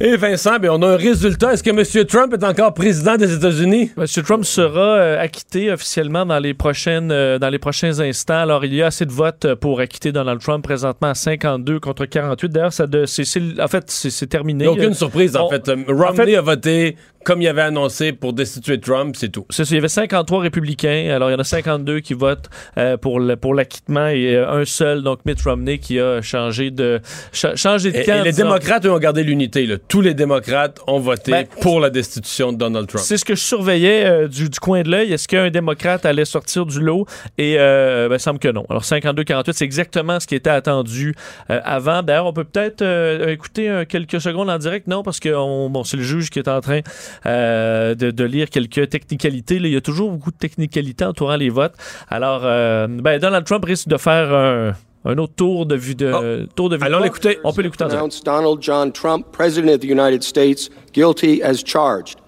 Et 0.00 0.16
Vincent, 0.16 0.58
ben, 0.58 0.70
on 0.70 0.82
a 0.82 0.88
un 0.92 0.96
résultat. 0.96 1.52
Est-ce 1.52 1.62
que 1.62 1.70
M. 1.70 2.04
Trump 2.06 2.32
est 2.32 2.44
encore 2.44 2.72
président 2.74 3.16
des 3.16 3.34
États-Unis? 3.34 3.90
M. 3.96 4.04
Trump 4.24 4.44
sera 4.44 4.80
euh, 4.96 5.20
acquitté 5.20 5.70
officiellement 5.72 6.24
dans 6.24 6.38
les, 6.38 6.54
prochaines, 6.54 7.10
euh, 7.10 7.38
dans 7.38 7.48
les 7.48 7.58
prochains 7.58 7.98
instants. 8.00 8.38
Alors, 8.38 8.64
il 8.64 8.74
y 8.74 8.82
a 8.82 8.86
assez 8.86 9.06
de 9.06 9.12
votes 9.12 9.54
pour 9.54 9.80
acquitter 9.80 10.12
Donald 10.12 10.40
Trump 10.40 10.62
présentement 10.64 11.08
à 11.08 11.14
52 11.14 11.80
contre 11.80 12.04
48. 12.06 12.48
D'ailleurs, 12.50 12.72
ça 12.72 12.86
de, 12.86 13.06
c'est, 13.06 13.24
c'est- 13.24 13.60
en 13.60 13.68
fait, 13.68 13.84
c'est, 13.90 14.10
c'est 14.10 14.26
terminé. 14.26 14.64
Il 14.64 14.70
n'y 14.70 14.78
a 14.78 14.82
aucune 14.82 14.94
surprise, 14.94 15.36
en 15.36 15.46
on- 15.46 15.50
fait. 15.50 15.68
Euh, 15.68 15.76
Romney 15.88 16.26
fait- 16.26 16.36
a 16.36 16.40
voté 16.42 16.96
comme 17.24 17.42
il 17.42 17.48
avait 17.48 17.62
annoncé 17.62 18.12
pour 18.12 18.32
destituer 18.32 18.80
Trump, 18.80 19.14
c'est 19.18 19.28
tout. 19.28 19.44
C'est 19.50 19.64
ça, 19.64 19.70
il 19.72 19.76
y 19.76 19.78
avait 19.78 19.88
53 19.88 20.40
républicains, 20.40 21.10
alors 21.14 21.28
il 21.30 21.32
y 21.32 21.36
en 21.36 21.40
a 21.40 21.44
52 21.44 22.00
qui 22.00 22.14
votent 22.14 22.48
euh, 22.78 22.96
pour, 22.96 23.20
le, 23.20 23.36
pour 23.36 23.54
l'acquittement 23.54 24.06
et 24.08 24.34
euh, 24.36 24.48
un 24.50 24.64
seul, 24.64 25.02
donc 25.02 25.20
Mitt 25.26 25.40
Romney, 25.42 25.78
qui 25.78 25.98
a 26.00 26.22
changé 26.22 26.70
de, 26.70 27.00
cha- 27.32 27.54
changé 27.56 27.92
de 27.92 28.02
camp. 28.04 28.20
et 28.20 28.24
les 28.24 28.30
disons. 28.30 28.44
démocrates, 28.44 28.86
eux, 28.86 28.92
ont 28.92 28.98
gardé 28.98 29.22
l'unité. 29.24 29.66
là. 29.66 29.76
tous 29.88 30.00
les 30.00 30.14
démocrates 30.14 30.80
ont 30.86 31.00
voté 31.00 31.32
Ben, 31.32 31.46
pour 31.60 31.80
la 31.80 31.90
destitution 31.90 32.52
de 32.52 32.58
Donald 32.58 32.86
Trump. 32.88 33.04
C'est 33.06 33.16
ce 33.18 33.24
que 33.24 33.34
je 33.34 33.42
surveillais 33.42 34.04
euh, 34.06 34.28
du, 34.28 34.48
du 34.48 34.58
coin 34.60 34.82
de 34.82 34.90
l'œil. 34.90 35.12
Est-ce 35.12 35.28
qu'un 35.28 35.50
démocrate 35.50 36.06
allait 36.06 36.24
sortir 36.24 36.64
du 36.66 36.80
lot? 36.80 37.06
Et 37.36 37.56
euh, 37.58 38.08
ben, 38.08 38.18
semble 38.18 38.38
que 38.38 38.48
non. 38.48 38.64
Alors 38.70 38.82
52-48, 38.84 39.52
c'est 39.52 39.64
exactement 39.64 40.18
ce 40.20 40.26
qui 40.26 40.34
était 40.34 40.50
attendu 40.50 41.14
avant. 41.48 42.02
D'ailleurs, 42.02 42.26
on 42.26 42.32
peut 42.32 42.44
peut-être 42.44 42.82
écouter 43.28 43.84
quelques 43.88 44.20
secondes 44.20 44.50
en 44.50 44.58
direct. 44.58 44.86
Non, 44.86 45.02
parce 45.02 45.20
que 45.20 45.28
on- 45.34 45.68
bon, 45.70 45.84
c'est 45.84 45.96
le 45.96 46.02
juge 46.02 46.30
qui 46.30 46.38
est 46.38 46.48
en 46.48 46.60
train 46.60 46.80
euh, 47.26 47.94
de, 47.94 48.10
de 48.10 48.24
lire 48.24 48.50
quelques 48.50 48.88
technicalités. 48.88 49.58
Là, 49.58 49.68
il 49.68 49.74
y 49.74 49.76
a 49.76 49.80
toujours 49.80 50.10
beaucoup 50.10 50.30
de 50.30 50.36
technicalités 50.36 51.04
entourant 51.04 51.36
les 51.36 51.50
votes. 51.50 51.74
Alors, 52.08 52.42
euh, 52.44 52.86
ben, 52.88 53.18
Donald 53.18 53.44
Trump 53.44 53.64
risque 53.64 53.88
de 53.88 53.96
faire 53.96 54.32
un, 54.32 54.72
un 55.04 55.18
autre 55.18 55.34
tour 55.34 55.66
de 55.66 55.74
vue 55.74 55.94
de 55.94 56.46
tour 56.54 56.68
de 56.68 56.76
vue. 56.76 56.82
Oh. 56.82 56.86
Allons 56.86 57.00
l'écouter. 57.00 57.38
On 57.44 57.52
peut 57.52 57.62
l'écouter 57.62 57.84
Donald 58.24 58.62
John 58.62 58.92
Trump, 58.92 59.26
President 59.32 59.72
of 59.72 59.80
the 59.80 59.90
United 59.90 60.22
States, 60.22 60.70
guilty 60.92 61.42
as 61.42 61.62
charged. 61.64 62.18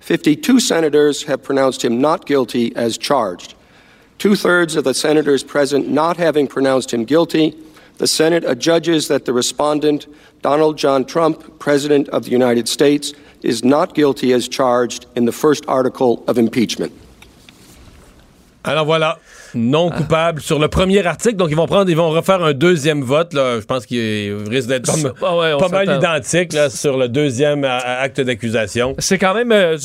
52 0.00 0.60
senators 0.60 1.24
have 1.24 1.42
pronounced 1.42 1.82
him 1.84 2.00
not 2.00 2.26
guilty 2.26 2.72
as 2.76 2.96
charged. 2.96 3.54
Two 4.18 4.34
thirds 4.34 4.76
of 4.76 4.84
the 4.84 4.94
senators 4.94 5.42
present 5.42 5.90
not 5.90 6.16
having 6.16 6.46
pronounced 6.46 6.92
him 6.92 7.04
guilty, 7.04 7.54
the 7.98 8.06
Senate 8.06 8.44
adjudges 8.44 9.08
that 9.08 9.24
the 9.24 9.32
respondent, 9.32 10.06
Donald 10.42 10.78
John 10.78 11.04
Trump, 11.04 11.58
President 11.58 12.08
of 12.10 12.24
the 12.24 12.30
United 12.30 12.68
States, 12.68 13.12
is 13.42 13.64
not 13.64 13.94
guilty 13.94 14.32
as 14.32 14.48
charged 14.48 15.06
in 15.14 15.24
the 15.24 15.32
first 15.32 15.64
article 15.68 16.24
of 16.26 16.38
impeachment. 16.38 16.92
Alors 18.64 18.86
voilà, 18.86 19.18
non 19.56 19.90
coupable 19.90 20.40
sur 20.40 20.58
le 20.58 20.68
premier 20.68 21.04
article. 21.06 21.36
Donc 21.36 21.48
ils 21.50 21.56
vont 21.56 21.66
prendre, 21.66 21.90
ils 21.90 21.96
vont 21.96 22.10
refaire 22.10 22.42
un 22.44 22.52
deuxième 22.52 23.02
vote. 23.02 23.32
Là. 23.32 23.58
Je 23.60 23.64
pense 23.64 23.86
qu'il 23.86 24.34
risque 24.48 24.68
d'être 24.68 24.86
comme- 24.86 25.12
Ah 25.22 25.36
ouais, 25.36 25.56
pas 25.58 25.68
mal 25.68 25.86
identique 25.98 26.52
là, 26.52 26.70
sur 26.70 26.96
le 26.96 27.08
deuxième 27.08 27.64
acte 27.64 28.20
d'accusation. 28.20 28.94
C'est 28.98 29.18
quand 29.18 29.34
même 29.34 29.52
euh, 29.52 29.76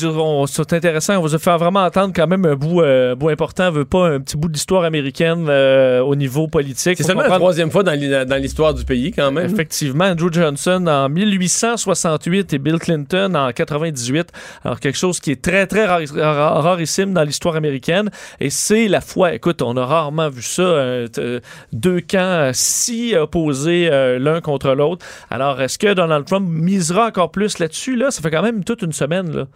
c'est 0.46 0.72
intéressant. 0.72 1.16
On 1.16 1.20
vous 1.22 1.34
a 1.34 1.38
fait 1.38 1.56
vraiment 1.56 1.80
entendre 1.84 2.12
quand 2.14 2.26
même 2.26 2.44
un 2.44 2.54
bout, 2.54 2.82
euh, 2.82 3.14
bout 3.14 3.28
important. 3.30 3.68
On 3.68 3.72
veut 3.72 3.84
pas 3.84 4.08
un 4.08 4.20
petit 4.20 4.36
bout 4.36 4.48
d'histoire 4.48 4.84
américaine 4.84 5.46
euh, 5.48 6.00
au 6.00 6.14
niveau 6.14 6.46
politique. 6.48 6.96
C'est 6.98 7.04
seulement 7.04 7.22
la 7.22 7.28
troisième 7.38 7.70
fois 7.70 7.82
dans 7.82 7.92
l'hi- 7.92 8.26
dans 8.26 8.36
l'histoire 8.40 8.74
du 8.74 8.84
pays 8.84 9.10
quand 9.12 9.30
même. 9.32 9.46
Effectivement, 9.46 10.04
Andrew 10.04 10.30
Johnson 10.32 10.84
en 10.86 11.08
1868 11.08 12.52
et 12.54 12.58
Bill 12.58 12.78
Clinton 12.78 13.34
en 13.34 13.52
98. 13.52 14.28
Alors 14.64 14.80
quelque 14.80 14.98
chose 14.98 15.20
qui 15.20 15.30
est 15.30 15.40
très 15.42 15.66
très 15.66 15.86
rari- 15.86 16.06
ra- 16.14 16.60
rarissime 16.60 17.12
dans 17.12 17.22
l'histoire 17.22 17.56
américaine 17.56 18.10
et 18.40 18.50
c'est 18.50 18.88
la 18.88 19.00
foi. 19.00 19.34
Écoute, 19.34 19.61
on 19.62 19.76
a 19.76 19.84
rarement 19.86 20.28
vu 20.28 20.42
ça, 20.42 20.62
euh, 20.62 21.06
t- 21.08 21.40
deux 21.72 22.00
camps 22.00 22.18
euh, 22.18 22.50
si 22.52 23.14
opposés 23.16 23.88
euh, 23.90 24.18
l'un 24.18 24.40
contre 24.40 24.72
l'autre. 24.74 25.04
Alors 25.30 25.60
est-ce 25.60 25.78
que 25.78 25.92
Donald 25.94 26.24
Trump 26.26 26.46
misera 26.48 27.06
encore 27.06 27.30
plus 27.30 27.58
là-dessus? 27.58 27.96
Là 27.96 28.10
Ça 28.10 28.20
fait 28.22 28.30
quand 28.30 28.42
même 28.42 28.64
toute 28.64 28.82
une 28.82 28.92
semaine 28.92 29.34
là. 29.34 29.46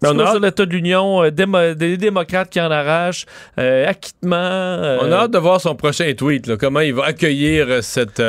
Mais 0.00 0.10
on 0.10 0.18
a 0.20 0.24
hâte- 0.26 0.40
l'État 0.42 0.64
de 0.64 0.70
l'Union, 0.72 1.24
euh, 1.24 1.30
démo- 1.30 1.74
des 1.74 1.96
démocrates 1.96 2.50
qui 2.50 2.60
en 2.60 2.70
arrachent, 2.70 3.26
euh, 3.58 3.84
acquittement. 3.88 4.36
euh, 4.36 4.98
On 5.02 5.10
a 5.10 5.16
hâte 5.22 5.32
de 5.32 5.38
voir 5.38 5.60
son 5.60 5.74
prochain 5.74 6.12
tweet. 6.16 6.46
là, 6.46 6.56
comment 6.56 6.78
il 6.80 6.94
va 6.94 7.06
accueillir 7.06 7.66
euh, 7.68 7.82
cette. 7.82 8.20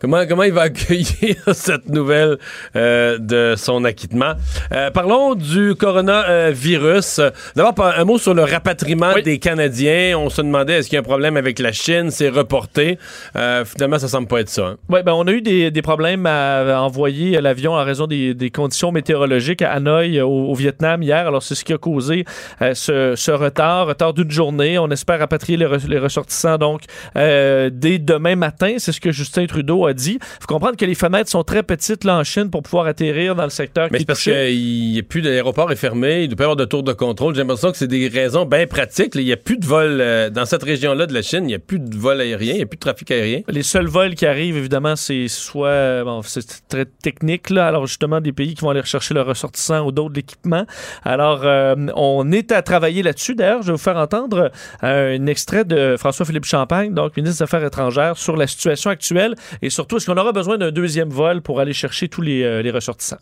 Comment, 0.00 0.26
comment 0.26 0.44
il 0.44 0.52
va 0.52 0.62
accueillir 0.70 1.36
cette 1.52 1.88
nouvelle 1.90 2.38
euh, 2.74 3.18
de 3.18 3.54
son 3.56 3.84
acquittement? 3.84 4.32
Euh, 4.72 4.90
parlons 4.90 5.34
du 5.34 5.74
coronavirus. 5.74 7.20
D'abord, 7.54 7.74
un 7.86 8.04
mot 8.04 8.16
sur 8.16 8.32
le 8.32 8.42
rapatriement 8.44 9.12
des 9.22 9.38
Canadiens. 9.38 10.16
On 10.18 10.30
se 10.30 10.40
demandait 10.40 10.74
est-ce 10.78 10.88
qu'il 10.88 10.94
y 10.94 10.98
a 10.98 11.00
un 11.00 11.04
problème 11.04 11.36
avec 11.36 11.58
la 11.58 11.72
Chine? 11.72 12.10
C'est 12.10 12.30
reporté. 12.30 12.98
Euh, 13.36 13.64
finalement, 13.66 13.98
ça 13.98 14.08
semble 14.08 14.26
pas 14.26 14.40
être 14.40 14.48
ça. 14.48 14.68
hein. 14.68 14.76
Oui, 14.88 15.00
ben 15.04 15.12
on 15.12 15.26
a 15.26 15.32
eu 15.32 15.42
des, 15.42 15.70
des 15.70 15.82
problèmes 15.82 16.24
à, 16.24 16.80
envoyer 16.80 17.38
l'avion 17.40 17.72
en 17.74 17.84
raison 17.84 18.06
des, 18.06 18.32
des 18.32 18.50
conditions 18.50 18.92
météorologiques 18.92 19.60
à 19.60 19.72
Hanoï, 19.72 20.20
au, 20.22 20.28
au 20.30 20.54
Vietnam, 20.54 21.02
hier. 21.02 21.26
Alors, 21.26 21.42
c'est 21.42 21.54
ce 21.54 21.64
qui 21.64 21.74
a 21.74 21.78
causé 21.78 22.24
ce, 22.60 23.14
ce 23.16 23.30
retard, 23.32 23.88
retard 23.88 24.14
d'une 24.14 24.30
journée. 24.30 24.78
On 24.78 24.88
espère 24.90 25.18
rapatrier 25.18 25.58
les, 25.58 25.66
re- 25.66 25.86
les 25.88 25.98
ressortissants, 25.98 26.56
donc, 26.56 26.82
dès 27.14 27.98
demain 27.98 28.36
matin. 28.36 28.76
C'est 28.78 28.92
ce 28.92 29.00
que 29.00 29.12
Justin 29.12 29.44
Trudeau 29.46 29.86
a 29.86 29.89
dit. 29.94 30.18
Il 30.20 30.40
faut 30.40 30.46
comprendre 30.46 30.76
que 30.76 30.84
les 30.84 30.94
fenêtres 30.94 31.30
sont 31.30 31.44
très 31.44 31.62
petites, 31.62 32.04
là, 32.04 32.18
en 32.18 32.24
Chine, 32.24 32.50
pour 32.50 32.62
pouvoir 32.62 32.86
atterrir 32.86 33.34
dans 33.34 33.44
le 33.44 33.50
secteur 33.50 33.88
Mais 33.90 33.98
qui 33.98 34.02
est 34.04 34.06
parce 34.06 34.22
qu'il 34.22 34.32
n'y 34.32 34.98
a 34.98 35.02
plus 35.02 35.20
l'aéroport 35.20 35.70
est 35.72 35.76
fermé, 35.76 36.22
il 36.22 36.28
doit 36.28 36.36
pas 36.36 36.44
y 36.44 36.46
avoir 36.46 36.56
de 36.56 36.64
tour 36.64 36.82
de 36.82 36.92
contrôle. 36.92 37.34
J'ai 37.34 37.42
l'impression 37.42 37.70
que 37.70 37.76
c'est 37.76 37.86
des 37.86 38.08
raisons 38.08 38.44
bien 38.44 38.66
pratiques. 38.66 39.14
Il 39.14 39.24
n'y 39.24 39.32
a 39.32 39.36
plus 39.36 39.58
de 39.58 39.66
vol 39.66 39.98
euh, 40.00 40.30
dans 40.30 40.44
cette 40.44 40.62
région-là 40.62 41.06
de 41.06 41.14
la 41.14 41.22
Chine, 41.22 41.44
il 41.44 41.48
n'y 41.48 41.54
a 41.54 41.58
plus 41.58 41.78
de 41.78 41.96
vol 41.96 42.20
aérien, 42.20 42.54
il 42.54 42.56
n'y 42.56 42.62
a 42.62 42.66
plus 42.66 42.76
de 42.76 42.80
trafic 42.80 43.10
aérien. 43.10 43.40
Les 43.48 43.62
seuls 43.62 43.86
vols 43.88 44.14
qui 44.14 44.26
arrivent, 44.26 44.56
évidemment, 44.56 44.96
c'est 44.96 45.28
soit. 45.28 46.04
Bon, 46.04 46.22
c'est 46.22 46.68
très 46.68 46.84
technique, 46.84 47.50
là. 47.50 47.66
Alors, 47.66 47.86
justement, 47.86 48.20
des 48.20 48.32
pays 48.32 48.54
qui 48.54 48.62
vont 48.62 48.70
aller 48.70 48.80
rechercher 48.80 49.14
leurs 49.14 49.26
ressortissants 49.26 49.84
ou 49.86 49.92
d'autres 49.92 50.14
l'équipement. 50.14 50.66
Alors, 51.04 51.40
euh, 51.44 51.74
on 51.94 52.30
est 52.32 52.52
à 52.52 52.62
travailler 52.62 53.02
là-dessus. 53.02 53.34
D'ailleurs, 53.34 53.62
je 53.62 53.68
vais 53.68 53.72
vous 53.72 53.78
faire 53.78 53.96
entendre 53.96 54.50
euh, 54.82 55.18
un 55.18 55.26
extrait 55.26 55.64
de 55.64 55.96
François-Philippe 55.98 56.44
Champagne, 56.44 56.94
donc 56.94 57.16
ministre 57.16 57.38
des 57.38 57.42
Affaires 57.42 57.64
étrangères, 57.64 58.16
sur 58.16 58.36
la 58.36 58.46
situation 58.46 58.90
actuelle 58.90 59.34
et 59.62 59.70
surtout, 59.80 59.96
est-ce 59.96 60.04
qu'on 60.10 60.16
aura 60.18 60.32
besoin 60.32 60.58
d'un 60.58 60.70
deuxième 60.70 61.08
vol 61.08 61.40
pour 61.40 61.58
aller 61.58 61.72
chercher 61.72 62.06
tous 62.08 62.20
les, 62.20 62.42
euh, 62.42 62.60
les 62.60 62.70
ressortissants? 62.70 63.16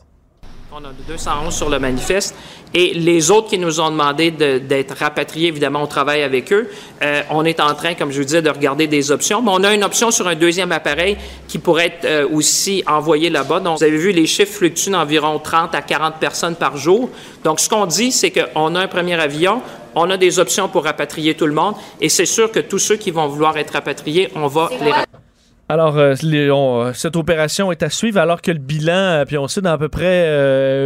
On 0.73 0.79
a 0.85 0.91
211 1.09 1.55
sur 1.55 1.71
le 1.71 1.79
manifeste. 1.79 2.35
Et 2.75 2.95
les 2.95 3.31
autres 3.31 3.49
qui 3.49 3.59
nous 3.59 3.81
ont 3.81 3.91
demandé 3.91 4.31
de- 4.33 4.59
d'être 4.59 4.95
rapatriés, 4.97 5.49
évidemment, 5.49 5.83
on 5.83 5.87
travaille 5.87 6.23
avec 6.23 6.53
eux. 6.53 6.69
Euh, 7.03 7.23
on 7.31 7.45
est 7.45 7.61
en 7.61 7.75
train, 7.75 7.95
comme 7.95 8.11
je 8.11 8.19
vous 8.19 8.25
disais, 8.25 8.43
de 8.43 8.51
regarder 8.51 8.87
des 8.89 9.11
options. 9.13 9.41
Mais 9.41 9.51
on 9.53 9.63
a 9.63 9.73
une 9.73 9.85
option 9.85 10.11
sur 10.11 10.27
un 10.27 10.35
deuxième 10.35 10.73
appareil 10.73 11.17
qui 11.47 11.59
pourrait 11.59 11.87
être 11.87 12.05
euh, 12.05 12.29
aussi 12.29 12.83
envoyé 12.89 13.31
là-bas. 13.31 13.61
Donc, 13.61 13.79
vous 13.79 13.85
avez 13.85 13.97
vu, 13.97 14.11
les 14.13 14.27
chiffres 14.27 14.53
fluctuent 14.53 14.91
d'environ 14.91 15.39
30 15.39 15.75
à 15.77 15.81
40 15.81 16.17
personnes 16.21 16.57
par 16.57 16.77
jour. 16.77 17.09
Donc, 17.45 17.61
ce 17.61 17.69
qu'on 17.69 17.87
dit, 17.87 18.11
c'est 18.13 18.33
qu'on 18.33 18.75
a 18.75 18.81
un 18.81 18.89
premier 18.89 19.15
avion, 19.15 19.63
on 19.95 20.11
a 20.11 20.17
des 20.17 20.39
options 20.41 20.69
pour 20.69 20.85
rapatrier 20.85 21.35
tout 21.35 21.47
le 21.47 21.55
monde. 21.55 21.75
Et 22.01 22.09
c'est 22.09 22.27
sûr 22.27 22.51
que 22.53 22.61
tous 22.61 22.79
ceux 22.81 22.97
qui 22.97 23.11
vont 23.13 23.29
vouloir 23.29 23.57
être 23.57 23.71
rapatriés, 23.73 24.29
on 24.35 24.49
va 24.49 24.69
les 24.73 24.91
rapatrier. 24.91 25.05
Alors, 25.71 25.99
euh, 25.99 26.15
euh, 26.25 26.93
cette 26.95 27.17
opération 27.17 27.71
est 27.71 27.83
à 27.83 27.91
suivre 27.91 28.19
alors 28.19 28.41
que 28.41 28.51
le 28.51 28.59
bilan, 28.59 28.93
euh, 28.93 29.25
puis 29.27 29.37
on 29.37 29.49
sait 29.49 29.61
dans 29.61 29.73
à 29.73 29.77
peu 29.77 29.91
près 29.91 30.27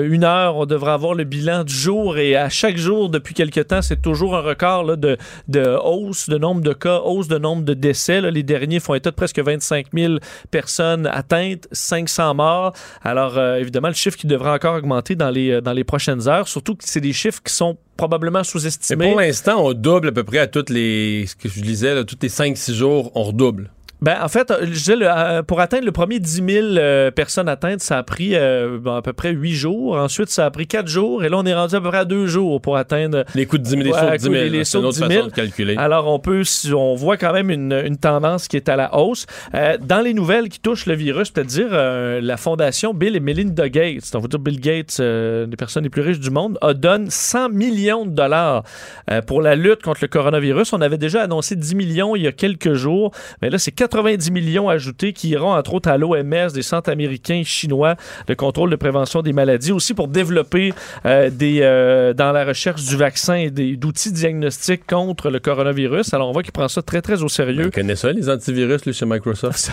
une 0.05 0.25
heure, 0.25 0.57
on 0.57 0.67
devrait 0.67 0.91
avoir 0.91 1.15
le 1.15 1.23
bilan 1.23 1.63
du 1.63 1.73
jour 1.73 2.19
et 2.19 2.35
à 2.35 2.49
chaque 2.49 2.77
jour, 2.77 3.09
depuis 3.09 3.33
quelque 3.33 3.61
temps, 3.61 3.81
c'est 3.81 4.03
toujours 4.03 4.37
un 4.37 4.41
record 4.41 4.97
de, 4.97 5.17
de 5.47 5.77
hausse 5.85 6.29
de 6.29 6.37
nombre 6.37 6.63
de 6.63 6.73
cas, 6.73 6.99
hausse 6.99 7.29
de 7.29 7.39
nombre 7.39 7.63
de 7.63 7.75
décès. 7.75 8.21
Les 8.33 8.43
derniers 8.43 8.81
font 8.81 8.95
état 8.95 9.11
de 9.11 9.15
presque 9.15 9.39
25 9.39 9.87
000 9.95 10.15
personnes 10.51 11.07
atteintes, 11.07 11.69
500 11.71 12.35
morts. 12.35 12.73
Alors, 13.03 13.39
évidemment, 13.39 13.89
le 13.89 13.95
chiffre 13.95 14.17
qui 14.17 14.27
devrait 14.27 14.51
encore 14.51 14.75
augmenter 14.75 15.15
dans 15.15 15.31
les, 15.31 15.61
dans 15.61 15.73
les 15.73 15.85
prochaines 15.85 16.29
heures, 16.29 16.49
surtout 16.49 16.75
que 16.75 16.83
c'est 16.85 17.01
des 17.01 17.13
chiffres 17.13 17.41
qui 17.45 17.53
sont 17.53 17.79
probablement 17.97 18.43
sous-estimés. 18.43 19.11
pour 19.11 19.21
l'instant, 19.21 19.65
on 19.65 19.75
double 19.75 20.09
à 20.09 20.13
peu 20.13 20.25
près 20.25 20.39
à 20.39 20.49
toutes 20.49 20.71
les. 20.71 21.27
Ce 21.27 21.37
que 21.37 21.49
je 21.49 21.61
disais, 21.61 21.95
là, 21.95 22.03
tous 22.03 22.19
les 22.21 22.29
5-6 22.29 22.73
jours, 22.73 23.13
on 23.15 23.23
redouble. 23.23 23.71
Ben, 24.03 24.17
en 24.21 24.29
fait, 24.29 24.53
je 24.63 24.67
disais, 24.67 24.97
le- 24.97 25.07
euh, 25.09 25.43
pour 25.45 25.61
atteindre 25.61 25.85
le 25.87 25.93
premier 25.93 26.19
10 26.19 26.43
000 26.47 26.67
euh, 26.77 27.11
personnes 27.13 27.49
atteintes, 27.49 27.81
ça 27.81 27.99
a 27.99 28.03
pris 28.03 28.33
euh, 28.35 28.79
bon, 28.81 28.97
à 28.97 29.01
peu 29.03 29.13
près 29.13 29.31
8 29.31 29.53
jours. 29.55 29.97
Ensuite, 29.97 30.29
ça 30.29 30.45
a 30.45 30.51
pris 30.51 30.67
4 30.67 30.89
jours. 30.89 31.23
Et 31.25 31.29
là, 31.29 31.37
on 31.39 31.47
est 31.47 31.55
rendu 31.55 31.77
à 31.77 31.81
peu 31.81 31.89
près 31.89 31.99
à 31.99 32.05
2 32.05 32.27
jours 32.27 32.61
pour 32.61 32.77
atteindre... 32.77 33.25
Les 33.37 33.47
coups 33.47 33.63
de 33.63 33.67
10 33.67 33.71
000, 33.71 33.83
les 33.85 33.91
Ouais, 33.93 33.99
sauts 34.01 34.11
de 34.11 34.17
10 34.17 34.23
000. 34.25 34.35
les- 34.35 34.51
les 34.51 34.59
là, 34.59 34.65
sauts 34.65 34.71
C'est 34.71 34.79
une 34.81 34.85
autre 34.87 34.93
10 34.95 34.99
000. 34.99 35.11
façon 35.13 35.27
de 35.29 35.33
calculer. 35.33 35.77
Alors, 35.79 36.09
on 36.13 36.19
peut, 36.19 36.43
si- 36.43 36.75
on 36.75 36.95
voit 36.97 37.17
quand 37.17 37.33
même 37.33 37.49
une, 37.51 37.73
une 37.85 37.97
tendance 37.97 38.49
qui 38.49 38.57
est 38.57 38.69
à 38.69 38.75
la 38.75 38.95
hausse. 38.99 39.27
Euh, 39.55 39.77
dans 39.81 40.01
les 40.01 40.15
nouvelles 40.15 40.49
qui 40.49 40.59
touchent 40.59 40.87
le 40.87 40.95
virus, 40.95 41.31
c'est-à-dire 41.33 41.69
euh, 41.71 42.21
la 42.21 42.37
fondation 42.37 42.95
Bill 42.95 43.15
et 43.15 43.21
Melinda 43.21 43.69
Gates, 43.69 44.11
on 44.15 44.19
va 44.19 44.27
dire 44.27 44.41
Bill 44.41 44.59
Gates, 44.61 44.97
euh, 44.99 45.47
des 45.47 45.57
personnes 45.57 45.85
les 45.85 45.91
plus 45.91 46.03
riches 46.03 46.19
du 46.21 46.31
monde, 46.31 46.59
a 46.61 46.75
donné 46.75 47.07
100 47.09 47.51
millions 47.51 48.05
de 48.05 48.11
dollars 48.11 48.65
euh, 49.13 49.23
pour 49.23 49.43
la 49.43 49.55
lutte 49.55 49.83
contre 49.83 50.01
le 50.03 50.09
coronavirus. 50.09 50.73
On 50.73 50.81
avait 50.81 50.99
déjà 50.99 51.23
annoncé 51.23 51.55
10 51.55 51.77
millions 51.77 52.17
il 52.17 52.23
y 52.23 52.27
a 52.27 52.33
quelques 52.33 52.73
jours, 52.75 53.13
mais 53.41 53.49
là, 53.49 53.59
c'est 53.59 53.71
90 53.93 54.31
millions 54.31 54.69
ajoutés 54.71 55.13
qui 55.13 55.29
iront 55.31 55.53
entre 55.53 55.75
autres 55.75 55.91
à 55.91 55.99
l'OMS, 55.99 56.53
des 56.55 56.63
centres 56.63 56.91
américains 56.91 57.37
et 57.37 57.45
chinois 57.45 57.97
de 58.27 58.35
contrôle 58.35 58.71
de 58.71 58.77
prévention 58.77 59.21
des 59.21 59.35
maladies, 59.35 59.71
aussi 59.71 59.93
pour 59.93 60.09
développer 60.09 60.73
euh, 61.05 61.29
des, 61.29 61.61
euh, 61.61 62.15
dans 62.15 62.33
la 62.33 62.45
recherche 62.45 62.85
du 62.85 62.97
vaccin 62.97 63.35
et 63.35 63.51
d'outils 63.51 64.13
diagnostiques 64.13 64.87
contre 64.87 65.31
le 65.31 65.41
coronavirus. 65.41 66.15
Alors, 66.15 66.31
on 66.31 66.33
voit 66.33 66.43
qu'il 66.43 66.53
prend 66.53 66.69
ça 66.69 66.81
très, 66.81 67.03
très 67.03 67.23
au 67.23 67.29
sérieux. 67.29 67.67
On 67.67 67.71
connaît 67.71 67.97
ça, 67.97 68.13
les 68.13 68.31
antivirus, 68.31 68.87
lui, 68.87 68.95
chez 68.95 69.05
Microsoft. 69.05 69.71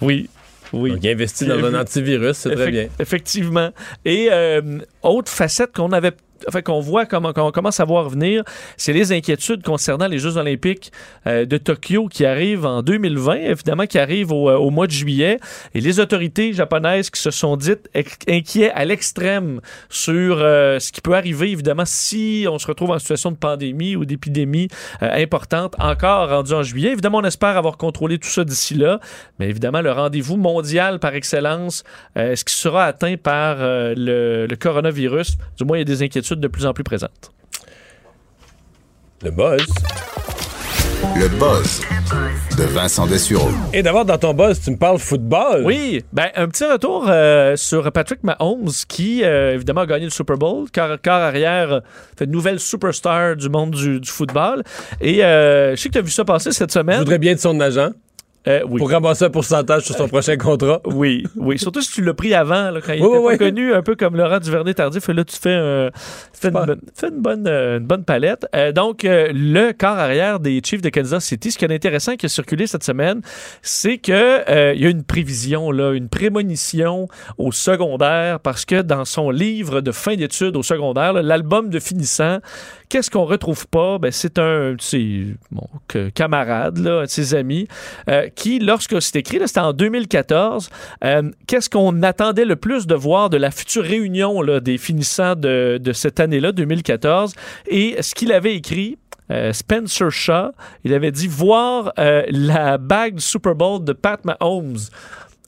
oui. 0.00 0.30
Oui. 0.72 0.90
Donc, 0.90 1.04
il 1.04 1.10
investit 1.10 1.46
dans 1.46 1.64
un 1.64 1.78
antivirus, 1.78 2.36
c'est 2.36 2.54
très 2.54 2.70
bien. 2.70 2.88
Effectivement. 2.98 3.70
Et 4.04 4.28
euh, 4.30 4.78
autre 5.02 5.30
facette 5.30 5.72
qu'on 5.74 5.92
avait 5.92 6.12
enfin, 6.48 6.62
qu'on 6.62 6.80
voit, 6.80 7.06
comment, 7.06 7.32
qu'on 7.32 7.50
commence 7.50 7.80
à 7.80 7.84
voir 7.84 8.08
venir, 8.08 8.42
c'est 8.76 8.92
les 8.92 9.12
inquiétudes 9.12 9.62
concernant 9.62 10.06
les 10.06 10.18
Jeux 10.18 10.36
olympiques 10.36 10.92
euh, 11.26 11.44
de 11.44 11.56
Tokyo 11.56 12.08
qui 12.08 12.24
arrivent 12.24 12.66
en 12.66 12.82
2020, 12.82 13.34
évidemment, 13.36 13.86
qui 13.86 13.98
arrivent 13.98 14.32
au, 14.32 14.48
euh, 14.48 14.56
au 14.56 14.70
mois 14.70 14.86
de 14.86 14.92
juillet. 14.92 15.38
Et 15.74 15.80
les 15.80 16.00
autorités 16.00 16.52
japonaises 16.52 17.10
qui 17.10 17.20
se 17.20 17.30
sont 17.30 17.56
dites 17.56 17.88
inquiets 18.28 18.70
à 18.70 18.84
l'extrême 18.84 19.60
sur 19.88 20.38
euh, 20.40 20.78
ce 20.78 20.92
qui 20.92 21.00
peut 21.00 21.14
arriver, 21.14 21.50
évidemment, 21.50 21.84
si 21.86 22.46
on 22.50 22.58
se 22.58 22.66
retrouve 22.66 22.90
en 22.90 22.98
situation 22.98 23.30
de 23.30 23.36
pandémie 23.36 23.96
ou 23.96 24.04
d'épidémie 24.04 24.68
importante, 25.00 25.74
encore 25.78 26.28
rendu 26.28 26.52
en 26.52 26.62
juillet. 26.62 26.92
Évidemment, 26.92 27.18
on 27.18 27.24
espère 27.24 27.56
avoir 27.56 27.76
contrôlé 27.76 28.18
tout 28.18 28.28
ça 28.28 28.44
d'ici 28.44 28.74
là, 28.74 29.00
mais 29.38 29.48
évidemment, 29.48 29.80
le 29.80 29.92
rendez-vous 29.92 30.36
mondial 30.36 30.98
par 30.98 31.14
excellence, 31.14 31.84
est-ce 32.14 32.44
qu'il 32.44 32.56
sera 32.56 32.84
atteint 32.84 33.16
par 33.16 33.56
le, 33.60 34.46
le 34.46 34.56
coronavirus? 34.56 35.36
Du 35.58 35.64
moins, 35.64 35.78
il 35.78 35.80
y 35.80 35.82
a 35.82 35.84
des 35.84 36.02
inquiétudes 36.02 36.25
de 36.34 36.48
plus 36.48 36.66
en 36.66 36.72
plus 36.72 36.84
présentes. 36.84 37.30
Le 39.22 39.30
buzz. 39.30 39.64
Le 41.16 41.28
buzz 41.28 41.80
de 42.58 42.64
Vincent 42.64 43.06
Dessureau. 43.06 43.48
Et 43.72 43.82
d'abord, 43.82 44.04
dans 44.04 44.18
ton 44.18 44.34
buzz, 44.34 44.60
tu 44.60 44.70
me 44.70 44.76
parles 44.76 44.98
football. 44.98 45.62
Oui, 45.64 46.02
ben, 46.12 46.28
un 46.36 46.48
petit 46.48 46.64
retour 46.64 47.06
euh, 47.08 47.54
sur 47.56 47.90
Patrick 47.92 48.22
Mahomes 48.24 48.70
qui, 48.88 49.22
euh, 49.24 49.54
évidemment, 49.54 49.82
a 49.82 49.86
gagné 49.86 50.04
le 50.04 50.10
Super 50.10 50.36
Bowl. 50.36 50.66
Car, 50.70 51.00
car 51.00 51.20
arrière, 51.20 51.72
euh, 51.72 51.80
fait 52.18 52.24
une 52.24 52.30
nouvelle 52.32 52.60
superstar 52.60 53.36
du 53.36 53.48
monde 53.48 53.72
du, 53.72 54.00
du 54.00 54.08
football. 54.10 54.62
Et 55.00 55.22
euh, 55.24 55.76
je 55.76 55.80
sais 55.80 55.88
que 55.88 55.94
tu 55.94 55.98
as 55.98 56.02
vu 56.02 56.10
ça 56.10 56.24
passer 56.24 56.52
cette 56.52 56.70
Je 56.72 56.78
semaine. 56.78 56.98
voudrais 56.98 57.18
bien 57.18 57.32
être 57.32 57.40
son 57.40 57.58
agent. 57.60 57.90
Euh, 58.48 58.60
oui. 58.68 58.78
Pour 58.78 58.90
ramasser 58.90 59.24
un 59.24 59.30
pourcentage 59.30 59.82
sur 59.82 59.96
son 59.96 60.08
prochain 60.08 60.36
contrat. 60.36 60.80
Oui, 60.86 61.24
oui. 61.36 61.58
Surtout 61.58 61.80
si 61.82 61.92
tu 61.92 62.02
l'as 62.02 62.14
pris 62.14 62.32
avant, 62.34 62.70
là, 62.70 62.80
quand 62.80 62.92
il 62.92 63.02
Oui, 63.02 63.08
était 63.08 63.18
oui, 63.18 63.32
pas 63.36 63.44
connu, 63.46 63.74
un 63.74 63.82
peu 63.82 63.96
comme 63.96 64.16
Laurent 64.16 64.38
Duvernay-Tardif. 64.38 65.08
Et 65.08 65.12
là, 65.12 65.24
tu 65.24 65.36
fais, 65.36 65.54
un- 65.54 65.90
fais, 66.32 66.48
une, 66.48 66.54
bonne, 66.54 66.80
fais 66.94 67.08
une, 67.08 67.20
bonne, 67.20 67.46
euh, 67.48 67.78
une 67.78 67.86
bonne 67.86 68.04
palette. 68.04 68.46
Euh, 68.54 68.72
donc, 68.72 69.04
euh, 69.04 69.30
le 69.34 69.72
quart 69.72 69.98
arrière 69.98 70.38
des 70.40 70.60
Chiefs 70.64 70.80
de 70.82 70.88
Kansas 70.90 71.24
City, 71.24 71.50
ce 71.50 71.58
qui 71.58 71.64
est 71.64 71.72
intéressant 71.74 72.16
qui 72.16 72.26
a 72.26 72.28
circulé 72.28 72.66
cette 72.66 72.84
semaine, 72.84 73.20
c'est 73.62 73.98
que 73.98 74.72
il 74.74 74.80
y 74.80 74.86
a 74.86 74.90
une 74.90 75.02
prévision, 75.04 75.70
là, 75.70 75.92
une 75.92 76.08
prémonition 76.08 77.08
au 77.38 77.52
secondaire, 77.52 78.40
parce 78.40 78.64
que 78.64 78.82
dans 78.82 79.04
son 79.04 79.30
livre 79.30 79.80
de 79.80 79.92
fin 79.92 80.14
d'études 80.14 80.56
au 80.56 80.62
secondaire, 80.62 81.12
l'album 81.14 81.68
de 81.68 81.78
finissant, 81.80 82.38
qu'est-ce 82.88 83.10
qu'on 83.10 83.24
retrouve 83.24 83.66
pas? 83.66 83.98
Ben, 83.98 84.12
c'est 84.12 84.38
un 84.38 84.72
de 84.74 84.80
ses 84.80 85.26
bon, 85.50 85.66
que- 85.88 86.08
camarade, 86.10 86.78
là, 86.78 87.00
un 87.00 87.04
de 87.04 87.08
ses 87.08 87.34
amis, 87.34 87.66
qui, 88.36 88.60
lorsque 88.60 89.02
c'est 89.02 89.16
écrit, 89.16 89.40
c'était 89.46 89.60
en 89.60 89.72
2014, 89.72 90.70
euh, 91.04 91.30
qu'est-ce 91.46 91.68
qu'on 91.68 92.02
attendait 92.02 92.44
le 92.44 92.56
plus 92.56 92.86
de 92.86 92.94
voir 92.94 93.30
de 93.30 93.36
la 93.36 93.50
future 93.50 93.82
réunion 93.82 94.42
des 94.60 94.78
finissants 94.78 95.34
de, 95.34 95.78
de 95.82 95.92
cette 95.92 96.20
année-là, 96.20 96.52
2014, 96.52 97.34
et 97.66 98.00
ce 98.00 98.14
qu'il 98.14 98.32
avait 98.32 98.54
écrit, 98.54 98.98
euh, 99.30 99.52
Spencer 99.52 100.10
Shaw, 100.10 100.52
il 100.84 100.94
avait 100.94 101.10
dit 101.10 101.26
voir 101.26 101.92
euh, 101.98 102.22
la 102.28 102.78
bague 102.78 103.16
du 103.16 103.22
Super 103.22 103.54
Bowl 103.54 103.82
de 103.82 103.92
Pat 103.92 104.24
Mahomes. 104.24 104.78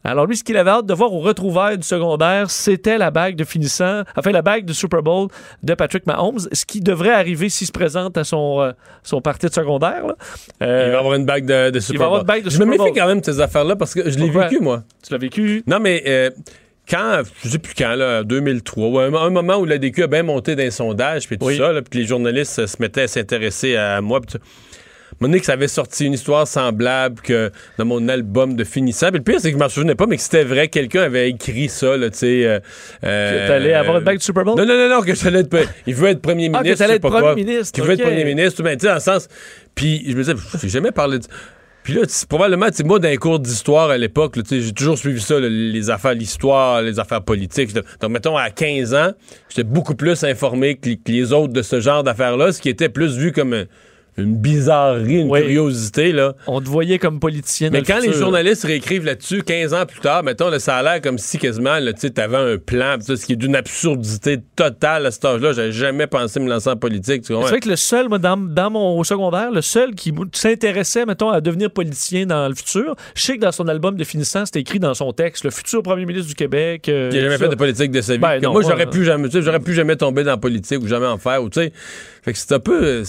Alors 0.04 0.26
lui, 0.26 0.36
ce 0.36 0.44
qu'il 0.44 0.56
avait 0.56 0.70
hâte 0.70 0.86
de 0.86 0.94
voir 0.94 1.12
au 1.12 1.18
retrouvailles 1.20 1.76
du 1.76 1.86
secondaire, 1.86 2.50
c'était 2.50 2.98
la 2.98 3.10
bague 3.10 3.34
de 3.36 3.44
finissant, 3.44 4.02
enfin 4.16 4.30
la 4.30 4.42
bague 4.42 4.64
du 4.64 4.72
Super 4.72 5.02
Bowl 5.02 5.28
de 5.62 5.74
Patrick 5.74 6.06
Mahomes, 6.06 6.38
ce 6.52 6.64
qui 6.64 6.80
devrait 6.80 7.12
arriver 7.12 7.48
s'il 7.48 7.66
se 7.66 7.72
présente 7.72 8.16
à 8.16 8.24
son, 8.24 8.60
euh, 8.60 8.72
son 9.02 9.20
parti 9.20 9.46
de 9.46 9.52
secondaire. 9.52 10.06
là. 10.06 10.14
Euh, 10.62 10.84
il 10.86 10.92
va 10.92 10.98
avoir 11.00 11.14
une 11.14 11.26
bague 11.26 11.46
de, 11.46 11.70
de 11.70 11.80
Super 11.80 11.98
va 12.00 12.04
avoir 12.06 12.20
Bowl. 12.24 12.36
une 12.36 12.40
bague 12.40 12.44
de 12.44 12.50
je 12.50 12.54
Super 12.54 12.66
me 12.66 12.70
méfie 12.72 12.84
Bowl. 12.84 12.92
quand 12.96 13.06
même 13.08 13.20
de 13.20 13.24
ces 13.24 13.40
affaires-là 13.40 13.76
parce 13.76 13.92
que 13.94 14.08
je 14.08 14.18
l'ai 14.18 14.30
vécu, 14.30 14.60
moi. 14.60 14.82
Tu 15.04 15.12
l'as 15.12 15.18
vécu? 15.18 15.62
Non, 15.66 15.80
mais 15.80 16.02
euh, 16.06 16.30
quand, 16.88 17.22
je 17.44 17.48
sais 17.50 17.58
plus 17.58 17.74
quand, 17.74 17.94
là, 17.96 18.22
2003, 18.22 18.88
ou 18.88 18.98
un, 19.00 19.12
un 19.12 19.30
moment 19.30 19.56
où 19.58 19.64
l'ADQ 19.66 20.04
a 20.04 20.06
bien 20.06 20.22
monté 20.22 20.54
dans 20.56 20.62
les 20.62 20.70
sondages, 20.70 21.26
puis 21.26 21.36
tout 21.38 21.44
Oui. 21.46 21.58
ça, 21.58 21.70
puis 21.90 22.00
les 22.00 22.06
journalistes 22.06 22.66
se 22.66 22.76
mettaient 22.80 23.02
à 23.02 23.08
s'intéresser 23.08 23.76
à 23.76 24.00
moi. 24.00 24.20
Moment 25.20 25.30
donné, 25.30 25.40
que 25.40 25.46
ça 25.46 25.52
avait 25.54 25.68
sorti 25.68 26.04
une 26.06 26.12
histoire 26.12 26.46
semblable 26.46 27.20
que 27.22 27.50
dans 27.78 27.84
mon 27.84 28.08
album 28.08 28.54
de 28.56 28.64
finissant. 28.64 29.08
Puis 29.08 29.18
le 29.18 29.24
pire, 29.24 29.40
c'est 29.40 29.50
que 29.52 29.58
je 29.58 29.62
m'en 29.62 29.68
souvenais 29.68 29.94
pas, 29.94 30.06
mais 30.06 30.16
que 30.16 30.22
c'était 30.22 30.44
vrai. 30.44 30.68
Quelqu'un 30.68 31.02
avait 31.02 31.30
écrit 31.30 31.68
ça, 31.68 31.96
là, 31.96 32.10
tu 32.10 32.18
sais. 32.18 32.44
euh, 32.46 32.60
euh, 33.04 33.42
Que 33.44 33.48
t'allais 33.48 33.74
avoir 33.74 33.98
une 33.98 34.04
bague 34.04 34.18
du 34.18 34.24
Super 34.24 34.44
Bowl? 34.44 34.56
Non, 34.58 34.66
non, 34.66 34.76
non, 34.76 34.88
non, 34.96 35.02
que 35.02 35.14
j'allais 35.14 35.40
être. 35.40 35.56
Il 35.86 35.94
veut 35.94 36.08
être 36.08 36.20
premier 36.22 36.50
Ah, 36.52 36.58
que 36.58 36.62
ministre. 36.64 36.78
t'allais 36.78 36.88
je 36.88 36.92
sais 36.92 36.96
être 36.96 37.02
pas 37.02 37.08
premier 37.10 37.22
quoi. 37.22 37.34
ministre, 37.34 37.72
Qu'il 37.74 37.84
veut 37.84 37.92
être 37.92 38.02
premier 38.02 38.24
ministre, 38.24 38.62
ben, 38.62 38.76
tu 38.76 38.82
sais, 38.82 38.88
dans 38.88 38.94
le 38.94 39.00
sens. 39.00 39.28
Puis 39.74 40.04
je 40.06 40.12
me 40.16 40.22
disais, 40.22 40.34
j'ai 40.62 40.68
jamais 40.68 40.92
parlé 40.92 41.18
de. 41.18 41.24
Puis 41.84 41.94
là, 41.96 42.02
c'est 42.06 42.28
probablement, 42.28 42.68
tu 42.70 42.84
moi, 42.84 42.98
dans 42.98 43.08
les 43.08 43.16
cours 43.16 43.38
d'histoire 43.38 43.88
à 43.88 43.96
l'époque, 43.96 44.36
j'ai 44.50 44.72
toujours 44.74 44.98
suivi 44.98 45.22
ça, 45.22 45.40
là, 45.40 45.48
les 45.48 45.88
affaires, 45.88 46.12
l'histoire, 46.12 46.82
les 46.82 46.98
affaires 46.98 47.22
politiques. 47.22 47.72
Donc, 48.00 48.10
mettons, 48.10 48.36
à 48.36 48.50
15 48.50 48.92
ans, 48.92 49.12
j'étais 49.48 49.64
beaucoup 49.64 49.94
plus 49.94 50.22
informé 50.24 50.74
que, 50.74 50.86
les- 50.90 50.96
que 50.98 51.10
les 51.10 51.32
autres 51.32 51.54
de 51.54 51.62
ce 51.62 51.80
genre 51.80 52.02
d'affaires-là, 52.02 52.52
ce 52.52 52.60
qui 52.60 52.68
était 52.68 52.90
plus 52.90 53.16
vu 53.16 53.32
comme 53.32 53.64
une 54.18 54.36
bizarrerie, 54.36 55.20
une 55.20 55.30
Oui. 55.30 55.40
curiosité, 55.40 56.12
là. 56.12 56.34
On 56.46 56.60
te 56.60 56.68
voyait 56.68 56.98
comme 56.98 57.20
politicien. 57.20 57.70
Mais 57.70 57.82
dans 57.82 57.94
le 57.96 58.00
quand 58.02 58.06
les 58.06 58.12
journalistes 58.12 58.64
réécrivent 58.64 59.04
là-dessus, 59.04 59.42
15 59.42 59.74
ans 59.74 59.86
plus 59.86 60.00
tard, 60.00 60.22
mettons, 60.22 60.48
là, 60.50 60.58
ça 60.58 60.76
a 60.76 60.82
l'air 60.82 61.00
comme 61.00 61.18
si 61.18 61.38
quasiment, 61.38 61.76
tu 61.78 61.92
sais, 61.98 62.10
t'avais 62.10 62.36
un 62.36 62.56
plan, 62.58 62.96
ce 63.00 63.14
qui 63.24 63.32
est 63.32 63.36
d'une 63.36 63.56
absurdité 63.56 64.38
totale 64.56 65.06
à 65.06 65.10
cet 65.10 65.24
âge-là. 65.24 65.52
J'avais 65.52 65.72
jamais 65.72 66.06
pensé 66.06 66.40
me 66.40 66.48
lancer 66.48 66.68
en 66.70 66.76
politique, 66.76 67.22
C'est 67.26 67.32
vrai 67.34 67.60
que 67.60 67.68
le 67.68 67.76
seul, 67.76 68.08
moi, 68.08 68.18
dans, 68.18 68.36
dans 68.36 68.70
mon 68.70 68.98
au 68.98 69.04
secondaire, 69.04 69.50
le 69.50 69.62
seul 69.62 69.94
qui 69.94 70.12
s'intéressait, 70.32 71.06
mettons, 71.06 71.30
à 71.30 71.40
devenir 71.40 71.70
politicien 71.70 72.26
dans 72.26 72.48
le 72.48 72.54
futur, 72.54 72.96
je 73.14 73.22
sais 73.22 73.36
que 73.36 73.42
dans 73.42 73.52
son 73.52 73.68
album 73.68 73.96
de 73.96 74.04
finissant, 74.04 74.44
c'était 74.46 74.60
écrit 74.60 74.78
dans 74.78 74.94
son 74.94 75.12
texte, 75.12 75.44
le 75.44 75.50
futur 75.50 75.82
premier 75.82 76.06
ministre 76.06 76.28
du 76.28 76.34
Québec. 76.34 76.88
euh, 76.88 77.10
Il 77.12 77.18
a 77.18 77.22
jamais 77.22 77.38
fait 77.38 77.48
de 77.48 77.54
politique 77.54 77.90
de 77.90 78.00
sa 78.00 78.14
vie. 78.14 78.18
Ben 78.18 78.40
non, 78.42 78.52
moi, 78.52 78.62
j'aurais 78.62 78.86
euh, 78.86 78.90
pu 78.90 79.04
jamais, 79.04 79.28
tu 79.28 79.34
sais, 79.38 79.42
j'aurais 79.42 79.60
pu 79.60 79.74
jamais 79.74 79.96
tomber 79.96 80.24
dans 80.24 80.32
la 80.32 80.36
politique 80.36 80.80
ou 80.82 80.86
jamais 80.86 81.06
en 81.06 81.18
faire, 81.18 81.42
ou. 81.42 81.48
Fait 81.52 81.70
que 82.32 82.38
c'est 82.38 82.52
un 82.52 82.60
peu. 82.60 83.02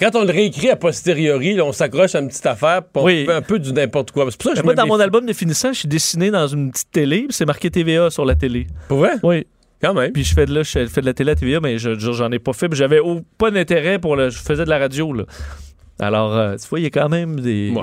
Quand 0.00 0.14
on 0.16 0.24
le 0.24 0.30
réécrit 0.32 0.70
a 0.70 0.76
posteriori, 0.76 1.54
là, 1.54 1.64
on 1.64 1.72
s'accroche 1.72 2.14
à 2.14 2.20
une 2.20 2.28
petite 2.28 2.46
affaire, 2.46 2.82
puis 2.82 2.90
on 3.02 3.04
Oui. 3.04 3.24
fait 3.26 3.32
un 3.32 3.42
peu 3.42 3.58
du 3.58 3.72
n'importe 3.72 4.10
quoi. 4.10 4.26
C'est 4.30 4.40
pour 4.40 4.50
ça 4.52 4.60
que 4.60 4.64
moi, 4.64 4.74
dans 4.74 4.86
mon 4.86 5.00
album 5.00 5.26
de 5.26 5.32
finissant, 5.32 5.72
je 5.72 5.80
suis 5.80 5.88
dessiné 5.88 6.30
dans 6.30 6.46
une 6.46 6.70
petite 6.70 6.90
télé, 6.90 7.26
c'est 7.30 7.46
marqué 7.46 7.70
TVA 7.70 8.10
sur 8.10 8.24
la 8.24 8.34
télé. 8.34 8.66
Pour 8.88 8.98
vrai? 8.98 9.12
Oui. 9.22 9.46
Quand 9.82 9.92
même. 9.94 10.12
Puis 10.12 10.24
je 10.24 10.32
fais 10.34 10.46
de 10.46 10.54
là, 10.54 10.62
je 10.62 10.86
fais 10.86 11.00
de 11.00 11.06
la 11.06 11.12
télé 11.12 11.32
à 11.32 11.34
TVA, 11.34 11.60
mais 11.60 11.76
je- 11.78 11.98
je- 11.98 12.12
j'en 12.12 12.30
ai 12.32 12.38
pas 12.38 12.52
fait. 12.54 12.68
puis 12.70 12.78
J'avais 12.78 13.00
pas 13.36 13.50
d'intérêt 13.50 13.98
pour 13.98 14.16
le. 14.16 14.30
Je 14.30 14.38
faisais 14.38 14.64
de 14.64 14.70
la 14.70 14.78
radio, 14.78 15.12
là. 15.12 15.24
Alors, 16.00 16.34
euh, 16.36 16.56
tu 16.56 16.66
vois, 16.68 16.80
il 16.80 16.84
y 16.84 16.86
a 16.86 16.90
quand 16.90 17.08
même 17.08 17.40
des. 17.40 17.70
Ouais. 17.74 17.82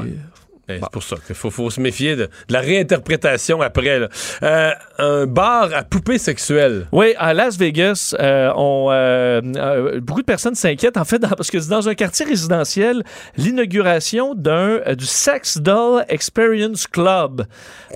Ben, 0.80 0.80
C'est 0.84 0.92
pour 0.92 1.04
ça 1.04 1.16
qu'il 1.26 1.36
faut, 1.36 1.50
faut 1.50 1.70
se 1.70 1.80
méfier 1.82 2.16
de, 2.16 2.24
de 2.26 2.54
la 2.54 2.60
réinterprétation 2.60 3.62
après. 3.62 4.00
là. 4.00 4.08
Euh, 4.44 4.72
un 4.98 5.26
bar 5.26 5.70
à 5.74 5.84
poupées 5.84 6.18
sexuelles. 6.18 6.88
Oui, 6.92 7.14
à 7.18 7.34
Las 7.34 7.58
Vegas, 7.58 8.16
euh, 8.20 8.52
on, 8.56 8.90
euh, 8.92 10.00
beaucoup 10.00 10.22
de 10.22 10.26
personnes 10.26 10.56
s'inquiètent 10.56 10.98
en 10.98 11.06
fait 11.06 11.20
dans- 11.20 11.30
parce 11.38 11.50
que 11.50 11.60
c'est 11.60 11.70
dans 11.70 11.90
un 11.90 11.96
quartier 11.96 12.26
résidentiel 12.26 13.04
l'inauguration 13.38 14.36
d'un 14.36 14.80
du 14.96 15.06
Sex 15.06 15.58
Doll 15.58 16.06
Experience 16.10 16.88
Club. 16.88 17.46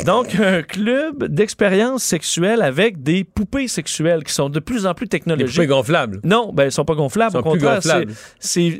Donc 0.05 0.35
un 0.39 0.61
club 0.63 1.25
d'expérience 1.27 2.03
sexuelle 2.03 2.61
avec 2.61 3.03
des 3.03 3.23
poupées 3.23 3.67
sexuelles 3.67 4.23
qui 4.23 4.33
sont 4.33 4.49
de 4.49 4.59
plus 4.59 4.85
en 4.85 4.93
plus 4.93 5.07
technologiques. 5.07 5.55
poupées 5.55 5.67
gonflables. 5.67 6.19
Non, 6.23 6.51
ben, 6.53 6.63
elles 6.63 6.71
sont 6.71 6.85
pas 6.85 6.95
gonflables. 6.95 7.31
Sont 7.33 7.39
Au 7.39 7.43
contraire, 7.43 7.75
gonflables. 7.75 8.13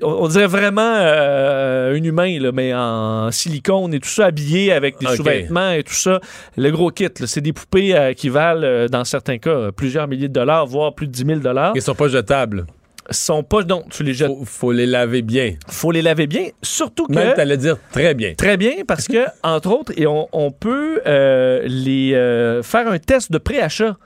on, 0.04 0.08
on 0.24 0.28
dirait 0.28 0.48
vraiment 0.48 0.82
un 0.82 1.94
humain, 1.96 2.40
là, 2.40 2.52
mais 2.52 2.74
en 2.74 3.32
silicone 3.32 3.85
et 3.94 4.00
tout 4.00 4.10
ça, 4.10 4.26
habillé 4.26 4.72
avec 4.72 5.00
des 5.00 5.08
sous-vêtements 5.16 5.72
et 5.72 5.84
tout 5.84 5.94
ça. 5.94 6.20
Le 6.58 6.70
gros 6.72 6.92
kit, 6.92 7.10
c'est 7.26 7.42
des 7.42 7.54
poupées 7.54 7.96
euh, 7.96 8.14
qui 8.14 8.30
valent, 8.30 8.62
euh, 8.64 8.88
dans 8.88 9.04
certains 9.04 9.38
cas, 9.38 9.50
euh, 9.50 9.72
plusieurs 9.72 10.08
milliers 10.08 10.28
de 10.28 10.34
dollars, 10.34 10.66
voire 10.66 10.94
plus 10.94 11.08
de 11.08 11.12
10 11.12 11.26
000 11.26 11.40
dollars. 11.40 11.74
Ils 11.76 11.82
sont 11.82 11.96
pas 11.96 12.08
jetables. 12.08 12.66
sont 13.10 13.44
pas, 13.44 13.64
non, 13.64 13.84
tu 13.90 14.04
les 14.04 14.14
jettes. 14.14 14.28
Faut, 14.28 14.46
faut 14.46 14.72
les 14.72 14.86
laver 14.86 15.22
bien. 15.22 15.56
Faut 15.68 15.92
les 15.92 16.02
laver 16.02 16.28
bien, 16.28 16.48
surtout 16.62 17.06
que. 17.08 17.14
Même, 17.14 17.34
t'allais 17.36 17.58
dire 17.58 17.78
très 17.92 18.14
bien. 18.14 18.34
Très 18.36 18.58
bien, 18.58 18.72
parce 18.88 19.08
que, 19.08 19.26
entre 19.44 19.70
autres, 19.72 19.94
et 19.98 20.08
on, 20.08 20.28
on 20.32 20.52
peut 20.52 21.02
euh, 21.06 21.62
les 21.66 22.14
euh, 22.14 22.64
faire 22.64 22.88
un 22.88 23.00
test 23.00 23.32
de 23.32 23.38
pré-achat. 23.38 23.98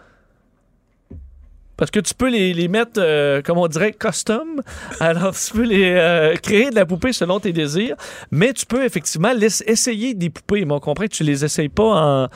Parce 1.79 1.89
que 1.91 1.99
tu 2.01 2.13
peux 2.13 2.29
les, 2.29 2.53
les 2.53 2.67
mettre, 2.67 2.97
euh, 2.99 3.41
comme 3.41 3.57
on 3.57 3.67
dirait, 3.67 3.93
custom. 3.93 4.61
Alors, 4.99 5.33
tu 5.33 5.53
peux 5.53 5.63
les 5.63 5.93
euh, 5.95 6.35
créer 6.35 6.69
de 6.69 6.75
la 6.75 6.85
poupée 6.85 7.13
selon 7.13 7.39
tes 7.39 7.53
désirs. 7.53 7.95
Mais 8.31 8.51
tu 8.53 8.65
peux 8.65 8.83
effectivement 8.83 9.31
laisser- 9.33 9.63
essayer 9.65 10.13
des 10.13 10.29
poupées. 10.29 10.65
Mais 10.65 10.73
on 10.73 10.79
comprend 10.81 11.05
que 11.05 11.13
tu 11.15 11.23
les 11.23 11.45
essayes 11.45 11.69
pas 11.69 11.83
en. 11.83 12.27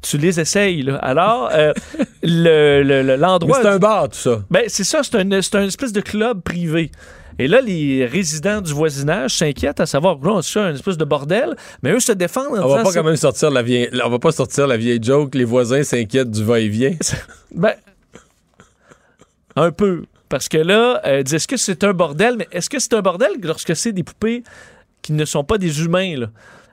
Tu 0.00 0.18
les 0.18 0.40
essayes, 0.40 0.82
là. 0.82 0.96
Alors, 0.96 1.50
euh, 1.52 1.72
le- 2.22 2.82
le- 2.82 3.02
le- 3.02 3.16
l'endroit. 3.16 3.58
c'est 3.60 3.68
un 3.68 3.78
bar, 3.78 4.08
tout 4.08 4.18
ça. 4.18 4.42
Ben, 4.50 4.62
c'est 4.68 4.84
ça, 4.84 5.00
c'est 5.02 5.16
un, 5.16 5.42
c'est 5.42 5.54
un 5.56 5.64
espèce 5.66 5.92
de 5.92 6.00
club 6.00 6.40
privé. 6.42 6.90
Et 7.38 7.48
là, 7.48 7.60
les 7.60 8.04
résidents 8.06 8.60
du 8.60 8.72
voisinage 8.72 9.36
s'inquiètent 9.38 9.80
à 9.80 9.86
savoir 9.86 10.18
là, 10.22 10.40
c'est 10.42 10.60
un 10.60 10.74
espèce 10.74 10.96
de 10.98 11.04
bordel, 11.04 11.56
mais 11.82 11.90
eux 11.92 11.98
se 12.00 12.12
défendent 12.12 12.58
en 12.58 12.64
On 12.64 12.68
va 12.68 12.82
pas 12.82 12.92
quand 12.92 13.02
même 13.02 13.16
sortir 13.16 13.50
la 13.50 13.62
vieille. 13.62 13.88
On 14.04 14.10
va 14.10 14.18
pas 14.18 14.32
sortir 14.32 14.66
la 14.66 14.76
vieille 14.76 15.00
joke. 15.02 15.34
Les 15.34 15.44
voisins 15.44 15.82
s'inquiètent 15.82 16.30
du 16.30 16.44
va-et-vient. 16.44 16.94
Ben, 17.54 17.72
un 19.56 19.70
peu. 19.70 20.04
Parce 20.28 20.48
que 20.48 20.58
là, 20.58 21.00
euh, 21.04 21.22
est-ce 21.22 21.46
que 21.46 21.56
c'est 21.56 21.84
un 21.84 21.92
bordel? 21.92 22.36
Mais 22.38 22.48
est-ce 22.52 22.70
que 22.70 22.78
c'est 22.78 22.94
un 22.94 23.02
bordel 23.02 23.32
lorsque 23.42 23.76
c'est 23.76 23.92
des 23.92 24.02
poupées 24.02 24.42
qui 25.02 25.12
ne 25.12 25.24
sont 25.24 25.44
pas 25.44 25.58
des 25.58 25.84
humains, 25.84 26.16
là? 26.16 26.26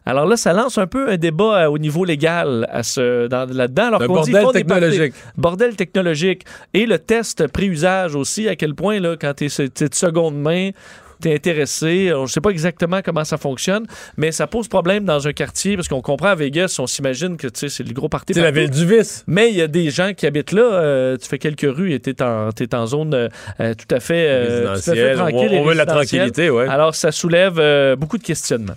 Alors 0.05 0.25
là, 0.25 0.37
ça 0.37 0.53
lance 0.53 0.77
un 0.77 0.87
peu 0.87 1.09
un 1.09 1.17
débat 1.17 1.65
euh, 1.65 1.69
au 1.69 1.77
niveau 1.77 2.03
légal 2.05 2.67
à 2.71 2.83
ce, 2.83 3.27
dans, 3.27 3.47
là-dedans. 3.51 3.87
Alors 3.87 4.07
qu'on 4.07 4.21
dit, 4.21 4.31
bordel 4.31 4.41
ils 4.41 4.45
font 4.45 4.51
technologique. 4.51 5.13
Bordel 5.37 5.75
technologique. 5.75 6.45
Et 6.73 6.85
le 6.85 6.97
test 6.97 7.47
pré-usage 7.47 8.15
aussi, 8.15 8.47
à 8.47 8.55
quel 8.55 8.73
point, 8.75 8.99
là, 8.99 9.17
quand 9.19 9.33
tu 9.35 9.45
es 9.45 9.87
de 9.87 9.93
seconde 9.93 10.39
main, 10.39 10.71
t'es 11.21 11.33
intéressé. 11.35 12.11
Je 12.25 12.31
sais 12.31 12.41
pas 12.41 12.49
exactement 12.49 13.01
comment 13.03 13.23
ça 13.23 13.37
fonctionne, 13.37 13.85
mais 14.17 14.31
ça 14.31 14.47
pose 14.47 14.67
problème 14.67 15.05
dans 15.05 15.27
un 15.27 15.33
quartier 15.33 15.75
parce 15.75 15.87
qu'on 15.87 16.01
comprend 16.01 16.27
à 16.29 16.35
Vegas, 16.35 16.75
on 16.79 16.87
s'imagine 16.87 17.37
que 17.37 17.47
c'est 17.53 17.79
le 17.83 17.93
gros 17.93 18.09
party. 18.09 18.33
C'est 18.33 18.41
la 18.41 18.51
ville 18.51 18.69
du 18.69 18.85
vice. 18.85 19.23
Mais 19.27 19.49
il 19.49 19.55
y 19.55 19.61
a 19.61 19.67
des 19.67 19.89
gens 19.89 20.13
qui 20.13 20.25
habitent 20.25 20.51
là. 20.51 20.61
euh, 20.61 21.17
tu 21.17 21.27
fais 21.27 21.37
quelques 21.39 21.61
rues 21.69 21.93
et 21.93 21.99
t'es 21.99 22.21
en, 22.21 22.51
t'es 22.51 22.73
en 22.75 22.85
zone 22.87 23.13
euh, 23.13 23.27
euh, 23.59 23.73
tout 23.73 23.93
à 23.93 23.99
fait, 23.99 24.27
euh, 24.29 24.63
tout 24.63 24.69
à 24.69 24.81
fait 24.81 24.91
Résidentielle. 24.91 25.17
tranquille. 25.17 25.49
On- 25.53 25.61
on 25.61 25.65
veut 25.65 25.73
la 25.73 25.85
tranquillité, 25.85 26.49
ouais. 26.49 26.67
Alors, 26.67 26.95
ça 26.95 27.11
soulève 27.11 27.95
beaucoup 27.95 28.17
de 28.17 28.23
questionnements. 28.23 28.73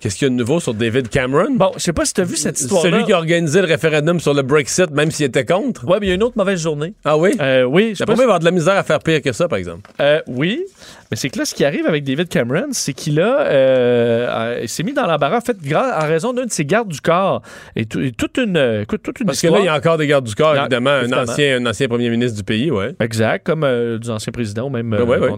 Qu'est-ce 0.00 0.16
qu'il 0.16 0.26
y 0.26 0.30
a 0.30 0.30
de 0.30 0.36
nouveau 0.36 0.60
sur 0.60 0.74
David 0.74 1.08
Cameron? 1.08 1.56
Bon, 1.56 1.72
je 1.74 1.80
sais 1.80 1.92
pas 1.92 2.04
si 2.04 2.14
tu 2.14 2.20
as 2.20 2.24
vu 2.24 2.36
cette 2.36 2.60
histoire-là. 2.60 2.88
Celui 2.90 3.04
qui 3.04 3.12
a 3.12 3.16
organisé 3.16 3.60
le 3.60 3.66
référendum 3.66 4.20
sur 4.20 4.32
le 4.32 4.42
Brexit, 4.42 4.90
même 4.92 5.10
s'il 5.10 5.26
était 5.26 5.44
contre? 5.44 5.84
Ouais, 5.88 5.96
mais 6.00 6.06
il 6.06 6.08
y 6.10 6.12
a 6.12 6.14
une 6.14 6.22
autre 6.22 6.36
mauvaise 6.38 6.60
journée. 6.60 6.94
Ah 7.04 7.18
oui? 7.18 7.32
Euh, 7.40 7.64
oui, 7.64 7.94
je 7.98 8.04
pas 8.04 8.12
avoir 8.12 8.38
de 8.38 8.44
la 8.44 8.52
misère 8.52 8.76
à 8.76 8.84
faire 8.84 9.00
pire 9.00 9.20
que 9.20 9.32
ça, 9.32 9.48
par 9.48 9.58
exemple. 9.58 9.90
Euh, 10.00 10.20
oui, 10.28 10.62
mais 11.10 11.16
c'est 11.16 11.28
que 11.30 11.38
là, 11.38 11.44
ce 11.44 11.52
qui 11.52 11.64
arrive 11.64 11.84
avec 11.86 12.04
David 12.04 12.28
Cameron, 12.28 12.68
c'est 12.70 12.92
qu'il 12.92 13.20
a, 13.20 13.40
euh, 13.40 14.28
euh, 14.62 14.66
s'est 14.68 14.84
mis 14.84 14.92
dans 14.92 15.06
l'embarras, 15.06 15.38
en 15.38 15.40
fait, 15.40 15.56
en 15.74 16.06
raison 16.06 16.32
d'un 16.32 16.46
de 16.46 16.52
ses 16.52 16.64
gardes 16.64 16.88
du 16.88 17.00
corps. 17.00 17.42
Et, 17.74 17.84
tout- 17.86 18.00
et 18.00 18.12
toute 18.12 18.38
une, 18.38 18.56
euh, 18.56 18.82
écoute, 18.82 19.02
toute 19.02 19.18
une 19.18 19.26
Parce 19.26 19.40
que 19.40 19.48
là, 19.48 19.58
il 19.58 19.64
y 19.64 19.68
a 19.68 19.74
encore 19.74 19.98
des 19.98 20.06
gardes 20.06 20.26
du 20.26 20.34
corps, 20.36 20.54
Non, 20.54 20.60
évidemment, 20.60 20.90
un 20.90 21.12
ancien, 21.12 21.56
un 21.60 21.66
ancien 21.66 21.88
premier 21.88 22.08
ministre 22.10 22.36
du 22.36 22.44
pays, 22.44 22.70
ouais. 22.70 22.94
Exact, 23.00 23.44
comme 23.44 23.64
euh, 23.64 23.98
des 23.98 24.10
anciens 24.10 24.32
présidents 24.32 24.66
ou 24.66 24.70
même. 24.70 24.92
euh, 24.92 25.04
Ouais, 25.04 25.18
ouais, 25.18 25.30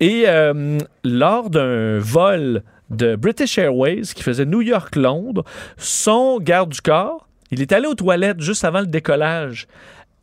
Et 0.00 0.24
euh, 0.26 0.78
lors 1.04 1.50
d'un 1.50 1.98
vol 1.98 2.62
de 2.90 3.16
British 3.16 3.58
Airways 3.58 4.02
qui 4.14 4.22
faisait 4.22 4.44
New 4.46 4.62
York-Londres, 4.62 5.44
son 5.76 6.38
garde 6.38 6.70
du 6.70 6.80
corps, 6.80 7.28
il 7.50 7.60
est 7.62 7.72
allé 7.72 7.86
aux 7.86 7.94
toilettes 7.94 8.40
juste 8.40 8.64
avant 8.64 8.80
le 8.80 8.86
décollage 8.86 9.66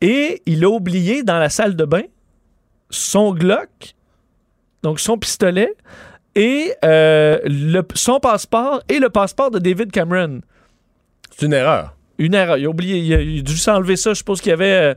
et 0.02 0.42
il 0.46 0.64
a 0.64 0.70
oublié 0.70 1.24
dans 1.24 1.40
la 1.40 1.50
salle 1.50 1.76
de 1.76 1.86
bain 1.86 2.04
son 2.90 3.34
Glock, 3.34 3.96
donc 4.84 5.00
son 5.00 5.18
pistolet, 5.18 5.74
et 6.36 6.74
euh, 6.86 7.40
le- 7.46 7.84
son 7.96 8.20
passeport 8.20 8.82
et 8.90 9.00
le 9.00 9.10
passeport 9.10 9.50
de 9.52 9.60
David 9.60 9.92
Cameron. 9.92 10.42
C'est 11.36 11.46
une 11.48 11.54
erreur. 11.54 11.96
Une 12.20 12.34
erreur. 12.36 12.58
Il 12.58 12.66
a 12.66 12.70
oublié, 12.70 13.00
il 13.00 13.14
a, 13.14 13.22
il 13.22 13.40
a 13.40 13.42
dû 13.42 13.58
s'enlever 13.58 13.96
ça. 13.96 14.12
Je 14.12 14.18
suppose 14.20 14.42
qu'il 14.42 14.52
y 14.52 14.54
avait. 14.54 14.72
euh, 14.72 14.94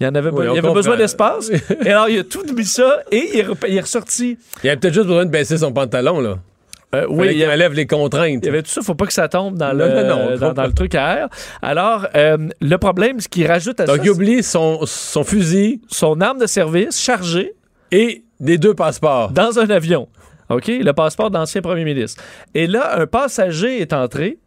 il 0.00 0.04
y 0.04 0.06
en 0.08 0.14
avait, 0.14 0.30
Oui, 0.30 0.44
il 0.50 0.54
y 0.54 0.58
avait 0.58 0.72
besoin 0.72 0.96
d'espace. 0.96 1.50
et 1.84 1.90
alors, 1.90 2.08
il 2.08 2.18
a 2.18 2.24
tout 2.24 2.42
mis 2.56 2.64
ça 2.64 3.00
et 3.12 3.30
il 3.34 3.40
est, 3.40 3.46
il 3.68 3.76
est 3.76 3.80
ressorti. 3.80 4.38
Il 4.64 4.70
a 4.70 4.76
peut-être 4.76 4.94
juste 4.94 5.06
besoin 5.06 5.24
de 5.26 5.30
baisser 5.30 5.58
son 5.58 5.72
pantalon, 5.72 6.20
là. 6.20 6.38
Euh, 6.94 7.06
Oui, 7.08 7.28
il 7.36 7.46
enlève 7.46 7.72
les 7.72 7.86
contraintes. 7.86 8.40
il 8.42 8.46
y 8.46 8.48
avait 8.48 8.62
tout 8.62 8.70
ça. 8.70 8.82
Faut 8.82 8.94
pas 8.94 9.06
que 9.06 9.12
ça 9.12 9.28
tombe 9.28 9.56
dans, 9.56 9.72
le, 9.72 9.88
non, 9.88 10.04
non, 10.08 10.14
on 10.22 10.26
dans, 10.26 10.32
comprend. 10.48 10.52
dans 10.54 10.66
le 10.66 10.72
truc 10.72 10.94
à 10.94 11.16
air. 11.18 11.28
Alors, 11.62 12.06
euh, 12.16 12.36
le 12.60 12.76
problème, 12.78 13.20
ce 13.20 13.28
qu'il 13.28 13.46
rajoute 13.46 13.78
à 13.80 13.84
Donc, 13.86 13.98
ça, 13.98 14.02
il 14.04 14.10
oublie 14.10 14.42
son, 14.42 14.80
son 14.86 15.22
fusil 15.24 15.80
son 15.88 16.20
arme 16.20 16.38
de 16.38 16.46
service 16.46 17.00
chargée 17.00 17.52
et 17.92 18.24
des 18.40 18.58
deux 18.58 18.74
passeports. 18.74 19.30
dans 19.30 19.58
un 19.58 19.70
avion. 19.70 20.08
OK? 20.48 20.66
Le 20.66 20.90
passeport 20.92 21.30
d'ancien 21.30 21.60
premier 21.62 21.84
ministre. 21.84 22.22
Et 22.54 22.66
là, 22.66 22.98
un 23.00 23.06
passager 23.06 23.80
est 23.80 23.92
entré. 23.92 24.38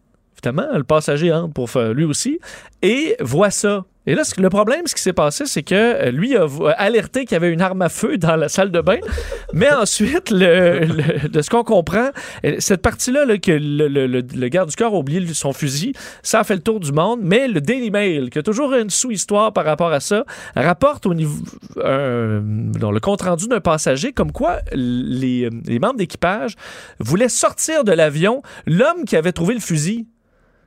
Évidemment, 0.45 0.75
le 0.77 0.83
passager 0.83 1.31
entre 1.31 1.53
pour 1.53 1.69
faire 1.69 1.93
lui 1.93 2.03
aussi 2.03 2.39
et 2.81 3.15
voit 3.21 3.49
ça. 3.51 3.85
Et 4.05 4.15
là, 4.15 4.23
le 4.37 4.49
problème, 4.49 4.81
ce 4.85 4.93
qui 4.95 5.01
s'est 5.01 5.13
passé, 5.13 5.45
c'est 5.45 5.63
que 5.63 5.73
euh, 5.73 6.11
lui 6.11 6.35
a 6.35 6.43
vo- 6.43 6.67
alerté 6.75 7.21
qu'il 7.23 7.31
y 7.31 7.35
avait 7.37 7.53
une 7.53 7.61
arme 7.61 7.81
à 7.81 7.87
feu 7.87 8.17
dans 8.17 8.35
la 8.35 8.49
salle 8.49 8.69
de 8.69 8.81
bain. 8.81 8.97
Mais 9.53 9.71
ensuite, 9.71 10.29
le, 10.29 10.79
le- 10.79 11.29
de 11.29 11.41
ce 11.41 11.49
qu'on 11.49 11.63
comprend, 11.63 12.09
euh, 12.43 12.55
cette 12.59 12.81
partie-là, 12.81 13.23
là, 13.23 13.37
que 13.37 13.53
le, 13.53 14.47
garde 14.49 14.67
du 14.69 14.75
corps 14.75 14.93
a 14.93 14.97
oublié 14.97 15.25
son 15.33 15.53
fusil, 15.53 15.93
ça 16.21 16.41
a 16.41 16.43
fait 16.43 16.55
le 16.55 16.61
tour 16.61 16.81
du 16.81 16.91
monde. 16.91 17.21
Mais 17.23 17.47
le 17.47 17.61
Daily 17.61 17.91
Mail, 17.91 18.29
qui 18.29 18.39
a 18.39 18.43
toujours 18.43 18.73
une 18.73 18.89
sous-histoire 18.89 19.53
par 19.53 19.63
rapport 19.63 19.93
à 19.93 20.01
ça, 20.01 20.25
rapporte 20.53 21.05
au 21.05 21.13
niveau 21.13 21.41
euh, 21.77 22.41
dans 22.43 22.91
le 22.91 22.99
compte-rendu 22.99 23.47
d'un 23.47 23.61
passager 23.61 24.11
comme 24.11 24.33
quoi 24.33 24.57
les, 24.73 25.49
les 25.65 25.79
membres 25.79 25.95
d'équipage 25.99 26.55
voulaient 26.99 27.29
sortir 27.29 27.85
de 27.85 27.93
l'avion 27.93 28.41
l'homme 28.67 29.05
qui 29.07 29.15
avait 29.15 29.31
trouvé 29.31 29.53
le 29.53 29.61
fusil. 29.61 30.07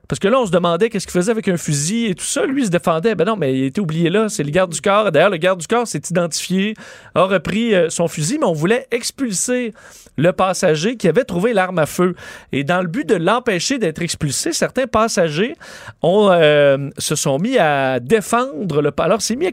Parce 0.09 0.19
que 0.21 0.29
là, 0.29 0.39
on 0.41 0.47
se 0.47 0.51
demandait 0.51 0.89
qu'est-ce 0.89 1.07
qu'il 1.07 1.13
faisait 1.13 1.33
avec 1.33 1.49
un 1.49 1.57
fusil 1.57 2.07
et 2.07 2.15
tout 2.15 2.25
ça. 2.25 2.47
Lui, 2.47 2.63
il 2.63 2.67
se 2.67 2.71
défendait. 2.71 3.15
Ben 3.15 3.25
non, 3.25 3.37
mais 3.37 3.57
il 3.57 3.65
était 3.65 3.81
oublié 3.81 4.11
là. 4.11 4.29
C'est 4.29 4.45
le 4.45 4.51
garde 4.51 4.73
du 4.73 4.81
corps. 4.81 5.11
D'ailleurs, 5.11 5.31
le 5.31 5.37
garde 5.37 5.61
du 5.61 5.67
corps 5.67 5.87
s'est 5.87 6.03
identifié, 6.11 6.75
a 7.15 7.25
repris 7.25 7.75
euh, 7.75 7.91
son 7.91 8.09
fusil, 8.09 8.39
mais 8.39 8.47
on 8.47 8.53
voulait 8.53 8.87
expulser 8.91 9.73
le 10.17 10.33
passager 10.33 10.97
qui 10.97 11.09
avait 11.09 11.25
trouvé 11.25 11.53
l'arme 11.53 11.79
à 11.79 11.87
feu. 11.87 12.15
Et 12.53 12.65
dans 12.65 12.81
le 12.81 12.87
but 12.87 13.07
de 13.07 13.17
l'empêcher 13.17 13.79
d'être 13.79 14.01
expulsé, 14.01 14.53
certains 14.53 14.87
passagers 14.87 15.55
ont, 16.03 16.31
euh, 16.31 16.89
se 16.99 17.15
sont 17.17 17.39
mis 17.39 17.59
à 17.59 18.01
défendre 18.01 18.81
le... 18.81 18.93
Alors, 18.99 19.21
c'est 19.21 19.37
mis 19.37 19.49
à 19.49 19.53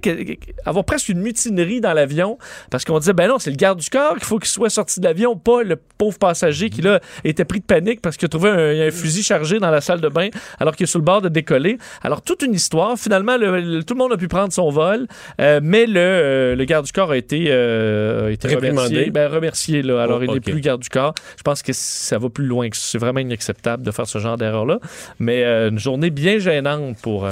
avoir 0.65 0.85
presque 0.85 1.09
une 1.09 1.21
mutinerie 1.21 1.81
dans 1.81 1.93
l'avion 1.93 2.37
parce 2.69 2.85
qu'on 2.85 2.99
disait, 2.99 3.13
ben 3.13 3.27
non, 3.27 3.39
c'est 3.39 3.49
le 3.49 3.57
garde 3.57 3.79
du 3.79 3.89
corps 3.89 4.13
qu'il 4.13 4.25
faut 4.25 4.39
qu'il 4.39 4.49
soit 4.49 4.69
sorti 4.69 4.99
de 4.99 5.05
l'avion, 5.05 5.35
pas 5.35 5.63
le 5.63 5.75
pauvre 5.97 6.17
passager 6.17 6.69
qui, 6.69 6.81
là, 6.81 6.99
était 7.23 7.45
pris 7.45 7.59
de 7.59 7.65
panique 7.65 8.01
parce 8.01 8.17
qu'il 8.17 8.27
a 8.27 8.29
trouvé 8.29 8.49
un 8.49 8.91
fusil 8.91 9.23
chargé 9.23 9.59
dans 9.59 9.71
la 9.71 9.81
salle 9.81 9.99
de 9.99 10.09
bain 10.09 10.29
alors 10.59 10.75
qu'il 10.75 10.83
est 10.85 10.87
sur 10.87 10.99
le 10.99 11.05
bord 11.05 11.21
de 11.21 11.29
décoller. 11.29 11.77
Alors, 12.03 12.21
toute 12.21 12.41
une 12.41 12.53
histoire. 12.53 12.97
Finalement, 12.97 13.37
le- 13.37 13.59
le- 13.59 13.83
tout 13.83 13.93
le 13.93 13.99
monde 13.99 14.13
a 14.13 14.17
pu 14.17 14.27
prendre 14.27 14.51
son 14.53 14.69
vol, 14.69 15.07
euh, 15.41 15.59
mais 15.63 15.85
le, 15.85 15.99
euh, 15.99 16.55
le 16.55 16.65
garde 16.65 16.85
du 16.85 16.91
corps 16.91 17.11
a 17.11 17.17
été, 17.17 17.45
euh, 17.49 18.27
a 18.27 18.31
été 18.31 18.47
Réprimandé. 18.47 18.87
remercié. 18.87 19.11
Ben, 19.11 19.27
remercié, 19.31 19.81
là. 19.81 20.01
Alors, 20.03 20.19
Oh, 20.21 20.25
il 20.25 20.31
n'est 20.31 20.39
plus 20.39 20.61
garde 20.61 20.81
du 20.81 20.89
corps. 20.89 21.13
Je 21.37 21.43
pense 21.43 21.61
que 21.63 21.73
ça 21.73 22.17
va 22.17 22.29
plus 22.29 22.45
loin. 22.45 22.67
C'est 22.73 22.97
vraiment 22.97 23.19
inacceptable 23.19 23.83
de 23.83 23.91
faire 23.91 24.07
ce 24.07 24.19
genre 24.19 24.37
d'erreur-là. 24.37 24.79
Mais 25.19 25.43
euh, 25.43 25.69
une 25.69 25.79
journée 25.79 26.09
bien 26.09 26.39
gênante 26.39 26.97
pour... 27.01 27.25
euh, 27.25 27.31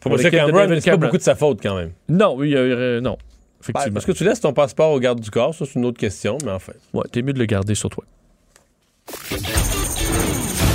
Pour 0.00 0.12
M. 0.18 0.30
Cameron, 0.30 0.66
c'est 0.80 0.90
pas 0.90 0.96
beaucoup 0.96 1.18
de 1.18 1.22
sa 1.22 1.34
faute, 1.34 1.60
quand 1.62 1.76
même. 1.76 1.90
Non, 2.08 2.34
oui, 2.36 2.54
non. 3.02 3.18
Ben, 3.74 3.92
parce 3.92 4.06
que 4.06 4.12
tu 4.12 4.24
laisses 4.24 4.40
ton 4.40 4.54
passeport 4.54 4.90
au 4.92 4.98
garde 4.98 5.20
du 5.20 5.30
corps, 5.30 5.54
ça, 5.54 5.66
c'est 5.66 5.74
une 5.78 5.84
autre 5.84 5.98
question, 5.98 6.38
mais 6.44 6.50
enfin. 6.50 6.72
Ouais, 6.94 7.04
t'es 7.12 7.20
mieux 7.20 7.34
de 7.34 7.38
le 7.38 7.44
garder 7.44 7.74
sur 7.74 7.90
toi. 7.90 8.04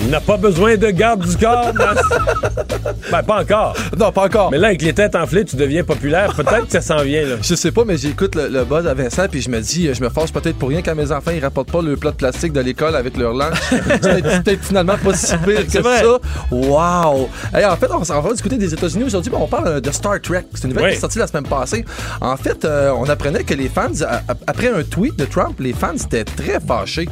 Il 0.00 0.08
n'a 0.10 0.20
pas 0.20 0.36
besoin 0.36 0.76
de 0.76 0.88
garde 0.90 1.26
du 1.26 1.36
corps. 1.36 1.72
ben, 3.10 3.22
pas 3.22 3.40
encore. 3.42 3.74
Non, 3.98 4.10
pas 4.10 4.24
encore. 4.24 4.50
Mais 4.50 4.58
là, 4.58 4.68
avec 4.68 4.82
les 4.82 4.92
têtes 4.92 5.14
enflées, 5.14 5.44
tu 5.44 5.56
deviens 5.56 5.84
populaire. 5.84 6.34
Peut-être 6.34 6.66
que 6.66 6.72
ça 6.72 6.80
s'en 6.80 7.02
vient, 7.02 7.22
là. 7.24 7.36
Je 7.42 7.54
sais 7.54 7.70
pas, 7.70 7.84
mais 7.84 7.96
j'écoute 7.96 8.34
le, 8.34 8.48
le 8.48 8.64
buzz 8.64 8.86
à 8.86 8.94
Vincent, 8.94 9.26
puis 9.30 9.40
je 9.42 9.50
me 9.50 9.60
dis, 9.60 9.92
je 9.92 10.02
me 10.02 10.08
force 10.08 10.30
peut-être 10.30 10.56
pour 10.58 10.70
rien 10.70 10.82
quand 10.82 10.94
mes 10.94 11.12
enfants 11.12 11.30
ils 11.34 11.42
rapportent 11.42 11.70
pas 11.70 11.82
le 11.82 11.96
plat 11.96 12.10
de 12.10 12.16
plastique 12.16 12.52
de 12.52 12.60
l'école 12.60 12.96
avec 12.96 13.16
leur 13.16 13.32
langue. 13.34 13.52
c'est 13.70 14.22
peut-être- 14.42 14.62
finalement 14.64 14.96
pas 14.96 15.14
si 15.14 15.36
pire 15.38 15.66
que 15.66 15.78
vrai. 15.78 16.00
ça. 16.02 16.18
Wow! 16.50 17.28
Hey, 17.54 17.64
en 17.64 17.76
fait, 17.76 17.90
on 17.92 18.04
s'en 18.04 18.20
va 18.20 18.32
du 18.34 18.42
côté 18.42 18.56
des 18.56 18.72
États-Unis 18.72 19.04
aujourd'hui, 19.04 19.30
mais 19.32 19.38
on 19.40 19.48
parle 19.48 19.68
euh, 19.68 19.80
de 19.80 19.90
Star 19.90 20.20
Trek. 20.20 20.44
C'est 20.54 20.64
une 20.64 20.70
nouvelle 20.70 20.84
Oui. 20.84 20.90
qui 20.92 20.96
est 20.96 21.00
sortie 21.00 21.18
la 21.18 21.26
semaine 21.26 21.46
passée. 21.46 21.84
En 22.20 22.36
fait, 22.36 22.64
euh, 22.64 22.92
on 22.96 23.08
apprenait 23.08 23.44
que 23.44 23.54
les 23.54 23.68
fans, 23.68 23.88
après 24.46 24.68
un 24.68 24.82
tweet 24.82 25.16
de 25.18 25.24
Trump, 25.24 25.58
les 25.60 25.72
fans 25.72 25.94
étaient 25.94 26.24
très 26.24 26.58
fâchés. 26.60 27.08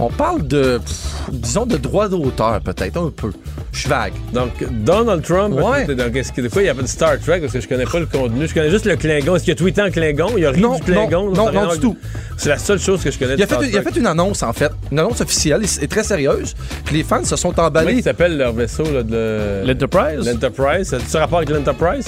On 0.00 0.08
parle 0.08 0.46
de, 0.48 0.78
pff, 0.78 1.30
disons, 1.30 1.66
de 1.66 1.76
droit 1.76 2.08
d'auteur, 2.08 2.60
peut-être, 2.60 2.96
un 2.96 3.10
peu. 3.10 3.30
Je 3.70 3.78
suis 3.80 3.88
vague. 3.88 4.12
Donc, 4.32 4.50
Donald 4.84 5.22
Trump, 5.22 5.54
Ouais. 5.54 5.86
donc, 5.94 6.16
est-ce 6.16 6.32
que- 6.32 6.40
de 6.40 6.48
quoi 6.48 6.62
il 6.62 6.66
y 6.66 6.68
a 6.68 6.74
pas 6.74 6.82
de 6.82 6.86
Star 6.88 7.16
Trek 7.20 7.38
parce 7.40 7.52
que 7.52 7.60
je 7.60 7.68
connais 7.68 7.84
pas 7.84 8.00
le 8.00 8.06
contenu. 8.06 8.48
Je 8.48 8.54
connais 8.54 8.70
juste 8.70 8.86
le 8.86 8.96
Klingon. 8.96 9.36
Est-ce 9.36 9.44
qu'il 9.44 9.52
a 9.52 9.56
tweeté 9.56 9.82
en 9.82 9.90
Klingon? 9.90 10.32
Il 10.36 10.42
y 10.42 10.46
a 10.46 10.50
rien 10.50 10.60
Non, 10.62 10.74
du 10.76 10.82
Klingon? 10.82 11.30
non, 11.30 11.52
non, 11.52 11.66
non, 11.66 11.72
du 11.74 11.78
tout. 11.78 11.96
C'est 12.36 12.48
la 12.48 12.58
seule 12.58 12.80
chose 12.80 13.02
que 13.04 13.10
je 13.12 13.18
connais 13.18 13.34
Il 13.34 13.42
a, 13.42 13.46
de 13.46 13.50
Star 13.50 13.60
fait, 13.62 13.68
il 13.68 13.76
a 13.78 13.82
Trek. 13.82 13.92
fait 13.92 14.00
une 14.00 14.06
annonce, 14.06 14.42
en 14.42 14.52
fait. 14.52 14.72
Une 14.90 14.98
annonce 14.98 15.20
officielle 15.20 15.62
et, 15.64 15.84
et 15.84 15.88
très 15.88 16.02
sérieuse. 16.02 16.54
Puis 16.84 16.96
les 16.96 17.04
fans 17.04 17.24
se 17.24 17.36
sont 17.36 17.52
Comment 17.52 17.68
emballés. 17.68 17.94
il 17.94 18.02
s'appelle 18.02 18.36
leur 18.36 18.52
vaisseau 18.52 18.84
là, 18.92 19.02
de... 19.04 19.62
L'Enterprise? 19.64 20.26
L'Enterprise. 20.26 20.88
Ça 20.88 20.96
a-tu 20.96 21.16
rapport 21.16 21.38
avec 21.38 21.50
l'Enterprise? 21.50 22.06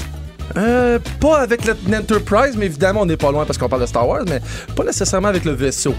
Euh, 0.56 0.98
pas 1.20 1.38
avec 1.38 1.60
l'Enterprise, 1.88 2.56
mais 2.56 2.66
évidemment, 2.66 3.02
on 3.02 3.06
n'est 3.06 3.16
pas 3.16 3.30
loin 3.30 3.44
parce 3.44 3.58
qu'on 3.58 3.68
parle 3.68 3.82
de 3.82 3.86
Star 3.86 4.08
Wars, 4.08 4.22
mais 4.28 4.40
pas 4.74 4.82
nécessairement 4.84 5.28
avec 5.28 5.44
le 5.44 5.52
vaisseau. 5.52 5.94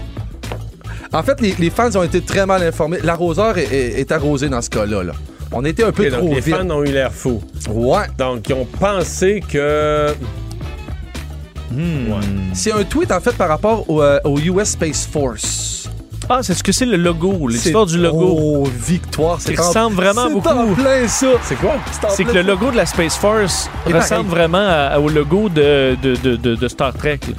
En 1.12 1.22
fait, 1.22 1.40
les, 1.40 1.54
les 1.58 1.70
fans 1.70 1.90
ont 1.96 2.02
été 2.02 2.20
très 2.20 2.44
mal 2.46 2.62
informés. 2.62 2.98
L'arroseur 3.02 3.56
est, 3.58 3.64
est- 3.72 4.00
est 4.00 4.12
arrosé 4.12 4.48
dans 4.48 4.60
ce 4.62 4.70
cas-là. 4.70 5.02
là. 5.02 5.12
On 5.52 5.64
était 5.64 5.84
un 5.84 5.92
peu 5.92 6.04
Ok, 6.04 6.10
donc 6.10 6.20
trop 6.20 6.34
les 6.34 6.40
vite. 6.40 6.56
fans 6.56 6.70
ont 6.70 6.82
eu 6.84 6.92
l'air 6.92 7.12
fous. 7.12 7.42
Ouais. 7.70 8.04
Donc, 8.18 8.46
ils 8.48 8.54
ont 8.54 8.66
pensé 8.78 9.42
que... 9.50 10.12
Ouais. 11.72 12.14
C'est 12.54 12.72
un 12.72 12.82
tweet, 12.84 13.12
en 13.12 13.20
fait, 13.20 13.32
par 13.36 13.48
rapport 13.48 13.88
au, 13.90 14.02
euh, 14.02 14.18
au 14.24 14.38
US 14.38 14.68
Space 14.70 15.06
Force. 15.10 15.88
Ah, 16.30 16.40
c'est 16.42 16.52
ce 16.54 16.62
que 16.62 16.72
c'est 16.72 16.84
le 16.84 16.96
logo, 16.98 17.48
l'histoire 17.48 17.86
du 17.86 17.96
logo. 17.98 18.36
Oh, 18.38 18.68
victoire. 18.86 19.38
Qui 19.38 19.44
c'est 19.44 19.60
en- 19.60 19.66
ressemble 19.68 19.96
vraiment 19.96 20.26
c'est 20.28 20.34
beaucoup. 20.34 20.48
en 20.48 20.74
plein 20.74 21.08
ça. 21.08 21.26
C'est 21.42 21.54
quoi? 21.54 21.76
C'est 22.10 22.24
que 22.24 22.32
le 22.32 22.42
logo 22.42 22.70
de 22.70 22.76
la 22.76 22.84
Space 22.84 23.16
Force 23.16 23.70
Et 23.88 23.92
ressemble 23.94 24.28
pareil. 24.28 24.48
vraiment 24.48 24.58
à- 24.68 24.98
au 24.98 25.08
logo 25.08 25.48
de, 25.48 25.96
de, 26.02 26.14
de- 26.16 26.36
de- 26.36 26.54
de 26.54 26.68
Star 26.68 26.92
Trek. 26.92 27.20
là. 27.28 27.34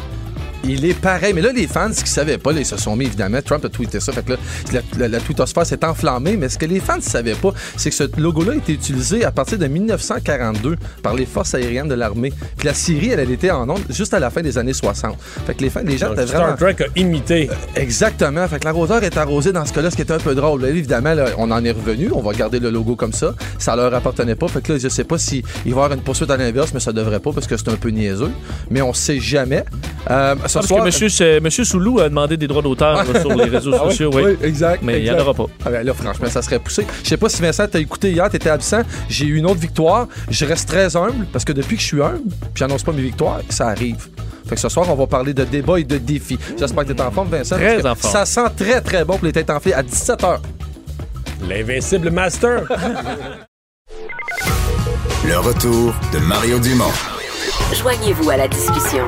Il 0.64 0.86
est 0.86 0.94
pareil. 0.94 1.34
Mais 1.34 1.42
là, 1.42 1.52
les 1.52 1.68
fans, 1.68 1.92
ce 1.94 2.00
qu'ils 2.00 2.08
savaient 2.08 2.38
pas, 2.38 2.52
là, 2.52 2.60
ils 2.60 2.66
se 2.66 2.78
sont 2.78 2.96
mis, 2.96 3.06
évidemment, 3.06 3.42
Trump 3.42 3.64
a 3.66 3.70
tweeté 3.70 4.00
ça. 4.00 4.12
Fait 4.12 4.24
que 4.24 4.32
là, 4.32 4.38
la, 4.74 4.82
la, 4.98 5.08
la 5.08 5.20
twittosphère 5.20 5.66
s'est 5.66 5.84
enflammée. 5.86 6.38
Mais 6.38 6.50
ce 6.50 6.58
que 6.58 6.66
les 6.66 6.80
fans 6.80 6.98
ne 6.98 7.02
savaient 7.02 7.36
pas, 7.36 7.54
c'est 7.78 7.90
que 7.90 7.96
ce 7.96 8.04
logo-là 8.20 8.54
a 8.54 8.56
été 8.56 8.74
utilisé 8.74 9.24
à 9.24 9.32
partir 9.32 9.58
de 9.58 9.68
1942 9.68 10.76
par 11.02 11.14
les 11.14 11.26
forces 11.26 11.54
aériennes 11.54 11.88
de 11.88 11.96
l'armée. 11.96 12.34
Puis 12.58 12.68
la 12.68 12.74
Syrie, 12.74 13.10
elle, 13.10 13.20
elle 13.20 13.32
était 13.32 13.52
en 13.52 13.70
onde 13.70 13.82
juste 13.90 14.14
à 14.14 14.20
la 14.20 14.30
fin 14.30 14.42
des 14.42 14.58
années 14.58 14.74
60. 14.74 15.16
Fait 15.48 15.54
que 15.54 15.62
les, 15.62 15.70
fans, 15.70 15.82
les 15.84 15.98
gens 15.98 16.12
étaient 16.14 16.28
Star 16.28 16.42
vraiment... 16.42 16.58
Trek 16.58 16.76
a 16.84 17.00
imité. 17.00 17.50
Exactement. 17.76 18.48
Fait 18.48 18.60
que 18.60 18.66
l'arroseur 18.66 19.04
est 19.04 19.18
arrosé 19.18 19.52
dans 19.52 19.66
ce 19.66 19.74
cas-là, 19.74 19.92
ce 19.92 19.96
qui 19.96 20.02
est 20.02 20.12
un 20.12 20.20
peu 20.20 20.36
drôle. 20.36 20.62
Là, 20.62 20.70
évidemment, 20.70 21.14
là, 21.14 21.28
on 21.38 21.50
en 21.52 21.64
est 21.64 21.72
revenu. 21.72 22.10
On 22.14 22.22
va 22.22 22.34
garder 22.34 22.60
le 22.60 22.70
logo 22.70 22.96
comme 22.96 23.14
ça. 23.14 23.34
Ça 23.58 23.76
leur 23.76 23.94
appartenait 23.94 24.36
pas. 24.36 24.48
Fait 24.48 24.62
que 24.62 24.74
là, 24.74 24.80
je 24.80 24.90
sais 24.90 25.04
pas 25.04 25.18
s'il 25.18 25.42
va 25.42 25.50
y 25.66 25.72
avoir 25.72 25.94
une 25.94 26.02
poursuite 26.02 26.30
à 26.30 26.38
l'inverse, 26.38 26.72
mais 26.74 26.80
ça 26.80 26.92
devrait 26.92 27.20
pas 27.20 27.32
parce 27.32 27.48
que 27.48 27.56
c'est 27.56 27.70
un 27.70 27.76
peu 27.78 27.90
niaiseux. 27.90 28.32
Mais 28.70 28.82
on 28.82 28.94
sait 28.94 29.20
jamais. 29.20 29.64
Euh, 30.10 30.36
ce 30.50 30.58
Ah, 30.58 30.62
parce 30.62 30.68
soir- 30.68 30.80
que 30.82 30.86
monsieur, 30.86 31.10
c'est- 31.10 31.40
monsieur 31.40 31.64
Soulou 31.64 32.00
a 32.00 32.10
demandé 32.10 32.36
des 32.38 32.48
droits 32.48 32.62
d'auteur 32.62 33.04
là, 33.12 33.20
sur 33.22 33.34
les 33.36 33.46
réseaux 33.46 33.74
Ah 33.76 33.90
sociaux. 33.90 34.12
Oui, 34.14 34.24
oui, 34.26 34.38
exact. 34.44 34.82
Mais 34.84 35.00
il 35.00 35.04
n'y 35.04 35.12
en 35.12 35.20
aura 35.20 35.34
pas. 35.34 35.46
Ah 35.66 35.70
ben 35.70 35.86
là, 35.86 35.94
franchement, 35.94 36.28
ça 36.30 36.42
serait 36.42 36.60
poussé. 36.60 36.86
Je 37.04 37.10
sais 37.10 37.18
pas 37.18 37.30
si 37.30 37.42
Vincent 37.42 37.68
t'a 37.68 37.80
écouté 37.80 38.12
hier, 38.12 38.30
t'étais 38.30 38.50
absent. 38.50 38.82
J'ai 39.08 39.26
eu 39.26 39.36
une 39.38 39.46
autre 39.46 39.60
victoire. 39.60 40.08
Je 40.30 40.46
reste 40.46 40.68
très 40.68 40.96
humble 40.96 41.28
parce 41.32 41.46
que 41.46 41.54
depuis 41.54 41.76
que 41.78 41.82
je 41.82 41.88
suis 41.88 42.02
humble, 42.02 42.22
puis 42.26 42.52
j'annonce 42.56 42.84
pas 42.84 42.92
mes 42.92 43.02
victoires, 43.02 43.40
ça 43.50 43.68
arrive. 43.68 44.08
Fait 44.48 44.56
que 44.56 44.62
ce 44.62 44.70
soir, 44.70 44.88
on 44.90 44.96
va 44.96 45.06
parler 45.06 45.34
de 45.34 45.44
débat 45.44 45.80
et 45.80 45.84
de 45.84 45.98
défis. 46.00 46.40
J'espère 46.58 46.84
que 46.86 46.94
t'es 46.94 47.02
en 47.04 47.12
forme, 47.12 47.30
Vincent. 47.30 47.56
Très 47.56 47.86
en 47.86 47.94
forme. 47.96 48.14
Ça 48.14 48.26
sent 48.26 48.50
très, 48.58 48.82
très 48.82 49.06
bon 49.06 49.18
pour 49.18 49.26
les 49.26 49.32
têtes 49.34 49.50
enflées 49.52 49.74
à 49.74 49.84
17h. 49.84 50.40
L'invincible 51.48 52.10
Master. 52.10 52.64
Le 55.26 55.38
retour 55.38 55.94
de 56.14 56.20
Mario 56.20 56.58
Dumont. 56.60 56.86
Joignez-vous 57.76 58.30
à 58.32 58.38
la 58.38 58.48
discussion. 58.48 59.08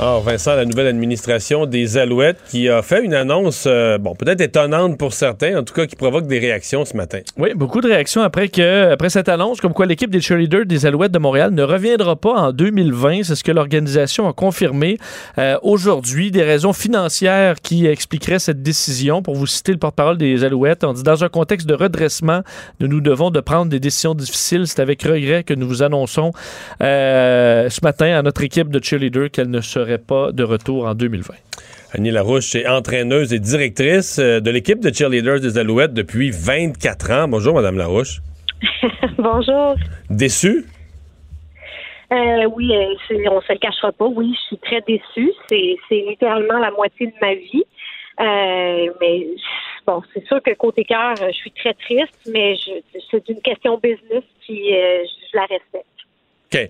Alors, 0.00 0.22
Vincent, 0.22 0.54
la 0.54 0.64
nouvelle 0.64 0.86
administration 0.86 1.66
des 1.66 1.98
Alouettes 1.98 2.38
qui 2.48 2.70
a 2.70 2.80
fait 2.80 3.04
une 3.04 3.12
annonce, 3.12 3.64
euh, 3.66 3.98
bon, 3.98 4.14
peut-être 4.14 4.40
étonnante 4.40 4.96
pour 4.96 5.12
certains, 5.12 5.58
en 5.58 5.62
tout 5.62 5.74
cas 5.74 5.84
qui 5.84 5.94
provoque 5.94 6.26
des 6.26 6.38
réactions 6.38 6.86
ce 6.86 6.96
matin. 6.96 7.18
Oui, 7.36 7.52
beaucoup 7.54 7.82
de 7.82 7.86
réactions 7.86 8.22
après 8.22 8.48
que 8.48 8.92
après 8.92 9.10
cette 9.10 9.28
annonce, 9.28 9.60
comme 9.60 9.74
quoi 9.74 9.84
l'équipe 9.84 10.08
des 10.08 10.22
cheerleaders 10.22 10.64
des 10.64 10.86
Alouettes 10.86 11.12
de 11.12 11.18
Montréal 11.18 11.50
ne 11.50 11.62
reviendra 11.62 12.16
pas 12.16 12.32
en 12.32 12.52
2020. 12.52 13.24
C'est 13.24 13.34
ce 13.34 13.44
que 13.44 13.52
l'organisation 13.52 14.26
a 14.26 14.32
confirmé 14.32 14.96
euh, 15.36 15.58
aujourd'hui. 15.60 16.30
Des 16.30 16.44
raisons 16.44 16.72
financières 16.72 17.60
qui 17.60 17.86
expliqueraient 17.86 18.38
cette 18.38 18.62
décision. 18.62 19.20
Pour 19.20 19.34
vous 19.34 19.46
citer 19.46 19.72
le 19.72 19.78
porte-parole 19.78 20.16
des 20.16 20.44
Alouettes, 20.44 20.82
on 20.82 20.94
dit 20.94 21.02
dans 21.02 21.24
un 21.24 21.28
contexte 21.28 21.66
de 21.66 21.74
redressement, 21.74 22.40
nous 22.80 22.88
nous 22.88 23.02
devons 23.02 23.30
de 23.30 23.40
prendre 23.40 23.70
des 23.70 23.80
décisions 23.80 24.14
difficiles. 24.14 24.66
C'est 24.66 24.80
avec 24.80 25.02
regret 25.02 25.44
que 25.44 25.52
nous 25.52 25.68
vous 25.68 25.82
annonçons 25.82 26.32
euh, 26.80 27.68
ce 27.68 27.80
matin 27.82 28.18
à 28.18 28.22
notre 28.22 28.42
équipe 28.42 28.70
de 28.70 28.82
cheerleaders 28.82 29.30
qu'elle 29.30 29.50
ne 29.50 29.60
serait 29.60 29.89
pas 29.98 30.32
de 30.32 30.42
retour 30.42 30.86
en 30.86 30.94
2020. 30.94 31.34
Annie 31.92 32.10
Larouche 32.10 32.54
est 32.54 32.68
entraîneuse 32.68 33.32
et 33.32 33.40
directrice 33.40 34.18
euh, 34.18 34.40
de 34.40 34.50
l'équipe 34.50 34.80
de 34.80 34.94
cheerleaders 34.94 35.40
des 35.40 35.58
Alouettes 35.58 35.92
depuis 35.92 36.30
24 36.30 37.10
ans. 37.10 37.28
Bonjour, 37.28 37.54
Madame 37.54 37.76
Larouche. 37.76 38.20
Bonjour. 39.18 39.74
Déçue? 40.08 40.66
Euh, 42.12 42.48
oui, 42.56 42.74
euh, 42.74 43.30
on 43.30 43.40
se 43.40 43.52
le 43.52 43.58
cachera 43.58 43.92
pas. 43.92 44.06
Oui, 44.06 44.34
je 44.34 44.46
suis 44.48 44.58
très 44.58 44.80
déçue. 44.82 45.32
C'est, 45.48 45.76
c'est 45.88 46.04
littéralement 46.08 46.58
la 46.58 46.70
moitié 46.72 47.06
de 47.06 47.12
ma 47.20 47.34
vie. 47.34 47.64
Euh, 48.20 48.92
mais 49.00 49.26
bon, 49.86 50.02
c'est 50.12 50.26
sûr 50.26 50.42
que 50.42 50.52
côté 50.54 50.84
cœur, 50.84 51.14
je 51.16 51.32
suis 51.32 51.52
très 51.52 51.72
triste, 51.74 52.18
mais 52.30 52.56
je, 52.56 53.00
c'est 53.10 53.28
une 53.28 53.40
question 53.40 53.78
business, 53.78 54.24
puis 54.42 54.74
euh, 54.74 55.04
je 55.04 55.36
la 55.36 55.46
respecte. 55.46 55.86
OK. 56.52 56.68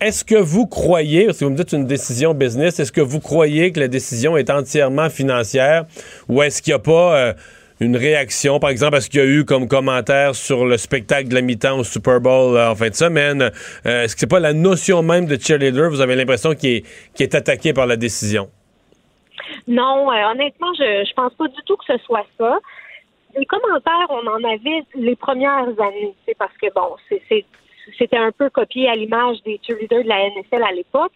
Est-ce 0.00 0.24
que 0.24 0.34
vous 0.36 0.66
croyez, 0.66 1.26
parce 1.26 1.38
que 1.40 1.44
vous 1.44 1.50
me 1.50 1.56
dites 1.56 1.72
une 1.72 1.86
décision 1.86 2.32
business, 2.32 2.80
est-ce 2.80 2.90
que 2.92 3.02
vous 3.02 3.20
croyez 3.20 3.70
que 3.70 3.80
la 3.80 3.88
décision 3.88 4.36
est 4.38 4.48
entièrement 4.48 5.10
financière 5.10 5.84
ou 6.28 6.42
est-ce 6.42 6.62
qu'il 6.62 6.70
n'y 6.72 6.76
a 6.76 6.78
pas 6.78 7.16
euh, 7.18 7.32
une 7.80 7.96
réaction, 7.98 8.58
par 8.60 8.70
exemple, 8.70 8.96
est-ce 8.96 9.10
qu'il 9.10 9.20
y 9.20 9.22
a 9.22 9.26
eu 9.26 9.44
comme 9.44 9.68
commentaire 9.68 10.34
sur 10.34 10.64
le 10.64 10.78
spectacle 10.78 11.28
de 11.28 11.34
la 11.34 11.42
mi-temps 11.42 11.78
au 11.80 11.84
Super 11.84 12.18
Bowl 12.18 12.56
euh, 12.56 12.70
en 12.70 12.74
fin 12.74 12.88
de 12.88 12.94
semaine? 12.94 13.50
Euh, 13.84 14.04
est-ce 14.04 14.14
que 14.14 14.20
c'est 14.20 14.26
pas 14.26 14.40
la 14.40 14.54
notion 14.54 15.02
même 15.02 15.26
de 15.26 15.36
cheerleader, 15.38 15.90
vous 15.90 16.00
avez 16.00 16.16
l'impression 16.16 16.54
qu'il 16.54 16.70
est, 16.76 16.84
qu'il 17.14 17.24
est 17.24 17.34
attaqué 17.34 17.74
par 17.74 17.86
la 17.86 17.96
décision? 17.96 18.48
Non, 19.68 20.08
honnêtement, 20.08 20.72
je 20.78 21.04
je 21.06 21.12
pense 21.14 21.34
pas 21.34 21.46
du 21.48 21.60
tout 21.66 21.76
que 21.76 21.84
ce 21.86 21.98
soit 22.06 22.24
ça. 22.38 22.58
Les 23.38 23.44
commentaires, 23.44 24.06
on 24.08 24.26
en 24.26 24.42
avait 24.44 24.82
les 24.94 25.14
premières 25.14 25.68
années, 25.78 26.14
c'est 26.26 26.36
parce 26.38 26.56
que 26.60 26.68
bon, 26.74 26.96
c'est- 27.08 27.44
c'était 27.98 28.16
un 28.18 28.32
peu 28.32 28.50
copié 28.50 28.88
à 28.88 28.94
l'image 28.94 29.42
des 29.44 29.60
cheerleaders 29.66 30.04
de 30.04 30.08
la 30.08 30.28
NFL 30.28 30.62
à 30.62 30.72
l'époque. 30.72 31.12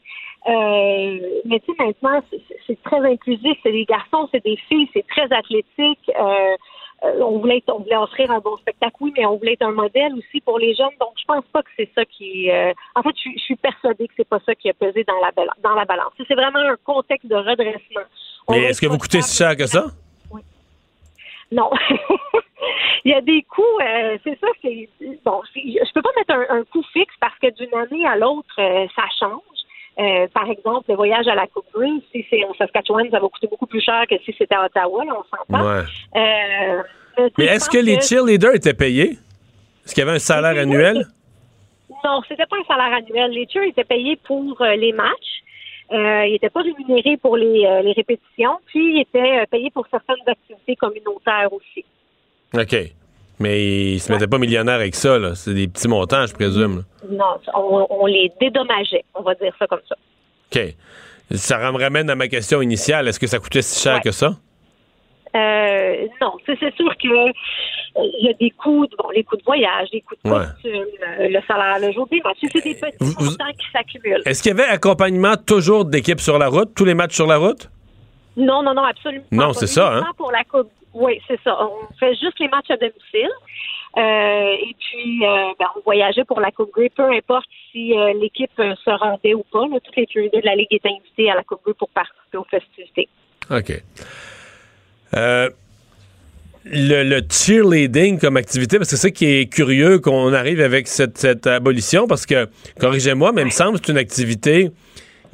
Euh, 0.47 1.19
mais 1.47 1.61
tu 1.61 1.67
sais, 1.73 1.85
maintenant, 1.85 2.23
c'est- 2.31 2.83
très 2.83 3.01
inclusif. 3.01 3.57
C'est 3.63 3.73
des 3.73 3.85
garçons, 3.85 4.29
c'est 4.33 4.45
des 4.45 4.57
filles, 4.69 4.89
c'est 4.93 5.07
très 5.07 5.31
athlétique. 5.33 6.11
Euh, 6.19 6.57
euh, 7.05 7.21
on 7.21 7.39
voulait 7.39 7.59
être- 7.59 7.73
on 7.75 7.81
voulait 7.81 7.97
offrir 7.97 8.31
un 8.31 8.41
bon 8.41 8.57
spectacle, 8.59 8.95
oui, 9.01 9.13
mais 9.17 9.25
on 9.27 9.37
voulait 9.37 9.55
être 9.55 9.63
un 9.67 9.73
modèle 9.73 10.13
aussi 10.15 10.41
pour 10.43 10.59
les 10.59 10.75
jeunes. 10.75 10.95
Donc, 11.01 11.11
je 11.19 11.25
pense 11.27 11.45
pas 11.53 11.63
que 11.63 11.71
c'est 11.77 11.91
ça 11.95 12.05
qui. 12.05 12.51
euh, 12.51 12.73
en 12.95 13.03
fait, 13.03 13.11
je, 13.17 13.21
suis- 13.21 13.39
je 13.39 13.45
suis 13.45 13.57
persuadée 13.57 14.07
que 14.09 14.15
c'est 14.17 14.29
pas 14.29 14.41
ça 14.45 14.55
qui 14.55 14.69
a 14.69 14.75
pesé 14.75 15.05
dans 15.05 15.19
la, 15.21 15.31
dans 15.63 15.75
la 15.75 15.85
balance. 15.85 16.13
C'est 16.29 16.35
vraiment 16.35 16.59
un 16.59 16.77
contexte 16.85 17.27
de 17.27 17.37
redressement. 17.37 18.03
On 18.47 18.53
Mais 18.53 18.65
est-ce 18.65 18.81
que 18.81 18.87
vous 18.87 18.99
coûtez 18.99 19.23
si 19.23 19.37
cher 19.39 19.57
que 19.57 19.67
ça? 19.67 19.87
Non. 21.55 21.71
Il 23.05 23.13
y 23.13 23.15
a 23.15 23.21
des 23.21 23.43
coûts, 23.43 23.63
euh, 23.83 24.17
c'est 24.25 24.39
ça, 24.41 24.47
c'est 24.63 24.89
bon, 25.25 25.43
je 25.55 25.93
peux 25.93 26.03
pas 26.03 26.11
mettre 26.17 26.35
un, 26.35 26.59
un 26.59 26.65
coût 26.65 26.83
fixe 26.93 27.15
parce 27.21 27.39
que 27.39 27.51
d'une 27.51 27.75
année 27.75 28.07
à 28.07 28.17
l'autre, 28.17 28.55
euh, 28.59 28.87
ça 28.97 29.03
change. 29.21 29.41
Euh, 29.99 30.27
par 30.33 30.51
exemple, 30.51 30.87
le 30.89 30.97
voyage 30.97 31.29
à 31.29 31.35
la 31.35 31.47
Coupe 31.47 31.67
Grey, 31.75 31.91
si 32.11 32.25
c'est 32.31 32.45
en 32.45 32.55
Saskatchewan, 32.55 33.09
ça 33.11 33.21
va 33.21 33.29
coûter 33.29 33.47
beaucoup 33.47 33.67
plus 33.67 33.83
cher 33.83 34.05
que 34.09 34.17
si 34.25 34.35
c'était 34.37 34.55
à 34.55 34.65
Ottawa, 34.65 35.05
là, 35.05 35.13
on 35.19 35.55
s'entend. 35.55 35.67
Ouais. 35.69 37.31
Mais 37.39 37.45
est-ce 37.45 37.69
que 37.71 37.79
les 37.79 38.01
cheerleaders 38.01 38.55
étaient 38.55 38.75
payés? 38.75 39.19
Est-ce 39.85 39.95
qu'il 39.95 40.03
y 40.03 40.07
avait 40.07 40.17
un 40.17 40.21
salaire 40.21 40.61
annuel? 40.61 41.07
Non, 42.05 42.23
c'était 42.27 42.47
pas 42.47 42.57
un 42.57 42.65
salaire 42.65 42.97
annuel. 42.97 43.31
Les 43.31 43.47
cheers 43.47 43.65
étaient 43.65 43.85
payés 43.85 44.19
pour 44.25 44.57
les 44.77 44.93
matchs. 44.93 45.43
Euh, 45.93 46.27
ils 46.27 46.33
n'étaient 46.33 46.51
pas 46.51 46.63
rémunérés 46.63 47.17
pour 47.19 47.37
les, 47.37 47.65
euh, 47.67 47.83
les 47.83 47.93
répétitions, 47.93 48.59
puis 48.67 48.97
ils 48.97 49.01
étaient 49.03 49.41
euh, 49.41 49.45
payés 49.51 49.71
pour 49.71 49.87
certaines 49.91 50.17
activités 50.27 50.77
communautaires 50.77 51.53
aussi. 51.53 51.85
OK. 52.55 52.77
Mais 53.39 53.95
ils 53.95 54.01
se 54.01 54.13
mettaient 54.13 54.27
pas 54.27 54.39
millionnaires 54.39 54.77
avec 54.77 54.95
ça, 54.95 55.19
là. 55.19 55.35
C'est 55.35 55.53
des 55.55 55.69
petits 55.69 55.89
montants, 55.89 56.27
je 56.27 56.33
présume. 56.33 56.85
Non, 57.11 57.37
on, 57.55 57.87
on 57.91 58.07
les 58.07 58.33
dédommageait, 58.41 59.05
on 59.15 59.23
va 59.23 59.35
dire 59.35 59.53
ça 59.59 59.67
comme 59.67 59.83
ça. 59.89 59.97
OK. 60.55 60.75
Ça 61.33 61.73
me 61.73 61.79
ramène 61.79 62.09
à 62.11 62.15
ma 62.15 62.29
question 62.29 62.63
initiale. 62.63 63.09
Est-ce 63.09 63.19
que 63.19 63.27
ça 63.27 63.39
coûtait 63.39 63.63
si 63.63 63.83
cher 63.83 64.01
que 64.01 64.13
ça? 64.13 64.37
Euh, 65.37 66.07
non, 66.21 66.33
c'est 66.47 66.59
sûr 66.77 66.97
que 66.97 67.09
euh, 67.09 67.33
il 67.97 68.27
y 68.27 68.31
a 68.31 68.35
des 68.35 68.51
coûts, 68.51 68.87
bon, 68.99 69.11
les 69.11 69.25
coûts 69.25 69.37
de 69.37 69.43
voyage, 69.43 69.89
les 69.93 70.01
coûts 70.03 70.15
de 70.25 70.31
Ouais. 70.31 70.45
costume, 70.55 70.73
euh, 70.73 71.29
le 71.29 71.41
salaire 71.49 71.79
le 71.81 71.93
jour 71.93 72.07
des 72.09 72.21
matchs, 72.21 72.39
c'est 72.43 72.63
des 72.63 72.75
petits 72.75 73.05
montants 73.25 73.53
qui 73.59 73.67
s'accumulent. 73.73 74.23
Est-ce 74.27 74.43
qu'il 74.43 74.57
y 74.57 74.61
avait 74.61 74.71
accompagnement 74.71 75.35
toujours 75.37 75.85
d'équipes 75.85 76.21
sur 76.21 76.39
la 76.39 76.49
route, 76.49 76.73
tous 76.77 76.85
les 76.85 76.95
matchs 76.95 77.15
sur 77.15 77.27
la 77.27 77.39
route? 77.39 77.69
Non, 78.37 78.63
non, 78.63 78.75
non, 78.75 78.85
absolument. 78.85 79.25
Non, 79.33 79.53
c'est 79.53 79.67
ça, 79.67 79.95
hein? 79.97 80.05
Pour 80.17 80.31
la 80.33 80.45
coupe. 80.45 80.71
Oui, 80.93 81.21
c'est 81.27 81.41
ça. 81.43 81.57
On 81.61 81.93
fait 81.99 82.15
juste 82.15 82.39
les 82.39 82.49
matchs 82.49 82.71
à 82.71 82.77
domicile. 82.77 83.31
Euh, 83.97 84.01
et 84.61 84.75
puis, 84.79 85.25
euh, 85.25 85.53
ben, 85.59 85.67
on 85.77 85.81
voyageait 85.85 86.25
pour 86.25 86.41
la 86.41 86.51
Coupe 86.53 86.73
Grey, 86.73 86.91
peu 86.95 87.09
importe 87.13 87.47
si 87.71 87.97
euh, 87.97 88.13
l'équipe 88.21 88.51
se 88.57 88.91
rendait 88.99 89.35
ou 89.35 89.45
pas. 89.53 89.67
Là, 89.69 89.79
toutes 89.83 89.97
les 89.97 90.07
cheerleaders 90.13 90.41
de 90.43 90.47
la 90.47 90.55
Ligue 90.57 90.69
étaient 90.73 90.89
invités 90.89 91.31
à 91.31 91.35
la 91.37 91.43
Coupe 91.45 91.63
Grey 91.65 91.75
pour 91.75 91.89
participer 91.91 92.39
aux 92.39 92.45
festivités. 92.45 93.09
OK. 93.51 93.83
Euh, 95.17 95.51
le, 96.65 97.03
le 97.03 97.21
cheerleading 97.31 98.19
comme 98.19 98.37
activité, 98.37 98.79
parce 98.79 98.91
que 98.91 98.97
c'est 98.97 99.03
ça 99.03 99.11
qui 99.11 99.27
est 99.27 99.53
curieux 99.53 99.99
qu'on 99.99 100.33
arrive 100.33 100.61
avec 100.61 100.89
cette, 100.89 101.47
abolition, 101.47 102.07
parce 102.07 102.27
que, 102.27 102.49
corrigez-moi, 102.81 103.33
mais 103.33 103.43
il 103.43 103.47
me 103.47 103.51
semble 103.51 103.79
que 103.79 103.87
c'est 103.87 103.93
une 103.93 103.99
activité 103.99 104.71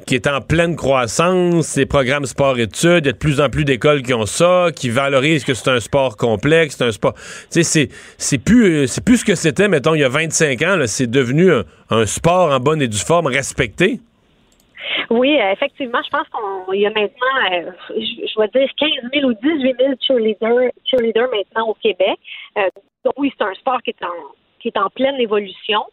qui 0.07 0.15
est 0.15 0.27
en 0.27 0.41
pleine 0.41 0.75
croissance, 0.75 1.75
les 1.75 1.85
programmes 1.85 2.25
sport-études, 2.25 3.05
il 3.05 3.05
y 3.05 3.09
a 3.09 3.11
de 3.13 3.17
plus 3.17 3.39
en 3.39 3.49
plus 3.49 3.65
d'écoles 3.65 4.01
qui 4.01 4.13
ont 4.13 4.25
ça, 4.25 4.69
qui 4.75 4.89
valorisent 4.89 5.43
que 5.43 5.53
c'est 5.53 5.69
un 5.69 5.79
sport 5.79 6.17
complexe, 6.17 6.75
c'est 6.77 6.85
un 6.85 6.91
sport... 6.91 7.13
Tu 7.51 7.63
sais, 7.63 7.89
c'est, 8.17 8.37
plus, 8.39 8.87
plus 9.05 9.17
ce 9.17 9.25
que 9.25 9.35
c'était, 9.35 9.67
mettons, 9.67 9.93
il 9.93 10.01
y 10.01 10.03
a 10.03 10.09
25 10.09 10.61
ans, 10.63 10.77
c'est 10.87 11.09
devenu 11.09 11.51
un 11.91 12.05
sport 12.07 12.51
en 12.51 12.59
bonne 12.59 12.81
et 12.81 12.87
due 12.87 12.97
forme 12.97 13.27
respecté. 13.27 13.99
Oui, 15.09 15.39
euh, 15.39 15.51
effectivement, 15.51 15.99
je 16.03 16.09
pense 16.09 16.27
qu'il 16.69 16.79
y 16.79 16.85
a 16.85 16.89
maintenant, 16.89 17.35
euh, 17.51 17.71
je, 17.89 18.39
vais 18.39 18.47
dire 18.47 18.69
15 18.77 18.89
000 19.13 19.29
ou 19.29 19.33
18 19.33 19.75
000 19.79 19.93
cheerleaders, 20.01 20.71
cheerleaders 20.85 21.29
maintenant 21.29 21.67
au 21.69 21.73
Québec. 21.75 22.19
Euh, 22.57 22.69
donc 23.03 23.13
oui, 23.17 23.33
c'est 23.37 23.43
un 23.43 23.53
sport 23.55 23.81
qui 23.81 23.91
est 23.91 24.03
en, 24.03 24.33
qui 24.59 24.69
est 24.69 24.77
en 24.77 24.89
pleine 24.89 25.19
évolution. 25.19 25.83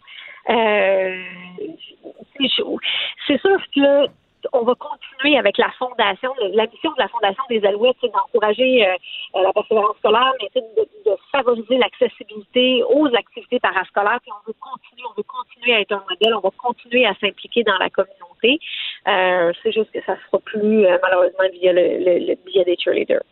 C'est 3.26 3.40
sûr 3.40 3.58
que 3.74 4.06
on 4.52 4.62
va 4.62 4.74
continuer 4.76 5.36
avec 5.36 5.58
la 5.58 5.70
fondation. 5.72 6.32
La 6.52 6.66
mission 6.66 6.92
de 6.92 6.98
la 6.98 7.08
fondation 7.08 7.42
des 7.50 7.62
Alouettes, 7.66 7.96
c'est 8.00 8.12
d'encourager 8.12 8.86
la 9.34 9.52
persévérance 9.52 9.96
scolaire, 9.98 10.32
mais 10.40 10.48
c'est 10.54 10.64
de, 10.76 10.88
de 11.10 11.16
favoriser 11.32 11.76
l'accessibilité 11.76 12.82
aux 12.88 13.08
activités 13.14 13.58
parascolaires. 13.58 14.20
Puis 14.22 14.30
on 14.32 14.46
veut 14.46 14.54
continuer, 14.60 15.02
on 15.10 15.14
veut 15.16 15.24
continuer 15.24 15.74
à 15.74 15.80
être 15.80 15.92
un 15.92 16.04
modèle, 16.08 16.34
on 16.34 16.40
va 16.40 16.50
continuer 16.56 17.04
à 17.04 17.14
s'impliquer 17.20 17.64
dans 17.64 17.76
la 17.78 17.90
communauté. 17.90 18.27
Euh, 18.44 19.52
c'est 19.62 19.72
juste 19.72 19.90
que 19.92 20.00
ça 20.06 20.16
se 20.16 20.20
fera 20.30 20.38
plus 20.44 20.86
euh, 20.86 20.98
malheureusement 21.02 21.44
via 21.52 21.72
le, 21.72 21.82
le, 21.98 22.26
le 22.26 22.34
biais 22.46 22.64
des 22.64 22.76
cheerleaders. 22.78 23.22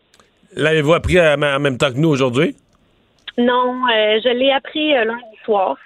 L'avez-vous 0.55 0.95
appris 0.95 1.21
en 1.21 1.37
même 1.37 1.77
temps 1.79 1.91
que 1.93 1.99
nous 1.99 2.09
aujourd'hui? 2.09 2.57
Non, 3.39 3.75
euh, 3.93 4.19
je 4.25 4.29
l'ai 4.31 4.51
appris 4.53 4.95
euh, 4.97 5.05
lundi 5.05 5.37
soir. 5.45 5.77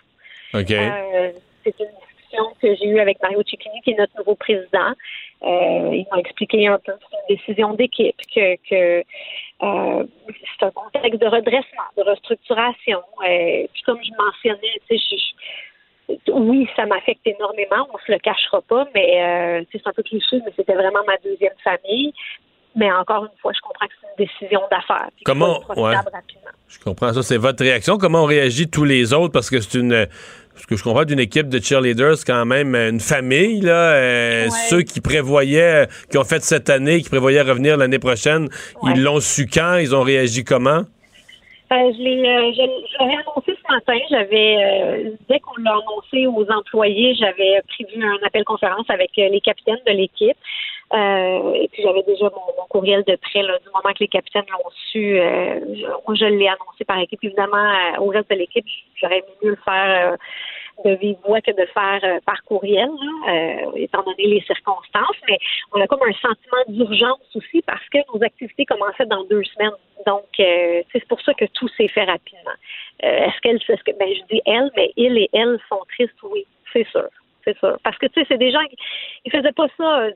OK. 0.54 0.70
Euh, 0.70 1.32
c'est 1.64 1.74
une 1.80 1.86
discussion 1.86 2.44
que 2.62 2.74
j'ai 2.76 2.86
eue 2.86 3.00
avec 3.00 3.20
Mario 3.22 3.42
Cicchini, 3.42 3.80
qui 3.82 3.90
est 3.92 3.98
notre 3.98 4.16
nouveau 4.18 4.36
président. 4.36 4.92
Euh, 5.42 5.90
il 5.94 6.06
m'a 6.12 6.18
expliqué 6.18 6.66
un 6.68 6.78
peu 6.78 6.92
une 6.92 7.36
décision 7.36 7.72
d'équipe, 7.74 8.14
que, 8.34 8.54
que 8.68 9.04
c'est 9.60 10.64
un 10.66 10.70
contexte 10.70 11.20
de 11.20 11.26
redressement, 11.26 11.88
de 11.96 12.02
restructuration. 12.02 13.00
Puis 13.72 13.82
comme 13.86 13.98
je 14.04 14.10
mentionnais, 14.22 14.80
tu 14.88 14.96
sais, 14.98 15.02
je- 15.10 15.16
je- 15.16 15.34
oui, 16.32 16.68
ça 16.76 16.86
m'affecte 16.86 17.26
énormément, 17.26 17.86
on 17.92 17.98
se 17.98 18.12
le 18.12 18.18
cachera 18.18 18.60
pas, 18.62 18.86
mais 18.94 19.22
euh, 19.22 19.64
c'est 19.72 19.80
un 19.86 19.92
peu 19.92 20.02
cliché, 20.02 20.38
mais 20.44 20.52
c'était 20.56 20.74
vraiment 20.74 21.00
ma 21.06 21.16
deuxième 21.24 21.52
famille. 21.62 22.12
Mais 22.76 22.90
encore 22.92 23.24
une 23.24 23.38
fois, 23.42 23.52
je 23.52 23.60
comprends 23.62 23.86
que 23.86 23.92
c'est 24.00 24.06
une 24.22 24.26
décision 24.28 24.60
d'affaires. 24.70 25.08
Comment- 25.24 25.58
ouais. 25.76 25.96
rapidement. 25.96 26.50
Je 26.68 26.78
comprends 26.78 27.12
ça. 27.12 27.22
C'est 27.24 27.36
votre 27.36 27.64
réaction. 27.64 27.98
Comment 27.98 28.22
on 28.22 28.26
réagit 28.26 28.70
tous 28.70 28.84
les 28.84 29.12
autres? 29.12 29.32
Parce 29.32 29.50
que 29.50 29.60
c'est 29.60 29.78
une. 29.78 30.06
Ce 30.54 30.66
que 30.68 30.76
je 30.76 30.84
comprends 30.84 31.04
d'une 31.04 31.18
équipe 31.18 31.48
de 31.48 31.58
cheerleaders, 31.58 32.16
quand 32.24 32.44
même 32.44 32.76
une 32.76 33.00
famille, 33.00 33.60
là. 33.60 33.94
Euh, 33.94 34.48
Ceux 34.68 34.82
qui 34.82 35.00
prévoyaient, 35.00 35.88
qui 36.10 36.18
ont 36.18 36.22
fait 36.24 36.42
cette 36.44 36.70
année, 36.70 37.00
qui 37.02 37.08
prévoyaient 37.08 37.42
revenir 37.42 37.76
l'année 37.76 37.98
prochaine, 37.98 38.48
ils 38.84 39.02
l'ont 39.02 39.18
su 39.20 39.46
quand? 39.52 39.76
Ils 39.76 39.92
ont 39.96 40.02
réagi 40.02 40.44
comment? 40.44 40.82
Euh, 41.72 41.92
je 41.96 42.02
l'ai, 42.02 42.28
euh, 42.28 42.52
je, 42.52 42.62
je 42.62 43.02
annoncé 43.02 43.56
ce 43.56 43.72
matin. 43.72 43.96
J'avais, 44.10 44.56
euh, 44.58 45.10
dès 45.28 45.38
qu'on 45.38 45.54
l'a 45.62 45.70
annoncé 45.70 46.26
aux 46.26 46.50
employés, 46.50 47.14
j'avais 47.14 47.62
prévu 47.68 48.04
un 48.04 48.18
appel 48.26 48.44
conférence 48.44 48.90
avec 48.90 49.12
euh, 49.18 49.28
les 49.28 49.40
capitaines 49.40 49.78
de 49.86 49.92
l'équipe. 49.92 50.36
Euh, 50.92 51.52
et 51.54 51.68
puis 51.68 51.84
j'avais 51.84 52.02
déjà 52.02 52.24
mon, 52.24 52.64
courriel 52.68 53.04
de 53.06 53.14
prêt 53.14 53.42
là, 53.42 53.56
du 53.58 53.66
moment 53.66 53.94
que 53.94 54.00
les 54.00 54.08
capitaines 54.08 54.46
l'ont 54.50 54.70
su. 54.90 55.20
Euh, 55.20 55.60
je, 55.74 56.14
je 56.16 56.24
l'ai 56.24 56.48
annoncé 56.48 56.84
par 56.84 56.98
équipe. 56.98 57.22
Évidemment, 57.22 57.72
au 58.00 58.08
reste 58.08 58.30
de 58.30 58.34
l'équipe, 58.34 58.66
j'aurais 59.00 59.22
mieux 59.40 59.50
le 59.50 59.58
faire 59.64 60.16
de 60.84 60.94
vive 60.96 61.16
voix 61.24 61.40
que 61.40 61.50
de 61.50 61.66
faire 61.66 62.00
euh, 62.02 62.18
par 62.24 62.42
courriel, 62.44 62.88
là, 62.88 63.32
euh, 63.32 63.72
étant 63.76 64.02
donné 64.02 64.26
les 64.26 64.40
circonstances. 64.42 65.16
Mais 65.28 65.38
on 65.72 65.80
a 65.80 65.86
comme 65.86 66.02
un 66.02 66.12
sentiment 66.12 66.62
d'urgence 66.68 67.34
aussi 67.34 67.62
parce 67.62 67.86
que 67.88 67.98
nos 68.12 68.22
activités 68.22 68.64
commençaient 68.64 69.06
dans 69.06 69.24
deux 69.24 69.44
semaines. 69.44 69.72
Donc, 70.06 70.28
euh, 70.38 70.82
c'est 70.92 71.06
pour 71.08 71.20
ça 71.20 71.34
que 71.34 71.44
tout 71.46 71.68
s'est 71.76 71.88
fait 71.88 72.04
rapidement. 72.04 72.56
Est-ce 73.00 73.40
qu'elle, 73.40 73.56
est-ce 73.56 73.82
que, 73.84 73.96
ben, 73.98 74.08
je 74.08 74.34
dis 74.34 74.42
elle, 74.46 74.70
mais 74.76 74.92
il 74.96 75.18
et 75.18 75.28
elle 75.32 75.58
sont 75.68 75.80
tristes, 75.94 76.14
oui, 76.22 76.46
c'est 76.72 76.86
sûr, 76.88 77.08
c'est 77.44 77.56
sûr. 77.58 77.78
Parce 77.82 77.96
que, 77.98 78.06
tu 78.06 78.20
sais, 78.20 78.26
c'est 78.28 78.38
des 78.38 78.50
gens 78.50 78.64
qui, 78.68 78.76
ils 79.24 79.32
faisaient 79.32 79.52
pas 79.52 79.68
ça, 79.76 80.08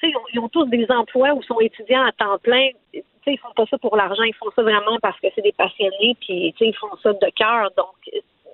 tu 0.00 0.06
sais, 0.06 0.12
ils 0.12 0.16
ont, 0.16 0.24
ils 0.32 0.40
ont 0.40 0.48
tous 0.48 0.66
des 0.66 0.86
emplois 0.90 1.32
où 1.34 1.42
sont 1.42 1.60
étudiants 1.60 2.04
à 2.04 2.12
temps 2.12 2.38
plein. 2.38 2.68
Tu 2.92 3.00
sais, 3.24 3.32
ils 3.32 3.38
font 3.38 3.52
pas 3.56 3.66
ça 3.66 3.78
pour 3.78 3.96
l'argent, 3.96 4.22
ils 4.22 4.34
font 4.34 4.50
ça 4.54 4.62
vraiment 4.62 4.98
parce 5.02 5.18
que 5.20 5.26
c'est 5.34 5.42
des 5.42 5.52
passionnés, 5.52 6.16
puis, 6.20 6.54
ils 6.60 6.76
font 6.76 6.96
ça 7.02 7.12
de 7.12 7.30
cœur. 7.36 7.70
Donc, 7.76 7.94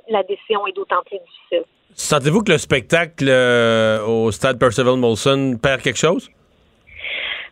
la 0.09 0.23
décision 0.23 0.67
est 0.67 0.73
d'autant 0.73 1.03
plus 1.07 1.19
difficile. 1.19 1.65
Sentez-vous 1.95 2.43
que 2.43 2.53
le 2.53 2.59
spectacle 2.59 3.27
euh, 3.29 4.05
au 4.05 4.33
stade 4.33 4.59
Percival 4.59 4.97
Molson 4.97 5.57
perd 5.63 5.81
quelque 5.81 5.99
chose? 5.99 6.31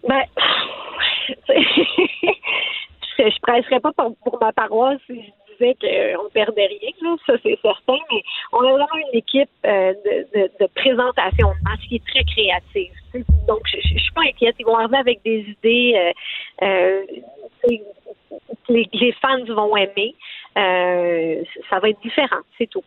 Ben, 0.06 0.22
je, 1.48 1.54
je 3.18 3.40
prêcherais 3.40 3.80
pas 3.80 3.92
pour, 3.92 4.16
pour 4.24 4.38
ma 4.40 4.52
paroisse 4.52 4.98
si 5.06 5.14
je 5.14 5.52
disais 5.52 5.76
qu'on 5.80 6.28
perdait 6.30 6.66
rien, 6.66 6.90
là, 7.02 7.16
ça 7.24 7.34
c'est 7.42 7.58
certain, 7.62 7.98
mais 8.10 8.22
on 8.52 8.60
a 8.60 8.70
vraiment 8.72 9.06
une 9.12 9.18
équipe 9.18 9.50
euh, 9.64 9.94
de, 10.04 10.26
de, 10.38 10.50
de 10.60 10.66
présentation 10.74 11.48
de 11.48 11.62
match 11.62 11.80
qui 11.88 11.96
est 11.96 12.06
très 12.06 12.24
créative. 12.24 12.92
Donc, 13.46 13.60
je, 13.66 13.76
je 13.80 13.98
suis 13.98 14.12
pas 14.12 14.22
inquiète. 14.22 14.56
Ils 14.58 14.66
vont 14.66 14.76
arriver 14.76 14.96
avec 14.96 15.22
des 15.22 15.40
idées 15.48 16.12
euh, 16.62 17.02
que 17.62 18.72
les, 18.72 18.88
les 18.92 19.12
fans 19.20 19.44
vont 19.44 19.76
aimer. 19.76 20.14
Euh, 20.58 21.42
ça 21.70 21.78
va 21.78 21.88
être 21.88 22.00
différent, 22.02 22.40
c'est 22.58 22.68
tout. 22.68 22.84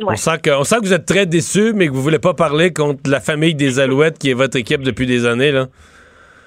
Ouais. 0.00 0.12
On, 0.14 0.16
sent 0.16 0.38
que, 0.42 0.50
on 0.50 0.64
sent 0.64 0.76
que 0.76 0.86
vous 0.86 0.94
êtes 0.94 1.06
très 1.06 1.26
déçu, 1.26 1.72
mais 1.74 1.88
que 1.88 1.92
vous 1.92 2.02
voulez 2.02 2.18
pas 2.18 2.32
parler 2.32 2.72
contre 2.72 3.10
la 3.10 3.20
famille 3.20 3.54
des 3.54 3.78
Alouettes, 3.78 4.18
qui 4.18 4.30
est 4.30 4.34
votre 4.34 4.56
équipe 4.56 4.82
depuis 4.82 5.06
des 5.06 5.26
années. 5.26 5.52
Là. 5.52 5.66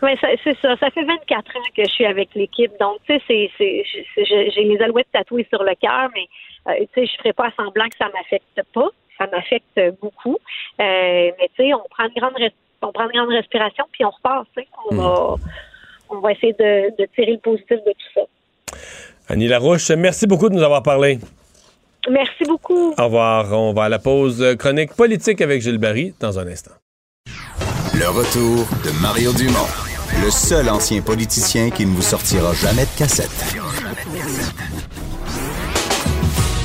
Oui, 0.01 0.11
c'est 0.43 0.57
ça. 0.59 0.75
Ça 0.77 0.89
fait 0.89 1.03
24 1.03 1.37
ans 1.37 1.59
que 1.75 1.83
je 1.83 1.89
suis 1.89 2.05
avec 2.05 2.29
l'équipe. 2.35 2.71
Donc, 2.79 2.97
tu 3.07 3.17
sais, 3.27 3.49
j'ai 4.17 4.63
les 4.63 4.81
alouettes 4.81 5.07
tatouées 5.13 5.47
sur 5.49 5.63
le 5.63 5.73
cœur, 5.75 6.09
mais, 6.13 6.27
euh, 6.67 6.85
tu 6.93 7.01
sais, 7.01 7.05
je 7.05 7.17
ferai 7.19 7.31
pas 7.31 7.51
semblant 7.55 7.87
que 7.87 7.95
ça 7.97 8.09
m'affecte 8.13 8.61
pas. 8.73 8.89
Ça 9.17 9.27
m'affecte 9.27 9.79
beaucoup. 10.01 10.37
Euh, 10.81 11.31
mais, 11.39 11.49
tu 11.55 11.63
sais, 11.63 11.73
on 11.73 11.87
prend 11.89 12.05
une 12.05 12.19
grande, 12.21 12.33
on 12.81 12.91
prend 12.91 13.05
une 13.05 13.11
grande 13.11 13.29
respiration, 13.29 13.85
puis 13.93 14.03
on 14.03 14.09
repart, 14.09 14.45
tu 14.57 14.63
sais. 14.63 14.67
On 14.89 14.95
va, 14.95 15.35
on 16.09 16.19
va 16.19 16.31
essayer 16.33 16.53
de, 16.53 17.01
de 17.01 17.07
tirer 17.15 17.33
le 17.33 17.37
positif 17.37 17.77
de 17.85 17.91
tout 17.91 18.13
ça. 18.15 18.21
Annie 19.27 19.47
Larouche, 19.47 19.89
merci 19.91 20.27
beaucoup 20.27 20.49
de 20.49 20.55
nous 20.55 20.63
avoir 20.63 20.83
parlé. 20.83 21.19
Merci 22.09 22.43
beaucoup. 22.45 22.93
Au 22.97 23.05
revoir. 23.05 23.51
On 23.53 23.73
va 23.73 23.85
à 23.85 23.89
la 23.89 23.99
pause 23.99 24.43
chronique 24.59 24.93
politique 24.93 25.41
avec 25.41 25.61
Gilles 25.61 25.77
Barry 25.77 26.13
dans 26.19 26.37
un 26.37 26.47
instant. 26.47 26.71
Le 27.95 28.09
retour 28.09 28.67
de 28.83 29.01
Mario 29.01 29.31
Dumont, 29.33 29.67
le 30.23 30.29
seul 30.29 30.69
ancien 30.69 31.01
politicien 31.01 31.69
qui 31.69 31.85
ne 31.85 31.91
vous 31.91 32.01
sortira 32.01 32.53
jamais 32.53 32.83
de 32.83 32.97
cassette. 32.97 33.55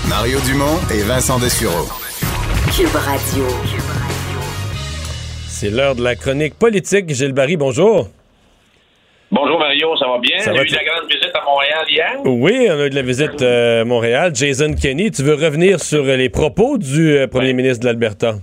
Mario 0.08 0.40
Dumont 0.40 0.78
et 0.92 1.02
Vincent 1.02 1.38
Dessureau. 1.38 1.86
Cube 2.74 2.94
Radio. 2.94 3.44
C'est 5.48 5.70
l'heure 5.70 5.94
de 5.94 6.02
la 6.02 6.16
chronique 6.16 6.54
politique. 6.54 7.12
Gilles 7.14 7.32
Barry, 7.32 7.56
bonjour. 7.56 8.08
Bonjour 9.30 9.58
Mario, 9.58 9.94
ça 9.98 10.06
va 10.08 10.18
bien? 10.18 10.38
Ça 10.38 10.52
On 10.52 10.54
va 10.54 10.60
a 10.60 10.64
eu 10.64 10.66
très- 10.68 10.84
la 10.84 10.90
grande 10.90 11.06
visite 11.10 11.30
à 11.34 11.44
Montréal 11.44 11.84
hier. 11.90 12.12
Oui, 12.24 12.66
on 12.70 12.80
a 12.80 12.86
eu 12.86 12.90
de 12.90 12.94
la 12.94 13.02
visite 13.02 13.42
euh, 13.42 13.84
Montréal. 13.84 14.32
Jason 14.34 14.72
Kenney, 14.74 15.10
tu 15.10 15.22
veux 15.22 15.34
revenir 15.34 15.80
sur 15.80 16.02
les 16.04 16.30
propos 16.30 16.78
du 16.78 17.16
euh, 17.18 17.26
premier 17.26 17.52
ministre 17.52 17.80
de 17.80 17.86
l'Alberta? 17.86 18.34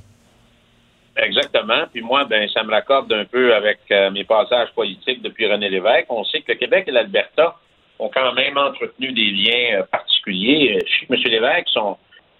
Exactement. 1.17 1.85
Puis 1.91 2.01
moi, 2.01 2.25
ben, 2.25 2.47
ça 2.53 2.63
me 2.63 2.69
raccorde 2.71 3.11
un 3.13 3.25
peu 3.25 3.55
avec 3.55 3.79
euh, 3.89 4.11
mes 4.11 4.25
passages 4.25 4.69
politiques 4.75 5.23
depuis 5.23 5.47
René 5.51 5.69
Lévesque. 5.69 6.05
On 6.09 6.23
sait 6.25 6.41
que 6.41 6.51
le 6.51 6.57
Québec 6.59 6.83
et 6.87 6.91
l'Alberta 6.91 7.55
ont 7.97 8.09
quand 8.13 8.33
même 8.33 8.57
entretenu 8.57 9.11
des 9.11 9.31
liens 9.31 9.79
euh, 9.79 9.83
particuliers. 9.91 10.79
Je 10.85 10.99
sais 10.99 11.05
que 11.07 11.13
M. 11.13 11.19
Lévesque, 11.31 11.67
son, 11.73 11.97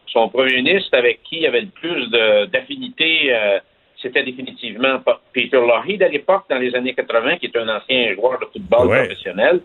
son 0.07 0.29
premier 0.29 0.57
ministre 0.57 0.95
avec 0.95 1.23
qui 1.23 1.37
il 1.39 1.45
avait 1.47 1.61
le 1.61 1.67
plus 1.67 2.09
de- 2.11 2.45
d'affinité, 2.45 3.33
euh, 3.33 3.59
c'était 4.05 4.23
définitivement 4.23 4.99
Peter 5.33 5.57
Lougheed 5.57 6.03
à 6.03 6.07
l'époque, 6.09 6.43
dans 6.49 6.57
les 6.59 6.75
années 6.75 6.93
80, 6.93 7.37
qui 7.37 7.47
est 7.47 7.57
un 7.57 7.67
ancien 7.67 8.13
joueur 8.13 8.39
de 8.39 8.45
football 8.45 8.87
Ouais. 8.87 8.99
professionnel. 9.05 9.61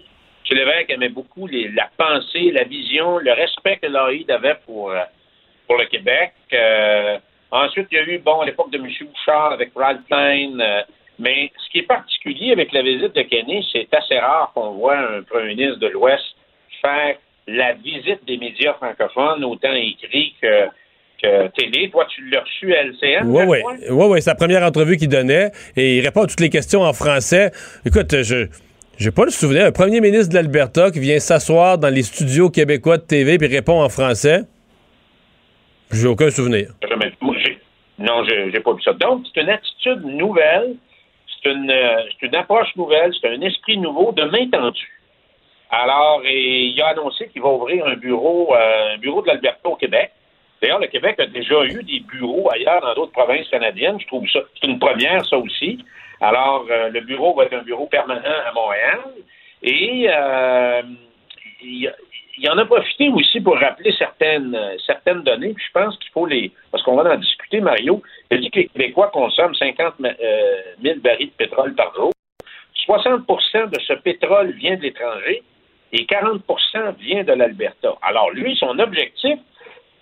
M. 0.50 0.56
Lévesque 0.56 0.90
aimait 0.90 1.10
beaucoup 1.10 1.46
les- 1.46 1.68
la 1.68 1.88
pensée, 1.96 2.50
la 2.50 2.64
vision, 2.64 3.18
le 3.18 3.32
respect 3.32 3.76
que 3.76 3.86
Lougheed 3.86 4.30
avait 4.30 4.56
pour, 4.66 4.90
euh, 4.90 5.00
pour 5.66 5.76
le 5.76 5.84
Québec. 5.84 6.32
Euh, 6.52 7.18
ensuite, 7.50 7.88
il 7.92 7.96
y 7.96 7.98
a 7.98 8.04
eu, 8.04 8.18
bon, 8.18 8.40
à 8.40 8.46
l'époque 8.46 8.70
de 8.70 8.78
M. 8.78 8.88
Bouchard 9.02 9.52
avec 9.52 9.70
Ralph 9.76 10.00
Klein. 10.06 10.58
euh, 10.60 10.82
mais 11.18 11.52
ce 11.58 11.70
qui 11.70 11.78
est 11.80 11.82
particulier 11.86 12.50
avec 12.52 12.72
la 12.72 12.80
visite 12.82 13.14
de 13.14 13.22
Kenny, 13.22 13.68
c'est 13.72 13.92
assez 13.94 14.18
rare 14.18 14.52
qu'on 14.54 14.70
voit 14.70 14.96
un 14.98 15.22
premier 15.22 15.54
ministre 15.54 15.78
de 15.78 15.88
l'Ouest 15.88 16.24
faire 16.80 17.16
la 17.46 17.72
visite 17.74 18.24
des 18.26 18.38
médias 18.38 18.72
francophones, 18.74 19.44
autant 19.44 19.72
écrits 19.74 20.34
que, 20.40 20.68
télé. 21.56 21.90
Toi, 21.90 22.06
tu 22.14 22.28
l'as 22.28 22.40
reçu 22.40 22.74
à 22.74 22.82
LCN? 22.84 23.26
Oui, 23.26 23.44
oui. 23.46 23.58
Oui, 23.90 24.06
oui. 24.08 24.22
C'est 24.22 24.30
la 24.30 24.36
première 24.36 24.62
entrevue 24.62 24.96
qu'il 24.96 25.08
donnait 25.08 25.50
et 25.76 25.98
il 25.98 26.04
répond 26.04 26.22
à 26.22 26.26
toutes 26.26 26.40
les 26.40 26.50
questions 26.50 26.82
en 26.82 26.92
français. 26.92 27.50
Écoute, 27.84 28.22
je. 28.22 28.46
J'ai 28.98 29.12
pas 29.12 29.24
le 29.24 29.30
souvenir. 29.30 29.64
Un 29.64 29.72
premier 29.72 30.02
ministre 30.02 30.28
de 30.28 30.34
l'Alberta 30.34 30.90
qui 30.90 31.00
vient 31.00 31.18
s'asseoir 31.18 31.78
dans 31.78 31.88
les 31.88 32.02
studios 32.02 32.50
québécois 32.50 32.98
de 32.98 33.02
TV 33.02 33.38
puis 33.38 33.46
répond 33.46 33.80
en 33.80 33.88
français. 33.88 34.42
J'ai 35.90 36.06
aucun 36.06 36.28
souvenir. 36.28 36.68
Non, 37.98 38.24
j'ai 38.24 38.60
pas 38.60 38.72
vu 38.72 38.82
ça. 38.82 38.92
Donc, 38.94 39.26
c'est 39.32 39.42
une 39.42 39.50
attitude 39.50 40.04
nouvelle, 40.04 40.74
c'est 41.26 41.50
une, 41.50 41.70
euh, 41.70 42.02
une 42.22 42.34
approche 42.34 42.74
nouvelle, 42.76 43.12
c'est 43.20 43.28
un 43.28 43.40
esprit 43.42 43.76
nouveau 43.76 44.12
de 44.12 44.24
main 44.24 44.48
tendue. 44.50 45.00
Alors, 45.70 46.22
et 46.24 46.64
il 46.64 46.82
a 46.82 46.88
annoncé 46.88 47.28
qu'il 47.28 47.42
va 47.42 47.50
ouvrir 47.50 47.86
un 47.86 47.96
bureau, 47.96 48.54
euh, 48.54 48.94
un 48.94 48.98
bureau 48.98 49.22
de 49.22 49.28
l'Alberta 49.28 49.68
au 49.68 49.76
Québec. 49.76 50.10
D'ailleurs, 50.60 50.78
le 50.78 50.88
Québec 50.88 51.18
a 51.18 51.26
déjà 51.26 51.64
eu 51.64 51.82
des 51.82 52.00
bureaux 52.00 52.50
ailleurs 52.52 52.82
dans 52.82 52.94
d'autres 52.94 53.12
provinces 53.12 53.48
canadiennes. 53.48 53.98
Je 54.00 54.06
trouve 54.06 54.28
ça, 54.28 54.40
c'est 54.60 54.68
une 54.68 54.78
première, 54.78 55.24
ça 55.26 55.38
aussi. 55.38 55.84
Alors, 56.20 56.66
euh, 56.70 56.90
le 56.90 57.00
bureau 57.00 57.34
va 57.34 57.44
être 57.44 57.54
un 57.54 57.62
bureau 57.62 57.86
permanent 57.86 58.20
à 58.46 58.52
Montréal. 58.52 59.00
Et 59.62 60.06
euh, 60.08 60.82
il, 61.62 62.50
en 62.50 62.58
a 62.58 62.64
profité 62.64 63.08
aussi 63.10 63.40
pour 63.40 63.58
rappeler 63.58 63.92
certaines, 63.98 64.54
euh, 64.54 64.76
certaines 64.86 65.22
données. 65.22 65.52
Puis 65.54 65.64
je 65.66 65.72
pense 65.72 65.96
qu'il 65.98 66.10
faut 66.12 66.26
les. 66.26 66.52
Parce 66.70 66.82
qu'on 66.84 66.96
va 66.96 67.10
en 67.10 67.18
discuter, 67.18 67.60
Mario. 67.60 68.02
Il 68.30 68.38
a 68.38 68.40
dit 68.40 68.50
que 68.50 68.60
les 68.60 68.68
Québécois 68.68 69.10
consomment 69.12 69.54
50 69.54 69.94
euh, 70.02 70.62
000 70.82 71.00
barils 71.00 71.28
de 71.28 71.32
pétrole 71.32 71.74
par 71.74 71.94
jour. 71.94 72.12
60% 72.86 73.70
de 73.70 73.80
ce 73.80 73.92
pétrole 73.94 74.52
vient 74.52 74.76
de 74.76 74.82
l'étranger 74.82 75.42
et 75.92 76.04
40% 76.04 76.96
vient 76.98 77.24
de 77.24 77.32
l'Alberta. 77.32 77.94
Alors, 78.02 78.30
lui, 78.30 78.56
son 78.56 78.78
objectif, 78.78 79.38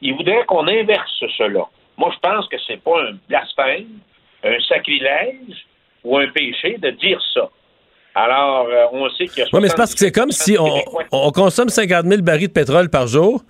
il 0.02 0.14
voudrait 0.14 0.44
qu'on 0.46 0.66
inverse 0.66 1.24
cela. 1.36 1.66
Moi, 1.96 2.12
je 2.14 2.18
pense 2.20 2.48
que 2.48 2.56
c'est 2.66 2.82
pas 2.82 3.00
un 3.00 3.18
blasphème, 3.28 3.86
un 4.44 4.60
sacrilège 4.68 5.66
ou 6.04 6.16
un 6.16 6.28
péché 6.28 6.76
de 6.78 6.90
dire 6.90 7.20
ça. 7.34 7.48
Alors, 8.14 8.66
euh, 8.68 8.86
on 8.92 9.08
sait 9.10 9.26
qu'il 9.26 9.38
y 9.38 9.42
a. 9.42 9.48
Oui, 9.52 9.60
mais 9.60 9.68
c'est 9.68 9.76
parce 9.76 9.94
que 9.94 10.00
c'est 10.00 10.12
comme 10.12 10.30
si 10.30 10.56
on, 10.58 10.82
on 11.12 11.30
consomme 11.30 11.68
50 11.68 12.06
000 12.06 12.22
barils 12.22 12.48
de 12.48 12.52
pétrole 12.52 12.88
par 12.88 13.06
jour, 13.06 13.42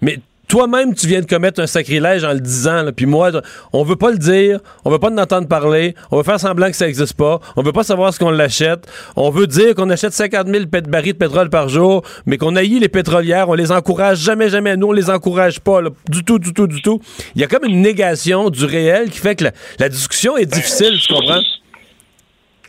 mais 0.00 0.16
toi-même, 0.48 0.94
tu 0.94 1.06
viens 1.06 1.20
de 1.20 1.26
commettre 1.26 1.60
un 1.60 1.66
sacrilège 1.66 2.24
en 2.24 2.32
le 2.32 2.40
disant. 2.40 2.82
là. 2.82 2.92
Puis 2.92 3.06
moi, 3.06 3.30
on 3.72 3.82
veut 3.84 3.96
pas 3.96 4.10
le 4.10 4.18
dire, 4.18 4.60
on 4.84 4.90
veut 4.90 4.98
pas 4.98 5.10
en 5.10 5.18
entendre 5.18 5.48
parler, 5.48 5.94
on 6.10 6.16
veut 6.16 6.22
faire 6.22 6.38
semblant 6.40 6.70
que 6.70 6.76
ça 6.76 6.86
existe 6.88 7.14
pas, 7.14 7.40
on 7.56 7.62
veut 7.62 7.72
pas 7.72 7.82
savoir 7.84 8.12
ce 8.12 8.18
qu'on 8.18 8.30
l'achète, 8.30 8.86
on 9.16 9.30
veut 9.30 9.46
dire 9.46 9.74
qu'on 9.74 9.90
achète 9.90 10.12
50 10.12 10.46
000 10.48 10.64
pét- 10.64 10.88
barils 10.88 11.12
de 11.14 11.18
pétrole 11.18 11.50
par 11.50 11.68
jour, 11.68 12.02
mais 12.26 12.38
qu'on 12.38 12.56
haït 12.56 12.78
les 12.78 12.88
pétrolières, 12.88 13.48
on 13.48 13.54
les 13.54 13.72
encourage 13.72 14.18
jamais, 14.18 14.48
jamais. 14.48 14.76
Nous, 14.76 14.88
on 14.88 14.92
les 14.92 15.10
encourage 15.10 15.60
pas, 15.60 15.80
là. 15.80 15.90
du 16.08 16.24
tout, 16.24 16.38
du 16.38 16.52
tout, 16.52 16.66
du 16.66 16.82
tout. 16.82 17.00
Il 17.34 17.40
y 17.40 17.44
a 17.44 17.46
comme 17.46 17.64
une 17.64 17.80
négation 17.82 18.50
du 18.50 18.64
réel 18.64 19.10
qui 19.10 19.18
fait 19.18 19.36
que 19.36 19.44
la, 19.44 19.52
la 19.78 19.88
discussion 19.88 20.36
est 20.36 20.46
difficile, 20.46 20.98
tu 21.00 21.12
comprends? 21.12 21.40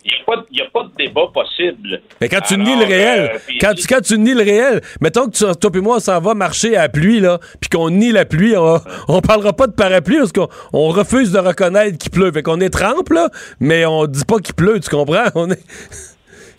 Il 0.07 0.11
n'y 0.52 0.61
a, 0.61 0.65
a 0.65 0.69
pas 0.69 0.84
de 0.84 0.91
débat 0.98 1.27
possible. 1.34 1.99
Mais 2.22 2.30
quand 2.30 2.41
tu 2.41 2.53
Alors, 2.53 2.68
nies 2.68 2.76
le 2.80 2.86
réel, 2.86 3.32
euh, 3.34 3.38
quand, 3.60 3.73
tu, 3.73 3.88
quand 3.88 4.02
tu 4.02 4.18
nies 4.19 4.36
le 4.36 4.44
réel, 4.44 4.82
mettons 5.02 5.26
que 5.27 5.32
tu- 5.32 5.60
toi 5.60 5.72
et 5.73 5.80
moi, 5.82 5.95
on 5.95 5.99
s'en 5.99 6.22
va 6.22 6.36
marcher 6.36 6.77
à 6.77 6.84
la 6.84 6.90
pluie, 6.90 7.19
là, 7.19 7.40
puis 7.60 7.69
qu'on 7.72 7.90
nie 7.90 8.11
la 8.11 8.23
pluie, 8.26 8.56
on, 8.56 8.80
on 9.07 9.22
parlera 9.22 9.53
pas 9.53 9.65
de 9.65 9.73
parapluie 9.73 10.18
parce 10.19 10.32
qu'on 10.32 10.48
on 10.73 10.90
refuse 10.90 11.32
de 11.32 11.40
reconnaître 11.40 11.98
qu'il 11.98 12.11
pleut. 12.11 12.32
Fait 12.32 12.44
qu'on 12.44 12.60
est 12.61 12.69
trempe, 12.69 13.10
là, 13.10 13.30
mais 13.60 13.86
on 13.88 14.06
dit 14.06 14.26
pas 14.26 14.38
qu'il 14.38 14.53
pleut, 14.53 14.80
tu 14.80 14.90
comprends? 14.90 15.26
On 15.36 15.49
est... 15.49 15.60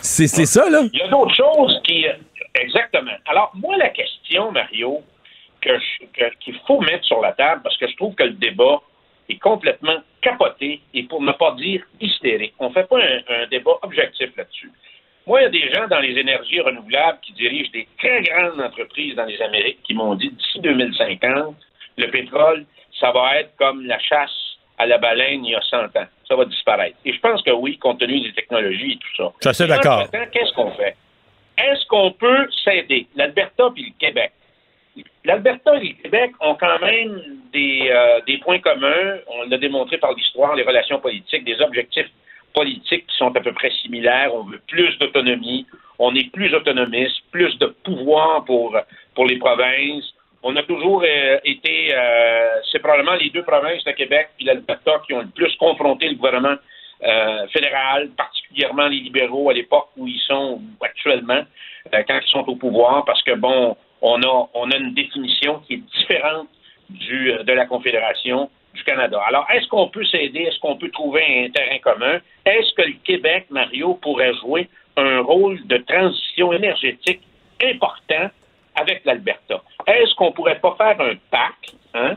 C'est 0.02 0.27
c'est 0.28 0.47
ça, 0.47 0.68
là? 0.68 0.81
Il 0.93 0.98
y 0.98 1.02
a 1.02 1.09
d'autres 1.09 1.35
choses 1.35 1.81
qui. 1.85 2.05
Exactement. 2.55 3.12
Alors, 3.27 3.51
moi, 3.55 3.77
la 3.77 3.89
question, 3.90 4.51
Mario, 4.52 5.02
que 5.60 5.70
je- 5.78 6.06
que- 6.06 6.35
qu'il 6.40 6.55
faut 6.66 6.81
mettre 6.81 7.05
sur 7.05 7.20
la 7.20 7.32
table, 7.32 7.60
parce 7.62 7.77
que 7.77 7.86
je 7.89 7.97
trouve 7.97 8.14
que 8.14 8.23
le 8.24 8.32
débat 8.35 8.81
est 9.28 9.39
complètement 9.39 9.97
capoté 10.27 10.81
et 10.94 11.03
pour 11.05 11.23
ne 11.23 11.32
pas 11.32 11.53
dire 11.53 11.82
hystérique. 12.01 12.55
On 12.59 12.69
ne 12.69 12.74
fait 12.74 12.89
pas 12.89 12.98
un, 12.98 13.43
un 13.43 13.47
débat 13.47 13.78
objectif 13.82 14.31
là-dessus. 14.36 14.70
Moi, 15.27 15.40
il 15.40 15.44
y 15.44 15.47
a 15.47 15.51
des 15.51 15.73
gens 15.73 15.89
dans 15.89 15.98
les 16.01 16.16
énergies 16.19 16.61
renouvelables 16.61 17.19
qui 17.20 17.32
dirigent 17.32 17.70
des 17.73 17.89
très 17.98 18.23
grandes 18.23 18.61
entreprises 18.61 19.15
dans 19.16 19.24
les 19.24 19.40
Amériques 19.43 19.82
qui 19.82 19.94
m'ont 19.94 20.15
dit 20.15 20.31
d'ici 20.31 20.61
2050, 20.61 21.57
le 21.98 22.11
pétrole, 22.11 22.65
ça 23.01 23.11
va 23.12 23.40
être 23.40 23.51
comme 23.57 23.85
la 23.86 23.98
chasse 23.98 24.31
à 24.78 24.86
la 24.86 24.98
baleine 24.98 25.44
il 25.44 25.53
y 25.53 25.55
a 25.55 25.61
100 25.62 25.77
ans. 25.97 26.07
Ça 26.28 26.36
va 26.36 26.44
disparaître. 26.44 26.97
Et 27.05 27.12
je 27.12 27.20
pense 27.20 27.43
que 27.43 27.51
oui, 27.51 27.78
compte 27.78 27.98
tenu 27.98 28.20
des 28.20 28.32
technologies 28.32 28.93
et 28.93 28.97
tout 28.98 29.16
ça. 29.16 29.32
Je 29.36 29.40
suis 29.40 29.48
assez 29.51 29.65
Et 29.65 29.69
d'accord. 29.69 30.09
Qu'est-ce 30.32 30.53
qu'on 30.55 30.70
fait? 30.73 30.97
Est-ce 31.59 31.86
qu'on 31.86 32.12
peut 32.12 32.48
s'aider? 32.65 33.07
L'Alberta 33.16 33.70
puis 33.74 33.85
le 33.85 33.98
Québec. 33.98 34.32
L'Alberta 35.24 35.77
et 35.77 35.89
le 35.89 36.02
Québec 36.02 36.32
ont 36.40 36.55
quand 36.55 36.78
même 36.81 37.20
des, 37.52 37.89
euh, 37.90 38.20
des 38.27 38.39
points 38.39 38.60
communs. 38.60 39.18
On 39.27 39.48
l'a 39.48 39.59
démontré 39.59 39.98
par 39.98 40.14
l'histoire, 40.14 40.55
les 40.55 40.62
relations 40.62 41.01
politiques, 41.01 41.44
des 41.44 41.60
objectifs 41.60 42.10
politiques 42.55 43.06
qui 43.06 43.16
sont 43.16 43.35
à 43.36 43.40
peu 43.40 43.52
près 43.52 43.70
similaires. 43.82 44.35
On 44.35 44.44
veut 44.44 44.60
plus 44.68 44.97
d'autonomie, 44.98 45.66
on 45.98 46.14
est 46.14 46.31
plus 46.32 46.55
autonomiste, 46.55 47.16
plus 47.31 47.59
de 47.59 47.66
pouvoir 47.66 48.44
pour, 48.44 48.77
les 49.27 49.39
provinces. 49.39 50.14
On 50.43 50.55
a 50.55 50.62
toujours 50.62 51.02
euh, 51.05 51.39
été, 51.44 51.93
euh, 51.94 52.60
c'est 52.70 52.78
probablement 52.78 53.14
les 53.14 53.31
deux 53.31 53.43
provinces, 53.43 53.82
le 53.85 53.93
Québec 53.93 54.28
et 54.40 54.44
l'Alberta, 54.44 55.02
qui 55.06 55.14
ont 55.14 55.20
le 55.20 55.28
plus 55.28 55.55
confronté 55.56 56.09
le 56.09 56.14
gouvernement 56.14 56.56
fédéral, 57.52 58.09
particulièrement 58.16 58.89
les 58.89 59.01
libéraux 59.01 59.51
à 59.51 59.52
l'époque 59.52 59.89
où 59.98 60.06
ils 60.06 60.18
sont 60.20 60.62
actuellement, 60.81 61.43
quand 61.93 62.20
ils 62.24 62.28
sont 62.31 62.48
au 62.48 62.56
pouvoir, 62.56 63.05
parce 63.05 63.23
que 63.23 63.35
bon, 63.35 63.77
on 64.06 64.70
a, 64.70 64.76
une 64.76 64.94
définition 64.94 65.60
qui 65.60 65.74
est 65.74 65.98
différente 65.98 66.48
euh, 67.10 67.42
de 67.42 67.52
la 67.52 67.66
Confédération 67.66 68.50
du 68.74 68.84
Canada. 68.84 69.20
Alors, 69.26 69.46
est-ce 69.52 69.66
qu'on 69.68 69.88
peut 69.88 70.04
s'aider? 70.04 70.40
Est-ce 70.40 70.58
qu'on 70.60 70.76
peut 70.76 70.90
trouver 70.90 71.44
un 71.44 71.50
terrain 71.50 71.78
commun? 71.78 72.20
Est-ce 72.44 72.74
que 72.74 72.82
le 72.82 72.94
Québec, 73.04 73.46
Mario, 73.50 73.94
pourrait 73.94 74.34
jouer 74.34 74.68
un 74.96 75.20
rôle 75.20 75.66
de 75.66 75.78
transition 75.78 76.52
énergétique 76.52 77.20
important 77.62 78.30
avec 78.76 79.04
l'Alberta? 79.04 79.62
Est-ce 79.86 80.14
qu'on 80.14 80.32
pourrait 80.32 80.60
pas 80.60 80.76
faire 80.76 81.00
un 81.00 81.14
pacte 81.30 81.74
hein, 81.94 82.16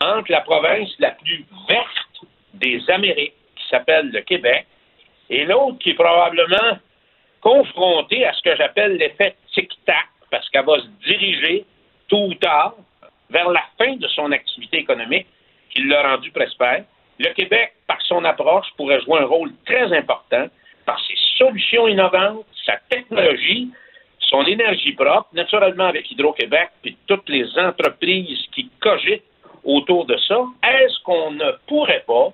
entre 0.00 0.32
la 0.32 0.40
province 0.40 0.90
la 0.98 1.12
plus 1.12 1.44
verte 1.68 2.24
des 2.54 2.82
Amériques, 2.90 3.34
qui 3.56 3.68
s'appelle 3.68 4.10
le 4.10 4.20
Québec, 4.22 4.66
et 5.30 5.44
l'autre 5.44 5.78
qui 5.78 5.90
est 5.90 5.94
probablement 5.94 6.78
confrontée 7.40 8.24
à 8.24 8.32
ce 8.32 8.42
que 8.42 8.56
j'appelle 8.56 8.96
l'effet 8.96 9.36
tic-tac, 9.54 10.06
parce 10.32 10.48
qu'elle 10.48 10.64
va 10.64 10.80
se 10.80 10.88
diriger 11.06 11.64
tôt 12.08 12.24
ou 12.24 12.34
tard 12.34 12.74
vers 13.30 13.50
la 13.50 13.62
fin 13.78 13.94
de 13.96 14.08
son 14.08 14.32
activité 14.32 14.78
économique 14.78 15.26
qui 15.70 15.82
l'a 15.84 16.02
rendu 16.02 16.30
prospère. 16.30 16.84
Le 17.18 17.32
Québec, 17.34 17.74
par 17.86 18.00
son 18.02 18.24
approche, 18.24 18.66
pourrait 18.76 19.00
jouer 19.02 19.20
un 19.20 19.26
rôle 19.26 19.52
très 19.66 19.96
important 19.96 20.46
par 20.86 20.98
ses 21.06 21.14
solutions 21.36 21.86
innovantes, 21.86 22.46
sa 22.64 22.78
technologie, 22.88 23.70
son 24.20 24.44
énergie 24.46 24.92
propre, 24.92 25.28
naturellement 25.34 25.84
avec 25.84 26.10
Hydro-Québec, 26.10 26.70
puis 26.80 26.96
toutes 27.06 27.28
les 27.28 27.46
entreprises 27.58 28.46
qui 28.52 28.70
cogitent 28.80 29.24
autour 29.64 30.06
de 30.06 30.16
ça. 30.16 30.42
Est-ce 30.64 30.98
qu'on 31.04 31.32
ne 31.32 31.52
pourrait 31.66 32.04
pas 32.06 32.32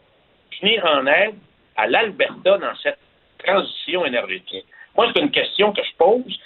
venir 0.60 0.84
en 0.86 1.04
aide 1.06 1.34
à 1.76 1.88
l'Alberta 1.88 2.58
dans 2.58 2.76
cette 2.80 2.98
transition 3.44 4.06
énergétique? 4.06 4.66
Moi, 4.96 5.10
c'est 5.12 5.20
une 5.20 5.30
question 5.32 5.72
que 5.72 5.82
je 5.82 5.96
pose. 5.96 6.38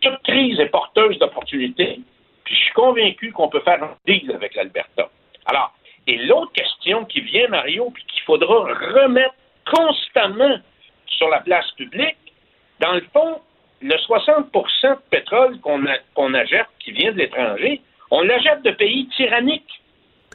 Toute 0.00 0.22
crise 0.22 0.60
est 0.60 0.68
porteuse 0.68 1.18
d'opportunités, 1.18 2.00
puis 2.44 2.54
je 2.54 2.60
suis 2.60 2.72
convaincu 2.72 3.32
qu'on 3.32 3.48
peut 3.48 3.60
faire 3.60 3.82
un 3.82 3.96
deal 4.06 4.30
avec 4.32 4.54
l'Alberta. 4.54 5.08
Alors, 5.46 5.72
et 6.06 6.16
l'autre 6.16 6.52
question 6.52 7.04
qui 7.04 7.20
vient, 7.20 7.48
Mario, 7.48 7.90
puis 7.90 8.04
qu'il 8.04 8.22
faudra 8.22 8.64
remettre 8.64 9.34
constamment 9.70 10.56
sur 11.06 11.28
la 11.28 11.40
place 11.40 11.70
publique, 11.72 12.16
dans 12.80 12.92
le 12.92 13.04
fond, 13.12 13.40
le 13.82 13.94
60% 13.94 14.50
de 14.52 14.98
pétrole 15.10 15.58
qu'on 15.60 16.34
achète, 16.34 16.66
qui 16.80 16.92
vient 16.92 17.12
de 17.12 17.18
l'étranger, 17.18 17.80
on 18.10 18.22
l'achète 18.22 18.62
de 18.62 18.70
pays 18.70 19.08
tyranniques. 19.16 19.82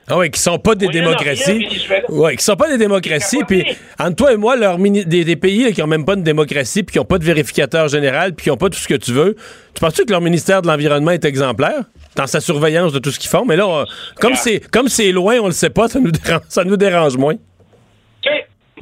Ah 0.10 0.18
oui, 0.18 0.30
qui 0.30 0.40
sont 0.40 0.60
pas 0.60 0.76
des 0.76 0.88
démocraties. 0.88 1.66
Oui, 2.10 2.36
qui 2.36 2.44
sont 2.44 2.56
pas 2.58 2.68
des 2.70 2.78
démocraties. 2.78 3.44
Puis, 3.48 3.64
entre 3.98 4.16
toi 4.18 4.34
et 4.34 4.38
moi, 4.38 4.56
leur 4.58 4.78
mini- 4.78 5.06
des, 5.06 5.24
des 5.24 5.36
pays 5.38 5.64
là, 5.64 5.72
qui 5.72 5.82
ont 5.82 5.88
même 5.88 6.04
pas 6.06 6.16
une 6.16 6.24
démocratie, 6.24 6.84
puis 6.84 6.92
qui 6.94 7.00
ont 7.00 7.06
pas 7.06 7.18
de 7.18 7.24
vérificateur 7.24 7.88
général, 7.88 8.34
puis 8.34 8.44
qui 8.46 8.52
ont 8.52 8.58
pas 8.58 8.70
tout 8.70 8.78
ce 8.80 8.88
que 8.88 8.96
tu 8.96 9.12
veux. 9.14 9.36
Tu 9.74 9.80
penses-tu 9.80 10.06
que 10.06 10.12
leur 10.12 10.20
ministère 10.22 10.62
de 10.62 10.68
l'Environnement 10.68 11.12
est 11.12 11.24
exemplaire 11.24 11.84
dans 12.18 12.28
sa 12.28 12.42
surveillance 12.42 12.92
de 12.92 13.00
tout 13.00 13.12
ce 13.12 13.20
qu'ils 13.20 13.30
font? 13.30 13.46
Mais 13.46 13.56
là, 13.56 13.66
on- 13.68 13.86
comme 14.20 14.36
c'est 14.36 14.60
comme 14.72 14.90
c'est 14.90 15.12
loin, 15.14 15.38
on 15.42 15.46
le 15.48 15.52
sait 15.54 15.70
pas, 15.70 15.88
ça 15.88 16.00
nous 16.00 16.12
dérange, 16.12 16.42
ça 16.50 16.64
nous 16.66 16.78
dérange 16.78 17.16
moins. 17.18 17.36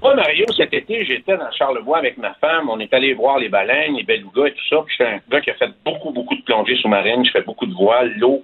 Moi, 0.03 0.15
Mario, 0.15 0.45
cet 0.57 0.73
été, 0.73 1.06
j'étais 1.06 1.38
dans 1.38 1.52
Charlevoix 1.52 1.99
avec 1.99 2.18
ma 2.18 2.34
femme. 2.41 2.69
On 2.72 2.80
est 2.80 2.91
allé 2.91 3.14
voir 3.14 3.38
les 3.38 3.49
baleines, 3.49 3.93
les 3.95 4.03
belugas 4.03 4.48
et 4.48 4.52
tout 4.53 4.68
ça. 4.68 4.77
Puis 4.84 4.95
je 4.98 5.03
suis 5.03 5.14
un 5.14 5.19
gars 5.30 5.41
qui 5.41 5.52
a 5.52 5.53
fait 5.53 5.69
beaucoup, 5.85 6.10
beaucoup 6.11 6.35
de 6.35 6.41
plongées 6.41 6.76
sous-marines. 6.81 7.23
Je 7.23 7.30
fais 7.31 7.43
beaucoup 7.43 7.68
de 7.68 7.73
voiles. 7.76 8.11
L'eau, 8.18 8.43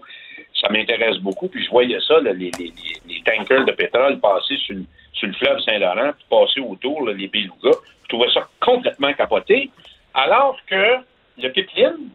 ça 0.62 0.70
m'intéresse 0.70 1.18
beaucoup. 1.18 1.48
Puis 1.48 1.64
je 1.66 1.70
voyais 1.70 2.00
ça, 2.02 2.20
là, 2.20 2.34
les, 2.34 2.52
les, 2.60 2.74
les, 3.08 3.22
tankers 3.24 3.66
de 3.66 3.72
pétrole 3.72 4.20
passer 4.20 4.58
sur, 4.58 4.76
le- 4.76 4.86
sur 5.14 5.28
le 5.28 5.34
fleuve 5.34 5.60
Saint-Laurent, 5.62 6.12
puis 6.14 6.26
passer 6.30 6.60
autour, 6.62 7.06
là, 7.06 7.14
les 7.14 7.28
belugas. 7.28 7.78
Je 8.04 8.08
trouvais 8.10 8.32
ça 8.34 8.48
complètement 8.60 9.14
capoté. 9.14 9.70
Alors 10.14 10.58
que 10.66 10.98
le 11.38 11.50
pipeline, 11.52 12.10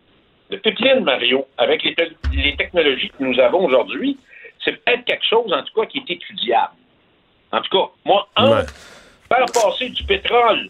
le 0.51 0.59
pipeline, 0.59 1.01
Mario, 1.05 1.47
avec 1.59 1.82
les, 1.85 1.94
te- 1.94 2.10
les 2.35 2.56
technologies 2.56 3.10
que 3.10 3.23
nous 3.23 3.39
avons 3.39 3.64
aujourd'hui, 3.66 4.19
c'est 4.64 4.82
peut-être 4.85 5.05
quelque 5.05 5.24
chose, 5.27 5.52
en 5.52 5.62
tout 5.62 5.81
cas, 5.81 5.86
qui 5.86 5.98
est 5.98 6.10
étudiable. 6.10 6.74
En 7.52 7.60
tout 7.60 7.70
cas, 7.78 7.90
moi, 8.05 8.28
entre 8.36 8.73
faire 9.28 9.47
passer 9.62 9.89
du 9.90 10.02
pétrole 10.05 10.69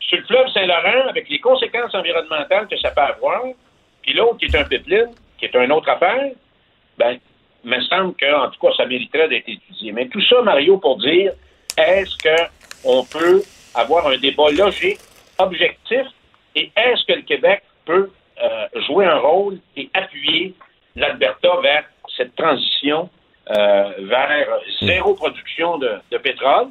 sur 0.00 0.18
le 0.18 0.24
fleuve 0.24 0.48
Saint-Laurent 0.48 1.08
avec 1.08 1.28
les 1.30 1.38
conséquences 1.38 1.94
environnementales 1.94 2.66
que 2.68 2.76
ça 2.78 2.90
peut 2.90 3.00
avoir, 3.00 3.42
puis 4.02 4.12
l'autre 4.12 4.36
qui 4.38 4.46
est 4.46 4.56
un 4.56 4.64
pipeline, 4.64 5.10
qui 5.38 5.46
est 5.46 5.54
une 5.54 5.72
autre 5.72 5.88
affaire, 5.88 6.30
ben, 6.98 7.18
il 7.64 7.70
me 7.70 7.80
semble 7.82 8.14
que, 8.14 8.34
en 8.34 8.50
tout 8.50 8.60
cas, 8.60 8.72
ça 8.76 8.86
mériterait 8.86 9.28
d'être 9.28 9.48
étudié. 9.48 9.92
Mais 9.92 10.06
tout 10.08 10.20
ça, 10.22 10.42
Mario, 10.42 10.78
pour 10.78 10.98
dire, 10.98 11.32
est-ce 11.78 12.14
qu'on 12.22 13.04
peut 13.04 13.42
avoir 13.74 14.06
un 14.06 14.16
débat 14.18 14.50
logique, 14.50 14.98
objectif, 15.38 16.06
et 16.54 16.70
est-ce 16.76 17.04
que 17.06 17.14
le 17.14 17.22
Québec 17.22 17.62
peut 17.84 18.10
euh, 18.42 18.66
jouer 18.86 19.06
un 19.06 19.18
rôle 19.18 19.58
et 19.76 19.88
appuyer 19.94 20.54
l'Alberta 20.94 21.48
vers 21.62 21.84
cette 22.16 22.34
transition 22.36 23.08
euh, 23.50 23.92
vers 24.00 24.46
zéro 24.82 25.14
production 25.14 25.76
de, 25.78 25.98
pétrole 26.18 26.68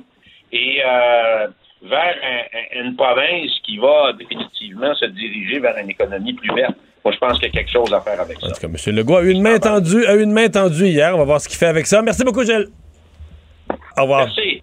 et 0.52 0.82
euh, 0.84 1.48
vers 1.84 2.16
un- 2.24 2.80
un- 2.80 2.84
une 2.86 2.96
province 2.96 3.52
qui 3.64 3.78
va 3.78 4.14
définitivement 4.14 4.96
se 4.96 5.06
diriger 5.06 5.60
vers 5.60 5.78
une 5.78 5.90
économie 5.90 6.34
plus 6.34 6.54
verte? 6.56 6.76
Moi, 7.04 7.14
je 7.14 7.18
pense 7.20 7.40
qu'il 7.40 7.48
y 7.48 7.52
a 7.52 7.54
quelque 7.54 7.72
chose 7.72 7.94
à 7.94 8.02
faire 8.02 8.20
avec 8.22 8.40
ça. 8.40 8.48
En 8.48 8.52
tout 8.52 8.62
cas, 8.62 8.68
M. 8.68 8.96
Legault 8.96 9.18
a 9.18 9.24
eu 9.24 9.30
une 9.32 9.42
main 9.42 9.60
tendue, 9.60 10.06
a 10.06 10.16
eu 10.16 10.24
une 10.24 10.32
main 10.32 10.48
tendue 10.50 10.88
hier. 10.88 11.14
On 11.16 11.18
va 11.20 11.26
voir 11.26 11.42
ce 11.42 11.50
qu'il 11.50 11.58
fait 11.58 11.66
avec 11.66 11.86
ça. 11.86 12.02
Merci 12.02 12.24
beaucoup, 12.24 12.44
Gilles. 12.44 12.68
Au 13.98 14.04
revoir. 14.04 14.26
Merci. 14.26 14.62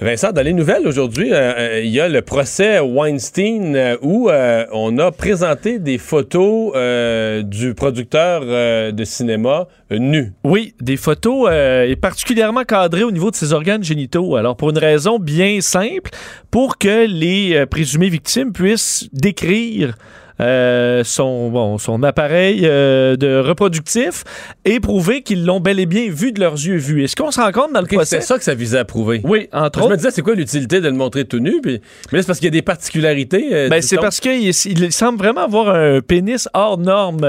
Vincent, 0.00 0.32
dans 0.32 0.42
les 0.42 0.52
nouvelles 0.54 0.88
aujourd'hui, 0.88 1.32
euh, 1.32 1.52
euh, 1.56 1.80
il 1.84 1.90
y 1.90 2.00
a 2.00 2.08
le 2.08 2.22
procès 2.22 2.80
Weinstein 2.80 3.76
euh, 3.76 3.96
où 4.02 4.30
euh, 4.30 4.64
on 4.72 4.98
a 4.98 5.12
présenté 5.12 5.78
des 5.78 5.98
photos 5.98 6.72
euh, 6.74 7.42
du 7.42 7.74
producteur 7.74 8.42
euh, 8.42 8.90
de 8.90 9.04
cinéma 9.04 9.68
euh, 9.92 9.98
nu. 9.98 10.32
Oui, 10.44 10.74
des 10.80 10.96
photos 10.96 11.48
euh, 11.50 11.84
et 11.84 11.94
particulièrement 11.94 12.64
cadrées 12.64 13.04
au 13.04 13.12
niveau 13.12 13.30
de 13.30 13.36
ses 13.36 13.52
organes 13.52 13.84
génitaux. 13.84 14.34
Alors, 14.34 14.56
pour 14.56 14.70
une 14.70 14.78
raison 14.78 15.18
bien 15.18 15.60
simple, 15.60 16.10
pour 16.50 16.78
que 16.78 17.06
les 17.06 17.54
euh, 17.54 17.66
présumées 17.66 18.08
victimes 18.08 18.52
puissent 18.52 19.08
décrire 19.12 19.94
euh, 20.40 21.04
son, 21.04 21.50
bon, 21.50 21.78
son 21.78 22.02
appareil 22.02 22.60
euh, 22.64 23.16
de 23.16 23.38
reproductif 23.38 24.24
et 24.64 24.80
prouver 24.80 25.22
qu'ils 25.22 25.44
l'ont 25.44 25.60
bel 25.60 25.78
et 25.78 25.86
bien 25.86 26.06
vu 26.10 26.32
de 26.32 26.40
leurs 26.40 26.54
yeux 26.54 26.76
vus. 26.76 27.04
Est-ce 27.04 27.16
qu'on 27.16 27.30
se 27.30 27.40
rend 27.40 27.52
compte 27.52 27.72
dans 27.72 27.80
le 27.80 27.84
Ok, 27.86 27.94
procès? 27.94 28.20
C'est 28.20 28.26
ça 28.26 28.38
que 28.38 28.44
ça 28.44 28.54
visait 28.54 28.78
à 28.78 28.84
prouver. 28.84 29.20
Oui, 29.24 29.48
entre 29.52 29.78
Je 29.80 29.84
me 29.84 29.86
autres. 29.88 29.96
disais, 29.96 30.10
c'est 30.10 30.22
quoi 30.22 30.34
l'utilité 30.34 30.80
de 30.80 30.88
le 30.88 30.94
montrer 30.94 31.24
tout 31.24 31.38
nu? 31.38 31.60
Puis... 31.62 31.80
Mais 32.12 32.20
c'est 32.22 32.26
parce 32.26 32.38
qu'il 32.38 32.46
y 32.46 32.48
a 32.48 32.52
des 32.52 32.62
particularités. 32.62 33.48
euh, 33.52 33.68
Ben, 33.68 33.82
c'est 33.82 33.96
parce 33.98 34.20
qu'il 34.20 34.42
il 34.42 34.92
semble 34.92 35.18
vraiment 35.18 35.42
avoir 35.42 35.68
un 35.74 36.00
pénis 36.00 36.48
hors 36.54 36.78
norme, 36.78 37.20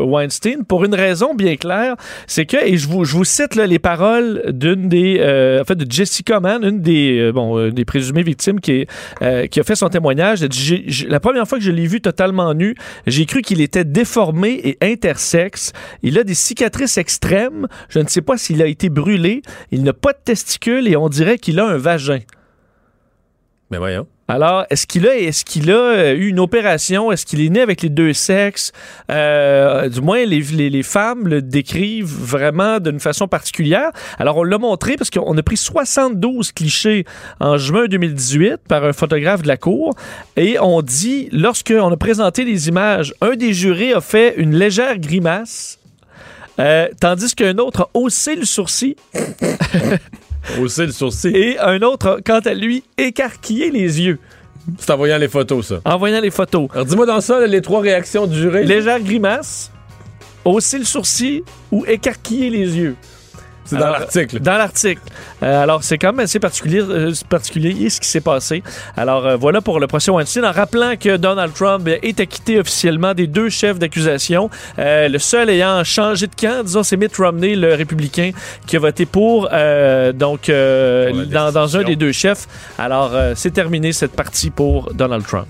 Weinstein, 0.00 0.64
pour 0.64 0.84
une 0.84 0.94
raison 0.94 1.34
bien 1.34 1.56
claire. 1.56 1.96
C'est 2.26 2.46
que, 2.46 2.56
et 2.64 2.76
je 2.76 2.88
vous, 2.88 3.04
je 3.04 3.16
vous 3.16 3.24
cite 3.24 3.54
là, 3.54 3.66
les 3.66 3.78
paroles 3.78 4.42
d'une 4.52 4.88
des, 4.88 5.18
en 5.60 5.64
fait, 5.64 5.74
de 5.76 5.90
Jessica 5.90 6.40
Mann, 6.40 6.64
une 6.64 6.80
des, 6.80 7.30
bon, 7.32 7.68
des 7.70 7.84
présumées 7.84 8.22
victimes 8.22 8.60
qui, 8.60 8.86
est, 9.20 9.48
qui 9.48 9.60
a 9.60 9.62
fait 9.62 9.76
son 9.76 9.88
témoignage. 9.88 10.42
Elle 10.42 10.48
dit, 10.48 10.84
la 11.08 11.20
première 11.20 11.46
fois 11.46 11.58
que 11.58 11.64
je 11.64 11.70
l'ai 11.70 11.86
vu 11.86 12.00
totalement 12.04 12.54
nu, 12.54 12.76
j'ai 13.06 13.26
cru 13.26 13.40
qu'il 13.42 13.60
était 13.60 13.84
déformé 13.84 14.60
et 14.62 14.78
intersexe. 14.82 15.72
Il 16.02 16.18
a 16.18 16.22
des 16.22 16.34
cicatrices 16.34 16.98
extrêmes. 16.98 17.66
Je 17.88 17.98
ne 17.98 18.06
sais 18.06 18.22
pas 18.22 18.36
s'il 18.36 18.62
a 18.62 18.66
été 18.66 18.90
brûlé. 18.90 19.42
Il 19.72 19.82
n'a 19.82 19.94
pas 19.94 20.12
de 20.12 20.18
testicules 20.22 20.86
et 20.86 20.96
on 20.96 21.08
dirait 21.08 21.38
qu'il 21.38 21.58
a 21.58 21.66
un 21.66 21.78
vagin. 21.78 22.20
Mais 23.70 23.78
voyons. 23.78 24.06
Alors, 24.26 24.64
est-ce 24.70 24.86
qu'il 24.86 25.06
a, 25.06 25.16
est-ce 25.16 25.70
a 25.70 25.74
euh, 25.74 26.14
eu 26.14 26.28
une 26.28 26.40
opération? 26.40 27.12
Est-ce 27.12 27.26
qu'il 27.26 27.42
est 27.42 27.50
né 27.50 27.60
avec 27.60 27.82
les 27.82 27.90
deux 27.90 28.14
sexes? 28.14 28.72
Euh, 29.10 29.88
du 29.90 30.00
moins, 30.00 30.24
les 30.24 30.82
femmes 30.82 31.28
le 31.28 31.42
décrivent 31.42 32.06
vraiment 32.06 32.80
d'une 32.80 33.00
façon 33.00 33.28
particulière. 33.28 33.90
Alors, 34.18 34.38
on 34.38 34.42
l'a 34.42 34.56
montré 34.56 34.96
parce 34.96 35.10
qu'on 35.10 35.36
a 35.36 35.42
pris 35.42 35.58
72 35.58 36.52
clichés 36.52 37.04
en 37.38 37.58
juin 37.58 37.86
2018 37.86 38.60
par 38.66 38.84
un 38.84 38.94
photographe 38.94 39.42
de 39.42 39.48
la 39.48 39.58
Cour. 39.58 39.94
Et 40.36 40.58
on 40.58 40.80
dit, 40.80 41.28
lorsqu'on 41.30 41.92
a 41.92 41.96
présenté 41.98 42.44
les 42.44 42.68
images, 42.68 43.12
un 43.20 43.36
des 43.36 43.52
jurés 43.52 43.92
a 43.92 44.00
fait 44.00 44.34
une 44.38 44.54
légère 44.54 44.98
grimace. 44.98 45.78
euh, 46.60 46.88
tandis 46.98 47.34
qu'un 47.34 47.58
autre 47.58 47.82
a 47.82 47.90
haussé 47.92 48.36
le 48.36 48.46
sourcil. 48.46 48.94
Haussé 50.60 50.86
le 50.86 50.92
sourcil. 50.92 51.34
Et 51.36 51.58
un 51.58 51.82
autre 51.82 52.20
quant 52.24 52.40
à 52.40 52.54
lui, 52.54 52.84
écarquillé 52.98 53.70
les 53.70 54.00
yeux. 54.00 54.18
C'est 54.78 54.90
en 54.90 54.96
voyant 54.96 55.18
les 55.18 55.28
photos, 55.28 55.66
ça. 55.66 55.80
En 55.84 55.98
voyant 55.98 56.20
les 56.20 56.30
photos. 56.30 56.68
Alors, 56.72 56.86
dis-moi 56.86 57.06
dans 57.06 57.20
ça, 57.20 57.46
les 57.46 57.60
trois 57.60 57.80
réactions 57.80 58.26
du 58.26 58.38
juré. 58.38 58.64
Légère 58.64 59.00
grimace, 59.00 59.70
hausser 60.44 60.78
le 60.78 60.84
sourcil 60.84 61.42
ou 61.70 61.84
écarquiller 61.86 62.50
les 62.50 62.76
yeux? 62.78 62.96
C'est 63.64 63.76
dans 63.76 63.90
l'article. 63.90 64.40
Dans 64.40 64.58
l'article. 64.58 65.00
Euh, 65.42 65.62
alors, 65.62 65.82
c'est 65.82 65.98
quand 65.98 66.12
même 66.12 66.24
assez 66.24 66.38
particulier, 66.38 66.80
euh, 66.80 67.12
particulier 67.28 67.88
ce 67.88 68.00
qui 68.00 68.08
s'est 68.08 68.20
passé. 68.20 68.62
Alors, 68.96 69.26
euh, 69.26 69.36
voilà 69.36 69.60
pour 69.60 69.80
le 69.80 69.86
procès 69.86 70.10
Weinstein. 70.10 70.44
En 70.44 70.52
rappelant 70.52 70.94
que 71.00 71.16
Donald 71.16 71.54
Trump 71.54 71.88
est 71.88 72.20
acquitté 72.20 72.58
officiellement 72.60 73.14
des 73.14 73.26
deux 73.26 73.48
chefs 73.48 73.78
d'accusation. 73.78 74.50
Le 74.76 75.18
seul 75.18 75.50
ayant 75.50 75.82
changé 75.84 76.26
de 76.26 76.34
camp, 76.34 76.62
disons, 76.64 76.82
c'est 76.82 76.96
Mitt 76.96 77.16
Romney, 77.16 77.54
le 77.54 77.74
républicain, 77.74 78.32
qui 78.66 78.76
a 78.76 78.78
voté 78.78 79.06
pour, 79.06 79.48
donc, 80.14 80.40
Pour 80.46 81.26
dans, 81.26 81.52
dans 81.52 81.76
un 81.76 81.82
des 81.82 81.96
deux 81.96 82.12
chefs. 82.12 82.46
Alors, 82.78 83.12
c'est 83.34 83.52
terminé 83.52 83.92
cette 83.92 84.12
partie 84.12 84.50
pour 84.50 84.92
Donald 84.92 85.24
Trump. 85.26 85.46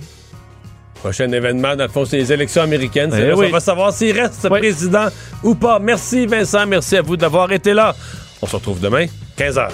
Prochain 1.04 1.30
événement, 1.32 1.76
dans 1.76 1.84
le 1.84 1.90
fond, 1.90 2.06
c'est 2.06 2.16
les 2.16 2.32
élections 2.32 2.62
américaines. 2.62 3.10
C'est 3.12 3.20
Eh 3.20 3.26
là, 3.28 3.36
oui. 3.36 3.48
On 3.50 3.52
va 3.52 3.60
savoir 3.60 3.92
s'il 3.92 4.18
reste 4.18 4.48
Oui. 4.50 4.58
président 4.58 5.08
ou 5.42 5.54
pas. 5.54 5.78
Merci 5.78 6.24
Vincent, 6.24 6.66
merci 6.66 6.96
à 6.96 7.02
vous 7.02 7.18
d'avoir 7.18 7.52
été 7.52 7.74
là. 7.74 7.94
On 8.40 8.46
se 8.46 8.56
retrouve 8.56 8.80
demain, 8.80 9.04
15h. 9.36 9.68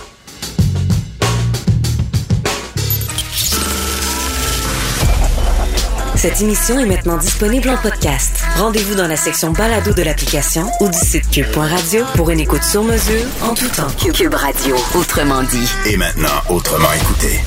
Cette 6.16 6.40
émission 6.42 6.78
est 6.78 6.84
maintenant 6.86 7.16
disponible 7.16 7.70
en 7.70 7.78
podcast. 7.78 8.42
Rendez-vous 8.56 8.94
dans 8.94 9.06
la 9.06 9.16
section 9.16 9.52
balado 9.52 9.94
de 9.94 10.02
l'application 10.02 10.66
ou 10.80 10.88
du 10.88 10.98
site 10.98 11.30
cube.radio 11.30 12.04
pour 12.14 12.28
une 12.30 12.40
écoute 12.40 12.62
sur 12.62 12.82
mesure 12.84 13.24
en 13.42 13.54
tout 13.54 13.68
temps. 13.68 13.86
Cube 14.12 14.34
Radio, 14.34 14.76
autrement 14.94 15.42
dit. 15.44 15.68
Et 15.86 15.96
maintenant, 15.96 16.28
autrement 16.50 16.92
écouté. 16.92 17.40